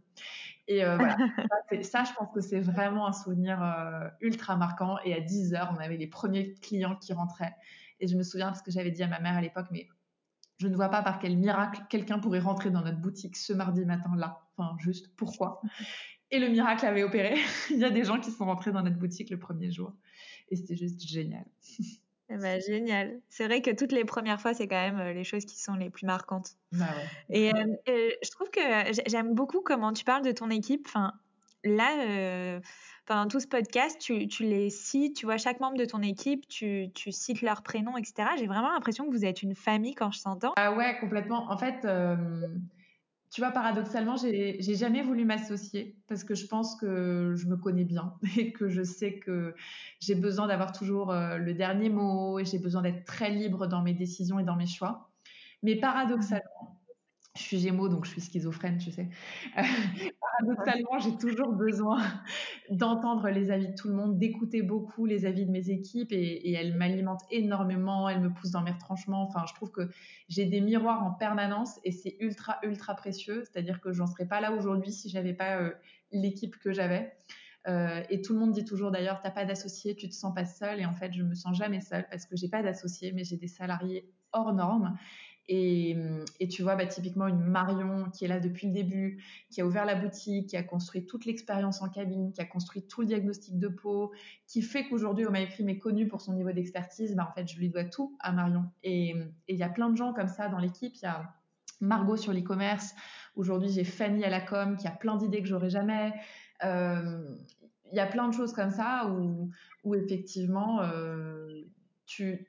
Et 0.68 0.84
euh, 0.84 0.96
voilà, 0.96 1.16
ça, 1.82 2.04
je 2.04 2.12
pense 2.12 2.30
que 2.32 2.40
c'est 2.40 2.60
vraiment 2.60 3.06
un 3.06 3.12
souvenir 3.12 3.62
euh, 3.62 4.08
ultra 4.20 4.56
marquant. 4.56 4.98
Et 5.04 5.14
à 5.14 5.20
10 5.20 5.54
heures, 5.54 5.74
on 5.76 5.80
avait 5.80 5.96
les 5.96 6.06
premiers 6.06 6.54
clients 6.54 6.94
qui 6.94 7.12
rentraient. 7.14 7.56
Et 8.00 8.06
je 8.06 8.16
me 8.16 8.22
souviens 8.22 8.46
parce 8.46 8.62
que 8.62 8.70
j'avais 8.70 8.90
dit 8.90 9.02
à 9.02 9.08
ma 9.08 9.18
mère 9.18 9.34
à 9.34 9.40
l'époque, 9.40 9.66
mais 9.72 9.88
je 10.58 10.68
ne 10.68 10.76
vois 10.76 10.90
pas 10.90 11.02
par 11.02 11.18
quel 11.18 11.36
miracle 11.36 11.80
quelqu'un 11.88 12.18
pourrait 12.18 12.38
rentrer 12.38 12.70
dans 12.70 12.82
notre 12.82 12.98
boutique 12.98 13.36
ce 13.36 13.52
mardi 13.52 13.84
matin-là. 13.84 14.40
Enfin, 14.56 14.76
juste 14.78 15.16
pourquoi? 15.16 15.62
Et 16.30 16.38
le 16.38 16.48
miracle 16.48 16.84
avait 16.84 17.02
opéré. 17.02 17.36
Il 17.70 17.78
y 17.78 17.84
a 17.84 17.90
des 17.90 18.04
gens 18.04 18.20
qui 18.20 18.30
sont 18.30 18.44
rentrés 18.44 18.70
dans 18.70 18.82
notre 18.82 18.98
boutique 18.98 19.30
le 19.30 19.38
premier 19.38 19.70
jour. 19.70 19.94
Et 20.50 20.56
c'était 20.56 20.76
juste 20.76 21.00
génial. 21.00 21.46
Ben, 22.28 22.60
génial. 22.60 23.20
C'est 23.30 23.46
vrai 23.46 23.62
que 23.62 23.70
toutes 23.70 23.92
les 23.92 24.04
premières 24.04 24.40
fois, 24.40 24.52
c'est 24.52 24.68
quand 24.68 24.76
même 24.76 24.98
euh, 24.98 25.12
les 25.12 25.24
choses 25.24 25.46
qui 25.46 25.58
sont 25.58 25.74
les 25.74 25.88
plus 25.88 26.06
marquantes. 26.06 26.50
Bah 26.72 26.86
et, 27.30 27.52
euh, 27.54 28.10
je 28.22 28.30
trouve 28.30 28.50
que 28.50 28.60
j'aime 29.06 29.34
beaucoup 29.34 29.62
comment 29.62 29.92
tu 29.92 30.04
parles 30.04 30.24
de 30.24 30.32
ton 30.32 30.50
équipe. 30.50 30.84
Enfin, 30.86 31.14
là, 31.64 32.04
euh, 32.06 32.60
pendant 33.06 33.28
tout 33.28 33.40
ce 33.40 33.46
podcast, 33.46 33.98
tu, 33.98 34.28
tu, 34.28 34.42
les 34.42 34.68
cites, 34.68 35.16
tu 35.16 35.24
vois 35.24 35.38
chaque 35.38 35.60
membre 35.60 35.78
de 35.78 35.86
ton 35.86 36.02
équipe, 36.02 36.46
tu, 36.48 36.90
tu 36.94 37.12
cites 37.12 37.40
leur 37.40 37.62
prénom, 37.62 37.96
etc. 37.96 38.28
J'ai 38.38 38.46
vraiment 38.46 38.72
l'impression 38.72 39.06
que 39.06 39.10
vous 39.10 39.24
êtes 39.24 39.42
une 39.42 39.54
famille 39.54 39.94
quand 39.94 40.10
je 40.10 40.22
t'entends. 40.22 40.52
Ah 40.56 40.72
ouais, 40.72 40.98
complètement. 41.00 41.50
En 41.50 41.56
fait, 41.56 41.86
tu 43.30 43.40
vois, 43.42 43.50
paradoxalement, 43.50 44.16
j'ai 44.16 44.74
jamais 44.74 45.02
voulu 45.02 45.24
m'associer 45.24 45.96
parce 46.06 46.24
que 46.24 46.34
je 46.34 46.46
pense 46.46 46.76
que 46.76 47.34
je 47.36 47.46
me 47.46 47.56
connais 47.56 47.84
bien 47.84 48.14
et 48.38 48.52
que 48.52 48.68
je 48.68 48.82
sais 48.82 49.18
que 49.18 49.54
j'ai 50.00 50.14
besoin 50.14 50.46
d'avoir 50.46 50.72
toujours 50.72 51.10
euh, 51.10 51.36
le 51.36 51.52
dernier 51.52 51.90
mot 51.90 52.38
et 52.38 52.44
j'ai 52.44 52.58
besoin 52.58 52.82
d'être 52.82 53.04
très 53.04 53.30
libre 53.30 53.66
dans 53.66 53.82
mes 53.82 53.92
décisions 53.92 54.38
et 54.38 54.44
dans 54.44 54.56
mes 54.56 54.66
choix. 54.66 55.10
Mais 55.62 55.76
paradoxalement, 55.76 56.47
je 57.38 57.44
suis 57.44 57.58
Gémeaux, 57.58 57.88
donc 57.88 58.04
je 58.04 58.10
suis 58.10 58.20
schizophrène, 58.20 58.78
tu 58.78 58.90
sais. 58.90 59.08
paradoxalement, 60.38 60.98
j'ai 60.98 61.16
toujours 61.16 61.52
besoin 61.52 62.02
d'entendre 62.70 63.28
les 63.28 63.50
avis 63.50 63.68
de 63.68 63.74
tout 63.74 63.88
le 63.88 63.94
monde, 63.94 64.18
d'écouter 64.18 64.62
beaucoup 64.62 65.06
les 65.06 65.26
avis 65.26 65.46
de 65.46 65.50
mes 65.50 65.70
équipes 65.70 66.12
et, 66.12 66.52
elles 66.52 66.74
m'alimentent 66.74 67.24
énormément, 67.30 68.08
elles 68.08 68.20
me 68.20 68.30
poussent 68.30 68.50
dans 68.50 68.62
mes 68.62 68.72
retranchements. 68.72 69.22
Enfin, 69.22 69.44
je 69.48 69.54
trouve 69.54 69.70
que 69.70 69.88
j'ai 70.28 70.46
des 70.46 70.60
miroirs 70.60 71.04
en 71.04 71.12
permanence 71.12 71.78
et 71.84 71.92
c'est 71.92 72.16
ultra, 72.20 72.58
ultra 72.62 72.94
précieux. 72.94 73.44
C'est-à-dire 73.44 73.80
que 73.80 73.92
j'en 73.92 74.06
serais 74.06 74.26
pas 74.26 74.40
là 74.40 74.52
aujourd'hui 74.52 74.92
si 74.92 75.08
j'avais 75.08 75.34
pas 75.34 75.56
euh, 75.56 75.70
l'équipe 76.12 76.56
que 76.58 76.72
j'avais. 76.72 77.12
Euh, 77.66 78.02
et 78.08 78.22
tout 78.22 78.32
le 78.32 78.38
monde 78.38 78.52
dit 78.52 78.64
toujours 78.64 78.90
d'ailleurs, 78.90 79.20
t'as 79.20 79.30
pas 79.30 79.44
d'associé, 79.44 79.94
tu 79.94 80.08
te 80.08 80.14
sens 80.14 80.34
pas 80.34 80.44
seule. 80.44 80.80
Et 80.80 80.86
en 80.86 80.94
fait, 80.94 81.12
je 81.12 81.22
me 81.22 81.34
sens 81.34 81.56
jamais 81.56 81.80
seule 81.80 82.06
parce 82.10 82.26
que 82.26 82.36
j'ai 82.36 82.48
pas 82.48 82.62
d'associé, 82.62 83.12
mais 83.12 83.24
j'ai 83.24 83.36
des 83.36 83.48
salariés 83.48 84.10
hors 84.32 84.52
normes. 84.52 84.96
Et, 85.50 85.96
tu 86.50 86.62
vois, 86.62 86.76
bah, 86.76 86.86
typiquement 86.86 87.26
une 87.26 87.40
Marion 87.40 88.10
qui 88.10 88.26
est 88.26 88.28
là 88.28 88.38
depuis 88.38 88.66
le 88.66 88.74
début, 88.74 89.22
qui 89.50 89.62
a 89.62 89.66
ouvert 89.66 89.86
la 89.86 89.94
boutique, 89.94 90.50
qui 90.50 90.56
a 90.56 90.62
construit 90.62 91.06
toute 91.06 91.24
l'expérience 91.24 91.80
en 91.80 91.88
cabine, 91.88 92.32
qui 92.32 92.40
a 92.42 92.44
construit 92.44 92.82
tout 92.82 93.00
le 93.00 93.06
diagnostic 93.06 93.58
de 93.58 93.68
peau, 93.68 94.12
qui 94.46 94.60
fait 94.60 94.86
qu'aujourd'hui 94.86 95.24
Oma 95.24 95.46
Cream 95.46 95.70
est 95.70 95.78
connu 95.78 96.06
pour 96.06 96.20
son 96.20 96.34
niveau 96.34 96.52
d'expertise. 96.52 97.14
Bah, 97.16 97.28
en 97.30 97.34
fait, 97.34 97.48
je 97.48 97.58
lui 97.58 97.70
dois 97.70 97.84
tout 97.84 98.16
à 98.20 98.32
Marion. 98.32 98.64
Et 98.82 99.14
il 99.48 99.56
y 99.56 99.62
a 99.62 99.70
plein 99.70 99.88
de 99.88 99.96
gens 99.96 100.12
comme 100.12 100.28
ça 100.28 100.48
dans 100.48 100.58
l'équipe. 100.58 100.94
Il 100.96 101.02
y 101.02 101.06
a 101.06 101.34
Margot 101.80 102.16
sur 102.16 102.32
l'e-commerce. 102.32 102.94
Aujourd'hui, 103.36 103.70
j'ai 103.70 103.84
Fanny 103.84 104.24
à 104.24 104.30
la 104.30 104.40
com 104.40 104.76
qui 104.76 104.86
a 104.86 104.90
plein 104.90 105.16
d'idées 105.16 105.40
que 105.40 105.48
j'aurais 105.48 105.70
jamais. 105.70 106.12
Euh, 106.64 107.36
il 107.90 107.96
y 107.96 108.00
a 108.00 108.06
plein 108.06 108.28
de 108.28 108.34
choses 108.34 108.52
comme 108.52 108.70
ça 108.70 109.08
où, 109.08 109.50
où 109.84 109.94
effectivement, 109.94 110.82
euh, 110.82 111.62
tu 112.04 112.46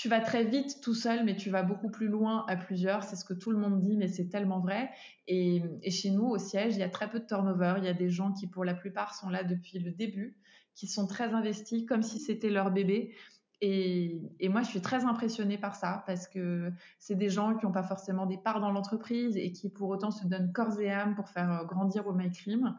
tu 0.00 0.08
vas 0.08 0.20
très 0.20 0.44
vite 0.44 0.80
tout 0.80 0.94
seul, 0.94 1.26
mais 1.26 1.36
tu 1.36 1.50
vas 1.50 1.62
beaucoup 1.62 1.90
plus 1.90 2.08
loin 2.08 2.46
à 2.48 2.56
plusieurs. 2.56 3.04
C'est 3.04 3.16
ce 3.16 3.24
que 3.26 3.34
tout 3.34 3.50
le 3.50 3.58
monde 3.58 3.80
dit, 3.80 3.98
mais 3.98 4.08
c'est 4.08 4.30
tellement 4.30 4.58
vrai. 4.58 4.88
Et, 5.28 5.62
chez 5.90 6.10
nous, 6.10 6.24
au 6.24 6.38
siège, 6.38 6.74
il 6.74 6.78
y 6.78 6.82
a 6.82 6.88
très 6.88 7.10
peu 7.10 7.20
de 7.20 7.26
turnover. 7.26 7.74
Il 7.76 7.84
y 7.84 7.88
a 7.88 7.92
des 7.92 8.08
gens 8.08 8.32
qui, 8.32 8.46
pour 8.46 8.64
la 8.64 8.72
plupart, 8.72 9.14
sont 9.14 9.28
là 9.28 9.44
depuis 9.44 9.78
le 9.78 9.90
début, 9.90 10.38
qui 10.74 10.86
sont 10.86 11.06
très 11.06 11.34
investis, 11.34 11.84
comme 11.84 12.02
si 12.02 12.18
c'était 12.18 12.48
leur 12.48 12.70
bébé. 12.70 13.14
Et, 13.60 14.22
moi, 14.48 14.62
je 14.62 14.68
suis 14.68 14.80
très 14.80 15.04
impressionnée 15.04 15.58
par 15.58 15.76
ça 15.76 16.02
parce 16.06 16.26
que 16.26 16.72
c'est 16.98 17.16
des 17.16 17.28
gens 17.28 17.54
qui 17.54 17.66
n'ont 17.66 17.72
pas 17.72 17.82
forcément 17.82 18.24
des 18.24 18.38
parts 18.38 18.62
dans 18.62 18.70
l'entreprise 18.70 19.36
et 19.36 19.52
qui 19.52 19.68
pour 19.68 19.90
autant 19.90 20.10
se 20.10 20.26
donnent 20.26 20.50
corps 20.50 20.80
et 20.80 20.90
âme 20.90 21.14
pour 21.14 21.28
faire 21.28 21.52
euh, 21.52 21.64
grandir 21.66 22.06
au 22.06 22.14
MyCrim. 22.14 22.74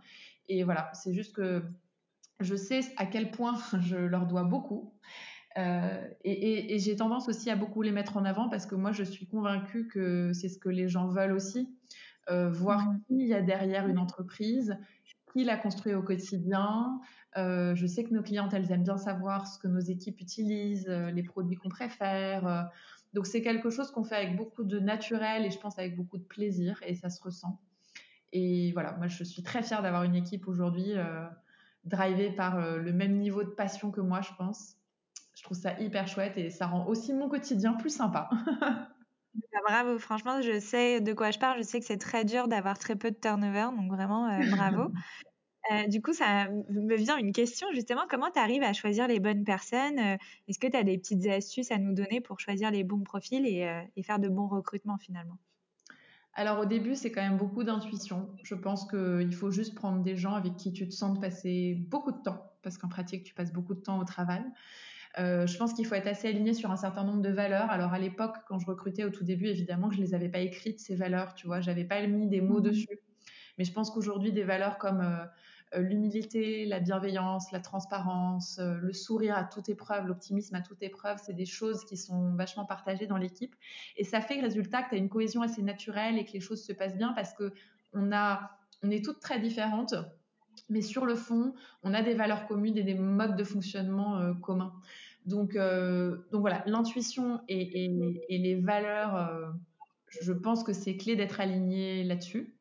Et 0.49 0.63
voilà, 0.63 0.89
c'est 0.95 1.13
juste 1.13 1.35
que 1.35 1.61
je 2.39 2.55
sais 2.55 2.81
à 2.97 3.05
quel 3.05 3.29
point 3.29 3.59
je 3.79 3.97
leur 3.97 4.25
dois 4.25 4.43
beaucoup. 4.43 4.95
Euh, 5.57 6.07
et, 6.23 6.79
j'ai 6.79 6.95
tendance 6.95 7.27
aussi 7.27 7.49
à 7.49 7.55
beaucoup 7.55 7.81
les 7.81 7.91
mettre 7.91 8.17
en 8.17 8.25
avant 8.25 8.49
parce 8.49 8.65
que 8.65 8.75
moi, 8.75 8.91
je 8.91 9.03
suis 9.03 9.27
convaincue 9.27 9.87
que 9.87 10.31
c'est 10.33 10.49
ce 10.49 10.57
que 10.57 10.69
les 10.69 10.87
gens 10.87 11.07
veulent 11.07 11.33
aussi, 11.33 11.69
euh, 12.29 12.49
voir 12.49 12.85
mmh. 12.85 13.01
qui 13.07 13.13
il 13.19 13.27
y 13.27 13.33
a 13.33 13.41
derrière 13.41 13.87
une 13.87 13.97
entreprise, 13.97 14.77
qui 15.33 15.43
l'a 15.43 15.57
construit 15.57 15.93
au 15.93 16.03
quotidien. 16.03 16.99
Euh, 17.37 17.75
je 17.75 17.85
sais 17.85 18.03
que 18.03 18.13
nos 18.13 18.21
clientes, 18.21 18.53
elles 18.53 18.71
aiment 18.71 18.83
bien 18.83 18.97
savoir 18.97 19.47
ce 19.47 19.59
que 19.59 19.67
nos 19.67 19.79
équipes 19.79 20.19
utilisent, 20.21 20.87
les 20.87 21.23
produits 21.23 21.55
qu'on 21.55 21.69
préfère. 21.69 22.69
donc 23.13 23.27
c'est 23.27 23.41
quelque 23.41 23.69
chose 23.69 23.91
qu'on 23.91 24.03
fait 24.03 24.15
avec 24.15 24.35
beaucoup 24.35 24.63
de 24.63 24.79
naturel 24.79 25.45
et 25.45 25.51
je 25.51 25.57
pense 25.57 25.79
avec 25.79 25.95
beaucoup 25.95 26.17
de 26.17 26.23
plaisir 26.23 26.81
et 26.85 26.95
ça 26.95 27.09
se 27.09 27.21
ressent. 27.21 27.59
Et 28.33 28.71
voilà, 28.73 28.93
moi, 28.97 29.07
je 29.07 29.23
suis 29.23 29.43
très 29.43 29.63
fière 29.63 29.81
d'avoir 29.81 30.03
une 30.03 30.15
équipe 30.15 30.47
aujourd'hui 30.47 30.93
drivée 31.85 32.31
par 32.31 32.77
le 32.77 32.91
même 32.91 33.17
niveau 33.17 33.43
de 33.43 33.49
passion 33.49 33.91
que 33.91 34.01
moi, 34.01 34.21
je 34.21 34.31
pense 34.37 34.80
je 35.41 35.45
trouve 35.45 35.57
ça 35.57 35.73
hyper 35.79 36.07
chouette 36.07 36.37
et 36.37 36.51
ça 36.51 36.67
rend 36.67 36.85
aussi 36.85 37.13
mon 37.13 37.27
quotidien 37.27 37.73
plus 37.73 37.89
sympa. 37.89 38.29
Bah, 39.33 39.59
bravo, 39.65 39.97
franchement, 39.97 40.41
je 40.41 40.59
sais 40.59 40.99
de 40.99 41.13
quoi 41.13 41.31
je 41.31 41.39
parle. 41.39 41.59
Je 41.59 41.63
sais 41.63 41.79
que 41.79 41.85
c'est 41.85 41.97
très 41.97 42.25
dur 42.25 42.49
d'avoir 42.49 42.77
très 42.77 42.97
peu 42.97 43.11
de 43.11 43.15
turnover, 43.15 43.69
donc 43.77 43.89
vraiment 43.89 44.27
euh, 44.27 44.39
bravo. 44.51 44.91
Euh, 45.71 45.87
du 45.87 46.01
coup, 46.01 46.11
ça 46.11 46.49
me 46.49 46.95
vient 46.95 47.17
une 47.17 47.31
question 47.31 47.67
justement. 47.71 48.01
Comment 48.09 48.31
tu 48.31 48.39
arrives 48.39 48.63
à 48.63 48.73
choisir 48.73 49.07
les 49.07 49.19
bonnes 49.19 49.43
personnes 49.43 49.99
euh, 49.99 50.17
Est-ce 50.47 50.57
que 50.57 50.65
tu 50.65 50.75
as 50.75 50.83
des 50.83 50.97
petites 50.97 51.25
astuces 51.27 51.71
à 51.71 51.77
nous 51.77 51.93
donner 51.93 52.19
pour 52.19 52.39
choisir 52.39 52.71
les 52.71 52.83
bons 52.83 53.03
profils 53.03 53.45
et, 53.45 53.83
et 53.95 54.03
faire 54.03 54.17
de 54.17 54.27
bons 54.27 54.47
recrutements 54.47 54.97
finalement? 54.97 55.37
Alors 56.33 56.59
au 56.59 56.65
début, 56.65 56.95
c'est 56.95 57.11
quand 57.11 57.21
même 57.21 57.37
beaucoup 57.37 57.63
d'intuition. 57.63 58.27
Je 58.41 58.55
pense 58.55 58.89
qu'il 58.89 59.35
faut 59.35 59.51
juste 59.51 59.75
prendre 59.75 60.01
des 60.01 60.15
gens 60.15 60.33
avec 60.33 60.55
qui 60.55 60.73
tu 60.73 60.89
te 60.89 60.93
sens 60.95 61.19
passer 61.19 61.75
beaucoup 61.75 62.11
de 62.11 62.21
temps, 62.23 62.51
parce 62.63 62.79
qu'en 62.79 62.89
pratique, 62.89 63.23
tu 63.23 63.35
passes 63.35 63.53
beaucoup 63.53 63.75
de 63.75 63.81
temps 63.81 63.99
au 63.99 64.03
travail. 64.03 64.43
Je 65.17 65.57
pense 65.57 65.73
qu'il 65.73 65.85
faut 65.85 65.95
être 65.95 66.07
assez 66.07 66.27
aligné 66.27 66.53
sur 66.53 66.71
un 66.71 66.77
certain 66.77 67.03
nombre 67.03 67.21
de 67.21 67.29
valeurs. 67.29 67.69
Alors 67.69 67.93
à 67.93 67.99
l'époque, 67.99 68.35
quand 68.47 68.59
je 68.59 68.65
recrutais 68.65 69.03
au 69.03 69.09
tout 69.09 69.23
début, 69.23 69.47
évidemment 69.47 69.89
que 69.89 69.95
je 69.95 70.01
les 70.01 70.13
avais 70.13 70.29
pas 70.29 70.39
écrites 70.39 70.79
ces 70.79 70.95
valeurs, 70.95 71.33
tu 71.33 71.47
vois, 71.47 71.61
j'avais 71.61 71.83
pas 71.83 72.05
mis 72.07 72.27
des 72.27 72.41
mots 72.41 72.59
mmh 72.59 72.63
dessus. 72.63 72.99
Mais 73.57 73.65
je 73.65 73.73
pense 73.73 73.91
qu'aujourd'hui, 73.91 74.31
des 74.31 74.43
valeurs 74.43 74.77
comme 74.77 75.01
euh, 75.01 75.25
l'humilité, 75.81 76.65
la 76.65 76.79
bienveillance, 76.79 77.51
la 77.51 77.59
transparence, 77.59 78.59
euh, 78.59 78.75
le 78.75 78.93
sourire 78.93 79.37
à 79.37 79.43
toute 79.43 79.69
épreuve, 79.69 80.07
l'optimisme 80.07 80.55
à 80.55 80.61
toute 80.61 80.83
épreuve, 80.83 81.17
c'est 81.23 81.33
des 81.33 81.45
choses 81.45 81.85
qui 81.85 81.97
sont 81.97 82.33
vachement 82.35 82.65
partagées 82.65 83.07
dans 83.07 83.17
l'équipe. 83.17 83.55
Et 83.95 84.03
ça 84.03 84.21
fait, 84.21 84.41
résultat, 84.41 84.83
que 84.83 84.89
tu 84.89 84.95
as 84.95 84.97
une 84.97 85.09
cohésion 85.09 85.41
assez 85.41 85.61
naturelle 85.61 86.17
et 86.17 86.25
que 86.25 86.33
les 86.33 86.39
choses 86.39 86.63
se 86.63 86.73
passent 86.73 86.97
bien 86.97 87.13
parce 87.13 87.33
que 87.33 87.53
on, 87.93 88.11
a, 88.11 88.51
on 88.83 88.89
est 88.89 89.03
toutes 89.03 89.19
très 89.19 89.39
différentes. 89.39 89.95
Mais 90.69 90.81
sur 90.81 91.05
le 91.05 91.15
fond, 91.15 91.53
on 91.83 91.93
a 91.93 92.01
des 92.01 92.13
valeurs 92.13 92.47
communes 92.47 92.77
et 92.77 92.83
des 92.83 92.93
modes 92.93 93.35
de 93.35 93.43
fonctionnement 93.43 94.17
euh, 94.17 94.33
communs. 94.33 94.73
Donc, 95.25 95.55
donc 95.55 96.41
voilà, 96.41 96.63
l'intuition 96.65 97.41
et, 97.47 97.87
les 98.27 98.55
valeurs, 98.55 99.53
je 100.07 100.33
pense 100.33 100.63
que 100.63 100.73
c'est 100.73 100.97
clé 100.97 101.15
d'être 101.15 101.39
aligné 101.39 102.03
là-dessus. 102.03 102.55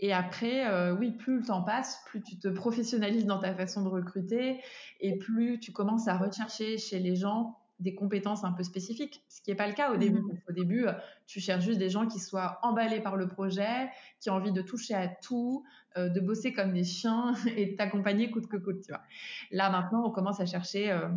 Et 0.00 0.14
après, 0.14 0.66
euh, 0.66 0.94
oui, 0.94 1.10
plus 1.10 1.40
le 1.40 1.44
temps 1.44 1.62
passe, 1.62 2.02
plus 2.06 2.22
tu 2.22 2.38
te 2.38 2.48
professionnalises 2.48 3.26
dans 3.26 3.38
ta 3.38 3.54
façon 3.54 3.82
de 3.82 3.88
recruter 3.88 4.58
et 5.00 5.18
plus 5.18 5.60
tu 5.60 5.72
commences 5.72 6.08
à 6.08 6.16
rechercher 6.16 6.78
chez 6.78 6.98
les 6.98 7.16
gens 7.16 7.58
des 7.80 7.94
compétences 7.94 8.44
un 8.44 8.52
peu 8.52 8.62
spécifiques, 8.62 9.24
ce 9.28 9.40
qui 9.40 9.50
n'est 9.50 9.56
pas 9.56 9.66
le 9.66 9.72
cas 9.72 9.92
au 9.92 9.96
début. 9.96 10.20
Mmh. 10.20 10.38
Au 10.48 10.52
début, 10.52 10.86
tu 11.26 11.40
cherches 11.40 11.64
juste 11.64 11.78
des 11.78 11.90
gens 11.90 12.06
qui 12.06 12.20
soient 12.20 12.58
emballés 12.62 13.00
par 13.00 13.16
le 13.16 13.26
projet, 13.26 13.88
qui 14.20 14.30
ont 14.30 14.34
envie 14.34 14.52
de 14.52 14.62
toucher 14.62 14.94
à 14.94 15.08
tout, 15.08 15.64
euh, 15.96 16.08
de 16.08 16.20
bosser 16.20 16.52
comme 16.52 16.72
des 16.72 16.84
chiens 16.84 17.34
et 17.56 17.66
de 17.66 17.76
t'accompagner 17.76 18.30
coûte 18.30 18.46
que 18.46 18.56
coûte. 18.56 18.82
Tu 18.82 18.92
vois. 18.92 19.02
Là, 19.50 19.70
maintenant, 19.70 20.06
on 20.06 20.10
commence 20.10 20.40
à 20.40 20.46
chercher 20.46 20.92
euh, 20.92 21.08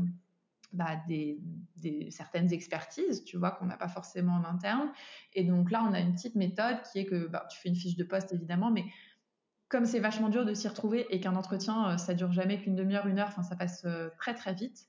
bah, 0.72 0.97
des, 1.07 1.38
certaines 2.09 2.51
expertises, 2.51 3.24
tu 3.24 3.38
vois, 3.38 3.51
qu'on 3.51 3.66
n'a 3.66 3.78
pas 3.78 3.88
forcément 3.88 4.34
en 4.34 4.45
interne. 4.45 4.91
Et 5.34 5.43
donc 5.43 5.70
là, 5.70 5.86
on 5.88 5.93
a 5.93 5.99
une 5.99 6.14
petite 6.14 6.36
méthode 6.36 6.78
qui 6.91 6.99
est 6.99 7.05
que 7.05 7.28
bah, 7.28 7.47
tu 7.51 7.59
fais 7.59 7.70
une 7.70 7.76
fiche 7.76 7.95
de 7.95 8.03
poste, 8.03 8.34
évidemment, 8.34 8.72
mais 8.72 8.86
comme 9.70 9.86
c'est 9.86 9.99
vachement 9.99 10.30
dur 10.30 10.45
de 10.45 10.53
s'y 10.53 10.68
retrouver 10.68 11.07
et 11.09 11.20
qu'un 11.20 11.36
entretien, 11.36 11.89
euh, 11.89 11.97
ça 11.97 12.14
dure 12.14 12.32
jamais 12.32 12.59
qu'une 12.59 12.76
demi-heure, 12.76 13.07
une 13.07 13.20
heure, 13.20 13.28
enfin, 13.28 13.43
ça 13.43 13.55
passe 13.55 13.84
euh, 13.86 14.09
très, 14.18 14.34
très 14.34 14.53
vite, 14.53 14.88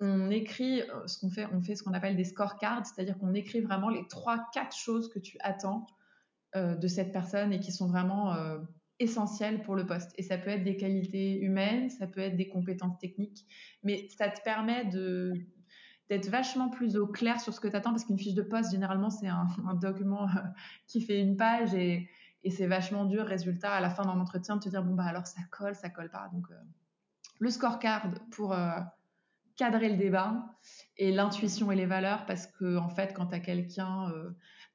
on 0.00 0.30
écrit 0.30 0.82
euh, 0.82 1.06
ce 1.06 1.18
qu'on 1.18 1.30
fait, 1.30 1.46
on 1.52 1.60
fait 1.60 1.76
ce 1.76 1.82
qu'on 1.82 1.92
appelle 1.92 2.16
des 2.16 2.24
scorecards, 2.24 2.86
c'est-à-dire 2.86 3.18
qu'on 3.18 3.34
écrit 3.34 3.60
vraiment 3.60 3.88
les 3.88 4.06
trois, 4.08 4.46
quatre 4.52 4.76
choses 4.76 5.08
que 5.08 5.18
tu 5.18 5.36
attends 5.40 5.86
de 6.56 6.86
cette 6.86 7.10
personne 7.10 7.52
et 7.52 7.58
qui 7.58 7.72
sont 7.72 7.88
vraiment 7.88 8.32
essentiel 9.00 9.62
pour 9.62 9.74
le 9.74 9.86
poste. 9.86 10.12
Et 10.18 10.22
ça 10.22 10.38
peut 10.38 10.50
être 10.50 10.62
des 10.62 10.76
qualités 10.76 11.40
humaines, 11.40 11.90
ça 11.90 12.06
peut 12.06 12.20
être 12.20 12.36
des 12.36 12.48
compétences 12.48 12.98
techniques, 12.98 13.44
mais 13.82 14.08
ça 14.16 14.28
te 14.28 14.40
permet 14.42 14.84
de 14.84 15.32
d'être 16.10 16.28
vachement 16.28 16.68
plus 16.68 16.96
au 16.96 17.06
clair 17.06 17.40
sur 17.40 17.54
ce 17.54 17.60
que 17.60 17.68
tu 17.68 17.76
attends, 17.76 17.90
parce 17.90 18.04
qu'une 18.04 18.18
fiche 18.18 18.34
de 18.34 18.42
poste, 18.42 18.70
généralement, 18.70 19.08
c'est 19.10 19.26
un, 19.28 19.74
document 19.74 20.24
euh, 20.24 20.40
qui 20.86 21.00
fait 21.00 21.20
une 21.20 21.36
page 21.36 21.72
et, 21.74 22.08
et 22.42 22.50
c'est 22.50 22.66
vachement 22.66 23.06
dur, 23.06 23.24
résultat, 23.24 23.72
à 23.72 23.80
la 23.80 23.90
fin 23.90 24.04
d'un 24.04 24.20
entretien, 24.20 24.56
de 24.56 24.60
te 24.60 24.68
dire, 24.68 24.84
bon, 24.84 24.94
bah 24.94 25.04
alors 25.04 25.26
ça 25.26 25.40
colle, 25.50 25.74
ça 25.74 25.88
colle 25.88 26.10
pas. 26.10 26.28
Donc, 26.32 26.44
euh, 26.50 26.54
le 27.38 27.48
scorecard 27.48 28.10
pour 28.30 28.52
euh, 28.52 28.80
cadrer 29.56 29.88
le 29.88 29.96
débat 29.96 30.44
et 30.96 31.12
l'intuition 31.12 31.70
et 31.70 31.76
les 31.76 31.86
valeurs, 31.86 32.26
parce 32.26 32.46
que, 32.46 32.76
en 32.76 32.88
fait, 32.88 33.12
quand 33.14 33.26
tu 33.26 33.34
as 33.34 33.40
quelqu'un 33.40 34.12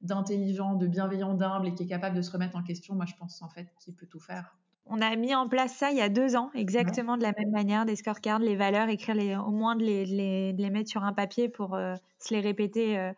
d'intelligent, 0.01 0.75
de 0.75 0.87
bienveillant, 0.87 1.33
d'humble 1.33 1.67
et 1.67 1.73
qui 1.73 1.83
est 1.83 1.87
capable 1.87 2.15
de 2.15 2.21
se 2.21 2.31
remettre 2.31 2.55
en 2.55 2.63
question, 2.63 2.95
moi 2.95 3.05
je 3.05 3.15
pense 3.15 3.41
en 3.41 3.49
fait 3.49 3.67
qu'il 3.79 3.95
peut 3.95 4.07
tout 4.07 4.19
faire. 4.19 4.55
On 4.85 5.01
a 5.01 5.15
mis 5.15 5.35
en 5.35 5.47
place 5.47 5.73
ça 5.73 5.91
il 5.91 5.97
y 5.97 6.01
a 6.01 6.09
deux 6.09 6.35
ans, 6.35 6.49
exactement 6.55 7.15
de 7.17 7.21
la 7.21 7.33
même 7.37 7.51
manière, 7.51 7.85
des 7.85 7.95
scorecards, 7.95 8.39
les 8.39 8.55
valeurs, 8.55 8.89
écrire 8.89 9.15
les, 9.15 9.35
au 9.35 9.51
moins 9.51 9.75
de 9.75 9.83
les, 9.83 10.53
les, 10.53 10.69
mettre 10.69 10.89
sur 10.89 11.03
un 11.03 11.13
papier 11.13 11.47
pour 11.47 11.75
euh, 11.75 11.95
se 12.17 12.33
les 12.33 12.39
répéter 12.39 12.97
euh, 12.97 13.13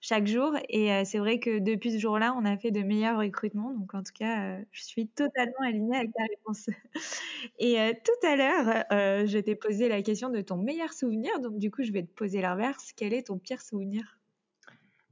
chaque 0.00 0.26
jour. 0.26 0.52
Et 0.68 0.92
euh, 0.92 1.02
c'est 1.04 1.18
vrai 1.18 1.38
que 1.38 1.58
depuis 1.58 1.92
ce 1.92 1.98
jour-là, 1.98 2.34
on 2.36 2.44
a 2.44 2.56
fait 2.56 2.70
de 2.70 2.82
meilleurs 2.82 3.18
recrutements. 3.18 3.72
Donc 3.72 3.94
en 3.94 4.02
tout 4.02 4.12
cas, 4.14 4.58
je 4.70 4.82
suis 4.84 5.08
totalement 5.08 5.60
alignée 5.66 5.96
avec 5.96 6.12
ta 6.12 6.22
réponse. 6.22 6.70
Et 7.58 7.76
tout 8.04 8.26
à 8.26 8.36
l'heure, 8.36 8.84
je 9.26 9.38
t'ai 9.38 9.54
posé 9.54 9.88
la 9.88 10.02
question 10.02 10.30
de 10.30 10.40
ton 10.40 10.56
meilleur 10.56 10.92
souvenir. 10.92 11.40
Donc 11.40 11.58
du 11.58 11.70
coup, 11.70 11.82
je 11.82 11.92
vais 11.92 12.02
te 12.02 12.12
poser 12.12 12.40
l'inverse. 12.40 12.92
Quel 12.96 13.12
est 13.12 13.28
ton 13.28 13.38
pire 13.38 13.60
souvenir? 13.60 14.18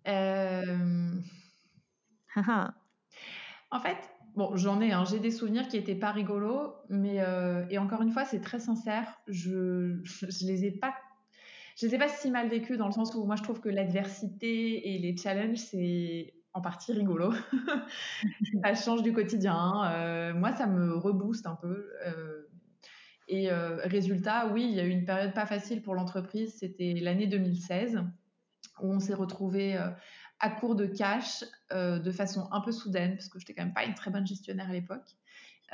Euh, 0.07 1.21
en 3.71 3.81
fait, 3.81 3.97
bon, 4.37 4.55
j'en 4.57 4.81
ai, 4.81 4.93
hein, 4.93 5.05
j'ai 5.05 5.19
des 5.19 5.31
souvenirs 5.31 5.69
qui 5.69 5.77
étaient 5.77 5.97
pas 5.97 6.13
rigolos, 6.13 6.75
mais 6.89 7.21
euh, 7.21 7.65
et 7.71 7.79
encore 7.79 8.03
une 8.03 8.13
fois, 8.13 8.25
c'est 8.25 8.41
très 8.41 8.61
sincère. 8.61 9.21
Je, 9.27 10.01
je, 10.05 10.47
les 10.47 10.65
ai 10.67 10.71
pas, 10.71 10.95
je 11.77 11.87
les 11.87 11.95
ai 11.95 11.99
pas 11.99 12.09
si 12.09 12.31
mal 12.31 12.49
vécus 12.49 12.79
dans 12.79 12.87
le 12.87 12.93
sens 12.93 13.15
où 13.15 13.25
moi 13.25 13.37
je 13.37 13.43
trouve 13.43 13.61
que 13.61 13.69
l'adversité 13.69 14.95
et 14.95 14.99
les 14.99 15.17
challenges 15.17 15.59
c'est 15.59 16.35
en 16.53 16.61
partie 16.61 16.93
rigolo. 16.93 17.33
ça 18.65 18.75
change 18.75 19.03
du 19.03 19.13
quotidien. 19.13 19.85
Euh, 19.93 20.33
moi, 20.33 20.53
ça 20.53 20.67
me 20.67 20.95
rebooste 20.95 21.47
un 21.47 21.55
peu. 21.55 21.87
et 23.29 23.51
résultat, 23.51 24.51
oui, 24.55 24.65
il 24.65 24.75
y 24.75 24.81
a 24.81 24.85
eu 24.85 24.89
une 24.89 25.05
période 25.05 25.35
pas 25.35 25.45
facile 25.45 25.83
pour 25.83 25.95
l'entreprise. 25.95 26.57
C'était 26.59 26.95
l'année 26.95 27.27
2016 27.27 28.03
où 28.81 28.93
on 28.93 29.01
s'est 29.01 29.15
retrouvé 29.15 29.77
euh, 29.77 29.91
à 30.41 30.51
court 30.51 30.75
de 30.75 30.87
cash 30.87 31.45
euh, 31.73 31.99
de 31.99 32.11
façon 32.11 32.49
un 32.53 32.61
peu 32.61 32.73
soudaine, 32.73 33.17
parce 33.17 33.29
que 33.29 33.39
je 33.39 33.45
n'étais 33.45 33.55
quand 33.55 33.65
même 33.65 33.75
pas 33.75 33.85
une 33.85 33.95
très 33.95 34.11
bonne 34.11 34.27
gestionnaire 34.27 34.69
à 34.69 34.73
l'époque, 34.73 35.17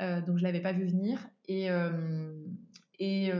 euh, 0.01 0.21
donc 0.21 0.37
je 0.37 0.43
l'avais 0.43 0.61
pas 0.61 0.73
vu 0.73 0.85
venir. 0.85 1.19
Et, 1.47 1.69
et 3.03 3.31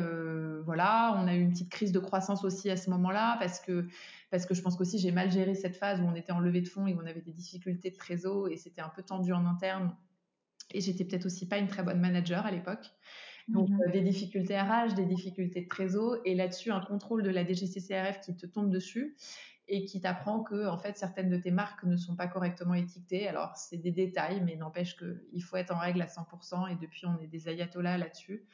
voilà, 0.65 1.15
on 1.17 1.27
a 1.27 1.35
eu 1.35 1.41
une 1.41 1.51
petite 1.51 1.69
crise 1.69 1.91
de 1.91 1.99
croissance 1.99 2.43
aussi 2.43 2.69
à 2.69 2.77
ce 2.77 2.89
moment-là, 2.89 3.37
parce 3.39 3.59
que, 3.59 3.87
parce 4.29 4.45
que 4.45 4.53
je 4.53 4.61
pense 4.61 4.75
qu'aussi 4.75 4.97
j'ai 4.97 5.11
mal 5.11 5.31
géré 5.31 5.55
cette 5.55 5.75
phase 5.75 6.01
où 6.01 6.03
on 6.03 6.15
était 6.15 6.31
en 6.31 6.39
levée 6.39 6.61
de 6.61 6.67
fonds 6.67 6.87
et 6.87 6.93
où 6.93 7.01
on 7.01 7.05
avait 7.05 7.21
des 7.21 7.33
difficultés 7.33 7.91
de 7.91 7.95
trésor 7.95 8.49
et 8.49 8.57
c'était 8.57 8.81
un 8.81 8.89
peu 8.89 9.03
tendu 9.03 9.33
en 9.33 9.45
interne. 9.45 9.95
Et 10.73 10.81
j'étais 10.81 11.05
peut-être 11.05 11.25
aussi 11.25 11.47
pas 11.47 11.57
une 11.57 11.67
très 11.67 11.83
bonne 11.83 11.99
manager 11.99 12.45
à 12.45 12.51
l'époque. 12.51 12.91
Donc, 13.49 13.69
mmh 13.69 13.91
des 13.91 14.01
difficultés 14.01 14.57
RH, 14.57 14.93
des 14.95 15.05
difficultés 15.05 15.63
de 15.63 15.67
trésor, 15.67 16.17
et 16.23 16.33
là-dessus, 16.33 16.71
un 16.71 16.79
contrôle 16.79 17.23
de 17.23 17.29
la 17.29 17.45
DGCCRF 17.45 18.21
qui 18.21 18.35
te 18.37 18.45
tombe 18.45 18.69
dessus 18.69 19.17
et 19.67 19.85
qui 19.85 20.01
t'apprend 20.01 20.43
que 20.43 20.67
en 20.67 20.77
fait 20.77 20.97
certaines 20.97 21.29
de 21.29 21.37
tes 21.37 21.51
marques 21.51 21.83
ne 21.83 21.95
sont 21.95 22.15
pas 22.15 22.27
correctement 22.27 22.73
étiquetées. 22.73 23.27
Alors 23.27 23.55
c'est 23.55 23.77
des 23.77 23.91
détails, 23.91 24.41
mais 24.41 24.55
n'empêche 24.55 24.97
qu'il 24.97 25.43
faut 25.43 25.55
être 25.55 25.73
en 25.73 25.79
règle 25.79 26.01
à 26.01 26.07
100% 26.07 26.71
et 26.71 26.75
depuis 26.75 27.05
on 27.05 27.19
est 27.19 27.27
des 27.27 27.47
ayatollahs 27.47 27.97
là-dessus. 27.97 28.45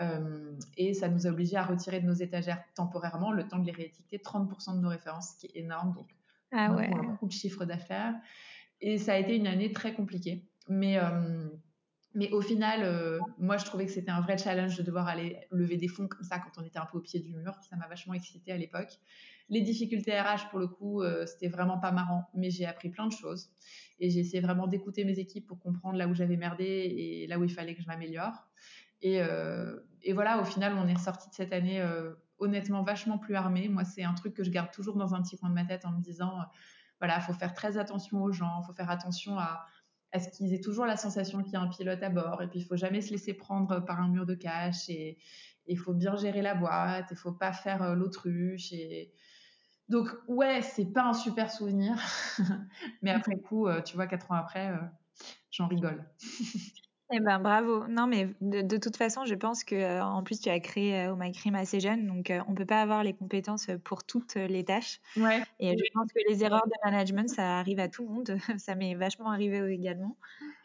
Euh, 0.00 0.56
et 0.76 0.92
ça 0.92 1.08
nous 1.08 1.26
a 1.26 1.30
obligés 1.30 1.56
à 1.56 1.64
retirer 1.64 2.00
de 2.00 2.06
nos 2.06 2.14
étagères 2.14 2.62
temporairement 2.74 3.30
le 3.30 3.46
temps 3.46 3.58
de 3.58 3.66
les 3.66 3.72
réétiqueter 3.72 4.18
30% 4.18 4.76
de 4.76 4.80
nos 4.80 4.88
références, 4.88 5.32
ce 5.32 5.38
qui 5.38 5.46
est 5.46 5.60
énorme. 5.60 5.92
Donc 5.94 6.08
ah 6.52 6.72
ouais. 6.72 6.90
on 6.92 6.98
a 6.98 7.02
beaucoup 7.02 7.26
de 7.26 7.32
chiffre 7.32 7.64
d'affaires 7.64 8.14
et 8.80 8.98
ça 8.98 9.14
a 9.14 9.18
été 9.18 9.36
une 9.36 9.46
année 9.46 9.72
très 9.72 9.94
compliquée. 9.94 10.44
Mais 10.68 10.98
euh, 10.98 11.48
mais 12.14 12.30
au 12.30 12.40
final, 12.40 12.82
euh, 12.84 13.18
moi, 13.38 13.56
je 13.56 13.64
trouvais 13.64 13.86
que 13.86 13.90
c'était 13.90 14.12
un 14.12 14.20
vrai 14.20 14.38
challenge 14.38 14.76
de 14.76 14.84
devoir 14.84 15.08
aller 15.08 15.36
lever 15.50 15.76
des 15.76 15.88
fonds 15.88 16.06
comme 16.06 16.22
ça 16.22 16.38
quand 16.38 16.60
on 16.60 16.64
était 16.64 16.78
un 16.78 16.86
peu 16.86 16.98
au 16.98 17.00
pied 17.00 17.18
du 17.18 17.34
mur. 17.34 17.52
Ça 17.68 17.76
m'a 17.76 17.88
vachement 17.88 18.14
excité 18.14 18.52
à 18.52 18.56
l'époque. 18.56 19.00
Les 19.48 19.62
difficultés 19.62 20.18
RH, 20.18 20.48
pour 20.50 20.60
le 20.60 20.68
coup, 20.68 21.02
euh, 21.02 21.26
c'était 21.26 21.48
vraiment 21.48 21.78
pas 21.78 21.90
marrant, 21.90 22.30
mais 22.34 22.50
j'ai 22.50 22.66
appris 22.66 22.88
plein 22.88 23.08
de 23.08 23.12
choses. 23.12 23.50
Et 23.98 24.10
j'ai 24.10 24.20
essayé 24.20 24.40
vraiment 24.40 24.68
d'écouter 24.68 25.04
mes 25.04 25.18
équipes 25.18 25.46
pour 25.46 25.58
comprendre 25.58 25.98
là 25.98 26.06
où 26.06 26.14
j'avais 26.14 26.36
merdé 26.36 26.64
et 26.64 27.26
là 27.26 27.38
où 27.38 27.44
il 27.44 27.52
fallait 27.52 27.74
que 27.74 27.82
je 27.82 27.88
m'améliore. 27.88 28.48
Et, 29.02 29.22
euh, 29.22 29.78
et, 30.02 30.12
voilà, 30.12 30.40
au 30.40 30.44
final, 30.44 30.74
on 30.74 30.86
est 30.86 30.94
ressorti 30.94 31.28
de 31.28 31.34
cette 31.34 31.52
année 31.52 31.84
honnêtement 32.38 32.82
vachement 32.82 33.18
plus 33.18 33.34
armé. 33.34 33.68
Moi, 33.68 33.84
c'est 33.84 34.04
un 34.04 34.14
truc 34.14 34.34
que 34.34 34.44
je 34.44 34.50
garde 34.50 34.70
toujours 34.70 34.96
dans 34.96 35.14
un 35.14 35.22
petit 35.22 35.36
coin 35.36 35.48
de 35.48 35.54
ma 35.54 35.64
tête 35.64 35.84
en 35.84 35.92
me 35.92 36.00
disant, 36.00 36.32
voilà, 37.00 37.20
faut 37.20 37.32
faire 37.32 37.54
très 37.54 37.78
attention 37.78 38.22
aux 38.22 38.32
gens, 38.32 38.62
faut 38.62 38.74
faire 38.74 38.90
attention 38.90 39.38
à 39.38 39.66
ce 40.18 40.28
qu'ils 40.28 40.54
aient 40.54 40.60
toujours 40.60 40.86
la 40.86 40.96
sensation 40.96 41.42
qu'il 41.42 41.54
y 41.54 41.56
a 41.56 41.60
un 41.60 41.68
pilote 41.68 42.02
à 42.02 42.08
bord. 42.08 42.42
Et 42.42 42.48
puis, 42.48 42.60
il 42.60 42.64
faut 42.64 42.76
jamais 42.76 43.00
se 43.00 43.10
laisser 43.10 43.34
prendre 43.34 43.80
par 43.80 44.00
un 44.00 44.08
mur 44.08 44.26
de 44.26 44.34
cash. 44.34 44.88
Et 44.88 45.18
il 45.66 45.78
faut 45.78 45.94
bien 45.94 46.16
gérer 46.16 46.42
la 46.42 46.54
boîte. 46.54 47.08
Il 47.10 47.16
faut 47.16 47.32
pas 47.32 47.52
faire 47.52 47.82
euh, 47.82 47.94
l'autruche. 47.94 48.72
Et 48.72 49.12
donc, 49.88 50.08
ouais, 50.28 50.62
c'est 50.62 50.92
pas 50.92 51.04
un 51.04 51.14
super 51.14 51.50
souvenir. 51.50 51.96
Mais 53.02 53.10
après 53.10 53.36
coup, 53.36 53.66
euh, 53.66 53.82
tu 53.82 53.96
vois, 53.96 54.06
quatre 54.06 54.30
ans 54.30 54.36
après, 54.36 54.70
euh, 54.70 54.78
j'en 55.50 55.66
rigole. 55.66 56.04
Eh 57.10 57.20
ben 57.20 57.38
bravo. 57.38 57.86
Non 57.86 58.06
mais 58.06 58.28
de, 58.40 58.76
toute 58.78 58.96
façon, 58.96 59.26
je 59.26 59.34
pense 59.34 59.62
que 59.62 59.74
euh, 59.74 60.02
en 60.02 60.22
plus 60.22 60.40
tu 60.40 60.48
as 60.48 60.58
créé 60.58 61.02
euh, 61.02 61.12
Oh 61.12 61.16
My 61.16 61.32
Crime 61.32 61.54
assez 61.54 61.78
jeune, 61.78 62.06
donc 62.06 62.28
on 62.30 62.34
euh, 62.34 62.40
on 62.48 62.54
peut 62.54 62.64
pas 62.64 62.80
avoir 62.80 63.04
les 63.04 63.12
compétences 63.12 63.68
pour 63.84 64.04
toutes 64.04 64.36
les 64.36 64.64
tâches. 64.64 65.00
Ouais. 65.16 65.42
Et 65.60 65.76
je 65.76 65.84
pense 65.92 66.10
que 66.12 66.20
les 66.28 66.42
erreurs 66.44 66.66
de 66.66 66.72
management, 66.84 67.28
ça 67.28 67.58
arrive 67.58 67.78
à 67.78 67.88
tout 67.88 68.04
le 68.04 68.08
monde. 68.08 68.36
ça 68.58 68.74
m'est 68.74 68.94
vachement 68.94 69.30
arrivé 69.30 69.58
également. 69.72 70.16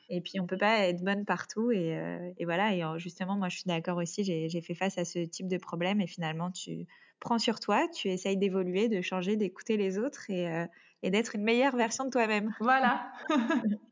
Et 0.09 0.21
puis 0.21 0.39
on 0.39 0.47
peut 0.47 0.57
pas 0.57 0.87
être 0.87 1.03
bonne 1.03 1.25
partout 1.25 1.71
et, 1.71 1.99
et 2.37 2.45
voilà. 2.45 2.73
Et 2.73 2.83
justement, 2.99 3.35
moi 3.35 3.49
je 3.49 3.57
suis 3.57 3.67
d'accord 3.67 3.97
aussi. 3.97 4.23
J'ai 4.23 4.61
fait 4.61 4.73
face 4.73 4.97
à 4.97 5.05
ce 5.05 5.19
type 5.19 5.47
de 5.47 5.57
problème 5.57 6.01
et 6.01 6.07
finalement 6.07 6.51
tu 6.51 6.87
prends 7.19 7.37
sur 7.37 7.59
toi, 7.59 7.87
tu 7.93 8.07
essayes 8.07 8.37
d'évoluer, 8.37 8.87
de 8.87 9.01
changer, 9.01 9.35
d'écouter 9.35 9.77
les 9.77 9.99
autres 9.99 10.29
et, 10.29 10.65
et 11.03 11.11
d'être 11.11 11.35
une 11.35 11.43
meilleure 11.43 11.75
version 11.75 12.05
de 12.05 12.09
toi-même. 12.09 12.55
Voilà. 12.59 13.11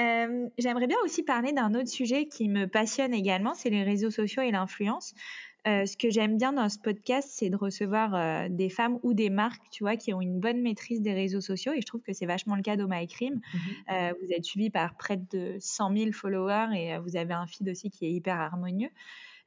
Euh, 0.00 0.48
j'aimerais 0.58 0.86
bien 0.86 0.96
aussi 1.04 1.22
parler 1.22 1.52
d'un 1.52 1.74
autre 1.74 1.88
sujet 1.88 2.26
qui 2.26 2.48
me 2.48 2.66
passionne 2.66 3.12
également, 3.12 3.54
c'est 3.54 3.70
les 3.70 3.82
réseaux 3.82 4.10
sociaux 4.10 4.42
et 4.42 4.50
l'influence. 4.50 5.14
Euh, 5.68 5.86
ce 5.86 5.96
que 5.96 6.10
j'aime 6.10 6.38
bien 6.38 6.52
dans 6.52 6.68
ce 6.68 6.78
podcast, 6.78 7.28
c'est 7.30 7.48
de 7.48 7.56
recevoir 7.56 8.14
euh, 8.14 8.48
des 8.50 8.68
femmes 8.68 8.98
ou 9.04 9.14
des 9.14 9.30
marques, 9.30 9.62
tu 9.70 9.84
vois, 9.84 9.96
qui 9.96 10.12
ont 10.12 10.20
une 10.20 10.40
bonne 10.40 10.60
maîtrise 10.60 11.02
des 11.02 11.12
réseaux 11.12 11.40
sociaux. 11.40 11.72
Et 11.72 11.80
je 11.80 11.86
trouve 11.86 12.02
que 12.02 12.12
c'est 12.12 12.26
vachement 12.26 12.56
le 12.56 12.62
cas 12.62 12.76
d'OMyCream. 12.76 13.34
Mm 13.34 13.40
-hmm. 13.58 14.14
vous 14.20 14.32
êtes 14.32 14.44
suivi 14.44 14.70
par 14.70 14.96
près 14.96 15.18
de 15.18 15.56
100 15.60 15.96
000 15.96 16.12
followers 16.12 16.68
et 16.74 16.98
vous 16.98 17.16
avez 17.16 17.34
un 17.34 17.46
feed 17.46 17.68
aussi 17.68 17.90
qui 17.90 18.06
est 18.06 18.12
hyper 18.12 18.40
harmonieux. 18.40 18.90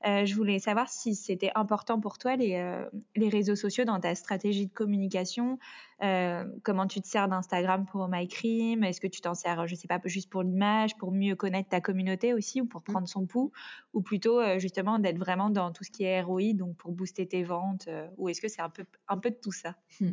Euh, 0.05 0.25
je 0.25 0.35
voulais 0.35 0.59
savoir 0.59 0.89
si 0.89 1.15
c'était 1.15 1.51
important 1.55 1.99
pour 1.99 2.17
toi 2.17 2.35
les, 2.35 2.55
euh, 2.55 2.85
les, 3.15 3.29
réseaux 3.29 3.55
sociaux 3.55 3.85
dans 3.85 3.99
ta 3.99 4.13
stratégie 4.15 4.67
de 4.67 4.73
communication. 4.73 5.57
Euh, 6.03 6.45
comment 6.63 6.85
tu 6.85 7.01
te 7.01 7.07
sers 7.07 7.27
d'Instagram 7.27 7.85
pour 7.85 8.07
MyCream 8.07 8.83
Est-ce 8.83 8.99
que 8.99 9.07
tu 9.07 9.21
t'en 9.21 9.33
sers, 9.33 9.67
je 9.67 9.75
sais 9.75 9.87
pas, 9.87 9.99
juste 10.05 10.29
pour 10.29 10.43
l'image, 10.43 10.95
pour 10.97 11.11
mieux 11.11 11.35
connaître 11.35 11.69
ta 11.69 11.81
communauté 11.81 12.33
aussi 12.33 12.61
ou 12.61 12.65
pour 12.65 12.81
mmh. 12.81 12.91
prendre 12.91 13.07
son 13.07 13.25
pouls? 13.25 13.51
Ou 13.93 14.01
plutôt 14.01 14.41
justement 14.59 14.99
d'être 14.99 15.17
vraiment 15.17 15.49
dans 15.49 15.71
tout 15.71 15.83
ce 15.83 15.91
qui 15.91 16.03
est 16.03 16.21
ROI, 16.21 16.53
donc 16.53 16.75
pour 16.75 16.91
booster 16.91 17.27
tes 17.27 17.43
ventes 17.43 17.87
Ou 18.17 18.29
est-ce 18.29 18.41
que 18.41 18.47
c'est 18.47 18.61
un 18.61 18.69
peu, 18.69 18.83
un 19.07 19.17
peu 19.17 19.29
de 19.29 19.37
tout 19.41 19.53
ça? 19.53 19.75
Mmh. 20.01 20.09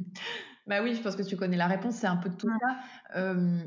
Bah 0.67 0.83
oui, 0.83 0.95
je 0.95 1.03
pense 1.03 1.17
que 1.17 1.23
tu 1.23 1.37
connais 1.37 1.57
la 1.57 1.67
réponse, 1.67 1.97
c'est 1.97 2.07
un 2.07 2.17
peu 2.17 2.29
de 2.29 2.37
tout 2.37 2.49
ça. 2.49 2.77
Euh, 3.17 3.59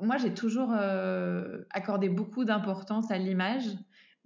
moi, 0.00 0.16
j'ai 0.16 0.32
toujours 0.32 0.72
euh, 0.72 1.64
accordé 1.70 2.08
beaucoup 2.08 2.44
d'importance 2.44 3.10
à 3.10 3.18
l'image 3.18 3.64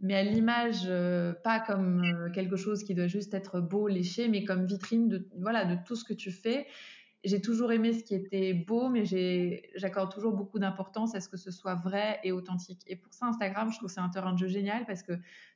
mais 0.01 0.15
à 0.15 0.23
l'image, 0.23 0.83
euh, 0.87 1.33
pas 1.33 1.61
comme 1.61 2.03
euh, 2.05 2.31
quelque 2.31 2.57
chose 2.57 2.85
qui 2.85 2.95
doit 2.95 3.07
juste 3.07 3.35
être 3.35 3.61
beau, 3.61 3.87
léché, 3.87 4.29
mais 4.29 4.45
comme 4.45 4.65
vitrine 4.65 5.09
de, 5.09 5.29
voilà, 5.39 5.65
de 5.65 5.77
tout 5.85 5.95
ce 5.95 6.05
que 6.05 6.15
tu 6.15 6.31
fais. 6.31 6.67
J'ai 7.23 7.43
toujours 7.43 7.71
aimé 7.71 7.93
ce 7.93 8.03
qui 8.03 8.15
était 8.15 8.55
beau, 8.55 8.89
mais 8.89 9.05
j'accorde 9.75 10.11
toujours 10.11 10.33
beaucoup 10.33 10.59
d'importance 10.59 11.15
à 11.15 11.21
ce 11.21 11.29
que 11.29 11.37
ce 11.37 11.51
soit 11.51 11.75
vrai 11.75 12.19
et 12.25 12.33
authentique. 12.33 12.81
Et 12.87 12.97
pour 12.97 13.13
ça, 13.13 13.27
Instagram, 13.27 13.71
je 13.71 13.77
trouve 13.77 13.91
c'est 13.91 14.01
un 14.01 14.09
terrain 14.09 14.33
de 14.33 14.39
jeu 14.39 14.49
génial 14.49 14.87
parce 14.87 15.03
que 15.03 15.13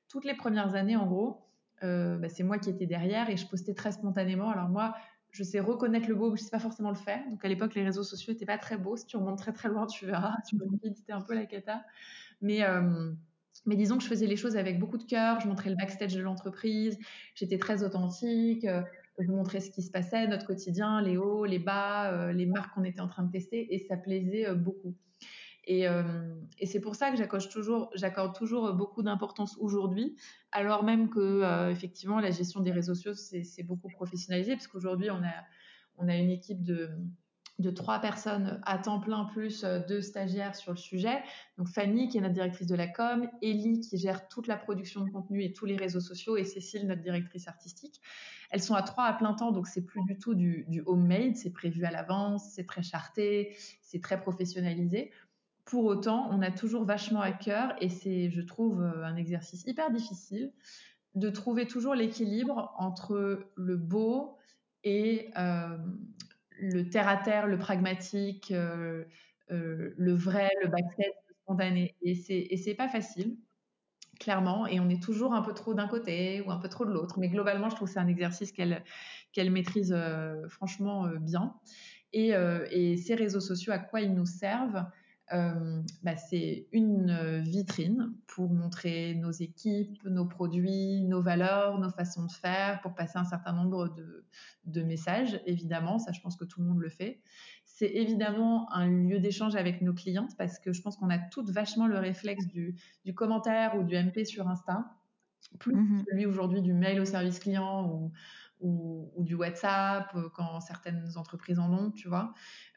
toutes 0.08 0.26
les 0.26 0.34
premières 0.34 0.74
années, 0.74 0.96
en 0.96 1.06
gros, 1.06 1.40
euh, 1.82 2.18
bah, 2.18 2.28
c'est 2.28 2.42
moi 2.42 2.58
qui 2.58 2.68
étais 2.68 2.84
derrière 2.84 3.30
et 3.30 3.38
je 3.38 3.46
postais 3.46 3.72
très 3.72 3.92
spontanément. 3.92 4.50
Alors 4.50 4.68
moi, 4.68 4.94
je 5.30 5.42
sais 5.42 5.58
reconnaître 5.58 6.06
le 6.06 6.16
beau, 6.16 6.30
mais 6.30 6.36
je 6.36 6.42
sais 6.42 6.50
pas 6.50 6.58
forcément 6.58 6.90
le 6.90 6.96
faire. 6.96 7.26
Donc 7.30 7.42
à 7.42 7.48
l'époque, 7.48 7.74
les 7.74 7.82
réseaux 7.82 8.04
sociaux 8.04 8.34
n'étaient 8.34 8.44
pas 8.44 8.58
très 8.58 8.76
beaux. 8.76 8.98
Si 8.98 9.06
tu 9.06 9.16
remontes 9.16 9.38
très 9.38 9.52
très 9.54 9.70
loin, 9.70 9.86
tu 9.86 10.04
verras. 10.04 10.36
Tu 10.46 10.56
me 10.56 10.66
dis, 10.76 11.02
un 11.08 11.22
peu 11.22 11.34
la 11.34 11.46
cata. 11.46 11.82
Mais 12.42 12.60
mais 13.66 13.76
disons 13.76 13.96
que 13.96 14.02
je 14.02 14.08
faisais 14.08 14.26
les 14.26 14.36
choses 14.36 14.56
avec 14.56 14.78
beaucoup 14.78 14.98
de 14.98 15.04
cœur, 15.04 15.40
je 15.40 15.48
montrais 15.48 15.70
le 15.70 15.76
backstage 15.76 16.14
de 16.14 16.22
l'entreprise, 16.22 16.98
j'étais 17.34 17.58
très 17.58 17.82
authentique, 17.82 18.64
euh, 18.64 18.82
je 19.18 19.30
montrais 19.30 19.60
ce 19.60 19.70
qui 19.70 19.82
se 19.82 19.90
passait, 19.90 20.26
notre 20.26 20.46
quotidien, 20.46 21.00
les 21.00 21.16
hauts, 21.16 21.44
les 21.44 21.58
bas, 21.58 22.12
euh, 22.12 22.32
les 22.32 22.46
marques 22.46 22.74
qu'on 22.74 22.84
était 22.84 23.00
en 23.00 23.08
train 23.08 23.22
de 23.22 23.30
tester, 23.30 23.74
et 23.74 23.78
ça 23.78 23.96
plaisait 23.96 24.48
euh, 24.48 24.54
beaucoup. 24.54 24.94
Et, 25.66 25.86
c'est 26.66 26.80
pour 26.80 26.94
ça 26.94 27.10
que 27.10 27.16
j'accorde 27.16 27.48
toujours, 27.48 27.90
j'accorde 27.94 28.36
toujours 28.36 28.74
beaucoup 28.74 29.02
d'importance 29.02 29.56
aujourd'hui, 29.58 30.14
alors 30.52 30.84
même 30.84 31.08
que 31.08 31.70
effectivement 31.70 32.20
la 32.20 32.30
gestion 32.30 32.60
des 32.60 32.70
réseaux 32.70 32.94
sociaux 32.94 33.14
c'est 33.14 33.62
beaucoup 33.62 33.88
professionnalisé, 33.88 34.52
parce 34.52 34.66
qu'aujourd'hui 34.66 35.10
on 35.10 35.24
a, 35.24 35.32
on 35.96 36.06
a 36.08 36.16
une 36.16 36.28
équipe 36.28 36.62
de 36.62 36.90
de 37.58 37.70
trois 37.70 38.00
personnes 38.00 38.60
à 38.64 38.78
temps 38.78 38.98
plein 38.98 39.24
plus 39.26 39.62
euh, 39.62 39.80
deux 39.86 40.00
stagiaires 40.00 40.56
sur 40.56 40.72
le 40.72 40.76
sujet. 40.76 41.22
Donc 41.56 41.68
Fanny 41.68 42.08
qui 42.08 42.18
est 42.18 42.20
notre 42.20 42.34
directrice 42.34 42.66
de 42.66 42.74
la 42.74 42.88
com, 42.88 43.28
Ellie 43.42 43.80
qui 43.80 43.96
gère 43.96 44.28
toute 44.28 44.48
la 44.48 44.56
production 44.56 45.04
de 45.04 45.10
contenu 45.10 45.42
et 45.44 45.52
tous 45.52 45.64
les 45.64 45.76
réseaux 45.76 46.00
sociaux 46.00 46.36
et 46.36 46.44
Cécile 46.44 46.86
notre 46.86 47.02
directrice 47.02 47.46
artistique. 47.46 48.00
Elles 48.50 48.62
sont 48.62 48.74
à 48.74 48.82
trois 48.82 49.04
à 49.04 49.12
plein 49.12 49.34
temps 49.34 49.52
donc 49.52 49.68
c'est 49.68 49.86
plus 49.86 50.02
du 50.02 50.18
tout 50.18 50.34
du, 50.34 50.64
du 50.68 50.82
homemade, 50.86 51.36
c'est 51.36 51.52
prévu 51.52 51.84
à 51.84 51.92
l'avance, 51.92 52.50
c'est 52.54 52.66
très 52.66 52.82
charté, 52.82 53.56
c'est 53.82 54.02
très 54.02 54.20
professionnalisé. 54.20 55.12
Pour 55.64 55.84
autant, 55.84 56.28
on 56.30 56.42
a 56.42 56.50
toujours 56.50 56.84
vachement 56.84 57.20
à 57.20 57.32
cœur 57.32 57.74
et 57.80 57.88
c'est 57.88 58.30
je 58.30 58.42
trouve 58.42 58.82
euh, 58.82 59.04
un 59.04 59.16
exercice 59.16 59.64
hyper 59.66 59.90
difficile 59.90 60.52
de 61.14 61.30
trouver 61.30 61.66
toujours 61.66 61.94
l'équilibre 61.94 62.74
entre 62.76 63.46
le 63.54 63.76
beau 63.76 64.36
et 64.82 65.30
euh, 65.38 65.78
le 66.58 66.88
terre 66.88 67.08
à 67.08 67.16
terre, 67.16 67.46
le 67.46 67.58
pragmatique, 67.58 68.50
euh, 68.52 69.04
euh, 69.50 69.94
le 69.96 70.12
vrai, 70.14 70.50
le 70.62 70.68
backstage, 70.68 71.06
le 71.28 71.34
spontané. 71.42 71.96
Et 72.02 72.14
c'est 72.56 72.74
pas 72.74 72.88
facile, 72.88 73.38
clairement. 74.20 74.66
Et 74.66 74.80
on 74.80 74.88
est 74.90 75.02
toujours 75.02 75.34
un 75.34 75.42
peu 75.42 75.54
trop 75.54 75.74
d'un 75.74 75.88
côté 75.88 76.42
ou 76.42 76.50
un 76.52 76.58
peu 76.58 76.68
trop 76.68 76.84
de 76.86 76.92
l'autre. 76.92 77.18
Mais 77.20 77.28
globalement, 77.28 77.70
je 77.70 77.76
trouve 77.76 77.88
que 77.88 77.94
c'est 77.94 78.00
un 78.00 78.08
exercice 78.08 78.52
qu'elle 78.52 78.82
maîtrise 79.52 79.92
euh, 79.96 80.48
franchement 80.48 81.08
bien. 81.20 81.56
Et, 82.12 82.30
et 82.70 82.96
ces 82.96 83.14
réseaux 83.16 83.40
sociaux, 83.40 83.72
à 83.72 83.78
quoi 83.78 84.00
ils 84.00 84.14
nous 84.14 84.26
servent? 84.26 84.86
Euh, 85.32 85.80
bah, 86.02 86.16
c'est 86.16 86.66
une 86.72 87.40
vitrine 87.40 88.12
pour 88.26 88.52
montrer 88.52 89.14
nos 89.14 89.30
équipes, 89.30 90.04
nos 90.04 90.26
produits, 90.26 91.02
nos 91.04 91.22
valeurs, 91.22 91.78
nos 91.78 91.90
façons 91.90 92.26
de 92.26 92.32
faire, 92.32 92.80
pour 92.82 92.94
passer 92.94 93.16
un 93.18 93.24
certain 93.24 93.52
nombre 93.52 93.88
de, 93.94 94.24
de 94.66 94.82
messages, 94.82 95.40
évidemment, 95.46 95.98
ça 95.98 96.12
je 96.12 96.20
pense 96.20 96.36
que 96.36 96.44
tout 96.44 96.60
le 96.60 96.66
monde 96.66 96.80
le 96.80 96.90
fait. 96.90 97.20
C'est 97.64 97.90
évidemment 97.90 98.72
un 98.72 98.88
lieu 98.88 99.18
d'échange 99.18 99.56
avec 99.56 99.80
nos 99.80 99.94
clientes 99.94 100.36
parce 100.36 100.58
que 100.58 100.72
je 100.72 100.82
pense 100.82 100.96
qu'on 100.96 101.10
a 101.10 101.18
toutes 101.18 101.50
vachement 101.50 101.86
le 101.86 101.98
réflexe 101.98 102.46
du, 102.46 102.76
du 103.04 103.14
commentaire 103.14 103.76
ou 103.76 103.82
du 103.82 103.96
MP 103.96 104.24
sur 104.24 104.46
Insta, 104.48 104.84
plus 105.58 105.74
mmh 105.74 106.04
celui 106.08 106.26
aujourd'hui 106.26 106.62
du 106.62 106.72
mail 106.72 107.00
au 107.00 107.04
service 107.04 107.38
client 107.38 107.88
ou, 107.88 108.12
ou, 108.60 109.10
ou, 109.16 109.24
du 109.24 109.34
WhatsApp 109.34 110.10
euh, 110.14 110.28
quand 110.34 110.60
certaines 110.60 111.16
entreprises 111.16 111.58
en 111.58 111.72
ont, 111.72 111.90
tu 111.90 112.08
vois. 112.08 112.34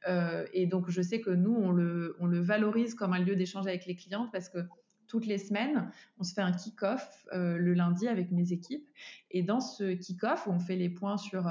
Euh, 0.07 0.45
et 0.53 0.65
donc, 0.65 0.89
je 0.89 1.01
sais 1.01 1.21
que 1.21 1.29
nous, 1.29 1.53
on 1.53 1.71
le, 1.71 2.15
on 2.19 2.25
le 2.25 2.39
valorise 2.39 2.95
comme 2.95 3.13
un 3.13 3.19
lieu 3.19 3.35
d'échange 3.35 3.67
avec 3.67 3.85
les 3.85 3.95
clientes 3.95 4.31
parce 4.31 4.49
que 4.49 4.59
toutes 5.07 5.25
les 5.25 5.37
semaines, 5.37 5.89
on 6.19 6.23
se 6.23 6.33
fait 6.33 6.41
un 6.41 6.51
kick-off 6.51 7.25
euh, 7.31 7.57
le 7.57 7.73
lundi 7.73 8.09
avec 8.09 8.31
mes 8.31 8.51
équipes. 8.51 8.85
Et 9.31 9.41
dans 9.41 9.61
ce 9.61 9.93
kick-off, 9.93 10.47
on 10.47 10.59
fait 10.59 10.75
les 10.75 10.89
points 10.89 11.17
sur 11.17 11.49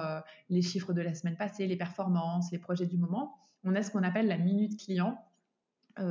les 0.50 0.60
chiffres 0.60 0.92
de 0.92 1.00
la 1.00 1.14
semaine 1.14 1.36
passée, 1.36 1.66
les 1.66 1.76
performances, 1.76 2.52
les 2.52 2.58
projets 2.58 2.86
du 2.86 2.98
moment. 2.98 3.34
On 3.64 3.74
a 3.74 3.82
ce 3.82 3.90
qu'on 3.90 4.02
appelle 4.02 4.28
la 4.28 4.36
minute 4.36 4.78
client, 4.78 5.18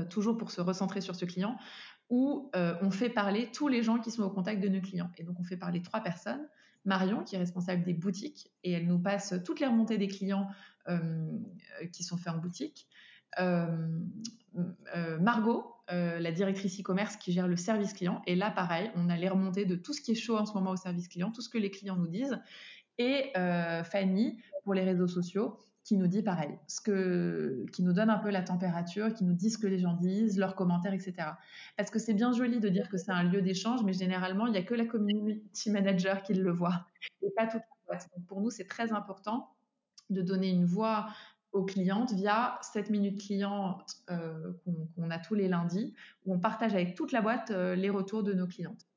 toujours 0.10 0.38
pour 0.38 0.50
se 0.50 0.60
recentrer 0.60 1.02
sur 1.02 1.16
ce 1.16 1.26
client, 1.26 1.56
où 2.10 2.50
on 2.56 2.90
fait 2.90 3.12
parler 3.12 3.52
tous 3.54 3.68
les 3.68 3.84
gens 3.84 4.00
qui 4.00 4.10
sont 4.10 4.24
au 4.24 4.32
contact 4.32 4.60
de 4.60 4.68
nos 4.68 4.82
clients. 4.82 5.12
Et 5.18 5.24
donc, 5.24 5.40
on 5.40 5.44
fait 5.44 5.58
parler 5.58 5.84
trois 5.84 6.02
personnes. 6.02 6.48
Marion, 6.86 7.24
qui 7.24 7.36
est 7.36 7.40
responsable 7.40 7.84
des 7.84 7.94
boutiques, 7.94 8.52
et 8.64 8.72
elle 8.72 8.88
nous 8.88 9.00
passe 9.00 9.34
toutes 9.44 9.60
les 9.60 9.68
remontées 9.68 9.98
des 9.98 10.08
clients 10.08 10.48
euh, 10.88 11.32
qui 11.92 12.04
sont 12.04 12.18
faits 12.18 12.34
en 12.34 12.38
boutique. 12.38 12.88
Euh, 13.40 14.00
euh, 14.96 15.20
Margot, 15.20 15.72
la 15.90 16.32
directrice 16.32 16.80
e-commerce 16.80 17.18
qui 17.18 17.32
gère 17.32 17.48
le 17.48 17.58
service 17.58 17.94
client. 17.94 18.22
Et 18.26 18.36
là, 18.36 18.50
pareil, 18.50 18.92
on 18.96 19.10
a 19.10 19.18
les 19.18 19.30
remontées 19.30 19.66
de 19.66 19.76
tout 19.76 19.94
ce 19.94 20.02
qui 20.02 20.12
est 20.12 20.16
chaud 20.16 20.38
en 20.38 20.46
ce 20.46 20.54
moment 20.54 20.72
au 20.72 20.78
service 20.78 21.08
client, 21.08 21.32
tout 21.32 21.42
ce 21.42 21.50
que 21.50 21.58
les 21.58 21.70
clients 21.70 21.96
nous 21.96 22.08
disent. 22.08 22.40
Et 22.98 23.32
Fanny, 23.84 24.40
pour 24.64 24.74
les 24.74 24.84
réseaux 24.84 25.08
sociaux, 25.08 25.60
qui 25.86 25.98
nous 25.98 26.08
dit 26.08 26.24
pareil, 26.24 26.58
ce 26.68 26.82
que, 26.82 27.64
qui 27.72 27.84
nous 27.84 27.94
donne 27.94 28.10
un 28.10 28.18
peu 28.18 28.32
la 28.32 28.42
température, 28.42 29.14
qui 29.14 29.24
nous 29.24 29.34
dit 29.34 29.52
ce 29.52 29.60
que 29.60 29.68
les 29.68 29.78
gens 29.78 29.94
disent, 29.94 30.38
leurs 30.38 30.56
commentaires, 30.56 30.94
etc. 30.94 31.14
Parce 31.78 31.92
que 31.92 32.00
c'est 32.00 32.16
bien 32.16 32.34
joli 32.34 32.60
de 32.60 32.70
dire 32.70 32.90
que 32.90 32.98
c'est 32.98 33.12
un 33.12 33.24
lieu 33.24 33.44
d'échange, 33.44 33.84
mais 33.84 33.94
généralement, 33.94 34.48
il 34.48 34.52
n'y 34.52 34.58
a 34.58 34.64
que 34.64 34.74
la 34.74 34.86
community 34.86 35.70
manager 35.70 36.24
qui 36.24 36.34
le 36.34 36.52
voit, 36.52 36.88
et 37.22 37.30
pas 37.38 37.46
toute 37.46 37.62
la 37.62 37.78
boîte. 37.86 38.10
Donc 38.16 38.26
pour 38.26 38.42
nous, 38.42 38.50
c'est 38.50 38.66
très 38.66 38.94
important 38.94 39.56
de 40.10 40.24
donner 40.24 40.50
une 40.50 40.66
voix 40.66 41.08
aux 41.52 41.64
clientes 41.64 42.14
via 42.14 42.58
7 42.64 42.90
minutes 42.90 43.22
clients 43.22 43.78
euh, 44.10 44.54
qu'on 44.66 45.08
qu 45.08 45.14
a 45.14 45.20
tous 45.20 45.36
les 45.36 45.48
lundis, 45.48 45.94
où 46.26 46.34
on 46.34 46.40
partage 46.40 46.74
avec 46.74 46.96
toute 46.96 47.12
la 47.12 47.22
boîte 47.22 47.52
euh, 47.52 47.76
les 47.76 47.92
retours 47.92 48.24
de 48.24 48.34
nos 48.34 48.48
clientes. 48.48 48.88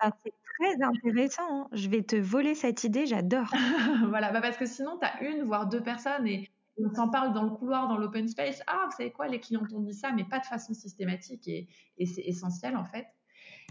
Ah, 0.00 0.10
très 0.58 0.82
intéressant. 0.82 1.62
Hein. 1.62 1.68
Je 1.72 1.88
vais 1.88 2.02
te 2.02 2.16
voler 2.16 2.54
cette 2.54 2.84
idée, 2.84 3.06
j'adore. 3.06 3.52
voilà, 4.08 4.32
bah 4.32 4.40
parce 4.40 4.56
que 4.56 4.66
sinon, 4.66 4.98
tu 4.98 5.06
as 5.06 5.22
une, 5.28 5.44
voire 5.44 5.68
deux 5.68 5.82
personnes 5.82 6.26
et 6.26 6.50
on 6.78 6.92
s'en 6.94 7.08
parle 7.08 7.32
dans 7.32 7.42
le 7.42 7.50
couloir, 7.50 7.88
dans 7.88 7.96
l'open 7.96 8.28
space. 8.28 8.62
Ah, 8.66 8.84
vous 8.86 8.96
savez 8.96 9.12
quoi, 9.12 9.28
les 9.28 9.40
clients 9.40 9.62
ont 9.72 9.80
dit 9.80 9.94
ça, 9.94 10.12
mais 10.12 10.24
pas 10.24 10.38
de 10.38 10.46
façon 10.46 10.74
systématique 10.74 11.48
et, 11.48 11.68
et 11.98 12.06
c'est 12.06 12.22
essentiel 12.22 12.76
en 12.76 12.84
fait. 12.84 13.06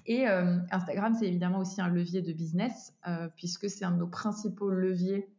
Et 0.06 0.28
euh, 0.28 0.58
Instagram, 0.72 1.16
c'est 1.18 1.28
évidemment 1.28 1.60
aussi 1.60 1.82
un 1.82 1.90
levier 1.90 2.22
de 2.22 2.32
business 2.32 2.94
euh, 3.08 3.28
puisque 3.36 3.70
c'est 3.70 3.86
un 3.86 3.92
de 3.92 3.98
nos 3.98 4.08
principaux 4.08 4.70
leviers 4.70 5.30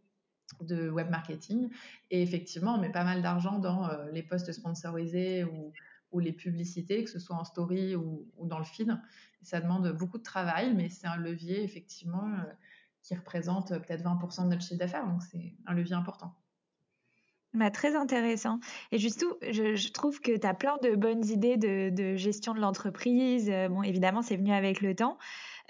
de 0.61 0.91
web 0.91 1.11
marketing. 1.11 1.69
Et 2.11 2.23
effectivement, 2.23 2.75
on 2.75 2.81
met 2.81 2.91
pas 2.91 3.05
mal 3.05 3.23
d'argent 3.23 3.59
dans 3.59 3.89
euh, 3.89 4.11
les 4.13 4.23
posts 4.23 4.53
sponsorisés 4.53 5.45
ou, 5.45 5.73
ou, 6.13 6.21
les 6.21 6.33
publicités, 6.33 7.05
que 7.05 7.11
ce 7.11 7.19
soit 7.19 7.37
en 7.37 7.45
story 7.45 7.95
ou, 7.95 8.27
dans 8.43 8.59
le 8.59 8.65
feed. 8.65 8.99
ça 9.43 9.61
demande 9.61 9.91
beaucoup 9.93 10.19
de 10.19 10.23
travail, 10.23 10.75
mais 10.75 10.89
c'est 10.89 11.07
un 11.07 11.17
levier 11.17 11.63
effectivement 11.63 12.27
euh, 12.27 12.53
qui 13.03 13.15
représente 13.15 13.69
peut-être 13.69 14.03
20% 14.03 14.45
de 14.45 14.49
notre 14.49 14.63
chiffre 14.63 14.79
d'affaires. 14.79 15.07
Donc 15.07 15.23
c'est 15.23 15.55
un 15.67 15.75
levier 15.75 15.95
important. 15.95 16.35
Bah, 17.55 17.71
très 17.71 17.97
intéressant. 17.97 18.61
Et 18.93 18.99
justement, 18.99 19.35
je, 19.41 19.91
trouve 19.91 20.21
que 20.21 20.37
tu 20.37 20.47
as 20.47 20.53
plein 20.53 20.77
de 20.83 20.95
bonnes 20.95 21.25
idées 21.25 21.57
de, 21.57 21.89
de 21.89 22.15
gestion 22.17 22.53
de 22.53 22.61
l'entreprise. 22.61 23.51
Bon, 23.71 23.83
évidemment, 23.83 24.21
c'est 24.21 24.37
venu 24.37 24.53
avec 24.53 24.83
le 24.83 24.95
temps. 24.95 25.17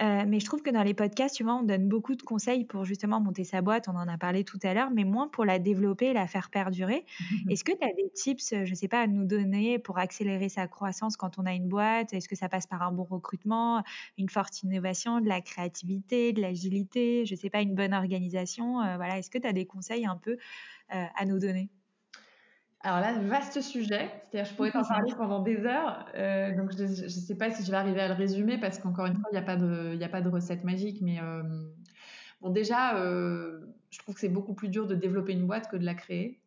Euh, 0.02 0.24
mais 0.26 0.40
je 0.40 0.44
trouve 0.44 0.62
que 0.62 0.70
dans 0.70 0.82
les 0.82 0.92
podcasts, 0.92 1.36
tu 1.36 1.42
vois, 1.44 1.54
on 1.54 1.62
donne 1.62 1.88
beaucoup 1.88 2.14
de 2.16 2.22
conseils 2.22 2.64
pour 2.66 2.84
justement 2.84 3.20
monter 3.20 3.44
sa 3.44 3.62
boîte, 3.62 3.88
on 3.88 3.96
en 3.96 4.08
a 4.08 4.18
parlé 4.18 4.44
tout 4.44 4.58
à 4.62 4.74
l'heure, 4.74 4.90
mais 4.90 5.04
moins 5.04 5.28
pour 5.28 5.44
la 5.46 5.58
développer 5.58 6.06
et 6.06 6.12
la 6.12 6.26
faire 6.26 6.50
perdurer. 6.50 7.06
Est-ce 7.48 7.64
que 7.64 7.72
tu 7.72 7.82
as 7.82 7.92
des 7.94 8.10
tips, 8.14 8.50
je 8.64 8.70
ne 8.70 8.74
sais 8.74 8.88
pas, 8.88 9.00
à 9.00 9.06
nous 9.06 9.24
donner 9.24 9.78
pour 9.78 9.98
accélérer 9.98 10.48
sa 10.50 10.68
croissance 10.68 11.16
quand 11.16 11.38
on 11.38 11.46
a 11.46 11.54
une 11.54 11.68
boîte? 11.68 12.12
Est-ce 12.12 12.28
que 12.28 12.36
ça 12.36 12.48
passe 12.50 12.66
par 12.66 12.82
un 12.82 12.92
bon 12.92 13.04
recrutement, 13.04 13.82
une 14.18 14.28
forte 14.28 14.62
innovation, 14.62 15.20
de 15.20 15.28
la 15.28 15.40
créativité, 15.40 16.32
de 16.34 16.42
l'agilité, 16.42 17.24
je 17.24 17.34
ne 17.34 17.38
sais 17.38 17.50
pas, 17.50 17.62
une 17.62 17.74
bonne 17.74 17.94
organisation? 17.94 18.82
Euh, 18.82 18.96
Voilà, 18.96 19.18
est-ce 19.18 19.30
que 19.30 19.38
tu 19.38 19.46
as 19.46 19.52
des 19.54 19.66
conseils 19.66 20.04
un 20.06 20.16
peu 20.16 20.32
euh, 20.94 21.06
à 21.16 21.24
nous 21.26 21.38
donner? 21.38 21.70
Alors 22.86 23.00
là, 23.00 23.18
vaste 23.18 23.60
sujet, 23.62 24.08
c'est-à-dire 24.30 24.48
je 24.48 24.54
pourrais 24.54 24.70
t'en 24.70 24.84
parler 24.84 25.12
pendant 25.18 25.42
des 25.42 25.64
heures, 25.66 26.06
euh, 26.14 26.54
donc 26.56 26.70
je 26.70 26.84
ne 26.84 27.08
sais 27.08 27.34
pas 27.34 27.50
si 27.50 27.64
je 27.64 27.70
vais 27.72 27.76
arriver 27.76 28.00
à 28.00 28.06
le 28.06 28.14
résumer 28.14 28.58
parce 28.58 28.78
qu'encore 28.78 29.06
une 29.06 29.14
fois, 29.16 29.28
il 29.32 29.34
n'y 29.34 29.40
a, 29.40 29.42
pas 29.42 29.56
de, 29.56 30.00
a 30.00 30.08
pas 30.08 30.20
de 30.20 30.28
recette 30.28 30.62
magique, 30.62 31.00
mais 31.02 31.20
euh, 31.20 31.42
bon 32.40 32.50
déjà, 32.50 32.96
euh, 32.98 33.66
je 33.90 33.98
trouve 33.98 34.14
que 34.14 34.20
c'est 34.20 34.28
beaucoup 34.28 34.54
plus 34.54 34.68
dur 34.68 34.86
de 34.86 34.94
développer 34.94 35.32
une 35.32 35.48
boîte 35.48 35.68
que 35.68 35.76
de 35.76 35.84
la 35.84 35.94
créer. 35.94 36.40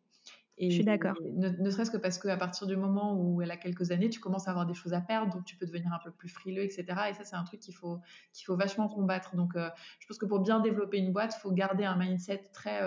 Et, 0.56 0.70
je 0.70 0.76
suis 0.76 0.84
d'accord. 0.84 1.14
Ne, 1.22 1.70
serait-ce 1.70 1.90
que 1.90 1.98
parce 1.98 2.18
qu'à 2.18 2.38
partir 2.38 2.66
du 2.66 2.76
moment 2.76 3.20
où 3.20 3.42
elle 3.42 3.50
a 3.50 3.58
quelques 3.58 3.92
années, 3.92 4.08
tu 4.08 4.20
commences 4.20 4.48
à 4.48 4.52
avoir 4.52 4.64
des 4.64 4.74
choses 4.74 4.94
à 4.94 5.02
perdre, 5.02 5.34
donc 5.34 5.44
tu 5.44 5.56
peux 5.56 5.66
devenir 5.66 5.92
un 5.92 6.00
peu 6.02 6.10
plus 6.10 6.30
frileux, 6.30 6.62
etc. 6.62 6.84
Et 7.10 7.14
ça, 7.14 7.24
c'est 7.24 7.36
un 7.36 7.44
truc 7.44 7.60
qu'il 7.60 7.74
faut, 7.74 7.98
qu'il 8.32 8.46
faut 8.46 8.56
vachement 8.56 8.88
combattre. 8.88 9.36
Donc, 9.36 9.52
je 9.56 10.06
pense 10.06 10.18
que 10.18 10.26
pour 10.26 10.40
bien 10.40 10.60
développer 10.60 10.98
une 10.98 11.12
boîte, 11.12 11.34
il 11.36 11.40
faut 11.40 11.52
garder 11.52 11.84
un 11.84 11.96
mindset 11.96 12.50
très 12.52 12.80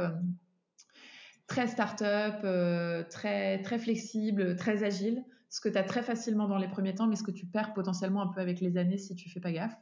très 1.48 1.68
start-up, 1.68 2.42
euh, 2.44 3.04
très, 3.10 3.62
très 3.62 3.80
flexible, 3.80 4.56
très 4.56 4.84
agile, 4.84 5.24
ce 5.50 5.62
que 5.62 5.70
tu 5.70 5.78
as 5.78 5.84
très 5.84 6.02
facilement 6.02 6.48
dans 6.48 6.58
les 6.58 6.68
premiers 6.68 6.96
temps, 6.96 7.08
mais 7.08 7.16
ce 7.16 7.24
que 7.24 7.32
tu 7.32 7.46
perds 7.46 7.74
potentiellement 7.74 8.22
un 8.22 8.28
peu 8.28 8.42
avec 8.42 8.60
les 8.62 8.78
années 8.78 8.98
si 8.98 9.16
tu 9.16 9.30
fais 9.30 9.40
pas 9.40 9.52
gaffe. 9.52 9.76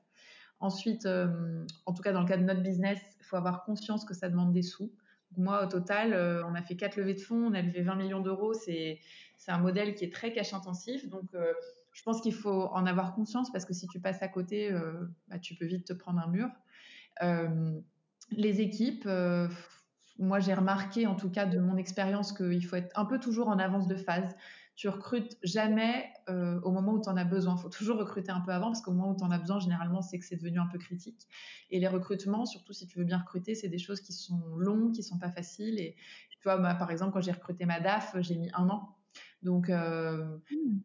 Ensuite, 0.59 1.05
euh, 1.05 1.65
en 1.85 1.93
tout 1.93 2.03
cas 2.03 2.11
dans 2.11 2.21
le 2.21 2.27
cas 2.27 2.37
de 2.37 2.43
notre 2.43 2.61
business, 2.61 2.99
il 3.19 3.25
faut 3.25 3.35
avoir 3.35 3.63
conscience 3.63 4.05
que 4.05 4.13
ça 4.13 4.29
demande 4.29 4.53
des 4.53 4.61
sous. 4.61 4.91
Moi, 5.37 5.65
au 5.65 5.69
total, 5.69 6.13
euh, 6.13 6.45
on 6.45 6.55
a 6.55 6.61
fait 6.61 6.75
quatre 6.75 6.97
levées 6.97 7.13
de 7.13 7.21
fonds, 7.21 7.47
on 7.47 7.53
a 7.53 7.61
levé 7.61 7.81
20 7.81 7.95
millions 7.95 8.19
d'euros. 8.19 8.53
C'est 8.53 8.99
un 9.47 9.57
modèle 9.59 9.95
qui 9.95 10.03
est 10.03 10.13
très 10.13 10.33
cash 10.33 10.53
intensif. 10.53 11.07
Donc, 11.07 11.29
je 11.93 12.03
pense 12.03 12.21
qu'il 12.21 12.33
faut 12.33 12.67
en 12.73 12.85
avoir 12.85 13.15
conscience 13.15 13.51
parce 13.51 13.65
que 13.65 13.73
si 13.73 13.87
tu 13.87 13.99
passes 13.99 14.21
à 14.21 14.27
côté, 14.27 14.71
bah, 15.29 15.39
tu 15.39 15.55
peux 15.55 15.65
vite 15.65 15.85
te 15.85 15.93
prendre 15.93 16.19
un 16.19 16.27
mur. 16.27 16.49
les 18.31 18.61
équipes, 18.61 19.07
moi, 20.21 20.39
j'ai 20.39 20.53
remarqué, 20.53 21.07
en 21.07 21.15
tout 21.15 21.29
cas 21.29 21.45
de 21.45 21.59
mon 21.59 21.77
expérience, 21.77 22.31
qu'il 22.31 22.65
faut 22.65 22.75
être 22.75 22.91
un 22.97 23.05
peu 23.05 23.19
toujours 23.19 23.49
en 23.49 23.57
avance 23.59 23.87
de 23.87 23.95
phase. 23.95 24.35
Tu 24.75 24.87
recrutes 24.87 25.37
jamais 25.43 26.11
euh, 26.29 26.59
au 26.61 26.71
moment 26.71 26.93
où 26.93 27.01
tu 27.01 27.09
en 27.09 27.17
as 27.17 27.25
besoin. 27.25 27.55
Il 27.57 27.61
faut 27.61 27.69
toujours 27.69 27.97
recruter 27.97 28.31
un 28.31 28.39
peu 28.39 28.51
avant 28.51 28.67
parce 28.67 28.81
qu'au 28.81 28.91
moment 28.91 29.11
où 29.11 29.17
tu 29.17 29.23
en 29.23 29.31
as 29.31 29.39
besoin, 29.39 29.59
généralement, 29.59 30.01
c'est 30.01 30.17
que 30.19 30.25
c'est 30.25 30.37
devenu 30.37 30.59
un 30.59 30.67
peu 30.67 30.77
critique. 30.77 31.27
Et 31.69 31.79
les 31.79 31.87
recrutements, 31.87 32.45
surtout 32.45 32.71
si 32.71 32.87
tu 32.87 32.99
veux 32.99 33.03
bien 33.03 33.17
recruter, 33.17 33.55
c'est 33.55 33.67
des 33.67 33.79
choses 33.79 33.99
qui 33.99 34.13
sont 34.13 34.41
longues, 34.57 34.93
qui 34.93 35.03
sont 35.03 35.19
pas 35.19 35.31
faciles. 35.31 35.79
Et 35.79 35.95
tu 36.29 36.43
vois, 36.43 36.57
par 36.75 36.91
exemple, 36.91 37.13
quand 37.13 37.21
j'ai 37.21 37.31
recruté 37.31 37.65
ma 37.65 37.79
DAF, 37.79 38.15
j'ai 38.21 38.37
mis 38.37 38.49
un 38.53 38.69
an. 38.69 38.95
Donc, 39.43 39.69
euh, 39.69 40.37
mmh. 40.51 40.79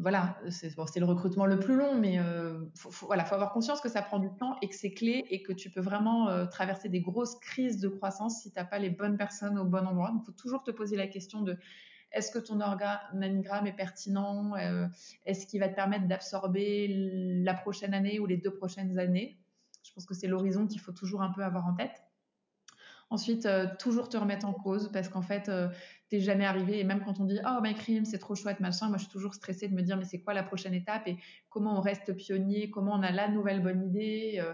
Voilà, 0.00 0.38
c'est 0.48 0.98
le 0.98 1.04
recrutement 1.04 1.44
le 1.44 1.58
plus 1.58 1.76
long, 1.76 1.94
mais 1.94 2.18
euh, 2.18 2.64
faut, 2.74 3.06
voilà, 3.06 3.24
faut 3.24 3.34
avoir 3.34 3.52
conscience 3.52 3.80
que 3.80 3.88
ça 3.88 4.00
prend 4.00 4.18
du 4.18 4.30
temps 4.38 4.56
et 4.62 4.68
que 4.68 4.74
c'est 4.74 4.92
clé 4.92 5.26
et 5.28 5.42
que 5.42 5.52
tu 5.52 5.70
peux 5.70 5.80
vraiment 5.80 6.28
euh, 6.28 6.46
traverser 6.46 6.88
des 6.88 7.00
grosses 7.00 7.38
crises 7.40 7.78
de 7.78 7.88
croissance 7.88 8.42
si 8.42 8.50
tu 8.50 8.58
n'as 8.58 8.64
pas 8.64 8.78
les 8.78 8.90
bonnes 8.90 9.18
personnes 9.18 9.58
au 9.58 9.64
bon 9.64 9.86
endroit. 9.86 10.10
Donc, 10.10 10.22
il 10.22 10.26
faut 10.26 10.32
toujours 10.32 10.62
te 10.62 10.70
poser 10.70 10.96
la 10.96 11.06
question 11.06 11.42
de 11.42 11.58
est-ce 12.12 12.30
que 12.32 12.38
ton 12.38 12.60
organigramme 12.60 13.66
est 13.66 13.76
pertinent? 13.76 14.56
Est-ce 15.26 15.46
qu'il 15.46 15.60
va 15.60 15.68
te 15.68 15.76
permettre 15.76 16.08
d'absorber 16.08 16.88
la 17.44 17.54
prochaine 17.54 17.94
année 17.94 18.18
ou 18.18 18.26
les 18.26 18.36
deux 18.36 18.52
prochaines 18.52 18.98
années? 18.98 19.38
Je 19.84 19.92
pense 19.92 20.06
que 20.06 20.14
c'est 20.14 20.26
l'horizon 20.26 20.66
qu'il 20.66 20.80
faut 20.80 20.90
toujours 20.90 21.22
un 21.22 21.30
peu 21.30 21.44
avoir 21.44 21.68
en 21.68 21.74
tête. 21.74 22.02
Ensuite, 23.10 23.48
toujours 23.80 24.08
te 24.08 24.16
remettre 24.16 24.46
en 24.46 24.52
cause 24.52 24.90
parce 24.92 25.08
qu'en 25.08 25.22
fait, 25.22 25.50
t'es 26.10 26.20
jamais 26.20 26.44
arrivé. 26.44 26.80
Et 26.80 26.84
même 26.84 27.02
quand 27.02 27.20
on 27.20 27.24
dit 27.24 27.38
oh 27.46 27.60
my 27.62 27.74
crime, 27.74 28.04
c'est 28.04 28.18
trop 28.18 28.34
chouette 28.34 28.60
machin, 28.60 28.88
moi 28.88 28.98
je 28.98 29.04
suis 29.04 29.12
toujours 29.12 29.32
stressée 29.32 29.68
de 29.68 29.74
me 29.74 29.82
dire 29.82 29.96
mais 29.96 30.04
c'est 30.04 30.20
quoi 30.20 30.34
la 30.34 30.42
prochaine 30.42 30.74
étape 30.74 31.06
et 31.06 31.16
comment 31.48 31.78
on 31.78 31.80
reste 31.80 32.12
pionnier, 32.14 32.68
comment 32.68 32.92
on 32.92 33.02
a 33.02 33.12
la 33.12 33.28
nouvelle 33.28 33.62
bonne 33.62 33.82
idée. 33.82 34.42
Euh, 34.42 34.52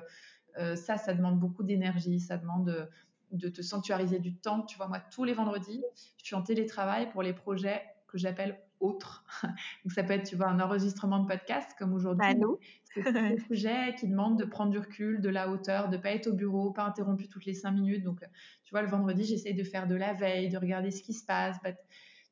euh, 0.58 0.76
ça, 0.76 0.96
ça 0.96 1.12
demande 1.14 1.40
beaucoup 1.40 1.64
d'énergie, 1.64 2.20
ça 2.20 2.36
demande 2.36 2.88
de, 3.32 3.48
te 3.48 3.62
sanctuariser 3.62 4.20
du 4.20 4.36
temps. 4.36 4.62
Tu 4.62 4.76
vois, 4.76 4.86
moi 4.86 5.00
tous 5.10 5.24
les 5.24 5.32
vendredis, 5.32 5.82
je 6.18 6.24
suis 6.24 6.34
en 6.34 6.42
télétravail 6.42 7.10
pour 7.10 7.22
les 7.22 7.32
projets 7.32 7.82
que 8.06 8.18
j'appelle 8.18 8.58
autres. 8.80 9.24
Donc 9.84 9.92
ça 9.92 10.02
peut 10.02 10.12
être, 10.12 10.28
tu 10.28 10.36
vois, 10.36 10.48
un 10.48 10.60
enregistrement 10.60 11.20
de 11.20 11.26
podcast 11.26 11.70
comme 11.78 11.92
aujourd'hui. 11.92 12.34
Bah, 12.34 12.48
c'est 12.94 13.06
un 13.16 13.38
sujet 13.46 13.94
qui 13.98 14.08
demande 14.08 14.38
de 14.38 14.44
prendre 14.44 14.70
du 14.70 14.78
recul, 14.78 15.20
de 15.20 15.28
la 15.28 15.48
hauteur, 15.48 15.88
de 15.88 15.96
pas 15.96 16.10
être 16.10 16.28
au 16.28 16.32
bureau, 16.32 16.70
pas 16.70 16.84
interrompu 16.84 17.28
toutes 17.28 17.44
les 17.44 17.54
cinq 17.54 17.72
minutes. 17.72 18.02
Donc, 18.02 18.20
tu 18.64 18.70
vois, 18.70 18.82
le 18.82 18.88
vendredi, 18.88 19.24
j'essaye 19.24 19.54
de 19.54 19.64
faire 19.64 19.86
de 19.86 19.94
la 19.94 20.14
veille, 20.14 20.48
de 20.48 20.58
regarder 20.58 20.90
ce 20.90 21.02
qui 21.02 21.12
se 21.12 21.24
passe. 21.24 21.56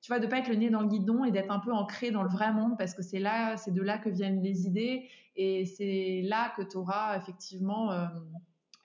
tu 0.01 0.09
vois, 0.09 0.19
de 0.19 0.27
pas 0.27 0.39
être 0.39 0.49
le 0.49 0.57
nez 0.57 0.71
dans 0.71 0.81
le 0.81 0.89
guidon 0.89 1.25
et 1.25 1.31
d'être 1.31 1.51
un 1.51 1.61
peu 1.61 1.73
ancré 1.73 2.11
dans 2.11 2.23
le 2.23 2.31
vrai 2.31 2.53
monde 2.53 2.77
parce 2.79 2.95
que 2.95 3.03
c'est 3.03 3.21
là, 3.21 3.57
c'est 3.57 3.73
de 3.73 3.83
là 3.83 3.99
que 3.99 4.09
viennent 4.09 4.43
les 4.43 4.67
idées 4.67 5.09
et 5.37 5.65
c'est 5.67 6.23
là 6.25 6.53
que 6.57 6.63
tu 6.63 6.77
auras 6.77 7.17
effectivement 7.19 7.91
euh, 7.91 8.07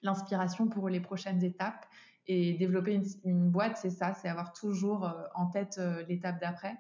l'inspiration 0.01 0.68
pour 0.68 0.89
les 0.89 0.99
prochaines 0.99 1.43
étapes. 1.43 1.86
Et 2.32 2.53
développer 2.53 3.01
une, 3.24 3.49
boîte, 3.49 3.78
c'est 3.78 3.89
ça, 3.89 4.14
c'est 4.14 4.30
avoir 4.30 4.53
toujours 4.53 5.03
euh, 5.03 5.14
en 5.34 5.47
tête 5.47 5.78
euh, 5.80 6.03
l'étape 6.07 6.39
d'après. 6.39 6.76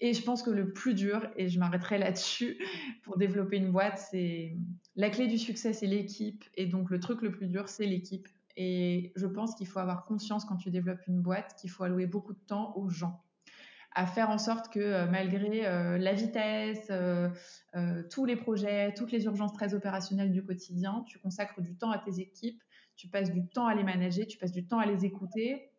Et 0.00 0.12
je 0.12 0.22
pense 0.22 0.42
que 0.42 0.50
le 0.50 0.72
plus 0.72 0.94
dur, 0.94 1.26
et 1.36 1.48
je 1.48 1.58
m'arrêterai 1.58 1.98
là-dessus, 1.98 2.58
pour 3.02 3.16
développer 3.16 3.56
une 3.56 3.72
boîte, 3.72 3.98
c'est 4.10 4.56
la 4.94 5.10
clé 5.10 5.26
du 5.26 5.38
succès, 5.38 5.72
c'est 5.72 5.86
l'équipe. 5.86 6.44
Et 6.54 6.66
donc 6.66 6.90
le 6.90 7.00
truc 7.00 7.22
le 7.22 7.30
plus 7.30 7.46
dur, 7.46 7.68
c'est 7.68 7.86
l'équipe. 7.86 8.28
Et 8.56 9.12
je 9.16 9.26
pense 9.26 9.54
qu'il 9.54 9.66
faut 9.66 9.78
avoir 9.78 10.06
conscience 10.06 10.44
quand 10.44 10.56
tu 10.56 10.70
développes 10.70 11.06
une 11.08 11.20
boîte 11.20 11.54
qu'il 11.60 11.70
faut 11.70 11.84
allouer 11.84 12.06
beaucoup 12.06 12.32
de 12.32 12.40
temps 12.46 12.74
aux 12.76 12.88
gens 12.88 13.22
à 13.96 14.06
faire 14.06 14.28
en 14.28 14.36
sorte 14.36 14.70
que 14.70 14.78
euh, 14.78 15.06
malgré 15.06 15.66
euh, 15.66 15.96
la 15.96 16.12
vitesse, 16.12 16.88
euh, 16.90 17.30
tous 18.10 18.26
les 18.26 18.36
projets, 18.36 18.92
toutes 18.92 19.10
les 19.10 19.24
urgences 19.24 19.54
très 19.54 19.72
opérationnelles 19.72 20.32
du 20.32 20.44
quotidien, 20.44 21.02
tu 21.08 21.18
consacres 21.18 21.62
du 21.62 21.74
temps 21.74 21.90
à 21.90 21.98
tes 21.98 22.20
équipes, 22.20 22.62
tu 22.94 23.08
passes 23.08 23.32
du 23.32 23.46
temps 23.48 23.66
à 23.66 23.74
les 23.74 23.82
manager, 23.82 24.26
tu 24.26 24.36
passes 24.36 24.52
du 24.52 24.66
temps 24.66 24.78
à 24.78 24.86
les 24.86 25.06
écouter 25.06 25.70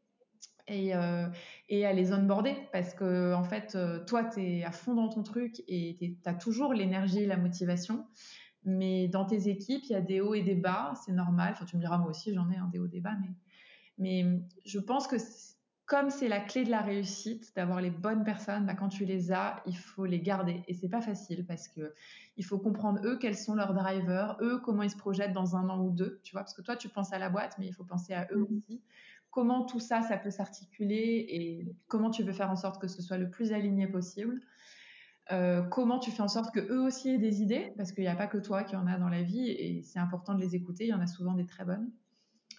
et, 0.67 0.95
euh, 0.95 1.27
et 1.69 1.85
à 1.85 1.93
les 1.93 2.13
onboarder 2.13 2.55
parce 2.71 2.93
que 2.93 3.33
en 3.33 3.43
fait 3.43 3.75
euh, 3.75 4.03
toi 4.05 4.23
tu 4.23 4.41
es 4.41 4.63
à 4.63 4.71
fond 4.71 4.93
dans 4.95 5.09
ton 5.09 5.23
truc 5.23 5.63
et 5.67 5.97
tu 5.99 6.29
as 6.29 6.33
toujours 6.33 6.73
l'énergie 6.73 7.25
la 7.25 7.37
motivation. 7.37 8.05
Mais 8.63 9.07
dans 9.07 9.25
tes 9.25 9.49
équipes 9.49 9.83
il 9.85 9.91
y 9.91 9.95
a 9.95 10.01
des 10.01 10.19
hauts 10.19 10.33
et 10.33 10.41
des 10.41 10.55
bas 10.55 10.93
c'est 11.05 11.13
normal. 11.13 11.53
Enfin 11.53 11.65
tu 11.65 11.75
me 11.77 11.81
diras 11.81 11.97
moi 11.97 12.09
aussi 12.09 12.33
j'en 12.33 12.49
ai 12.49 12.57
un 12.57 12.67
des 12.67 12.79
hauts 12.79 12.85
et 12.85 12.89
des 12.89 13.01
bas 13.01 13.15
mais 13.21 13.29
mais 13.99 14.39
je 14.65 14.79
pense 14.79 15.07
que 15.07 15.15
comme 15.85 16.09
c'est 16.09 16.27
la 16.27 16.41
clé 16.41 16.65
de 16.65 16.69
la 16.69 16.81
réussite 16.81 17.55
d'avoir 17.55 17.79
les 17.79 17.89
bonnes 17.89 18.25
personnes 18.25 18.65
bah, 18.65 18.75
quand 18.75 18.89
tu 18.89 19.05
les 19.05 19.31
as 19.31 19.63
il 19.65 19.77
faut 19.77 20.05
les 20.05 20.19
garder. 20.19 20.63
Et 20.67 20.73
c'est 20.73 20.89
pas 20.89 21.01
facile 21.01 21.45
parce 21.45 21.69
que 21.69 21.93
il 22.35 22.43
faut 22.43 22.59
comprendre 22.59 22.99
eux 23.05 23.17
quels 23.17 23.37
sont 23.37 23.55
leurs 23.55 23.73
drivers 23.73 24.37
eux 24.41 24.59
comment 24.59 24.83
ils 24.83 24.89
se 24.89 24.97
projettent 24.97 25.33
dans 25.33 25.55
un 25.55 25.69
an 25.69 25.81
ou 25.81 25.91
deux 25.91 26.19
tu 26.23 26.33
vois 26.33 26.41
parce 26.41 26.53
que 26.53 26.61
toi 26.61 26.75
tu 26.75 26.89
penses 26.89 27.13
à 27.13 27.19
la 27.19 27.29
boîte 27.29 27.55
mais 27.57 27.67
il 27.67 27.73
faut 27.73 27.85
penser 27.85 28.13
à 28.13 28.27
eux 28.33 28.45
mmh. 28.49 28.57
aussi 28.57 28.81
comment 29.37 29.61
tout 29.61 29.79
ça, 29.79 30.01
ça 30.01 30.17
peut 30.17 30.31
s'articuler 30.31 31.27
et 31.29 31.75
comment 31.87 32.09
tu 32.09 32.23
veux 32.23 32.33
faire 32.33 32.49
en 32.49 32.55
sorte 32.55 32.81
que 32.81 32.87
ce 32.87 33.03
soit 33.03 33.19
le 33.19 33.29
plus 33.29 33.53
aligné 33.53 33.85
possible. 33.85 34.41
Euh, 35.31 35.61
comment 35.61 35.99
tu 35.99 36.09
fais 36.09 36.23
en 36.23 36.27
sorte 36.27 36.51
que 36.51 36.59
eux 36.59 36.81
aussi 36.81 37.09
aient 37.09 37.19
des 37.19 37.43
idées, 37.43 37.71
parce 37.77 37.91
qu'il 37.91 38.03
n'y 38.03 38.09
a 38.09 38.15
pas 38.15 38.25
que 38.25 38.39
toi 38.39 38.63
qui 38.63 38.75
en 38.75 38.87
a 38.87 38.97
dans 38.97 39.09
la 39.09 39.21
vie 39.21 39.47
et 39.47 39.83
c'est 39.83 39.99
important 39.99 40.33
de 40.33 40.41
les 40.41 40.55
écouter, 40.55 40.85
il 40.85 40.89
y 40.89 40.93
en 40.95 41.01
a 41.01 41.05
souvent 41.05 41.35
des 41.35 41.45
très 41.45 41.65
bonnes. 41.65 41.91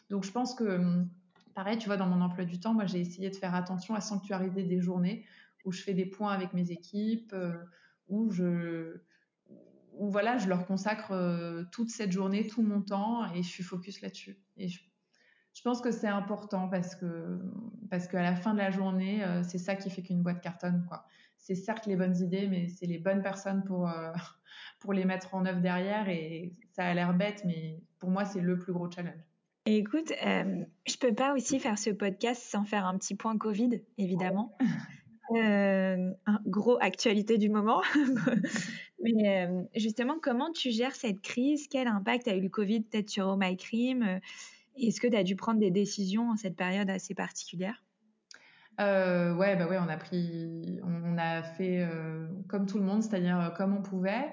Donc 0.09 0.23
je 0.23 0.31
pense 0.31 0.55
que, 0.55 0.77
hum, 0.77 1.11
pareil, 1.53 1.79
tu 1.79 1.87
vois, 1.87 1.97
dans 1.97 2.07
mon 2.07 2.21
emploi 2.21 2.45
du 2.45 2.61
temps, 2.61 2.75
moi 2.75 2.87
j'ai 2.87 3.01
essayé 3.01 3.29
de 3.29 3.35
faire 3.35 3.57
attention 3.57 3.97
à 3.97 4.01
sanctuariser 4.01 4.63
des 4.63 4.81
journées 4.81 5.25
où 5.65 5.73
je 5.73 5.83
fais 5.83 5.95
des 5.95 6.07
points 6.07 6.31
avec 6.31 6.55
mes 6.55 6.71
équipes, 6.71 7.33
euh, 7.33 7.59
où 8.07 8.31
je, 8.31 9.01
où 9.95 10.13
voilà, 10.13 10.39
je 10.39 10.49
leur 10.49 10.65
consacre 10.65 11.11
euh, 11.11 11.65
toute 11.73 11.91
cette 11.91 12.13
journée, 12.13 12.47
tout 12.47 12.63
mon 12.63 12.83
temps 12.83 13.35
et 13.35 13.43
je 13.43 13.49
suis 13.49 13.65
focus 13.65 14.01
là-dessus. 14.01 14.39
Et 14.57 14.69
je 14.69 14.79
je 15.59 15.63
pense 15.65 15.81
que 15.81 15.91
c'est 15.91 16.07
important 16.07 16.69
parce 16.69 16.95
que 16.95 17.41
parce 17.91 18.07
qu'à 18.07 18.23
la 18.23 18.37
fin 18.37 18.53
de 18.53 18.59
la 18.59 18.71
journée, 18.71 19.25
euh, 19.25 19.43
c'est 19.43 19.59
ça 19.59 19.75
qui 19.75 19.91
fait 19.91 20.03
qu'une 20.03 20.23
boîte 20.23 20.41
cartonne. 20.41 20.85
Quoi. 20.87 21.05
C'est 21.37 21.57
certes 21.57 21.87
les 21.87 21.97
bonnes 21.97 22.17
idées, 22.17 22.47
mais 22.47 22.69
c'est 22.69 22.87
les 22.87 22.99
bonnes 22.99 23.23
personnes 23.23 23.65
pour, 23.65 23.89
euh, 23.89 24.13
pour 24.79 24.93
les 24.93 25.05
mettre 25.05 25.35
en 25.35 25.45
œuvre 25.47 25.61
derrière. 25.61 26.09
Et 26.09 26.55
ça 26.71 26.85
a 26.85 26.95
l'air 26.95 27.13
bête, 27.13 27.43
mais 27.45 27.81
pour 27.99 28.09
moi, 28.09 28.25
c'est 28.25 28.41
le 28.41 28.57
plus 28.57 28.73
gros 28.73 28.89
challenge. 28.89 29.19
écoute, 29.67 30.13
euh, 30.25 30.65
je 30.87 30.97
peux 30.97 31.13
pas 31.13 31.35
aussi 31.35 31.59
faire 31.59 31.77
ce 31.77 31.91
podcast 31.91 32.41
sans 32.41 32.63
faire 32.65 32.87
un 32.87 32.97
petit 32.97 33.17
point 33.17 33.37
Covid, 33.37 33.83
évidemment. 33.97 34.57
un 35.35 36.15
gros 36.47 36.79
actualité 36.81 37.37
du 37.37 37.49
moment. 37.49 37.83
mais 39.03 39.49
justement, 39.75 40.21
comment 40.23 40.53
tu 40.53 40.71
gères 40.71 40.95
cette 40.95 41.21
crise? 41.21 41.67
Quel 41.67 41.89
impact 41.89 42.29
a 42.29 42.37
eu 42.37 42.43
le 42.43 42.49
Covid 42.49 42.83
peut-être 42.83 43.11
sur 43.11 43.27
Oh 43.27 43.37
My 43.37 43.57
Cream? 43.57 44.21
Est-ce 44.87 45.01
que 45.01 45.09
tu 45.09 45.17
as 45.17 45.25
dû 45.25 45.37
prendre 45.37 45.59
des 45.59 45.71
décisions 45.71 46.31
en 46.31 46.37
cette 46.37 46.57
période 46.57 46.89
assez 46.91 47.15
particulière? 47.15 47.83
Euh, 48.81 49.35
ouais, 49.35 49.57
bah 49.57 49.67
ouais, 49.67 49.79
on 49.79 49.89
a 49.89 49.97
pris, 49.97 50.79
on, 50.85 51.19
a 51.19 51.43
fait 51.43 51.81
euh, 51.83 52.29
comme 52.49 52.67
tout 52.67 52.79
le 52.79 52.85
monde, 52.85 53.03
c'est-à-dire 53.03 53.41
euh, 53.41 53.51
comme 53.51 53.77
on 53.77 53.83
pouvait. 53.83 54.33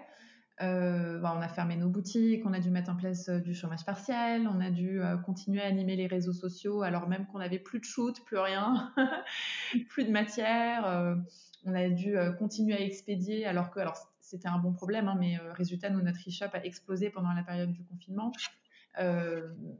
Euh, 0.61 1.19
bah, 1.19 1.33
on 1.35 1.41
a 1.41 1.47
fermé 1.47 1.75
nos 1.75 1.89
boutiques, 1.89 2.45
on 2.45 2.53
a 2.53 2.59
dû 2.59 2.69
mettre 2.69 2.89
en 2.91 2.95
place 2.95 3.27
euh, 3.27 3.39
du 3.39 3.53
chômage 3.53 3.83
partiel, 3.83 4.47
on 4.47 4.61
a 4.61 4.69
dû 4.69 5.01
continuer 5.25 5.61
à 5.61 5.65
animer 5.65 5.95
les 5.95 6.07
réseaux 6.07 6.31
sociaux 6.31 6.81
alors 6.81 7.09
même 7.09 7.25
qu'on 7.25 7.39
n'avait 7.39 7.59
plus 7.59 7.79
de 7.79 7.83
shoot, 7.83 8.23
plus 8.23 8.37
rien, 8.37 8.93
plus 9.89 10.05
de 10.05 10.11
matière. 10.11 11.17
on 11.65 11.73
a 11.73 11.89
dû 11.89 12.15
continuer 12.37 12.75
à 12.75 12.81
expédier 12.81 13.45
alors 13.45 13.69
que 13.69 13.79
alors 13.79 13.97
c'était 14.21 14.47
un 14.47 14.57
bon 14.57 14.71
problème, 14.73 15.07
hein, 15.07 15.17
mais 15.19 15.37
résultat, 15.53 15.89
nous, 15.89 16.01
notre 16.01 16.19
e-shop 16.27 16.49
a 16.53 16.63
explosé 16.63 17.09
pendant 17.09 17.33
la 17.33 17.43
période 17.43 17.71
du 17.73 17.83
confinement. 17.83 18.31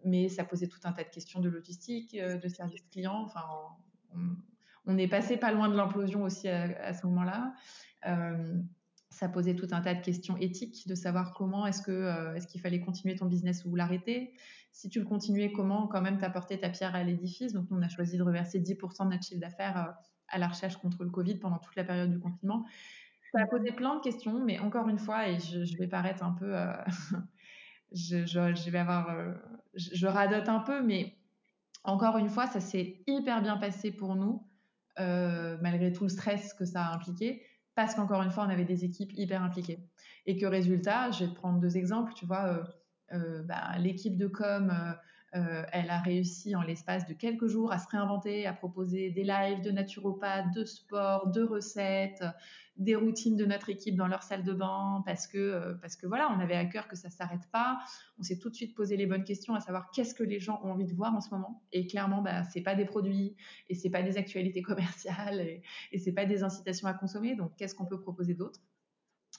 Mais 0.03 0.29
ça 0.29 0.43
posait 0.43 0.67
tout 0.67 0.79
un 0.83 0.91
tas 0.91 1.03
de 1.03 1.09
questions 1.09 1.39
de 1.39 1.49
logistique, 1.49 2.15
de 2.15 2.47
service 2.47 2.81
client. 2.91 3.21
Enfin, 3.23 3.43
on, 4.85 4.97
est 4.97 5.07
passé 5.07 5.37
pas 5.37 5.51
loin 5.51 5.69
de 5.69 5.75
l'implosion 5.75 6.23
aussi 6.23 6.47
à, 6.47 6.93
ce 6.93 7.05
moment-là 7.07 7.53
ça 9.15 9.29
posait 9.29 9.55
tout 9.55 9.67
un 9.71 9.79
tas 9.79 9.93
de 9.93 10.01
questions 10.01 10.35
éthiques, 10.37 10.87
de 10.89 10.95
savoir 10.95 11.33
comment 11.33 11.65
est-ce 11.65 11.81
que 11.81 11.91
euh, 11.91 12.35
est-ce 12.35 12.47
qu'il 12.47 12.59
fallait 12.59 12.81
continuer 12.81 13.15
ton 13.15 13.27
business 13.27 13.63
ou 13.63 13.73
l'arrêter. 13.73 14.33
Si 14.73 14.89
tu 14.89 14.99
le 14.99 15.05
continuais, 15.05 15.53
comment 15.53 15.87
quand 15.87 16.01
même 16.01 16.17
t'apporter 16.17 16.59
ta 16.59 16.69
pierre 16.69 16.95
à 16.95 17.03
l'édifice? 17.03 17.53
Donc 17.53 17.67
on 17.71 17.81
a 17.81 17.87
choisi 17.87 18.17
de 18.17 18.23
reverser 18.23 18.59
10% 18.59 19.05
de 19.05 19.11
notre 19.11 19.23
chiffre 19.23 19.39
d'affaires 19.39 19.77
euh, 19.77 19.91
à 20.27 20.37
la 20.37 20.49
recherche 20.49 20.75
contre 20.75 21.05
le 21.05 21.11
Covid 21.11 21.35
pendant 21.35 21.59
toute 21.59 21.77
la 21.77 21.85
période 21.85 22.11
du 22.11 22.19
confinement. 22.19 22.65
Ça 23.31 23.43
a 23.43 23.47
posé 23.47 23.71
plein 23.71 23.95
de 23.95 24.01
questions, 24.01 24.43
mais 24.43 24.59
encore 24.59 24.89
une 24.89 24.99
fois, 24.99 25.29
et 25.29 25.39
je, 25.39 25.77
vais 25.77 25.87
paraître 25.87 26.21
un 26.23 26.31
peu, 26.31 26.53
euh, 27.93 28.25
je, 28.25 28.69
vais 28.69 28.79
avoir, 28.79 29.15
je, 29.73 30.07
radote 30.07 30.49
un 30.49 30.59
peu, 30.59 30.81
mais 30.81 31.15
encore 31.83 32.17
une 32.17 32.29
fois, 32.29 32.47
ça 32.47 32.59
s'est 32.59 33.03
hyper 33.07 33.41
bien 33.41 33.57
passé 33.57 33.91
pour 33.91 34.15
nous, 34.15 34.43
malgré 34.97 35.91
tout 35.91 36.03
le 36.03 36.09
stress 36.09 36.53
que 36.53 36.65
ça 36.65 36.85
a 36.85 36.93
impliqué 36.95 37.43
parce 37.75 37.93
qu'encore 37.93 38.21
une 38.23 38.31
fois, 38.31 38.45
on 38.45 38.49
avait 38.49 38.65
des 38.65 38.85
équipes 38.85 39.11
hyper 39.15 39.43
impliquées. 39.43 39.79
Et 40.25 40.37
que 40.37 40.45
résultat, 40.45 41.11
je 41.11 41.25
vais 41.25 41.29
te 41.29 41.35
prendre 41.35 41.59
deux 41.59 41.77
exemples, 41.77 42.13
tu 42.15 42.25
vois, 42.25 42.45
euh, 42.45 42.63
euh, 43.13 43.43
bah, 43.43 43.77
l'équipe 43.77 44.17
de 44.17 44.27
com, 44.27 44.71
euh, 44.71 44.93
elle 45.71 45.89
a 45.89 45.99
réussi 45.99 46.55
en 46.55 46.61
l'espace 46.61 47.05
de 47.07 47.13
quelques 47.13 47.47
jours 47.47 47.71
à 47.71 47.79
se 47.79 47.87
réinventer, 47.89 48.45
à 48.45 48.53
proposer 48.53 49.09
des 49.11 49.23
lives 49.23 49.61
de 49.61 49.71
naturopathes, 49.71 50.53
de 50.55 50.63
sport, 50.63 51.29
de 51.29 51.43
recettes, 51.43 52.23
des 52.77 52.95
routines 52.95 53.37
de 53.37 53.45
notre 53.45 53.69
équipe 53.69 53.95
dans 53.95 54.07
leur 54.07 54.23
salle 54.23 54.43
de 54.43 54.53
bain, 54.53 55.01
parce 55.05 55.27
que, 55.27 55.77
parce 55.81 55.95
que 55.95 56.07
voilà, 56.07 56.29
on 56.35 56.39
avait 56.39 56.55
à 56.55 56.65
cœur 56.65 56.87
que 56.87 56.95
ça 56.95 57.09
s'arrête 57.09 57.49
pas. 57.51 57.79
On 58.19 58.23
s'est 58.23 58.37
tout 58.37 58.49
de 58.49 58.55
suite 58.55 58.75
posé 58.75 58.97
les 58.97 59.05
bonnes 59.05 59.23
questions, 59.23 59.55
à 59.55 59.61
savoir 59.61 59.91
qu'est-ce 59.91 60.13
que 60.13 60.23
les 60.23 60.39
gens 60.39 60.59
ont 60.63 60.71
envie 60.71 60.85
de 60.85 60.93
voir 60.93 61.13
en 61.15 61.21
ce 61.21 61.29
moment. 61.29 61.63
Et 61.71 61.87
clairement, 61.87 62.21
bah, 62.21 62.43
c'est 62.43 62.61
pas 62.61 62.75
des 62.75 62.85
produits, 62.85 63.35
et 63.69 63.75
c'est 63.75 63.89
pas 63.89 64.03
des 64.03 64.17
actualités 64.17 64.61
commerciales, 64.61 65.39
et, 65.39 65.61
et 65.91 65.99
c'est 65.99 66.13
pas 66.13 66.25
des 66.25 66.43
incitations 66.43 66.87
à 66.87 66.93
consommer. 66.93 67.35
Donc, 67.35 67.55
qu'est-ce 67.55 67.75
qu'on 67.75 67.85
peut 67.85 67.99
proposer 67.99 68.33
d'autre? 68.33 68.59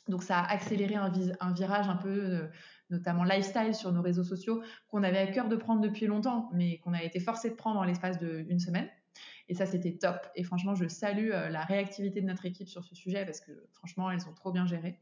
Donc 0.09 0.22
ça 0.22 0.40
a 0.40 0.53
accéléré 0.53 0.94
un, 0.94 1.11
un 1.40 1.53
virage 1.53 1.88
un 1.88 1.97
peu 1.97 2.49
notamment 2.91 3.24
lifestyle 3.24 3.74
sur 3.74 3.93
nos 3.93 4.03
réseaux 4.03 4.24
sociaux, 4.24 4.62
qu'on 4.89 5.03
avait 5.03 5.18
à 5.18 5.26
cœur 5.26 5.49
de 5.49 5.57
prendre 5.57 5.80
depuis 5.80 6.07
longtemps, 6.07 6.51
mais 6.53 6.78
qu'on 6.78 6.93
a 6.93 7.03
été 7.03 7.20
forcé 7.20 7.51
de 7.51 7.55
prendre 7.55 7.80
en 7.80 7.84
l'espace 7.84 8.18
d'une 8.18 8.61
semaine. 8.61 8.89
Et 9.49 9.55
ça, 9.55 9.66
c'était 9.66 9.93
top. 9.93 10.26
Et 10.34 10.43
franchement, 10.43 10.74
je 10.74 10.89
salue 10.89 11.30
euh, 11.32 11.49
la 11.49 11.62
réactivité 11.62 12.20
de 12.20 12.26
notre 12.26 12.47
équipe 12.47 12.68
sur 12.68 12.84
ce 12.84 12.95
sujet 12.95 13.24
parce 13.24 13.41
que 13.41 13.53
franchement, 13.72 14.11
elles 14.11 14.26
ont 14.28 14.34
trop 14.34 14.53
bien 14.53 14.66
géré. 14.66 14.99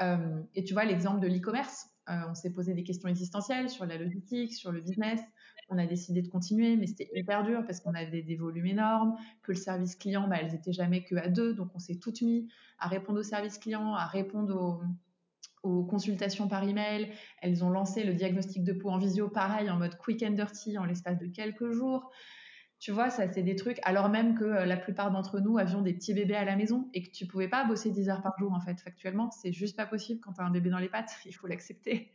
Euh, 0.00 0.42
et 0.54 0.64
tu 0.64 0.74
vois, 0.74 0.84
l'exemple 0.84 1.20
de 1.20 1.26
l'e-commerce, 1.26 1.88
euh, 2.08 2.14
on 2.28 2.34
s'est 2.34 2.52
posé 2.52 2.74
des 2.74 2.84
questions 2.84 3.08
existentielles 3.08 3.68
sur 3.68 3.86
la 3.86 3.96
logistique, 3.96 4.54
sur 4.54 4.72
le 4.72 4.80
business. 4.80 5.20
On 5.68 5.78
a 5.78 5.86
décidé 5.86 6.22
de 6.22 6.28
continuer, 6.28 6.76
mais 6.76 6.86
c'était 6.86 7.10
hyper 7.14 7.42
dur 7.42 7.64
parce 7.66 7.80
qu'on 7.80 7.94
avait 7.94 8.22
des 8.22 8.36
volumes 8.36 8.66
énormes, 8.66 9.16
que 9.42 9.52
le 9.52 9.58
service 9.58 9.96
client, 9.96 10.26
bah, 10.26 10.36
elles 10.40 10.54
étaient 10.54 10.72
jamais 10.72 11.04
que 11.04 11.16
à 11.16 11.28
deux, 11.28 11.52
donc 11.52 11.70
on 11.74 11.78
s'est 11.78 11.96
toutes 11.96 12.22
mis 12.22 12.48
à 12.78 12.88
répondre 12.88 13.20
au 13.20 13.22
service 13.22 13.58
client, 13.58 13.94
à 13.94 14.06
répondre 14.06 14.56
aux 14.56 14.82
aux 15.62 15.84
consultations 15.84 16.48
par 16.48 16.64
email. 16.64 17.10
Elles 17.42 17.64
ont 17.64 17.70
lancé 17.70 18.04
le 18.04 18.14
diagnostic 18.14 18.64
de 18.64 18.72
peau 18.72 18.90
en 18.90 18.98
visio, 18.98 19.28
pareil, 19.28 19.70
en 19.70 19.76
mode 19.76 19.96
quick 19.96 20.22
and 20.22 20.32
dirty, 20.32 20.78
en 20.78 20.84
l'espace 20.84 21.18
de 21.18 21.26
quelques 21.26 21.70
jours. 21.70 22.10
Tu 22.80 22.92
vois, 22.92 23.10
ça, 23.10 23.30
c'est 23.32 23.42
des 23.42 23.56
trucs, 23.56 23.80
alors 23.82 24.08
même 24.08 24.36
que 24.36 24.44
euh, 24.44 24.64
la 24.64 24.76
plupart 24.76 25.10
d'entre 25.10 25.40
nous 25.40 25.58
avions 25.58 25.82
des 25.82 25.92
petits 25.92 26.14
bébés 26.14 26.36
à 26.36 26.44
la 26.44 26.54
maison 26.54 26.88
et 26.94 27.02
que 27.02 27.10
tu 27.10 27.26
pouvais 27.26 27.48
pas 27.48 27.64
bosser 27.64 27.90
10 27.90 28.08
heures 28.08 28.22
par 28.22 28.38
jour, 28.38 28.52
en 28.52 28.60
fait, 28.60 28.80
factuellement. 28.80 29.32
C'est 29.32 29.52
juste 29.52 29.76
pas 29.76 29.86
possible 29.86 30.20
quand 30.20 30.32
tu 30.32 30.40
as 30.40 30.44
un 30.44 30.50
bébé 30.50 30.70
dans 30.70 30.78
les 30.78 30.88
pattes. 30.88 31.12
Il 31.26 31.32
faut 31.32 31.48
l'accepter. 31.48 32.12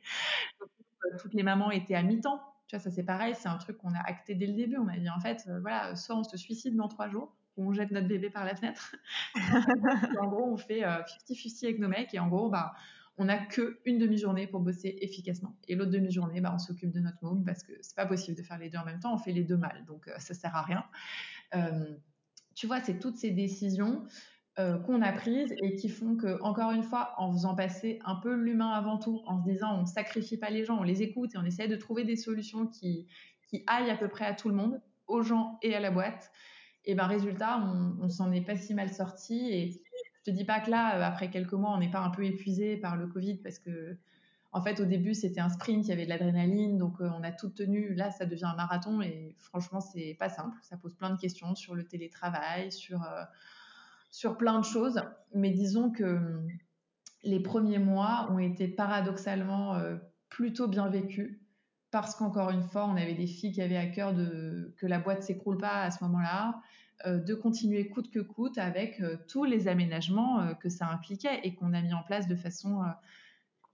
Euh, 0.61 1.17
toutes 1.19 1.33
les 1.33 1.43
mamans 1.43 1.69
étaient 1.69 1.95
à 1.95 2.03
mi-temps. 2.03 2.39
Tu 2.67 2.77
vois, 2.77 2.83
ça, 2.83 2.91
c'est 2.91 3.03
pareil. 3.03 3.35
C'est 3.37 3.49
un 3.49 3.57
truc 3.57 3.77
qu'on 3.77 3.93
a 3.93 3.99
acté 3.99 4.35
dès 4.35 4.47
le 4.47 4.53
début. 4.53 4.77
On 4.77 4.87
a 4.87 4.97
dit, 4.97 5.09
en 5.09 5.19
fait, 5.19 5.43
euh, 5.49 5.59
voilà, 5.59 5.97
soit 5.97 6.15
on 6.15 6.23
se 6.23 6.37
suicide 6.37 6.77
dans 6.77 6.87
trois 6.87 7.09
jours, 7.09 7.35
ou 7.57 7.67
on 7.67 7.73
jette 7.73 7.91
notre 7.91 8.07
bébé 8.07 8.29
par 8.29 8.45
la 8.45 8.55
fenêtre. 8.55 8.95
en 10.21 10.27
gros, 10.27 10.45
on 10.45 10.57
fait 10.57 10.83
50-50 10.83 11.65
avec 11.65 11.79
nos 11.79 11.89
mecs 11.89 12.13
et 12.13 12.19
en 12.19 12.29
gros, 12.29 12.49
bah, 12.49 12.73
on 13.17 13.25
n'a 13.25 13.37
que 13.37 13.79
une 13.85 13.99
demi-journée 13.99 14.47
pour 14.47 14.61
bosser 14.61 14.97
efficacement. 15.01 15.55
Et 15.67 15.75
l'autre 15.75 15.91
demi-journée, 15.91 16.41
bah, 16.41 16.51
on 16.53 16.57
s'occupe 16.57 16.91
de 16.91 16.99
notre 16.99 17.17
môme 17.21 17.43
parce 17.45 17.63
que 17.63 17.73
c'est 17.81 17.95
pas 17.95 18.05
possible 18.05 18.37
de 18.37 18.43
faire 18.43 18.57
les 18.57 18.69
deux 18.69 18.79
en 18.79 18.85
même 18.85 18.99
temps. 18.99 19.13
On 19.13 19.17
fait 19.17 19.31
les 19.31 19.43
deux 19.43 19.57
mal, 19.57 19.83
donc 19.85 20.07
euh, 20.07 20.13
ça 20.17 20.33
sert 20.33 20.55
à 20.55 20.63
rien. 20.63 20.83
Euh, 21.55 21.95
tu 22.55 22.67
vois, 22.67 22.81
c'est 22.81 22.99
toutes 22.99 23.17
ces 23.17 23.31
décisions 23.31 24.03
euh, 24.59 24.77
qu'on 24.79 25.01
a 25.01 25.11
prises 25.11 25.53
et 25.61 25.75
qui 25.75 25.89
font 25.89 26.15
que, 26.15 26.41
encore 26.41 26.71
une 26.71 26.83
fois, 26.83 27.13
en 27.17 27.31
faisant 27.31 27.55
passer 27.55 27.99
un 28.05 28.15
peu 28.15 28.33
l'humain 28.33 28.71
avant 28.71 28.97
tout, 28.97 29.21
en 29.25 29.39
se 29.39 29.49
disant 29.49 29.79
on 29.79 29.85
sacrifie 29.85 30.37
pas 30.37 30.49
les 30.49 30.65
gens, 30.65 30.79
on 30.79 30.83
les 30.83 31.03
écoute 31.03 31.35
et 31.35 31.37
on 31.37 31.45
essaie 31.45 31.67
de 31.67 31.75
trouver 31.75 32.03
des 32.05 32.15
solutions 32.15 32.65
qui, 32.67 33.07
qui 33.47 33.63
aillent 33.67 33.91
à 33.91 33.97
peu 33.97 34.07
près 34.07 34.25
à 34.25 34.33
tout 34.33 34.49
le 34.49 34.55
monde, 34.55 34.81
aux 35.07 35.21
gens 35.21 35.59
et 35.61 35.75
à 35.75 35.79
la 35.79 35.91
boîte. 35.91 36.31
Et 36.85 36.95
ben 36.95 37.05
résultat, 37.05 37.59
on, 37.59 38.03
on 38.03 38.09
s'en 38.09 38.31
est 38.31 38.41
pas 38.41 38.57
si 38.57 38.73
mal 38.73 38.91
sorti 38.91 39.49
et 39.51 39.82
je 40.25 40.31
te 40.31 40.35
dis 40.35 40.45
pas 40.45 40.61
que 40.61 40.71
là, 40.71 40.97
euh, 40.97 41.03
après 41.03 41.29
quelques 41.29 41.53
mois, 41.53 41.71
on 41.71 41.79
n'est 41.79 41.91
pas 41.91 41.99
un 41.99 42.09
peu 42.09 42.23
épuisé 42.23 42.77
par 42.77 42.95
le 42.95 43.07
Covid 43.07 43.35
parce 43.37 43.59
que, 43.59 43.97
en 44.53 44.61
fait, 44.61 44.79
au 44.79 44.85
début, 44.85 45.13
c'était 45.13 45.41
un 45.41 45.49
sprint, 45.49 45.85
il 45.85 45.89
y 45.89 45.91
avait 45.91 46.05
de 46.05 46.09
l'adrénaline, 46.09 46.77
donc 46.77 47.01
euh, 47.01 47.09
on 47.17 47.23
a 47.23 47.31
tout 47.31 47.49
tenu. 47.49 47.93
Là, 47.93 48.09
ça 48.11 48.25
devient 48.25 48.45
un 48.45 48.55
marathon 48.55 49.01
et 49.01 49.35
franchement, 49.37 49.81
c'est 49.81 50.15
pas 50.17 50.29
simple. 50.29 50.55
Ça 50.61 50.77
pose 50.77 50.95
plein 50.95 51.09
de 51.09 51.19
questions 51.19 51.55
sur 51.55 51.75
le 51.75 51.83
télétravail, 51.83 52.71
sur, 52.71 53.03
euh, 53.03 54.33
plein 54.35 54.59
de 54.59 54.65
choses. 54.65 55.01
Mais 55.33 55.49
disons 55.49 55.91
que 55.91 56.03
hum, 56.03 56.47
les 57.23 57.41
premiers 57.41 57.79
mois 57.79 58.29
ont 58.31 58.39
été 58.39 58.67
paradoxalement 58.67 59.79
plutôt 60.29 60.67
bien 60.67 60.89
vécus 60.89 61.39
parce 61.89 62.15
qu'encore 62.15 62.49
une 62.49 62.63
fois, 62.63 62.85
on 62.85 62.97
avait 62.97 63.13
des 63.13 63.27
filles 63.27 63.53
qui 63.53 63.61
avaient 63.61 63.77
à 63.77 63.85
cœur 63.85 64.13
que 64.13 64.85
la 64.85 64.99
boîte 64.99 65.23
s'écroule 65.23 65.57
pas 65.57 65.83
à 65.83 65.91
ce 65.91 66.03
moment-là, 66.03 66.59
de 67.05 67.35
continuer 67.35 67.89
coûte 67.89 68.09
que 68.09 68.19
coûte 68.19 68.57
avec 68.57 69.01
euh, 69.01 69.17
tous 69.27 69.43
les 69.43 69.67
aménagements 69.67 70.41
euh, 70.41 70.53
que 70.53 70.69
ça 70.69 70.87
impliquait 70.87 71.41
et 71.43 71.53
qu'on 71.55 71.73
a 71.73 71.81
mis 71.81 71.93
en 71.93 72.03
place 72.03 72.27
de 72.27 72.35
façon 72.35 72.81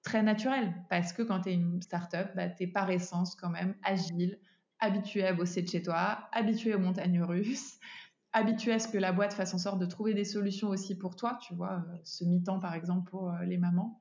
très 0.04 0.24
naturelle. 0.24 0.74
Parce 0.90 1.14
que 1.14 1.22
quand 1.22 1.42
tu 1.42 1.50
es 1.50 1.54
une 1.54 1.82
start-up, 1.82 2.30
bah, 2.36 2.50
tu 2.50 2.64
es 2.64 2.68
par 2.68 2.90
essence 2.90 3.36
quand 3.36 3.50
même 3.50 3.76
agile, 3.84 4.40
habitué 4.80 5.26
à 5.26 5.34
bosser 5.34 5.62
de 5.62 5.68
chez 5.68 5.82
toi, 5.82 6.28
habitué 6.32 6.74
aux 6.74 6.80
montagnes 6.80 7.22
russes, 7.22 7.80
habitué 8.34 8.74
à 8.74 8.80
ce 8.80 8.88
que 8.88 8.98
la 8.98 9.12
boîte 9.12 9.34
fasse 9.34 9.54
en 9.54 9.58
sorte 9.58 9.80
de 9.80 9.86
trouver 9.86 10.14
des 10.14 10.26
solutions 10.26 10.70
aussi 10.70 10.98
pour 10.98 11.16
toi, 11.16 11.38
tu 11.42 11.54
vois, 11.54 11.86
ce 12.04 12.24
mi-temps 12.24 12.60
par 12.60 12.74
exemple 12.74 13.10
pour 13.10 13.34
les 13.46 13.58
mamans. 13.58 14.00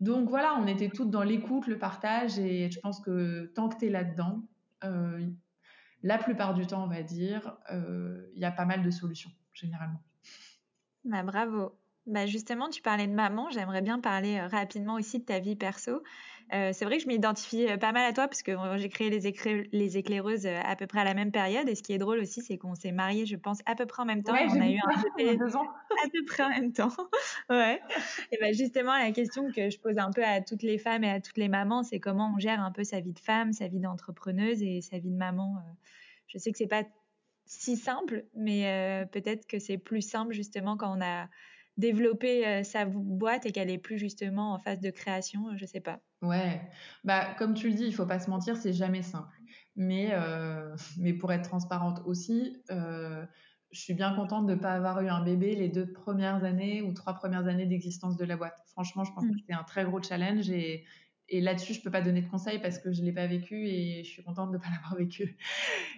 Donc 0.00 0.28
voilà, 0.28 0.56
on 0.60 0.66
était 0.66 0.90
toutes 0.90 1.10
dans 1.10 1.22
l'écoute, 1.22 1.66
le 1.68 1.78
partage, 1.78 2.38
et 2.38 2.70
je 2.70 2.78
pense 2.80 3.00
que 3.00 3.46
tant 3.54 3.68
que 3.68 3.78
tu 3.78 3.86
es 3.86 3.88
là-dedans, 3.88 4.42
la 6.06 6.18
plupart 6.18 6.54
du 6.54 6.66
temps, 6.68 6.84
on 6.84 6.86
va 6.86 7.02
dire, 7.02 7.56
euh, 7.72 8.30
il 8.34 8.40
y 8.40 8.44
a 8.44 8.52
pas 8.52 8.64
mal 8.64 8.82
de 8.82 8.90
solutions, 8.90 9.30
généralement. 9.52 10.00
Bah, 11.04 11.24
bravo. 11.24 11.76
Bah 12.06 12.26
justement, 12.26 12.68
tu 12.68 12.80
parlais 12.80 13.08
de 13.08 13.12
maman, 13.12 13.50
j'aimerais 13.50 13.82
bien 13.82 13.98
parler 13.98 14.38
euh, 14.38 14.46
rapidement 14.46 14.94
aussi 14.94 15.18
de 15.18 15.24
ta 15.24 15.40
vie 15.40 15.56
perso. 15.56 16.04
Euh, 16.54 16.70
c'est 16.72 16.84
vrai 16.84 16.98
que 16.98 17.02
je 17.02 17.08
m'identifie 17.08 17.66
pas 17.80 17.90
mal 17.90 18.04
à 18.08 18.12
toi 18.12 18.28
parce 18.28 18.44
que 18.44 18.52
j'ai 18.76 18.88
créé 18.88 19.10
les, 19.10 19.68
les, 19.72 19.98
éclaireuses 19.98 20.46
à 20.46 20.76
peu 20.76 20.86
près 20.86 21.00
à 21.00 21.04
la 21.04 21.14
même 21.14 21.32
période. 21.32 21.68
Et 21.68 21.74
ce 21.74 21.82
qui 21.82 21.92
est 21.92 21.98
drôle 21.98 22.20
aussi, 22.20 22.40
c'est 22.40 22.56
qu'on 22.56 22.76
s'est 22.76 22.92
mariés, 22.92 23.26
je 23.26 23.34
pense, 23.34 23.58
à 23.66 23.74
peu 23.74 23.86
près 23.86 24.02
en 24.02 24.06
même 24.06 24.22
temps. 24.22 24.34
on 24.34 24.60
a 24.60 24.68
eu 24.68 24.78
un 24.78 25.02
bébé 25.16 25.36
deux 25.36 25.56
ans. 25.56 25.66
à 26.04 26.08
peu 26.08 26.24
près 26.24 26.44
en 26.44 26.50
même 26.50 26.72
temps. 26.72 26.92
ouais. 27.50 27.80
Et 28.30 28.38
bah 28.40 28.52
justement, 28.52 28.96
la 28.96 29.10
question 29.10 29.50
que 29.50 29.68
je 29.70 29.80
pose 29.80 29.98
un 29.98 30.12
peu 30.12 30.24
à 30.24 30.40
toutes 30.40 30.62
les 30.62 30.78
femmes 30.78 31.02
et 31.02 31.10
à 31.10 31.20
toutes 31.20 31.38
les 31.38 31.48
mamans, 31.48 31.82
c'est 31.82 31.98
comment 31.98 32.32
on 32.36 32.38
gère 32.38 32.60
un 32.60 32.70
peu 32.70 32.84
sa 32.84 33.00
vie 33.00 33.12
de 33.12 33.18
femme, 33.18 33.52
sa 33.52 33.66
vie 33.66 33.80
d'entrepreneuse 33.80 34.62
et 34.62 34.80
sa 34.82 35.00
vie 35.00 35.10
de 35.10 35.16
maman 35.16 35.56
je 36.26 36.38
sais 36.38 36.52
que 36.52 36.58
c'est 36.58 36.66
pas 36.66 36.84
si 37.46 37.76
simple, 37.76 38.24
mais 38.34 38.66
euh, 38.66 39.06
peut-être 39.06 39.46
que 39.46 39.58
c'est 39.58 39.78
plus 39.78 40.02
simple 40.02 40.32
justement 40.32 40.76
quand 40.76 40.96
on 40.96 41.00
a 41.00 41.28
développé 41.76 42.46
euh, 42.46 42.62
sa 42.64 42.86
boîte 42.86 43.46
et 43.46 43.52
qu'elle 43.52 43.70
est 43.70 43.78
plus 43.78 43.98
justement 43.98 44.54
en 44.54 44.58
phase 44.58 44.80
de 44.80 44.90
création, 44.90 45.56
je 45.56 45.66
sais 45.66 45.80
pas. 45.80 46.00
Ouais, 46.22 46.60
bah 47.04 47.34
comme 47.38 47.54
tu 47.54 47.68
le 47.68 47.74
dis, 47.74 47.84
il 47.84 47.94
faut 47.94 48.06
pas 48.06 48.18
se 48.18 48.30
mentir, 48.30 48.56
c'est 48.56 48.72
jamais 48.72 49.02
simple. 49.02 49.36
Mais 49.76 50.08
euh, 50.12 50.74
mais 50.98 51.12
pour 51.12 51.32
être 51.32 51.48
transparente 51.48 52.00
aussi, 52.06 52.56
je 52.68 53.80
suis 53.80 53.94
bien 53.94 54.14
contente 54.14 54.46
de 54.46 54.54
ne 54.54 54.58
pas 54.58 54.72
avoir 54.72 55.00
eu 55.02 55.08
un 55.08 55.22
bébé 55.22 55.54
les 55.54 55.68
deux 55.68 55.92
premières 55.92 56.44
années 56.44 56.82
ou 56.82 56.94
trois 56.94 57.14
premières 57.14 57.46
années 57.46 57.66
d'existence 57.66 58.16
de 58.16 58.24
la 58.24 58.36
boîte. 58.36 58.56
Franchement, 58.68 59.04
je 59.04 59.12
pense 59.12 59.24
mmh. 59.24 59.30
que 59.30 59.38
c'était 59.38 59.52
un 59.52 59.64
très 59.64 59.84
gros 59.84 60.02
challenge 60.02 60.50
et 60.50 60.84
et 61.28 61.40
là-dessus, 61.40 61.74
je 61.74 61.82
peux 61.82 61.90
pas 61.90 62.02
donner 62.02 62.22
de 62.22 62.28
conseils 62.28 62.60
parce 62.60 62.78
que 62.78 62.92
je 62.92 63.02
l'ai 63.02 63.12
pas 63.12 63.26
vécu 63.26 63.68
et 63.68 64.04
je 64.04 64.08
suis 64.08 64.22
contente 64.22 64.52
de 64.52 64.58
pas 64.58 64.68
l'avoir 64.70 64.96
vécu. 64.96 65.36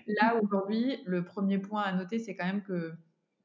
Là, 0.07 0.37
aujourd'hui, 0.43 0.99
le 1.07 1.24
premier 1.24 1.59
point 1.59 1.83
à 1.83 1.93
noter, 1.93 2.18
c'est 2.18 2.35
quand 2.35 2.47
même 2.47 2.62
que 2.62 2.95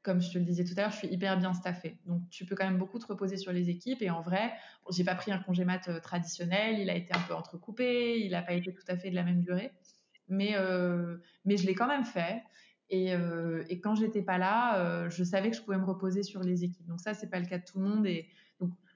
comme 0.01 0.21
je 0.21 0.31
te 0.31 0.37
le 0.37 0.43
disais 0.43 0.65
tout 0.65 0.73
à 0.75 0.81
l'heure, 0.81 0.91
je 0.91 0.97
suis 0.97 1.07
hyper 1.07 1.37
bien 1.37 1.53
staffée. 1.53 1.97
Donc, 2.05 2.29
tu 2.29 2.45
peux 2.45 2.55
quand 2.55 2.65
même 2.65 2.77
beaucoup 2.77 2.99
te 2.99 3.05
reposer 3.05 3.37
sur 3.37 3.53
les 3.53 3.69
équipes. 3.69 4.01
Et 4.01 4.09
en 4.09 4.21
vrai, 4.21 4.53
j'ai 4.91 5.05
pas 5.05 5.15
pris 5.15 5.31
un 5.31 5.39
congé 5.39 5.63
mat 5.63 5.87
euh, 5.87 6.01
traditionnel. 6.01 6.79
Il 6.79 6.89
a 6.89 6.95
été 6.95 7.15
un 7.15 7.21
peu 7.21 7.33
entrecoupé. 7.33 8.19
Il 8.19 8.31
n'a 8.31 8.41
pas 8.41 8.51
été 8.51 8.73
tout 8.73 8.83
à 8.89 8.97
fait 8.97 9.09
de 9.09 9.15
la 9.15 9.23
même 9.23 9.39
durée. 9.39 9.71
Mais, 10.27 10.55
euh, 10.55 11.17
mais 11.45 11.55
je 11.55 11.65
l'ai 11.65 11.73
quand 11.73 11.87
même 11.87 12.03
fait. 12.03 12.43
Et, 12.89 13.13
euh, 13.13 13.63
et 13.69 13.79
quand 13.79 13.95
j'étais 13.95 14.21
pas 14.21 14.37
là, 14.37 14.77
euh, 14.77 15.09
je 15.09 15.23
savais 15.23 15.49
que 15.49 15.55
je 15.57 15.61
pouvais 15.61 15.77
me 15.77 15.85
reposer 15.85 16.21
sur 16.21 16.41
les 16.41 16.63
équipes. 16.63 16.85
Donc 16.85 16.99
ça, 16.99 17.13
c'est 17.13 17.29
pas 17.29 17.39
le 17.39 17.45
cas 17.45 17.57
de 17.57 17.63
tout 17.63 17.79
le 17.79 17.85
monde. 17.87 18.07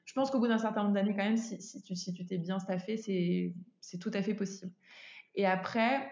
Je 0.08 0.14
pense 0.14 0.32
qu'au 0.32 0.40
bout 0.40 0.48
d'un 0.48 0.58
certain 0.58 0.84
nombre 0.84 0.96
d'années, 0.96 1.14
quand 1.14 1.24
même, 1.24 1.38
si, 1.38 1.62
si 1.62 2.14
tu 2.14 2.26
t'es 2.26 2.38
bien 2.38 2.60
staffé, 2.60 2.96
c'est 2.98 3.54
c'est 3.82 3.98
tout 3.98 4.12
à 4.14 4.22
fait 4.24 4.34
possible. 4.34 4.72
Et 5.36 5.46
après, 5.46 6.12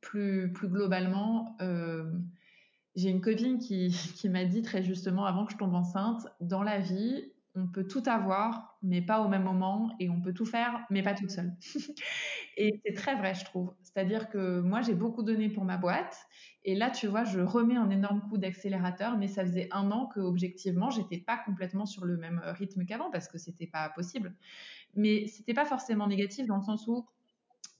plus 0.00 0.52
plus 0.52 0.68
globalement. 0.68 1.56
Euh, 1.60 2.10
j'ai 2.94 3.10
une 3.10 3.20
copine 3.20 3.58
qui, 3.58 3.88
qui 4.16 4.28
m'a 4.28 4.44
dit 4.44 4.62
très 4.62 4.82
justement 4.84 5.26
avant 5.26 5.44
que 5.44 5.52
je 5.52 5.58
tombe 5.58 5.74
enceinte, 5.74 6.28
dans 6.40 6.62
la 6.62 6.78
vie, 6.78 7.32
on 7.56 7.66
peut 7.66 7.86
tout 7.88 8.04
avoir, 8.06 8.78
mais 8.82 9.02
pas 9.02 9.20
au 9.20 9.28
même 9.28 9.42
moment, 9.42 9.90
et 9.98 10.08
on 10.08 10.20
peut 10.20 10.32
tout 10.32 10.46
faire, 10.46 10.86
mais 10.88 11.02
pas 11.02 11.14
toute 11.14 11.30
seule. 11.30 11.52
et 12.58 12.80
c'est 12.84 12.92
très 12.94 13.14
vrai, 13.16 13.34
je 13.34 13.44
trouve. 13.44 13.74
C'est-à-dire 13.82 14.28
que 14.28 14.60
moi, 14.60 14.82
j'ai 14.82 14.94
beaucoup 14.94 15.22
donné 15.22 15.48
pour 15.48 15.64
ma 15.64 15.78
boîte, 15.78 16.18
et 16.64 16.74
là, 16.74 16.90
tu 16.90 17.06
vois, 17.06 17.24
je 17.24 17.40
remets 17.40 17.76
un 17.76 17.90
énorme 17.90 18.20
coup 18.28 18.38
d'accélérateur, 18.38 19.16
mais 19.18 19.28
ça 19.28 19.44
faisait 19.44 19.68
un 19.72 19.90
an 19.92 20.06
que, 20.06 20.20
objectivement, 20.20 20.90
j'étais 20.90 21.18
pas 21.18 21.38
complètement 21.38 21.86
sur 21.86 22.04
le 22.04 22.16
même 22.16 22.40
rythme 22.44 22.84
qu'avant, 22.84 23.10
parce 23.10 23.28
que 23.28 23.38
c'était 23.38 23.66
pas 23.68 23.88
possible. 23.90 24.36
Mais 24.94 25.26
c'était 25.28 25.54
pas 25.54 25.66
forcément 25.66 26.08
négatif 26.08 26.46
dans 26.46 26.56
le 26.56 26.62
sens 26.62 26.86
où 26.88 27.06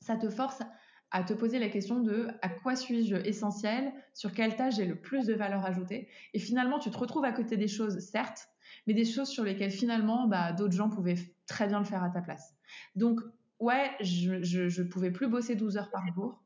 ça 0.01 0.17
te 0.17 0.29
force 0.31 0.63
à 1.11 1.25
te 1.25 1.33
poser 1.33 1.59
la 1.59 1.69
question 1.71 2.01
de 2.01 2.29
à 2.43 2.51
quoi 2.51 2.77
suis-je 2.77 3.17
essentiel, 3.17 3.93
sur 4.13 4.33
quelle 4.33 4.57
tâche 4.57 4.77
j'ai 4.77 4.85
le 4.87 5.01
plus 5.01 5.27
de 5.27 5.35
valeur 5.35 5.65
ajoutée? 5.65 6.09
Et 6.35 6.39
finalement, 6.39 6.79
tu 6.79 6.91
te 6.91 6.99
retrouves 6.99 7.25
à 7.25 7.33
côté 7.33 7.57
des 7.57 7.69
choses, 7.69 7.99
certes, 8.01 8.49
mais 8.87 8.93
des 8.95 9.07
choses 9.07 9.29
sur 9.29 9.45
lesquelles 9.45 9.71
finalement, 9.71 10.29
bah, 10.29 10.53
d'autres 10.53 10.75
gens 10.75 10.91
pouvaient 10.91 11.17
très 11.47 11.67
bien 11.67 11.79
le 11.79 11.87
faire 11.87 12.03
à 12.03 12.11
ta 12.11 12.21
place. 12.21 12.55
Donc, 12.95 13.21
ouais, 13.61 13.91
je, 14.01 14.43
je, 14.43 14.69
je 14.69 14.83
pouvais 14.83 15.11
plus 15.11 15.29
bosser 15.29 15.55
12 15.55 15.77
heures 15.77 15.91
par 15.91 16.07
jour 16.15 16.43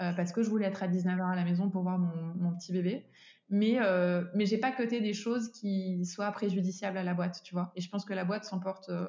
euh, 0.00 0.12
parce 0.12 0.32
que 0.32 0.42
je 0.42 0.50
voulais 0.50 0.66
être 0.66 0.82
à 0.82 0.88
19h 0.88 1.32
à 1.32 1.36
la 1.36 1.44
maison 1.44 1.70
pour 1.70 1.82
voir 1.82 1.98
mon, 1.98 2.34
mon 2.34 2.56
petit 2.56 2.72
bébé. 2.72 3.06
Mais, 3.52 3.76
euh, 3.80 4.24
mais 4.34 4.46
j'ai 4.46 4.56
pas 4.56 4.72
coté 4.72 5.02
des 5.02 5.12
choses 5.12 5.52
qui 5.52 6.06
soient 6.06 6.32
préjudiciables 6.32 6.96
à 6.96 7.02
la 7.02 7.12
boîte, 7.12 7.42
tu 7.44 7.54
vois. 7.54 7.70
Et 7.76 7.82
je 7.82 7.90
pense 7.90 8.06
que 8.06 8.14
la 8.14 8.24
boîte 8.24 8.44
s'en 8.44 8.58
porte 8.60 8.88
euh, 8.88 9.06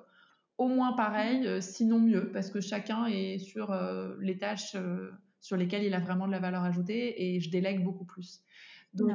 au 0.58 0.68
moins 0.68 0.94
pareil, 0.94 1.48
euh, 1.48 1.62
sinon 1.62 2.00
mieux, 2.02 2.30
parce 2.32 2.50
que 2.50 2.60
chacun 2.60 3.06
est 3.06 3.38
sur 3.38 3.72
euh, 3.72 4.16
les 4.20 4.38
tâches 4.38 4.76
sur 5.40 5.56
lesquelles 5.56 5.84
il 5.84 5.94
a 5.94 6.00
vraiment 6.00 6.28
de 6.28 6.34
la 6.34 6.40
valeur 6.40 6.64
ajoutée 6.64 7.24
et 7.24 7.40
je 7.40 7.50
délègue 7.50 7.84
beaucoup 7.84 8.06
plus. 8.06 8.42
Donc, 8.94 9.12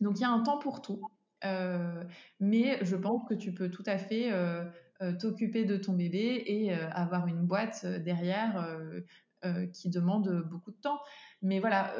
donc 0.00 0.18
il 0.18 0.22
y 0.22 0.24
a 0.24 0.30
un 0.30 0.42
temps 0.44 0.58
pour 0.58 0.80
tout. 0.80 1.02
mais 2.40 2.84
je 2.84 2.96
pense 2.96 3.28
que 3.28 3.34
tu 3.34 3.52
peux 3.52 3.68
tout 3.68 3.84
à 3.86 3.98
fait 3.98 4.30
t'occuper 5.18 5.64
de 5.64 5.76
ton 5.76 5.94
bébé 5.94 6.42
et 6.46 6.72
avoir 6.72 7.26
une 7.26 7.44
boîte 7.46 7.86
derrière 7.86 8.68
qui 9.72 9.90
demande 9.90 10.42
beaucoup 10.48 10.70
de 10.70 10.76
temps. 10.76 11.00
Mais 11.42 11.60
voilà, 11.60 11.94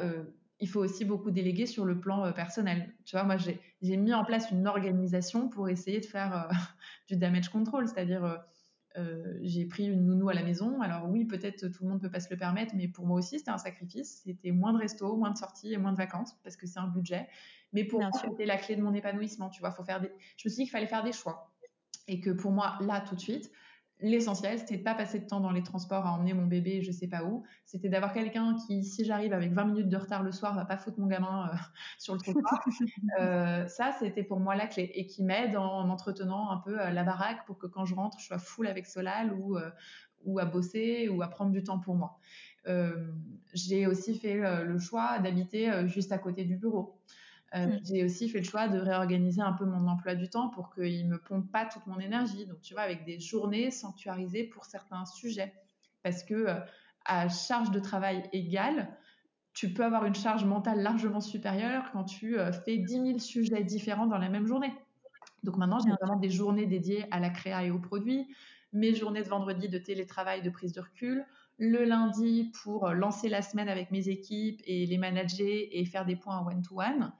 il 0.63 0.69
faut 0.69 0.79
aussi 0.79 1.03
beaucoup 1.03 1.29
déléguer 1.29 1.65
sur 1.65 1.83
le 1.83 1.99
plan 1.99 2.25
euh, 2.25 2.31
personnel. 2.31 2.93
Tu 3.03 3.17
vois, 3.17 3.25
moi, 3.25 3.35
j'ai 3.37 3.97
mis 3.97 4.13
en 4.13 4.23
place 4.23 4.49
une 4.49 4.65
organisation 4.65 5.49
pour 5.49 5.67
essayer 5.67 5.99
de 5.99 6.05
faire 6.05 6.47
euh, 6.49 6.53
du 7.09 7.17
damage 7.17 7.49
control, 7.49 7.85
c'est-à-dire 7.87 8.23
euh, 8.23 8.37
euh, 8.97 9.37
j'ai 9.41 9.65
pris 9.65 9.85
une 9.87 10.05
nounou 10.05 10.29
à 10.29 10.33
la 10.33 10.41
maison. 10.41 10.81
Alors 10.81 11.09
oui, 11.09 11.25
peut-être 11.25 11.67
tout 11.67 11.83
le 11.83 11.89
monde 11.89 12.01
peut 12.01 12.09
pas 12.09 12.21
se 12.21 12.29
le 12.29 12.37
permettre, 12.37 12.75
mais 12.75 12.87
pour 12.87 13.05
moi 13.05 13.17
aussi, 13.17 13.39
c'était 13.39 13.51
un 13.51 13.57
sacrifice. 13.57 14.21
C'était 14.23 14.51
moins 14.51 14.71
de 14.71 14.77
resto, 14.77 15.17
moins 15.17 15.31
de 15.31 15.37
sorties 15.37 15.73
et 15.73 15.77
moins 15.77 15.91
de 15.91 15.97
vacances 15.97 16.33
parce 16.43 16.55
que 16.55 16.65
c'est 16.65 16.79
un 16.79 16.87
budget. 16.87 17.27
Mais 17.73 17.83
pour 17.83 17.99
Bien 17.99 18.11
moi, 18.13 18.21
c'était 18.23 18.45
la 18.45 18.55
clé 18.55 18.77
de 18.77 18.81
mon 18.81 18.93
épanouissement. 18.93 19.49
Tu 19.49 19.59
vois, 19.59 19.71
faut 19.71 19.83
faire 19.83 19.99
des... 19.99 20.11
je 20.37 20.47
me 20.47 20.49
suis 20.49 20.57
dit 20.57 20.63
qu'il 20.63 20.69
fallait 20.69 20.87
faire 20.87 21.03
des 21.03 21.11
choix 21.11 21.52
et 22.07 22.19
que 22.19 22.29
pour 22.29 22.51
moi, 22.51 22.77
là, 22.81 23.01
tout 23.01 23.15
de 23.15 23.19
suite, 23.19 23.51
l'essentiel, 24.03 24.59
c'était 24.59 24.77
de 24.77 24.83
pas 24.83 24.93
passer 24.93 25.19
de 25.19 25.25
temps 25.25 25.39
dans 25.39 25.51
les 25.51 25.63
transports 25.63 26.05
à 26.05 26.11
emmener 26.11 26.33
mon 26.33 26.45
bébé, 26.45 26.81
je 26.81 26.91
sais 26.91 27.07
pas 27.07 27.23
où. 27.23 27.43
C'était 27.65 27.89
d'avoir 27.89 28.13
quelqu'un 28.13 28.55
qui, 28.55 28.83
si 28.83 29.05
j'arrive 29.05 29.33
avec 29.33 29.53
20 29.53 29.65
minutes 29.65 29.89
de 29.89 29.97
retard 29.97 30.23
le 30.23 30.31
soir, 30.31 30.53
va 30.53 30.65
pas 30.65 30.77
foutre 30.77 30.99
mon 30.99 31.07
gamin 31.07 31.47
euh, 31.47 31.55
sur 31.97 32.13
le 32.13 32.19
trottoir. 32.19 32.59
euh, 33.19 33.65
ça, 33.67 33.93
c'était 33.97 34.23
pour 34.23 34.39
moi 34.39 34.55
la 34.55 34.67
clé 34.67 34.91
et 34.93 35.07
qui 35.07 35.23
m'aide 35.23 35.55
en 35.55 35.87
m'entretenant 35.87 36.51
un 36.51 36.57
peu 36.57 36.79
euh, 36.79 36.89
la 36.89 37.03
baraque 37.03 37.45
pour 37.45 37.57
que 37.57 37.65
quand 37.67 37.85
je 37.85 37.95
rentre, 37.95 38.19
je 38.19 38.25
sois 38.25 38.39
full 38.39 38.67
avec 38.67 38.85
Solal 38.85 39.33
ou 39.33 39.57
euh, 39.57 39.69
ou 40.25 40.39
à 40.39 40.45
bosser 40.45 41.09
ou 41.09 41.21
à 41.21 41.27
prendre 41.27 41.51
du 41.51 41.63
temps 41.63 41.79
pour 41.79 41.95
moi. 41.95 42.17
J'ai 43.53 43.87
aussi 43.87 44.17
fait 44.17 44.63
le 44.63 44.79
choix 44.79 45.19
d'habiter 45.19 45.85
juste 45.89 46.13
à 46.13 46.17
côté 46.17 46.45
du 46.45 46.55
bureau. 46.55 46.97
Euh, 47.55 47.67
mmh. 47.67 47.79
J'ai 47.85 48.03
aussi 48.03 48.29
fait 48.29 48.39
le 48.39 48.45
choix 48.45 48.67
de 48.67 48.79
réorganiser 48.79 49.41
un 49.41 49.53
peu 49.53 49.65
mon 49.65 49.87
emploi 49.87 50.15
du 50.15 50.29
temps 50.29 50.49
pour 50.49 50.73
qu'il 50.73 51.07
me 51.07 51.19
pompe 51.19 51.51
pas 51.51 51.65
toute 51.65 51.85
mon 51.85 51.99
énergie. 51.99 52.45
Donc, 52.45 52.61
tu 52.61 52.73
vois, 52.73 52.83
avec 52.83 53.05
des 53.05 53.19
journées 53.19 53.69
sanctuarisées 53.69 54.45
pour 54.45 54.65
certains 54.65 55.05
sujets. 55.05 55.53
Parce 56.01 56.23
que 56.23 56.33
euh, 56.33 56.59
à 57.05 57.29
charge 57.29 57.71
de 57.71 57.79
travail 57.79 58.27
égale, 58.31 58.89
tu 59.53 59.71
peux 59.71 59.85
avoir 59.85 60.05
une 60.05 60.15
charge 60.15 60.45
mentale 60.45 60.81
largement 60.81 61.21
supérieure 61.21 61.91
quand 61.93 62.05
tu 62.05 62.39
euh, 62.39 62.51
fais 62.51 62.77
10 62.77 62.93
000 62.93 63.19
sujets 63.19 63.63
différents 63.63 64.07
dans 64.07 64.17
la 64.17 64.29
même 64.29 64.47
journée. 64.47 64.73
Donc 65.43 65.57
maintenant, 65.57 65.79
j'ai 65.79 65.91
vraiment 65.91 66.19
des 66.19 66.29
journées 66.29 66.65
dédiées 66.65 67.05
à 67.11 67.19
la 67.19 67.29
créa 67.29 67.63
et 67.63 67.69
aux 67.71 67.79
produits, 67.79 68.33
mes 68.71 68.95
journées 68.95 69.21
de 69.21 69.29
vendredi 69.29 69.69
de 69.69 69.77
télétravail, 69.77 70.41
de 70.41 70.49
prise 70.49 70.73
de 70.73 70.81
recul, 70.81 71.25
le 71.57 71.85
lundi 71.85 72.51
pour 72.63 72.89
lancer 72.89 73.29
la 73.29 73.41
semaine 73.41 73.69
avec 73.69 73.91
mes 73.91 74.09
équipes 74.09 74.61
et 74.65 74.85
les 74.85 74.97
manager 74.97 75.67
et 75.71 75.85
faire 75.85 76.05
des 76.05 76.15
points 76.15 76.45
one-to-one. 76.45 77.13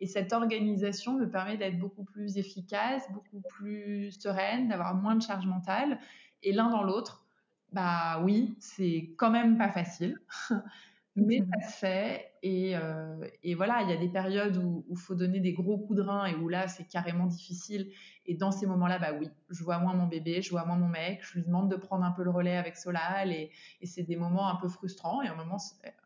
Et 0.00 0.06
cette 0.06 0.32
organisation 0.32 1.14
me 1.14 1.30
permet 1.30 1.56
d'être 1.56 1.78
beaucoup 1.78 2.04
plus 2.04 2.36
efficace, 2.36 3.02
beaucoup 3.12 3.42
plus 3.48 4.10
sereine, 4.12 4.68
d'avoir 4.68 4.94
moins 4.94 5.14
de 5.14 5.22
charge 5.22 5.46
mentale. 5.46 5.98
Et 6.42 6.52
l'un 6.52 6.70
dans 6.70 6.82
l'autre, 6.82 7.24
bah 7.72 8.20
oui, 8.22 8.56
c'est 8.58 9.14
quand 9.16 9.30
même 9.30 9.56
pas 9.56 9.70
facile. 9.70 10.18
mais 11.16 11.40
mmh. 11.40 11.50
ça 11.60 11.68
se 11.68 11.76
fait. 11.78 12.33
Et, 12.46 12.76
euh, 12.76 13.26
et 13.42 13.54
voilà, 13.54 13.80
il 13.80 13.88
y 13.88 13.92
a 13.94 13.96
des 13.96 14.10
périodes 14.10 14.58
où 14.58 14.84
il 14.90 14.98
faut 14.98 15.14
donner 15.14 15.40
des 15.40 15.54
gros 15.54 15.78
coups 15.78 15.96
de 15.96 16.02
rein 16.02 16.26
et 16.26 16.34
où 16.34 16.50
là, 16.50 16.68
c'est 16.68 16.84
carrément 16.84 17.24
difficile. 17.24 17.90
Et 18.26 18.34
dans 18.34 18.50
ces 18.50 18.66
moments-là, 18.66 18.98
bah 18.98 19.14
oui, 19.18 19.30
je 19.48 19.64
vois 19.64 19.78
moins 19.78 19.94
mon 19.94 20.06
bébé, 20.06 20.42
je 20.42 20.50
vois 20.50 20.66
moins 20.66 20.76
mon 20.76 20.88
mec, 20.88 21.20
je 21.22 21.38
lui 21.38 21.46
demande 21.46 21.70
de 21.70 21.76
prendre 21.76 22.04
un 22.04 22.10
peu 22.10 22.22
le 22.22 22.28
relais 22.28 22.58
avec 22.58 22.76
Solal 22.76 23.32
et, 23.32 23.50
et 23.80 23.86
c'est 23.86 24.02
des 24.02 24.16
moments 24.16 24.46
un 24.50 24.56
peu 24.56 24.68
frustrants. 24.68 25.22
Et 25.22 25.30
en, 25.30 25.36
moment, 25.36 25.56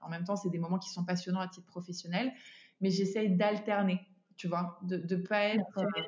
en 0.01 0.09
même 0.09 0.23
temps, 0.23 0.37
c'est 0.37 0.49
des 0.49 0.61
moments 0.61 0.79
qui 0.79 0.91
sont 0.91 1.05
passionnants 1.05 1.41
à 1.41 1.49
titre 1.49 1.67
professionnel. 1.67 2.33
Mais 2.81 2.91
j'essaye 2.91 3.37
d'alterner, 3.37 4.01
tu 4.37 4.47
vois, 4.47 4.79
de 4.83 4.97
ne 4.97 5.21
pas 5.21 5.41
être. 5.41 5.79
Euh, 5.79 6.03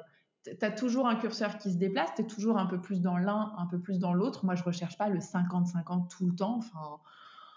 tu 0.45 0.65
as 0.65 0.71
toujours 0.71 1.09
un 1.09 1.17
curseur 1.17 1.59
qui 1.59 1.73
se 1.73 1.77
déplace, 1.77 2.15
tu 2.15 2.23
es 2.23 2.27
toujours 2.27 2.57
un 2.57 2.67
peu 2.67 2.81
plus 2.81 3.01
dans 3.01 3.19
l'un, 3.19 3.53
un 3.59 3.67
peu 3.67 3.81
plus 3.81 3.99
dans 3.99 4.15
l'autre. 4.15 4.45
Moi, 4.45 4.55
je 4.55 4.63
recherche 4.63 4.97
pas 4.97 5.09
le 5.09 5.19
50-50 5.19 6.09
tout 6.09 6.27
le 6.27 6.37
temps. 6.37 6.59
Enfin, 6.59 7.01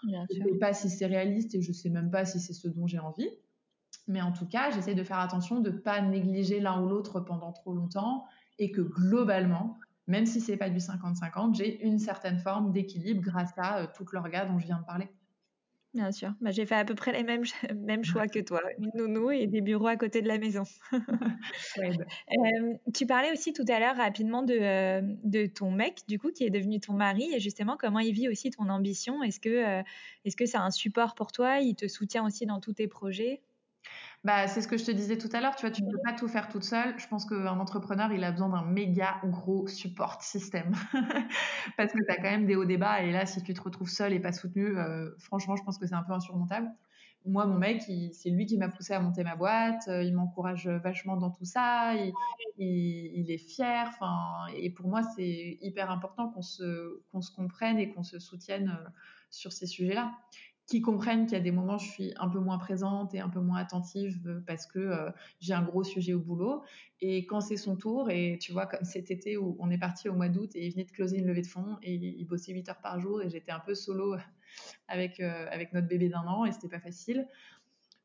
Bien 0.06 0.26
je 0.30 0.38
ne 0.38 0.44
sais 0.44 0.58
pas 0.58 0.72
si 0.72 0.90
c'est 0.90 1.06
réaliste 1.06 1.54
et 1.54 1.62
je 1.62 1.68
ne 1.68 1.74
sais 1.74 1.90
même 1.90 2.10
pas 2.10 2.24
si 2.24 2.40
c'est 2.40 2.52
ce 2.52 2.68
dont 2.68 2.86
j'ai 2.86 2.98
envie. 2.98 3.28
Mais 4.06 4.20
en 4.20 4.32
tout 4.32 4.46
cas, 4.46 4.70
j'essaie 4.70 4.94
de 4.94 5.04
faire 5.04 5.18
attention 5.18 5.60
de 5.60 5.70
ne 5.70 5.78
pas 5.78 6.00
négliger 6.02 6.60
l'un 6.60 6.82
ou 6.82 6.88
l'autre 6.88 7.20
pendant 7.20 7.52
trop 7.52 7.72
longtemps 7.72 8.26
et 8.58 8.70
que 8.70 8.80
globalement, 8.80 9.78
même 10.06 10.26
si 10.26 10.40
c'est 10.40 10.56
pas 10.56 10.68
du 10.68 10.78
50-50, 10.78 11.54
j'ai 11.54 11.84
une 11.84 11.98
certaine 11.98 12.38
forme 12.38 12.72
d'équilibre 12.72 13.22
grâce 13.22 13.52
à 13.56 13.78
euh, 13.78 13.86
tout 13.94 14.04
l'orga 14.12 14.44
dont 14.44 14.58
je 14.58 14.66
viens 14.66 14.78
de 14.78 14.84
parler. 14.84 15.08
Bien 15.94 16.10
sûr. 16.10 16.32
Bah, 16.40 16.50
j'ai 16.50 16.66
fait 16.66 16.74
à 16.74 16.84
peu 16.84 16.94
près 16.96 17.12
les 17.12 17.22
mêmes, 17.22 17.44
mêmes 17.76 18.04
choix 18.04 18.26
que 18.28 18.40
toi. 18.40 18.60
Une 18.78 18.90
nounou 18.94 19.30
et 19.30 19.46
des 19.46 19.60
bureaux 19.60 19.86
à 19.86 19.96
côté 19.96 20.22
de 20.22 20.28
la 20.28 20.38
maison. 20.38 20.64
euh, 21.78 21.92
tu 22.94 23.06
parlais 23.06 23.32
aussi 23.32 23.52
tout 23.52 23.64
à 23.68 23.78
l'heure 23.78 23.96
rapidement 23.96 24.42
de, 24.42 24.54
euh, 24.54 25.00
de 25.24 25.46
ton 25.46 25.70
mec, 25.70 26.02
du 26.08 26.18
coup, 26.18 26.30
qui 26.32 26.44
est 26.44 26.50
devenu 26.50 26.80
ton 26.80 26.94
mari, 26.94 27.32
et 27.34 27.40
justement 27.40 27.76
comment 27.76 28.00
il 28.00 28.12
vit 28.12 28.28
aussi 28.28 28.50
ton 28.50 28.68
ambition? 28.68 29.22
Est-ce 29.22 29.40
que 29.40 29.48
euh, 29.48 29.82
est-ce 30.24 30.36
que 30.36 30.46
c'est 30.46 30.56
un 30.58 30.70
support 30.70 31.14
pour 31.14 31.32
toi? 31.32 31.60
Il 31.60 31.76
te 31.76 31.88
soutient 31.88 32.24
aussi 32.26 32.46
dans 32.46 32.60
tous 32.60 32.74
tes 32.74 32.88
projets? 32.88 33.42
Bah, 34.24 34.48
c'est 34.48 34.62
ce 34.62 34.68
que 34.68 34.78
je 34.78 34.84
te 34.86 34.90
disais 34.90 35.18
tout 35.18 35.28
à 35.34 35.40
l'heure, 35.42 35.54
tu 35.54 35.66
vois, 35.66 35.70
tu 35.70 35.82
ne 35.82 35.90
peux 35.90 35.98
pas 36.02 36.14
tout 36.14 36.28
faire 36.28 36.48
toute 36.48 36.64
seule. 36.64 36.98
Je 36.98 37.06
pense 37.06 37.26
qu'un 37.26 37.60
entrepreneur, 37.60 38.10
il 38.10 38.24
a 38.24 38.32
besoin 38.32 38.48
d'un 38.48 38.64
méga 38.64 39.20
gros 39.24 39.66
support 39.68 40.22
système. 40.22 40.72
Parce 41.76 41.92
que 41.92 41.98
tu 41.98 42.10
as 42.10 42.16
quand 42.16 42.30
même 42.30 42.46
des 42.46 42.56
hauts 42.56 42.64
débats, 42.64 43.02
et 43.02 43.12
là, 43.12 43.26
si 43.26 43.42
tu 43.42 43.52
te 43.52 43.60
retrouves 43.60 43.90
seul 43.90 44.14
et 44.14 44.20
pas 44.20 44.32
soutenu, 44.32 44.78
euh, 44.78 45.10
franchement, 45.18 45.56
je 45.56 45.62
pense 45.62 45.76
que 45.76 45.86
c'est 45.86 45.94
un 45.94 46.02
peu 46.02 46.14
insurmontable. 46.14 46.70
Moi, 47.26 47.46
mon 47.46 47.58
mec, 47.58 47.82
c'est 47.82 48.30
lui 48.30 48.46
qui 48.46 48.56
m'a 48.56 48.68
poussé 48.68 48.94
à 48.94 49.00
monter 49.00 49.24
ma 49.24 49.36
boîte, 49.36 49.88
euh, 49.88 50.02
il 50.02 50.14
m'encourage 50.14 50.68
vachement 50.68 51.16
dans 51.16 51.30
tout 51.30 51.44
ça, 51.46 51.94
il, 51.94 52.12
il, 52.58 53.12
il 53.14 53.30
est 53.30 53.38
fier, 53.38 53.86
enfin, 53.88 54.46
et 54.54 54.70
pour 54.70 54.88
moi, 54.88 55.02
c'est 55.02 55.58
hyper 55.60 55.90
important 55.90 56.30
qu'on 56.30 56.42
se, 56.42 57.02
qu'on 57.10 57.20
se 57.22 57.30
comprenne 57.30 57.78
et 57.78 57.92
qu'on 57.92 58.02
se 58.02 58.18
soutienne 58.18 58.78
euh, 58.78 58.88
sur 59.30 59.52
ces 59.52 59.66
sujets-là 59.66 60.12
qui 60.66 60.80
comprennent 60.80 61.26
qu'il 61.26 61.34
y 61.34 61.40
a 61.40 61.44
des 61.44 61.50
moments 61.50 61.76
où 61.76 61.78
je 61.78 61.90
suis 61.90 62.14
un 62.16 62.28
peu 62.28 62.38
moins 62.38 62.58
présente 62.58 63.14
et 63.14 63.20
un 63.20 63.28
peu 63.28 63.40
moins 63.40 63.58
attentive 63.58 64.20
euh, 64.26 64.40
parce 64.46 64.66
que 64.66 64.78
euh, 64.78 65.10
j'ai 65.40 65.52
un 65.52 65.62
gros 65.62 65.84
sujet 65.84 66.14
au 66.14 66.20
boulot. 66.20 66.62
Et 67.00 67.26
quand 67.26 67.40
c'est 67.40 67.58
son 67.58 67.76
tour, 67.76 68.10
et 68.10 68.38
tu 68.40 68.52
vois, 68.52 68.66
comme 68.66 68.84
cet 68.84 69.10
été 69.10 69.36
où 69.36 69.56
on 69.60 69.70
est 69.70 69.78
parti 69.78 70.08
au 70.08 70.14
mois 70.14 70.28
d'août 70.28 70.50
et 70.54 70.66
il 70.66 70.72
venait 70.72 70.84
de 70.84 70.90
closer 70.90 71.18
une 71.18 71.26
levée 71.26 71.42
de 71.42 71.46
fonds 71.46 71.76
et 71.82 71.94
il 71.94 72.24
bossait 72.24 72.52
8 72.52 72.68
heures 72.70 72.80
par 72.80 72.98
jour 72.98 73.20
et 73.20 73.28
j'étais 73.28 73.52
un 73.52 73.60
peu 73.60 73.74
solo 73.74 74.16
avec, 74.88 75.20
euh, 75.20 75.46
avec 75.50 75.72
notre 75.74 75.86
bébé 75.86 76.08
d'un 76.08 76.26
an 76.26 76.46
et 76.46 76.52
c'était 76.52 76.68
pas 76.68 76.80
facile. 76.80 77.28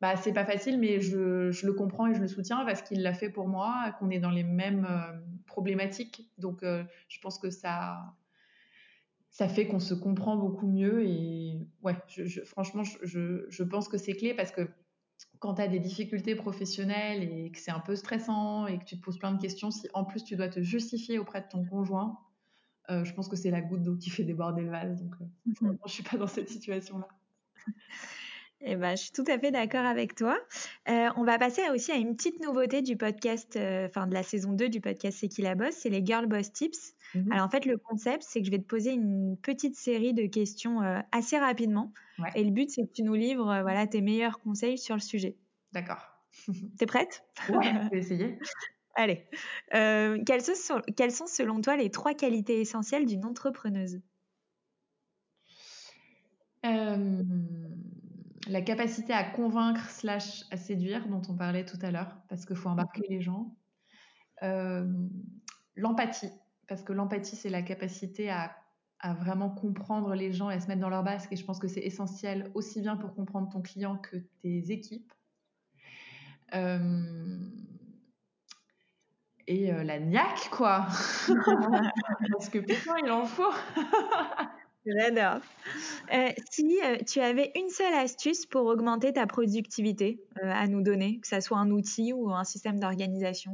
bah, 0.01 0.17
c'est 0.17 0.33
pas 0.33 0.45
facile, 0.45 0.79
mais 0.79 0.99
je, 0.99 1.51
je, 1.51 1.65
le 1.65 1.73
comprends 1.73 2.07
et 2.07 2.13
je 2.13 2.19
le 2.19 2.27
soutiens 2.27 2.65
parce 2.65 2.81
qu'il 2.81 3.01
l'a 3.03 3.13
fait 3.13 3.29
pour 3.29 3.47
moi, 3.47 3.95
qu'on 3.99 4.09
est 4.09 4.19
dans 4.19 4.31
les 4.31 4.43
mêmes 4.43 4.87
problématiques. 5.45 6.29
Donc, 6.37 6.61
je 6.63 7.19
pense 7.21 7.39
que 7.39 7.49
ça, 7.49 8.15
ça 9.39 9.47
fait 9.47 9.67
qu'on 9.67 9.79
se 9.79 9.93
comprend 9.93 10.35
beaucoup 10.35 10.67
mieux. 10.67 11.05
Et 11.05 11.65
ouais, 11.81 11.95
je, 12.07 12.41
franchement, 12.41 12.83
je, 12.83 13.45
je, 13.47 13.63
pense 13.63 13.87
que 13.87 13.97
c'est 13.97 14.11
clé 14.11 14.33
parce 14.33 14.51
que 14.51 14.69
quand 15.39 15.53
tu 15.53 15.61
as 15.61 15.69
des 15.69 15.79
difficultés 15.79 16.35
professionnelles 16.35 17.23
et 17.23 17.49
que 17.49 17.57
c'est 17.57 17.71
un 17.71 17.79
peu 17.79 17.95
stressant 17.95 18.67
et 18.67 18.79
que 18.79 18.83
tu 18.83 18.99
te 18.99 19.01
poses 19.01 19.17
plein 19.17 19.31
de 19.31 19.41
questions, 19.41 19.71
si 19.71 19.87
en 19.93 20.03
plus 20.03 20.25
tu 20.25 20.35
dois 20.35 20.49
te 20.49 20.61
justifier 20.61 21.19
auprès 21.19 21.39
de 21.39 21.47
ton 21.47 21.63
conjoint, 21.63 22.19
euh, 22.89 23.05
je 23.05 23.13
pense 23.13 23.29
que 23.29 23.37
c'est 23.37 23.49
la 23.49 23.61
goutte 23.61 23.81
d'eau 23.81 23.95
qui 23.95 24.09
fait 24.09 24.25
déborder 24.25 24.61
le 24.61 24.71
vase. 24.71 25.01
Donc, 25.01 25.15
euh, 25.21 25.73
je 25.85 25.89
suis 25.89 26.03
pas 26.03 26.17
dans 26.17 26.27
cette 26.27 26.49
situation-là. 26.49 27.07
Eh 28.61 28.75
ben, 28.75 28.95
je 28.95 29.03
suis 29.03 29.11
tout 29.11 29.23
à 29.27 29.39
fait 29.39 29.51
d'accord 29.51 29.85
avec 29.85 30.15
toi. 30.15 30.37
Euh, 30.89 31.09
on 31.15 31.23
va 31.23 31.37
passer 31.37 31.61
aussi 31.73 31.91
à 31.93 31.95
une 31.95 32.15
petite 32.17 32.43
nouveauté 32.43 32.81
du 32.81 32.97
podcast, 32.97 33.55
euh, 33.55 33.87
enfin 33.87 34.05
de 34.05 34.13
la 34.13 34.21
saison 34.21 34.51
2 34.51 34.67
du 34.67 34.81
podcast 34.81 35.17
C'est 35.19 35.29
qui 35.29 35.41
la 35.41 35.55
boss, 35.55 35.73
c'est 35.73 35.89
les 35.89 36.05
Girl 36.05 36.25
Boss 36.25 36.51
Tips. 36.51 36.93
Mhm. 37.15 37.31
Alors 37.31 37.45
en 37.45 37.49
fait, 37.49 37.65
le 37.65 37.77
concept, 37.77 38.23
c'est 38.27 38.41
que 38.41 38.45
je 38.45 38.51
vais 38.51 38.59
te 38.59 38.67
poser 38.67 38.91
une 38.91 39.37
petite 39.41 39.77
série 39.77 40.13
de 40.13 40.25
questions 40.27 40.81
euh, 40.81 40.99
assez 41.13 41.37
rapidement. 41.37 41.93
Et 42.35 42.43
le 42.43 42.51
but, 42.51 42.69
c'est 42.69 42.81
que 42.81 42.91
tu 42.91 43.03
nous 43.03 43.13
livres 43.13 43.61
voilà, 43.61 43.87
tes 43.87 44.01
meilleurs 44.01 44.39
conseils 44.39 44.77
sur 44.77 44.95
le 44.95 45.01
sujet. 45.01 45.37
D'accord. 45.71 46.05
T'es 46.77 46.85
prête? 46.85 47.23
Ouais, 47.47 47.63
je 47.85 47.89
vais 47.89 47.97
essayer. 47.99 48.37
Allez. 48.95 49.25
quelles, 49.71 50.41
sont, 50.41 50.81
quelles 50.97 51.13
sont 51.13 51.27
selon 51.27 51.61
toi 51.61 51.77
les 51.77 51.89
trois 51.89 52.13
qualités 52.13 52.59
essentielles 52.59 53.05
d'une 53.05 53.23
entrepreneuse? 53.23 54.01
La 58.49 58.61
capacité 58.61 59.13
à 59.13 59.23
convaincre 59.23 59.89
slash 59.89 60.43
à 60.51 60.57
séduire 60.57 61.07
dont 61.07 61.21
on 61.29 61.35
parlait 61.35 61.65
tout 61.65 61.77
à 61.81 61.91
l'heure 61.91 62.17
parce 62.27 62.45
qu'il 62.45 62.55
faut 62.55 62.69
embarquer 62.69 63.03
les 63.09 63.21
gens. 63.21 63.55
Euh, 64.43 64.87
l'empathie 65.75 66.31
parce 66.67 66.81
que 66.81 66.93
l'empathie 66.93 67.35
c'est 67.35 67.49
la 67.49 67.61
capacité 67.61 68.29
à, 68.29 68.55
vraiment 69.19 69.49
comprendre 69.49 70.13
les 70.13 70.33
gens 70.33 70.49
et 70.49 70.55
à 70.55 70.59
se 70.59 70.67
mettre 70.67 70.81
dans 70.81 70.89
leur 70.89 71.03
basque 71.03 71.31
et 71.31 71.37
je 71.37 71.45
pense 71.45 71.57
que 71.57 71.69
c'est 71.69 71.79
essentiel 71.79 72.51
aussi 72.53 72.81
bien 72.81 72.97
pour 72.97 73.15
comprendre 73.15 73.49
ton 73.49 73.61
client 73.61 73.97
que 73.97 74.17
tes 74.41 74.71
équipes. 74.71 75.13
Euh, 76.53 77.39
et 79.47 79.71
euh, 79.71 79.83
la 79.83 79.99
niaque 79.99 80.49
quoi 80.51 80.87
parce 82.31 82.49
que 82.49 82.59
putain 82.59 82.95
il 83.03 83.11
en 83.11 83.25
faut 83.25 83.53
J'adore. 84.85 85.41
Euh, 86.13 86.29
si 86.49 86.79
euh, 86.83 86.97
tu 87.05 87.19
avais 87.19 87.51
une 87.55 87.69
seule 87.69 87.93
astuce 87.93 88.45
pour 88.45 88.65
augmenter 88.65 89.11
ta 89.13 89.27
productivité 89.27 90.21
euh, 90.41 90.51
à 90.51 90.67
nous 90.67 90.81
donner, 90.81 91.19
que 91.19 91.27
ça 91.27 91.41
soit 91.41 91.57
un 91.57 91.69
outil 91.69 92.13
ou 92.13 92.31
un 92.31 92.43
système 92.43 92.79
d'organisation? 92.79 93.51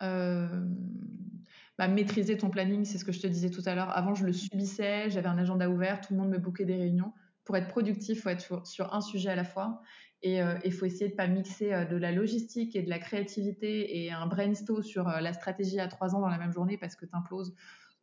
Bah, 0.00 1.86
maîtriser 1.86 2.36
ton 2.36 2.50
planning, 2.50 2.84
c'est 2.84 2.98
ce 2.98 3.04
que 3.04 3.12
je 3.12 3.20
te 3.20 3.28
disais 3.28 3.50
tout 3.50 3.62
à 3.66 3.76
l'heure. 3.76 3.96
Avant, 3.96 4.14
je 4.14 4.26
le 4.26 4.32
subissais, 4.32 5.10
j'avais 5.10 5.28
un 5.28 5.38
agenda 5.38 5.70
ouvert, 5.70 6.00
tout 6.00 6.12
le 6.12 6.18
monde 6.18 6.30
me 6.30 6.38
bouquait 6.38 6.64
des 6.64 6.76
réunions. 6.76 7.12
Pour 7.44 7.56
être 7.56 7.68
productif, 7.68 8.18
il 8.18 8.20
faut 8.20 8.28
être 8.30 8.66
sur, 8.66 8.92
un 8.92 9.00
sujet 9.00 9.30
à 9.30 9.36
la 9.36 9.44
fois. 9.44 9.80
Et 10.22 10.40
il 10.64 10.72
faut 10.72 10.86
essayer 10.86 11.06
de 11.06 11.12
ne 11.12 11.16
pas 11.16 11.28
mixer 11.28 11.86
de 11.88 11.96
la 11.96 12.10
logistique 12.10 12.74
et 12.74 12.82
de 12.82 12.90
la 12.90 12.98
créativité 12.98 14.02
et 14.02 14.10
un 14.10 14.26
brainstorm 14.26 14.82
sur 14.82 15.04
la 15.04 15.32
stratégie 15.32 15.78
à 15.78 15.86
trois 15.86 16.16
ans 16.16 16.20
dans 16.20 16.28
la 16.28 16.38
même 16.38 16.52
journée 16.52 16.76
parce 16.76 16.96
que 16.96 17.06
tu 17.06 17.14
imploses. 17.14 17.54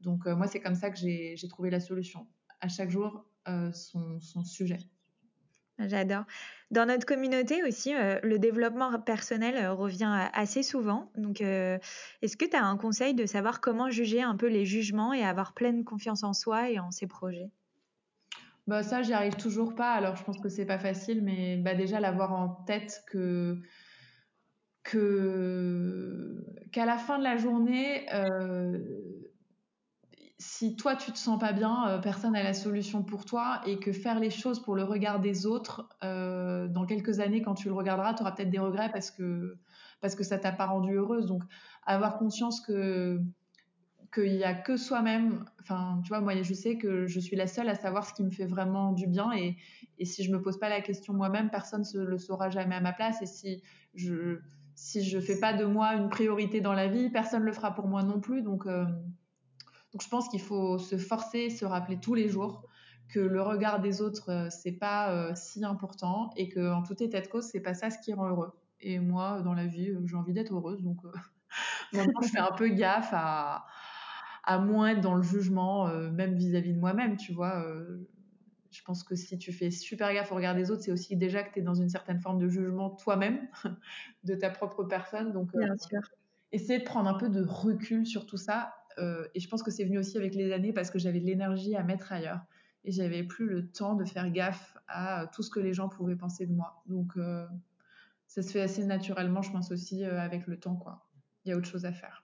Donc 0.05 0.25
moi, 0.25 0.47
c'est 0.47 0.61
comme 0.61 0.75
ça 0.75 0.89
que 0.89 0.97
j'ai 0.97 1.47
trouvé 1.49 1.69
la 1.69 1.79
solution. 1.79 2.27
À 2.61 2.69
chaque 2.69 2.89
jour, 2.89 3.25
son, 3.73 4.43
sujet. 4.43 4.79
J'adore. 5.77 6.23
Dans 6.71 6.85
notre 6.85 7.05
communauté 7.05 7.61
aussi, 7.63 7.93
le 7.93 8.37
développement 8.37 8.97
personnel 9.01 9.67
revient 9.69 10.29
assez 10.33 10.63
souvent. 10.63 11.11
Donc, 11.17 11.41
est-ce 11.41 12.37
que 12.37 12.45
tu 12.45 12.55
as 12.55 12.63
un 12.63 12.77
conseil 12.77 13.13
de 13.13 13.25
savoir 13.25 13.59
comment 13.59 13.89
juger 13.89 14.21
un 14.21 14.37
peu 14.37 14.47
les 14.47 14.65
jugements 14.65 15.11
et 15.11 15.23
avoir 15.23 15.53
pleine 15.53 15.83
confiance 15.83 16.23
en 16.23 16.33
soi 16.33 16.69
et 16.69 16.79
en 16.79 16.91
ses 16.91 17.07
projets? 17.07 17.51
Bah 18.67 18.81
ça, 18.81 19.03
j'y 19.03 19.13
arrive 19.13 19.35
toujours 19.35 19.75
pas. 19.75 19.91
Alors, 19.91 20.15
je 20.15 20.23
pense 20.23 20.39
que 20.39 20.49
c'est 20.49 20.65
pas 20.65 20.79
facile, 20.79 21.21
mais 21.23 21.57
bah 21.57 21.75
déjà 21.75 21.99
l'avoir 21.99 22.33
en 22.33 22.49
tête 22.49 23.03
que 23.07 23.61
que 24.83 26.43
qu'à 26.71 26.85
la 26.85 26.97
fin 26.97 27.19
de 27.19 27.23
la 27.23 27.37
journée, 27.37 28.07
si 30.45 30.75
toi 30.75 30.95
tu 30.95 31.11
te 31.11 31.17
sens 31.17 31.39
pas 31.39 31.53
bien, 31.53 31.87
euh, 31.87 31.97
personne 31.97 32.33
n'a 32.33 32.43
la 32.43 32.53
solution 32.53 33.01
pour 33.01 33.25
toi 33.25 33.61
et 33.65 33.79
que 33.79 33.91
faire 33.91 34.19
les 34.19 34.29
choses 34.29 34.61
pour 34.61 34.75
le 34.75 34.83
regard 34.83 35.19
des 35.19 35.47
autres, 35.47 35.89
euh, 36.03 36.67
dans 36.67 36.85
quelques 36.85 37.19
années 37.19 37.41
quand 37.41 37.55
tu 37.55 37.67
le 37.67 37.73
regarderas, 37.73 38.13
tu 38.13 38.21
auras 38.21 38.31
peut-être 38.31 38.51
des 38.51 38.59
regrets 38.59 38.91
parce 38.91 39.09
que 39.09 39.57
parce 40.01 40.13
que 40.13 40.23
ça 40.23 40.37
t'a 40.37 40.51
pas 40.51 40.67
rendue 40.67 40.93
heureuse. 40.93 41.25
Donc 41.25 41.41
avoir 41.85 42.19
conscience 42.19 42.61
que 42.61 43.19
qu'il 44.13 44.35
y 44.35 44.43
a 44.43 44.53
que 44.53 44.77
soi-même. 44.77 45.45
Enfin, 45.61 45.99
tu 46.03 46.09
vois, 46.09 46.21
moi 46.21 46.39
je 46.39 46.53
sais 46.53 46.77
que 46.77 47.07
je 47.07 47.19
suis 47.19 47.35
la 47.35 47.47
seule 47.47 47.67
à 47.67 47.75
savoir 47.75 48.05
ce 48.05 48.13
qui 48.13 48.23
me 48.23 48.29
fait 48.29 48.45
vraiment 48.45 48.91
du 48.91 49.07
bien 49.07 49.31
et, 49.31 49.57
et 49.97 50.05
si 50.05 50.23
je 50.23 50.31
me 50.31 50.41
pose 50.41 50.59
pas 50.59 50.69
la 50.69 50.81
question 50.81 51.13
moi-même, 51.13 51.49
personne 51.49 51.83
ne 51.95 52.01
le 52.03 52.19
saura 52.19 52.51
jamais 52.51 52.75
à 52.75 52.81
ma 52.81 52.93
place 52.93 53.19
et 53.23 53.25
si 53.25 53.63
je 53.95 54.39
si 54.75 55.03
je 55.03 55.19
fais 55.19 55.39
pas 55.39 55.53
de 55.53 55.65
moi 55.65 55.95
une 55.95 56.09
priorité 56.09 56.61
dans 56.61 56.73
la 56.73 56.87
vie, 56.87 57.09
personne 57.09 57.43
le 57.43 57.53
fera 57.53 57.73
pour 57.73 57.87
moi 57.87 58.03
non 58.03 58.19
plus. 58.19 58.43
Donc 58.43 58.67
euh, 58.67 58.85
donc 59.95 60.01
je 60.01 60.09
pense 60.09 60.27
qu'il 60.27 60.41
faut 60.41 60.77
se 60.77 60.97
forcer, 60.97 61.49
se 61.49 61.63
rappeler 61.63 61.97
tous 61.97 62.15
les 62.15 62.27
jours 62.27 62.67
que 63.07 63.21
le 63.21 63.41
regard 63.41 63.79
des 63.79 64.01
autres 64.01 64.29
euh, 64.29 64.47
c'est 64.49 64.73
pas 64.73 65.13
euh, 65.13 65.31
si 65.35 65.63
important 65.63 66.31
et 66.35 66.49
que 66.49 66.73
en 66.73 66.83
tout 66.83 67.01
état 67.01 67.21
de 67.21 67.27
cause 67.27 67.45
c'est 67.45 67.61
pas 67.61 67.73
ça 67.73 67.89
ce 67.89 67.97
qui 67.99 68.13
rend 68.13 68.27
heureux. 68.27 68.51
Et 68.81 68.99
moi 68.99 69.41
dans 69.41 69.53
la 69.53 69.67
vie 69.67 69.91
euh, 69.91 70.01
j'ai 70.05 70.17
envie 70.17 70.33
d'être 70.33 70.53
heureuse 70.53 70.83
donc 70.83 70.97
maintenant 71.93 72.21
je 72.21 72.27
fais 72.27 72.39
un 72.39 72.51
peu 72.51 72.67
gaffe 72.67 73.13
à 73.13 73.67
à 74.43 74.59
moins 74.59 74.89
être 74.89 74.99
dans 74.99 75.15
le 75.15 75.23
jugement 75.23 75.87
même 76.11 76.35
vis-à-vis 76.35 76.73
de 76.73 76.79
moi-même 76.79 77.15
tu 77.15 77.31
vois. 77.31 77.65
je 78.69 78.83
pense 78.83 79.05
que 79.05 79.15
si 79.15 79.37
tu 79.37 79.53
fais 79.53 79.71
super 79.71 80.13
gaffe 80.13 80.31
au 80.33 80.35
regard 80.35 80.55
des 80.55 80.71
autres, 80.71 80.83
c'est 80.83 80.91
aussi 80.91 81.15
déjà 81.15 81.41
que 81.41 81.53
tu 81.53 81.59
es 81.59 81.63
dans 81.63 81.73
une 81.73 81.89
certaine 81.89 82.19
forme 82.19 82.37
de 82.37 82.47
jugement 82.47 82.89
toi-même, 82.91 83.47
de 84.23 84.35
ta 84.35 84.51
propre 84.51 84.83
personne. 84.83 85.31
Donc, 85.31 85.49
Bien 85.57 85.75
sûr. 85.77 86.01
essayer 86.51 86.77
de 86.77 86.83
prendre 86.83 87.09
un 87.09 87.15
peu 87.15 87.29
de 87.29 87.43
recul 87.43 88.05
sur 88.05 88.27
tout 88.27 88.37
ça 88.37 88.75
euh, 88.99 89.27
et 89.33 89.39
je 89.39 89.47
pense 89.47 89.63
que 89.63 89.71
c'est 89.71 89.83
venu 89.83 89.97
aussi 89.97 90.17
avec 90.17 90.35
les 90.35 90.51
années 90.51 90.73
parce 90.73 90.89
que 90.89 90.99
j'avais 90.99 91.19
de 91.19 91.25
l'énergie 91.25 91.75
à 91.75 91.83
mettre 91.83 92.11
ailleurs. 92.11 92.41
Et 92.83 92.91
j'avais 92.91 93.23
plus 93.23 93.47
le 93.47 93.67
temps 93.67 93.95
de 93.95 94.05
faire 94.05 94.29
gaffe 94.31 94.77
à 94.87 95.27
tout 95.33 95.41
ce 95.41 95.49
que 95.49 95.59
les 95.59 95.73
gens 95.73 95.89
pouvaient 95.89 96.15
penser 96.15 96.45
de 96.45 96.53
moi. 96.53 96.83
Donc, 96.85 97.17
euh, 97.17 97.45
ça 98.27 98.43
se 98.43 98.51
fait 98.51 98.61
assez 98.61 98.85
naturellement, 98.85 99.41
je 99.41 99.51
pense 99.51 99.71
aussi, 99.71 100.03
euh, 100.03 100.19
avec 100.19 100.45
le 100.45 100.59
temps. 100.59 100.79
Il 101.43 101.49
y 101.49 101.51
a 101.51 101.57
autre 101.57 101.67
chose 101.67 101.85
à 101.85 101.91
faire. 101.91 102.23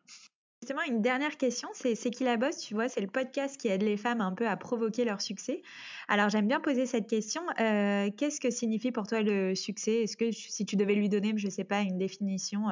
Justement, 0.61 0.84
une 0.84 1.01
dernière 1.01 1.38
question, 1.38 1.67
c'est 1.74 1.95
C'est 1.95 2.11
qui 2.11 2.24
la 2.24 2.38
bosse 2.38 2.57
Tu 2.57 2.76
vois, 2.76 2.88
c'est 2.88 3.01
le 3.01 3.07
podcast 3.07 3.59
qui 3.59 3.69
aide 3.69 3.82
les 3.82 3.97
femmes 3.97 4.22
un 4.22 4.34
peu 4.34 4.47
à 4.47 4.55
provoquer 4.55 5.03
leur 5.03 5.19
succès. 5.19 5.63
Alors, 6.07 6.30
j'aime 6.30 6.47
bien 6.47 6.59
poser 6.59 6.86
cette 6.86 7.09
question. 7.09 7.41
Qu'est-ce 7.57 8.39
que 8.39 8.51
signifie 8.51 8.91
pour 8.91 9.07
toi 9.07 9.24
le 9.24 9.55
succès? 9.55 10.03
Est-ce 10.03 10.15
que 10.15 10.32
si 10.32 10.67
tu 10.67 10.76
devais 10.76 10.93
lui 10.93 11.09
donner, 11.09 11.34
je 11.36 11.47
ne 11.47 11.51
sais 11.51 11.63
pas, 11.63 11.82
une 11.82 11.97
définition, 11.97 12.67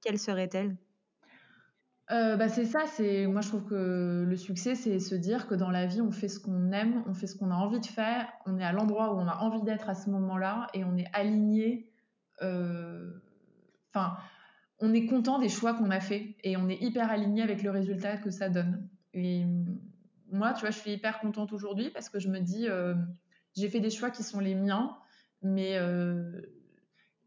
quelle 0.00 0.20
serait-elle? 0.20 0.76
Euh, 2.12 2.36
bah, 2.36 2.48
c'est 2.48 2.66
ça, 2.66 2.84
c'est 2.86 3.26
moi 3.26 3.40
je 3.40 3.48
trouve 3.48 3.64
que 3.64 4.24
le 4.28 4.36
succès 4.36 4.74
c'est 4.74 4.98
se 4.98 5.14
dire 5.14 5.46
que 5.46 5.54
dans 5.54 5.70
la 5.70 5.86
vie 5.86 6.02
on 6.02 6.10
fait 6.10 6.28
ce 6.28 6.38
qu'on 6.38 6.70
aime, 6.72 7.02
on 7.06 7.14
fait 7.14 7.26
ce 7.26 7.36
qu'on 7.36 7.50
a 7.50 7.54
envie 7.54 7.80
de 7.80 7.86
faire, 7.86 8.30
on 8.44 8.58
est 8.58 8.64
à 8.64 8.72
l'endroit 8.72 9.14
où 9.14 9.18
on 9.18 9.26
a 9.26 9.36
envie 9.36 9.62
d'être 9.62 9.88
à 9.88 9.94
ce 9.94 10.10
moment-là 10.10 10.66
et 10.74 10.84
on 10.84 10.96
est 10.96 11.08
aligné. 11.14 11.90
Euh, 12.42 13.10
enfin, 13.94 14.16
on 14.78 14.92
est 14.92 15.06
content 15.06 15.38
des 15.38 15.48
choix 15.48 15.72
qu'on 15.72 15.90
a 15.90 16.00
fait 16.00 16.36
et 16.42 16.56
on 16.58 16.68
est 16.68 16.82
hyper 16.82 17.10
aligné 17.10 17.40
avec 17.42 17.62
le 17.62 17.70
résultat 17.70 18.18
que 18.18 18.30
ça 18.30 18.50
donne. 18.50 18.88
Et 19.14 19.46
moi, 20.30 20.52
tu 20.52 20.60
vois, 20.62 20.70
je 20.70 20.78
suis 20.78 20.92
hyper 20.92 21.18
contente 21.20 21.52
aujourd'hui 21.52 21.90
parce 21.90 22.10
que 22.10 22.18
je 22.18 22.28
me 22.28 22.40
dis, 22.40 22.68
euh, 22.68 22.94
j'ai 23.56 23.70
fait 23.70 23.80
des 23.80 23.90
choix 23.90 24.10
qui 24.10 24.22
sont 24.22 24.40
les 24.40 24.54
miens, 24.54 24.98
mais 25.40 25.78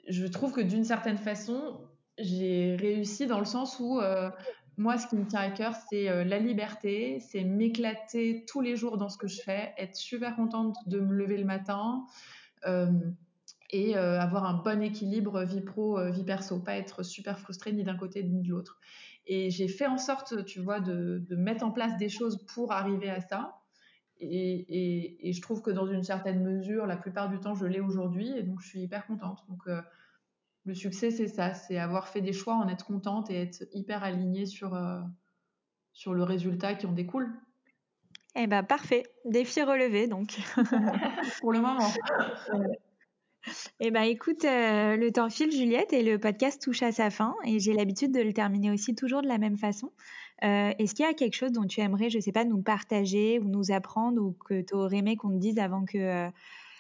je 0.08 0.28
trouve 0.28 0.52
que 0.52 0.62
d'une 0.62 0.84
certaine 0.84 1.18
façon, 1.18 1.82
j'ai 2.20 2.76
réussi 2.76 3.26
dans 3.26 3.40
le 3.40 3.46
sens 3.46 3.80
où 3.80 4.00
moi, 4.78 4.97
ce 4.97 5.07
qui 5.07 5.15
me 5.15 5.26
tient 5.26 5.39
à 5.39 5.49
cœur, 5.49 5.73
c'est 5.89 6.09
euh, 6.09 6.23
la 6.23 6.39
liberté, 6.39 7.19
c'est 7.19 7.43
m'éclater 7.43 8.43
tous 8.47 8.61
les 8.61 8.76
jours 8.76 8.97
dans 8.97 9.09
ce 9.09 9.17
que 9.17 9.28
je 9.28 9.41
fais, 9.41 9.73
être 9.78 9.95
super 9.95 10.36
contente 10.36 10.78
de 10.88 10.99
me 10.99 11.13
lever 11.13 11.38
le 11.38 11.45
matin 11.45 12.05
euh, 12.67 12.91
et 13.69 13.95
euh, 13.95 14.19
avoir 14.19 14.45
un 14.45 14.55
bon 14.55 14.82
équilibre 14.82 15.43
vie 15.43 15.61
pro, 15.61 15.99
vie 16.11 16.23
perso, 16.23 16.59
pas 16.59 16.76
être 16.76 17.03
super 17.03 17.39
frustrée 17.39 17.71
ni 17.71 17.84
d'un 17.84 17.95
côté 17.95 18.23
ni 18.23 18.41
de 18.41 18.49
l'autre. 18.49 18.80
Et 19.28 19.49
j'ai 19.49 19.67
fait 19.67 19.88
en 19.88 19.97
sorte, 19.97 20.45
tu 20.45 20.59
vois, 20.59 20.80
de, 20.80 21.26
mettre 21.32 21.63
en 21.65 21.71
place 21.71 21.97
des 21.97 22.09
choses 22.09 22.45
pour 22.53 22.71
arriver 22.71 23.09
à 23.09 23.21
ça. 23.21 23.59
Et, 24.19 25.32
je 25.34 25.41
trouve 25.41 25.61
que 25.61 25.71
dans 25.71 25.88
une 25.88 26.03
certaine 26.03 26.43
mesure, 26.43 26.86
la 26.86 26.95
plupart 26.95 27.30
du 27.30 27.39
temps, 27.39 27.55
je 27.55 27.65
l'ai 27.65 27.80
aujourd'hui, 27.80 28.30
et 28.38 28.43
donc 28.43 28.61
je 28.61 28.67
suis 28.67 28.82
hyper 28.82 29.07
contente. 29.07 29.39
Le 30.66 30.74
succès, 30.74 31.11
c'est 31.11 31.28
ça, 31.28 31.53
c'est 31.53 31.78
avoir 31.78 32.07
fait 32.07 32.22
des 32.22 32.34
choix, 32.34 32.55
en 32.55 32.68
être 32.68 32.86
contente 32.86 33.30
et 33.30 33.36
être 33.36 33.66
hyper 33.74 34.03
alignée 34.03 34.45
sur, 34.45 34.74
euh, 34.74 34.99
sur 35.93 36.13
le 36.13 36.24
résultat 36.24 36.74
qui 36.74 36.88
en 36.88 36.91
découle. 36.91 37.32
Eh 38.36 38.47
ben 38.47 38.63
parfait, 38.63 39.03
défi 39.24 39.61
relevé 39.61 40.07
donc. 40.07 40.38
Pour 41.39 41.53
le 41.53 41.61
moment. 41.61 41.88
Eh 43.80 43.91
ben, 43.91 44.01
écoute, 44.01 44.43
euh, 44.43 44.97
le 44.97 45.11
temps 45.11 45.30
file, 45.30 45.51
Juliette, 45.51 45.93
et 45.93 46.01
le 46.01 46.18
podcast 46.18 46.59
touche 46.59 46.82
à 46.82 46.91
sa 46.91 47.11
fin. 47.11 47.36
Et 47.45 47.59
j'ai 47.59 47.74
l'habitude 47.74 48.11
de 48.11 48.20
le 48.20 48.34
terminer 48.34 48.72
aussi 48.72 48.95
toujours 48.95 49.22
de 49.22 49.28
la 49.28 49.38
même 49.38 49.55
façon. 49.55 49.91
Euh, 50.43 50.72
est-ce 50.80 50.95
qu'il 50.95 51.05
y 51.05 51.07
a 51.07 51.13
quelque 51.13 51.36
chose 51.36 51.51
dont 51.51 51.68
tu 51.68 51.80
aimerais, 51.80 52.09
je 52.09 52.20
sais 52.20 52.32
pas, 52.32 52.43
nous 52.43 52.63
partager 52.63 53.38
ou 53.38 53.43
nous 53.43 53.72
apprendre 53.72 54.20
ou 54.20 54.32
que 54.32 54.61
tu 54.61 54.74
aurais 54.74 54.97
aimé 54.97 55.16
qu'on 55.16 55.30
te 55.30 55.38
dise 55.38 55.59
avant 55.59 55.86
que, 55.86 56.28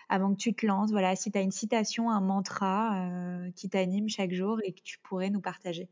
avant 0.09 0.33
que 0.33 0.39
tu 0.39 0.53
te 0.53 0.65
lances 0.65 0.91
Voilà, 0.91 1.15
si 1.15 1.31
tu 1.31 1.37
as 1.37 1.41
une 1.41 1.51
citation, 1.51 2.09
un 2.09 2.21
mantra 2.21 3.07
qui 3.55 3.69
t'anime 3.69 4.09
chaque 4.09 4.33
jour 4.33 4.59
et 4.63 4.73
que 4.73 4.81
tu 4.83 4.99
pourrais 4.99 5.29
nous 5.29 5.41
partager. 5.41 5.89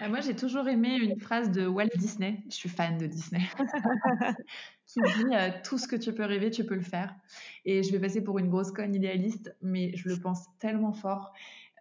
moi, 0.00 0.20
j'ai 0.20 0.34
toujours 0.34 0.68
aimé 0.68 0.96
une 0.96 1.18
phrase 1.18 1.50
de 1.50 1.66
Walt 1.66 1.90
Disney. 1.96 2.42
Je 2.48 2.54
suis 2.54 2.68
fan 2.68 2.98
de 2.98 3.06
Disney. 3.06 3.42
qui 4.86 5.00
dit 5.00 5.24
tout 5.64 5.78
ce 5.78 5.88
que 5.88 5.96
tu 5.96 6.12
peux 6.12 6.24
rêver, 6.24 6.50
tu 6.50 6.64
peux 6.64 6.74
le 6.74 6.82
faire. 6.82 7.14
Et 7.64 7.82
je 7.82 7.92
vais 7.92 8.00
passer 8.00 8.22
pour 8.22 8.38
une 8.38 8.48
grosse 8.48 8.70
conne 8.70 8.94
idéaliste, 8.94 9.56
mais 9.62 9.96
je 9.96 10.08
le 10.08 10.16
pense 10.16 10.46
tellement 10.58 10.92
fort. 10.92 11.32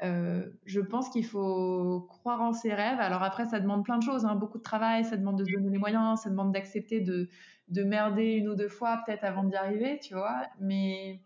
Euh, 0.04 0.50
je 0.66 0.80
pense 0.80 1.10
qu'il 1.10 1.26
faut 1.26 2.08
croire 2.10 2.42
en 2.42 2.54
ses 2.54 2.74
rêves. 2.74 3.00
Alors 3.00 3.22
après, 3.22 3.46
ça 3.46 3.60
demande 3.60 3.84
plein 3.84 3.98
de 3.98 4.04
choses, 4.04 4.26
hein. 4.26 4.36
beaucoup 4.36 4.58
de 4.58 4.64
travail, 4.64 5.06
ça 5.06 5.18
demande 5.18 5.38
de 5.38 5.46
se 5.46 5.52
donner 5.52 5.70
les 5.70 5.78
moyens, 5.78 6.22
ça 6.22 6.30
demande 6.30 6.54
d'accepter 6.54 7.02
de, 7.02 7.30
de 7.68 7.84
merder 7.84 8.34
une 8.34 8.50
ou 8.50 8.56
deux 8.56 8.70
fois 8.70 9.04
peut-être 9.06 9.24
avant 9.24 9.44
d'y 9.44 9.56
arriver, 9.56 10.00
tu 10.00 10.16
vois. 10.16 10.48
Mais, 10.60 11.22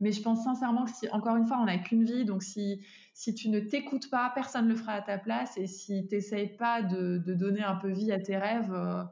mais 0.00 0.12
je 0.12 0.22
pense 0.22 0.44
sincèrement 0.44 0.84
que 0.84 0.90
si, 0.90 1.08
encore 1.10 1.36
une 1.36 1.46
fois, 1.46 1.58
on 1.60 1.64
n'a 1.64 1.78
qu'une 1.78 2.04
vie, 2.04 2.24
donc 2.24 2.42
si, 2.42 2.80
si 3.14 3.34
tu 3.34 3.48
ne 3.48 3.58
t'écoutes 3.58 4.10
pas, 4.10 4.30
personne 4.34 4.66
ne 4.66 4.70
le 4.70 4.76
fera 4.76 4.92
à 4.92 5.02
ta 5.02 5.18
place. 5.18 5.56
Et 5.56 5.66
si 5.66 6.06
tu 6.06 6.14
n'essayes 6.14 6.56
pas 6.56 6.82
de, 6.82 7.18
donner 7.18 7.62
un 7.62 7.74
peu 7.74 7.90
vie 7.90 8.12
à 8.12 8.20
tes 8.20 8.36
rêves, 8.36 8.72
euh, 8.72 9.02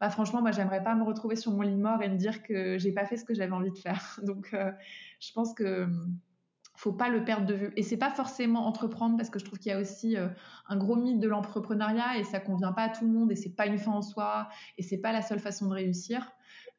bah 0.00 0.08
franchement, 0.10 0.40
moi, 0.40 0.50
j'aimerais 0.50 0.82
pas 0.82 0.94
me 0.94 1.04
retrouver 1.04 1.36
sur 1.36 1.52
mon 1.52 1.62
lit 1.62 1.76
mort 1.76 2.02
et 2.02 2.08
me 2.08 2.16
dire 2.16 2.42
que 2.42 2.78
j'ai 2.78 2.92
pas 2.92 3.04
fait 3.04 3.16
ce 3.16 3.24
que 3.24 3.34
j'avais 3.34 3.52
envie 3.52 3.70
de 3.70 3.78
faire. 3.78 4.18
Donc, 4.24 4.48
euh, 4.54 4.72
je 5.20 5.32
pense 5.32 5.52
que 5.52 5.86
faut 6.82 6.92
pas 6.92 7.08
le 7.08 7.24
perdre 7.24 7.46
de 7.46 7.54
vue. 7.54 7.72
Et 7.76 7.84
c'est 7.84 7.96
pas 7.96 8.10
forcément 8.10 8.66
entreprendre 8.66 9.16
parce 9.16 9.30
que 9.30 9.38
je 9.38 9.44
trouve 9.44 9.60
qu'il 9.60 9.70
y 9.70 9.72
a 9.72 9.78
aussi 9.78 10.16
euh, 10.16 10.26
un 10.66 10.76
gros 10.76 10.96
mythe 10.96 11.20
de 11.20 11.28
l'entrepreneuriat 11.28 12.18
et 12.18 12.24
ça 12.24 12.40
convient 12.40 12.72
pas 12.72 12.82
à 12.82 12.88
tout 12.88 13.04
le 13.04 13.12
monde 13.12 13.30
et 13.30 13.36
c'est 13.36 13.54
pas 13.54 13.66
une 13.66 13.78
fin 13.78 13.92
en 13.92 14.02
soi 14.02 14.48
et 14.78 14.82
c'est 14.82 14.98
pas 14.98 15.12
la 15.12 15.22
seule 15.22 15.38
façon 15.38 15.68
de 15.68 15.74
réussir. 15.74 16.32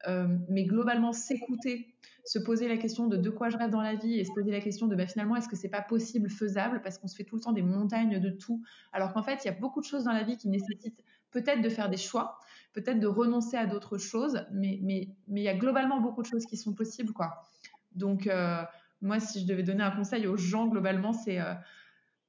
Euh, 0.09 0.27
mais 0.49 0.65
globalement, 0.65 1.13
s'écouter, 1.13 1.95
se 2.25 2.37
poser 2.37 2.67
la 2.67 2.75
question 2.75 3.07
de 3.07 3.15
de 3.15 3.29
quoi 3.29 3.47
je 3.47 3.55
rêve 3.55 3.69
dans 3.69 3.81
la 3.81 3.95
vie 3.95 4.19
et 4.19 4.25
se 4.25 4.33
poser 4.33 4.51
la 4.51 4.59
question 4.59 4.87
de 4.87 4.95
bah, 4.97 5.07
finalement 5.07 5.37
est-ce 5.37 5.47
que 5.47 5.55
c'est 5.55 5.69
pas 5.69 5.81
possible, 5.81 6.29
faisable 6.29 6.81
parce 6.81 6.97
qu'on 6.97 7.07
se 7.07 7.15
fait 7.15 7.23
tout 7.23 7.37
le 7.37 7.41
temps 7.41 7.53
des 7.53 7.61
montagnes 7.61 8.19
de 8.19 8.29
tout 8.29 8.61
alors 8.91 9.13
qu'en 9.13 9.23
fait 9.23 9.45
il 9.45 9.47
y 9.47 9.51
a 9.51 9.53
beaucoup 9.53 9.79
de 9.79 9.85
choses 9.85 10.03
dans 10.03 10.11
la 10.11 10.23
vie 10.23 10.35
qui 10.35 10.49
nécessitent 10.49 11.01
peut-être 11.31 11.61
de 11.61 11.69
faire 11.69 11.89
des 11.89 11.97
choix, 11.97 12.39
peut-être 12.73 12.99
de 12.99 13.07
renoncer 13.07 13.55
à 13.55 13.65
d'autres 13.65 13.97
choses, 13.97 14.45
mais 14.51 14.79
mais 14.81 15.07
mais 15.29 15.39
il 15.39 15.45
y 15.45 15.49
a 15.49 15.55
globalement 15.55 16.01
beaucoup 16.01 16.21
de 16.21 16.27
choses 16.27 16.45
qui 16.45 16.57
sont 16.57 16.73
possibles 16.73 17.13
quoi. 17.13 17.47
Donc 17.95 18.27
euh, 18.27 18.63
moi, 19.03 19.19
si 19.19 19.41
je 19.41 19.45
devais 19.45 19.63
donner 19.63 19.83
un 19.83 19.91
conseil 19.91 20.25
aux 20.27 20.37
gens, 20.37 20.67
globalement, 20.67 21.11
c'est 21.11 21.39
euh, 21.39 21.53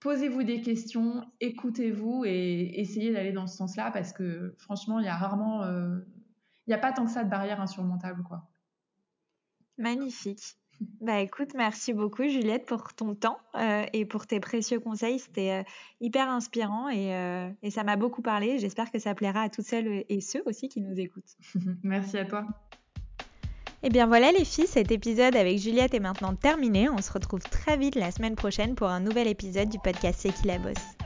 posez-vous 0.00 0.42
des 0.42 0.60
questions, 0.60 1.24
écoutez-vous 1.40 2.24
et 2.26 2.80
essayez 2.80 3.12
d'aller 3.12 3.32
dans 3.32 3.46
ce 3.46 3.56
sens-là 3.56 3.90
parce 3.92 4.12
que 4.12 4.54
franchement, 4.58 4.98
il 4.98 5.06
y 5.06 5.08
a 5.08 5.16
rarement, 5.16 5.62
euh, 5.62 6.00
il 6.66 6.70
n'y 6.70 6.74
a 6.74 6.78
pas 6.78 6.92
tant 6.92 7.04
que 7.04 7.12
ça 7.12 7.22
de 7.24 7.30
barrières 7.30 7.60
insurmontables, 7.60 8.22
quoi. 8.24 8.50
Magnifique. 9.78 10.42
Bah 11.00 11.20
écoute, 11.20 11.50
merci 11.54 11.92
beaucoup 11.92 12.24
Juliette 12.24 12.66
pour 12.66 12.94
ton 12.94 13.14
temps 13.14 13.38
euh, 13.54 13.86
et 13.92 14.04
pour 14.04 14.26
tes 14.26 14.40
précieux 14.40 14.80
conseils. 14.80 15.20
C'était 15.20 15.64
hyper 16.00 16.28
inspirant 16.28 16.90
et, 16.90 17.56
et 17.62 17.70
ça 17.70 17.84
m'a 17.84 17.94
beaucoup 17.94 18.22
parlé. 18.22 18.58
J'espère 18.58 18.90
que 18.90 18.98
ça 18.98 19.14
plaira 19.14 19.42
à 19.42 19.48
toutes 19.48 19.66
celles 19.66 20.04
et 20.08 20.20
ceux 20.20 20.42
aussi 20.46 20.68
qui 20.68 20.80
nous 20.80 20.98
écoutent. 20.98 21.36
merci 21.84 22.18
à 22.18 22.24
toi. 22.24 22.44
Et 23.84 23.88
eh 23.88 23.90
bien 23.90 24.06
voilà 24.06 24.32
les 24.32 24.46
filles, 24.46 24.66
cet 24.66 24.90
épisode 24.92 25.36
avec 25.36 25.58
Juliette 25.58 25.92
est 25.92 26.00
maintenant 26.00 26.34
terminé. 26.34 26.88
On 26.88 27.02
se 27.02 27.12
retrouve 27.12 27.42
très 27.42 27.76
vite 27.76 27.96
la 27.96 28.12
semaine 28.12 28.34
prochaine 28.34 28.74
pour 28.74 28.88
un 28.88 29.00
nouvel 29.00 29.28
épisode 29.28 29.68
du 29.68 29.78
podcast 29.78 30.20
C'est 30.22 30.32
qui 30.32 30.46
la 30.46 30.58
bosse. 30.58 31.03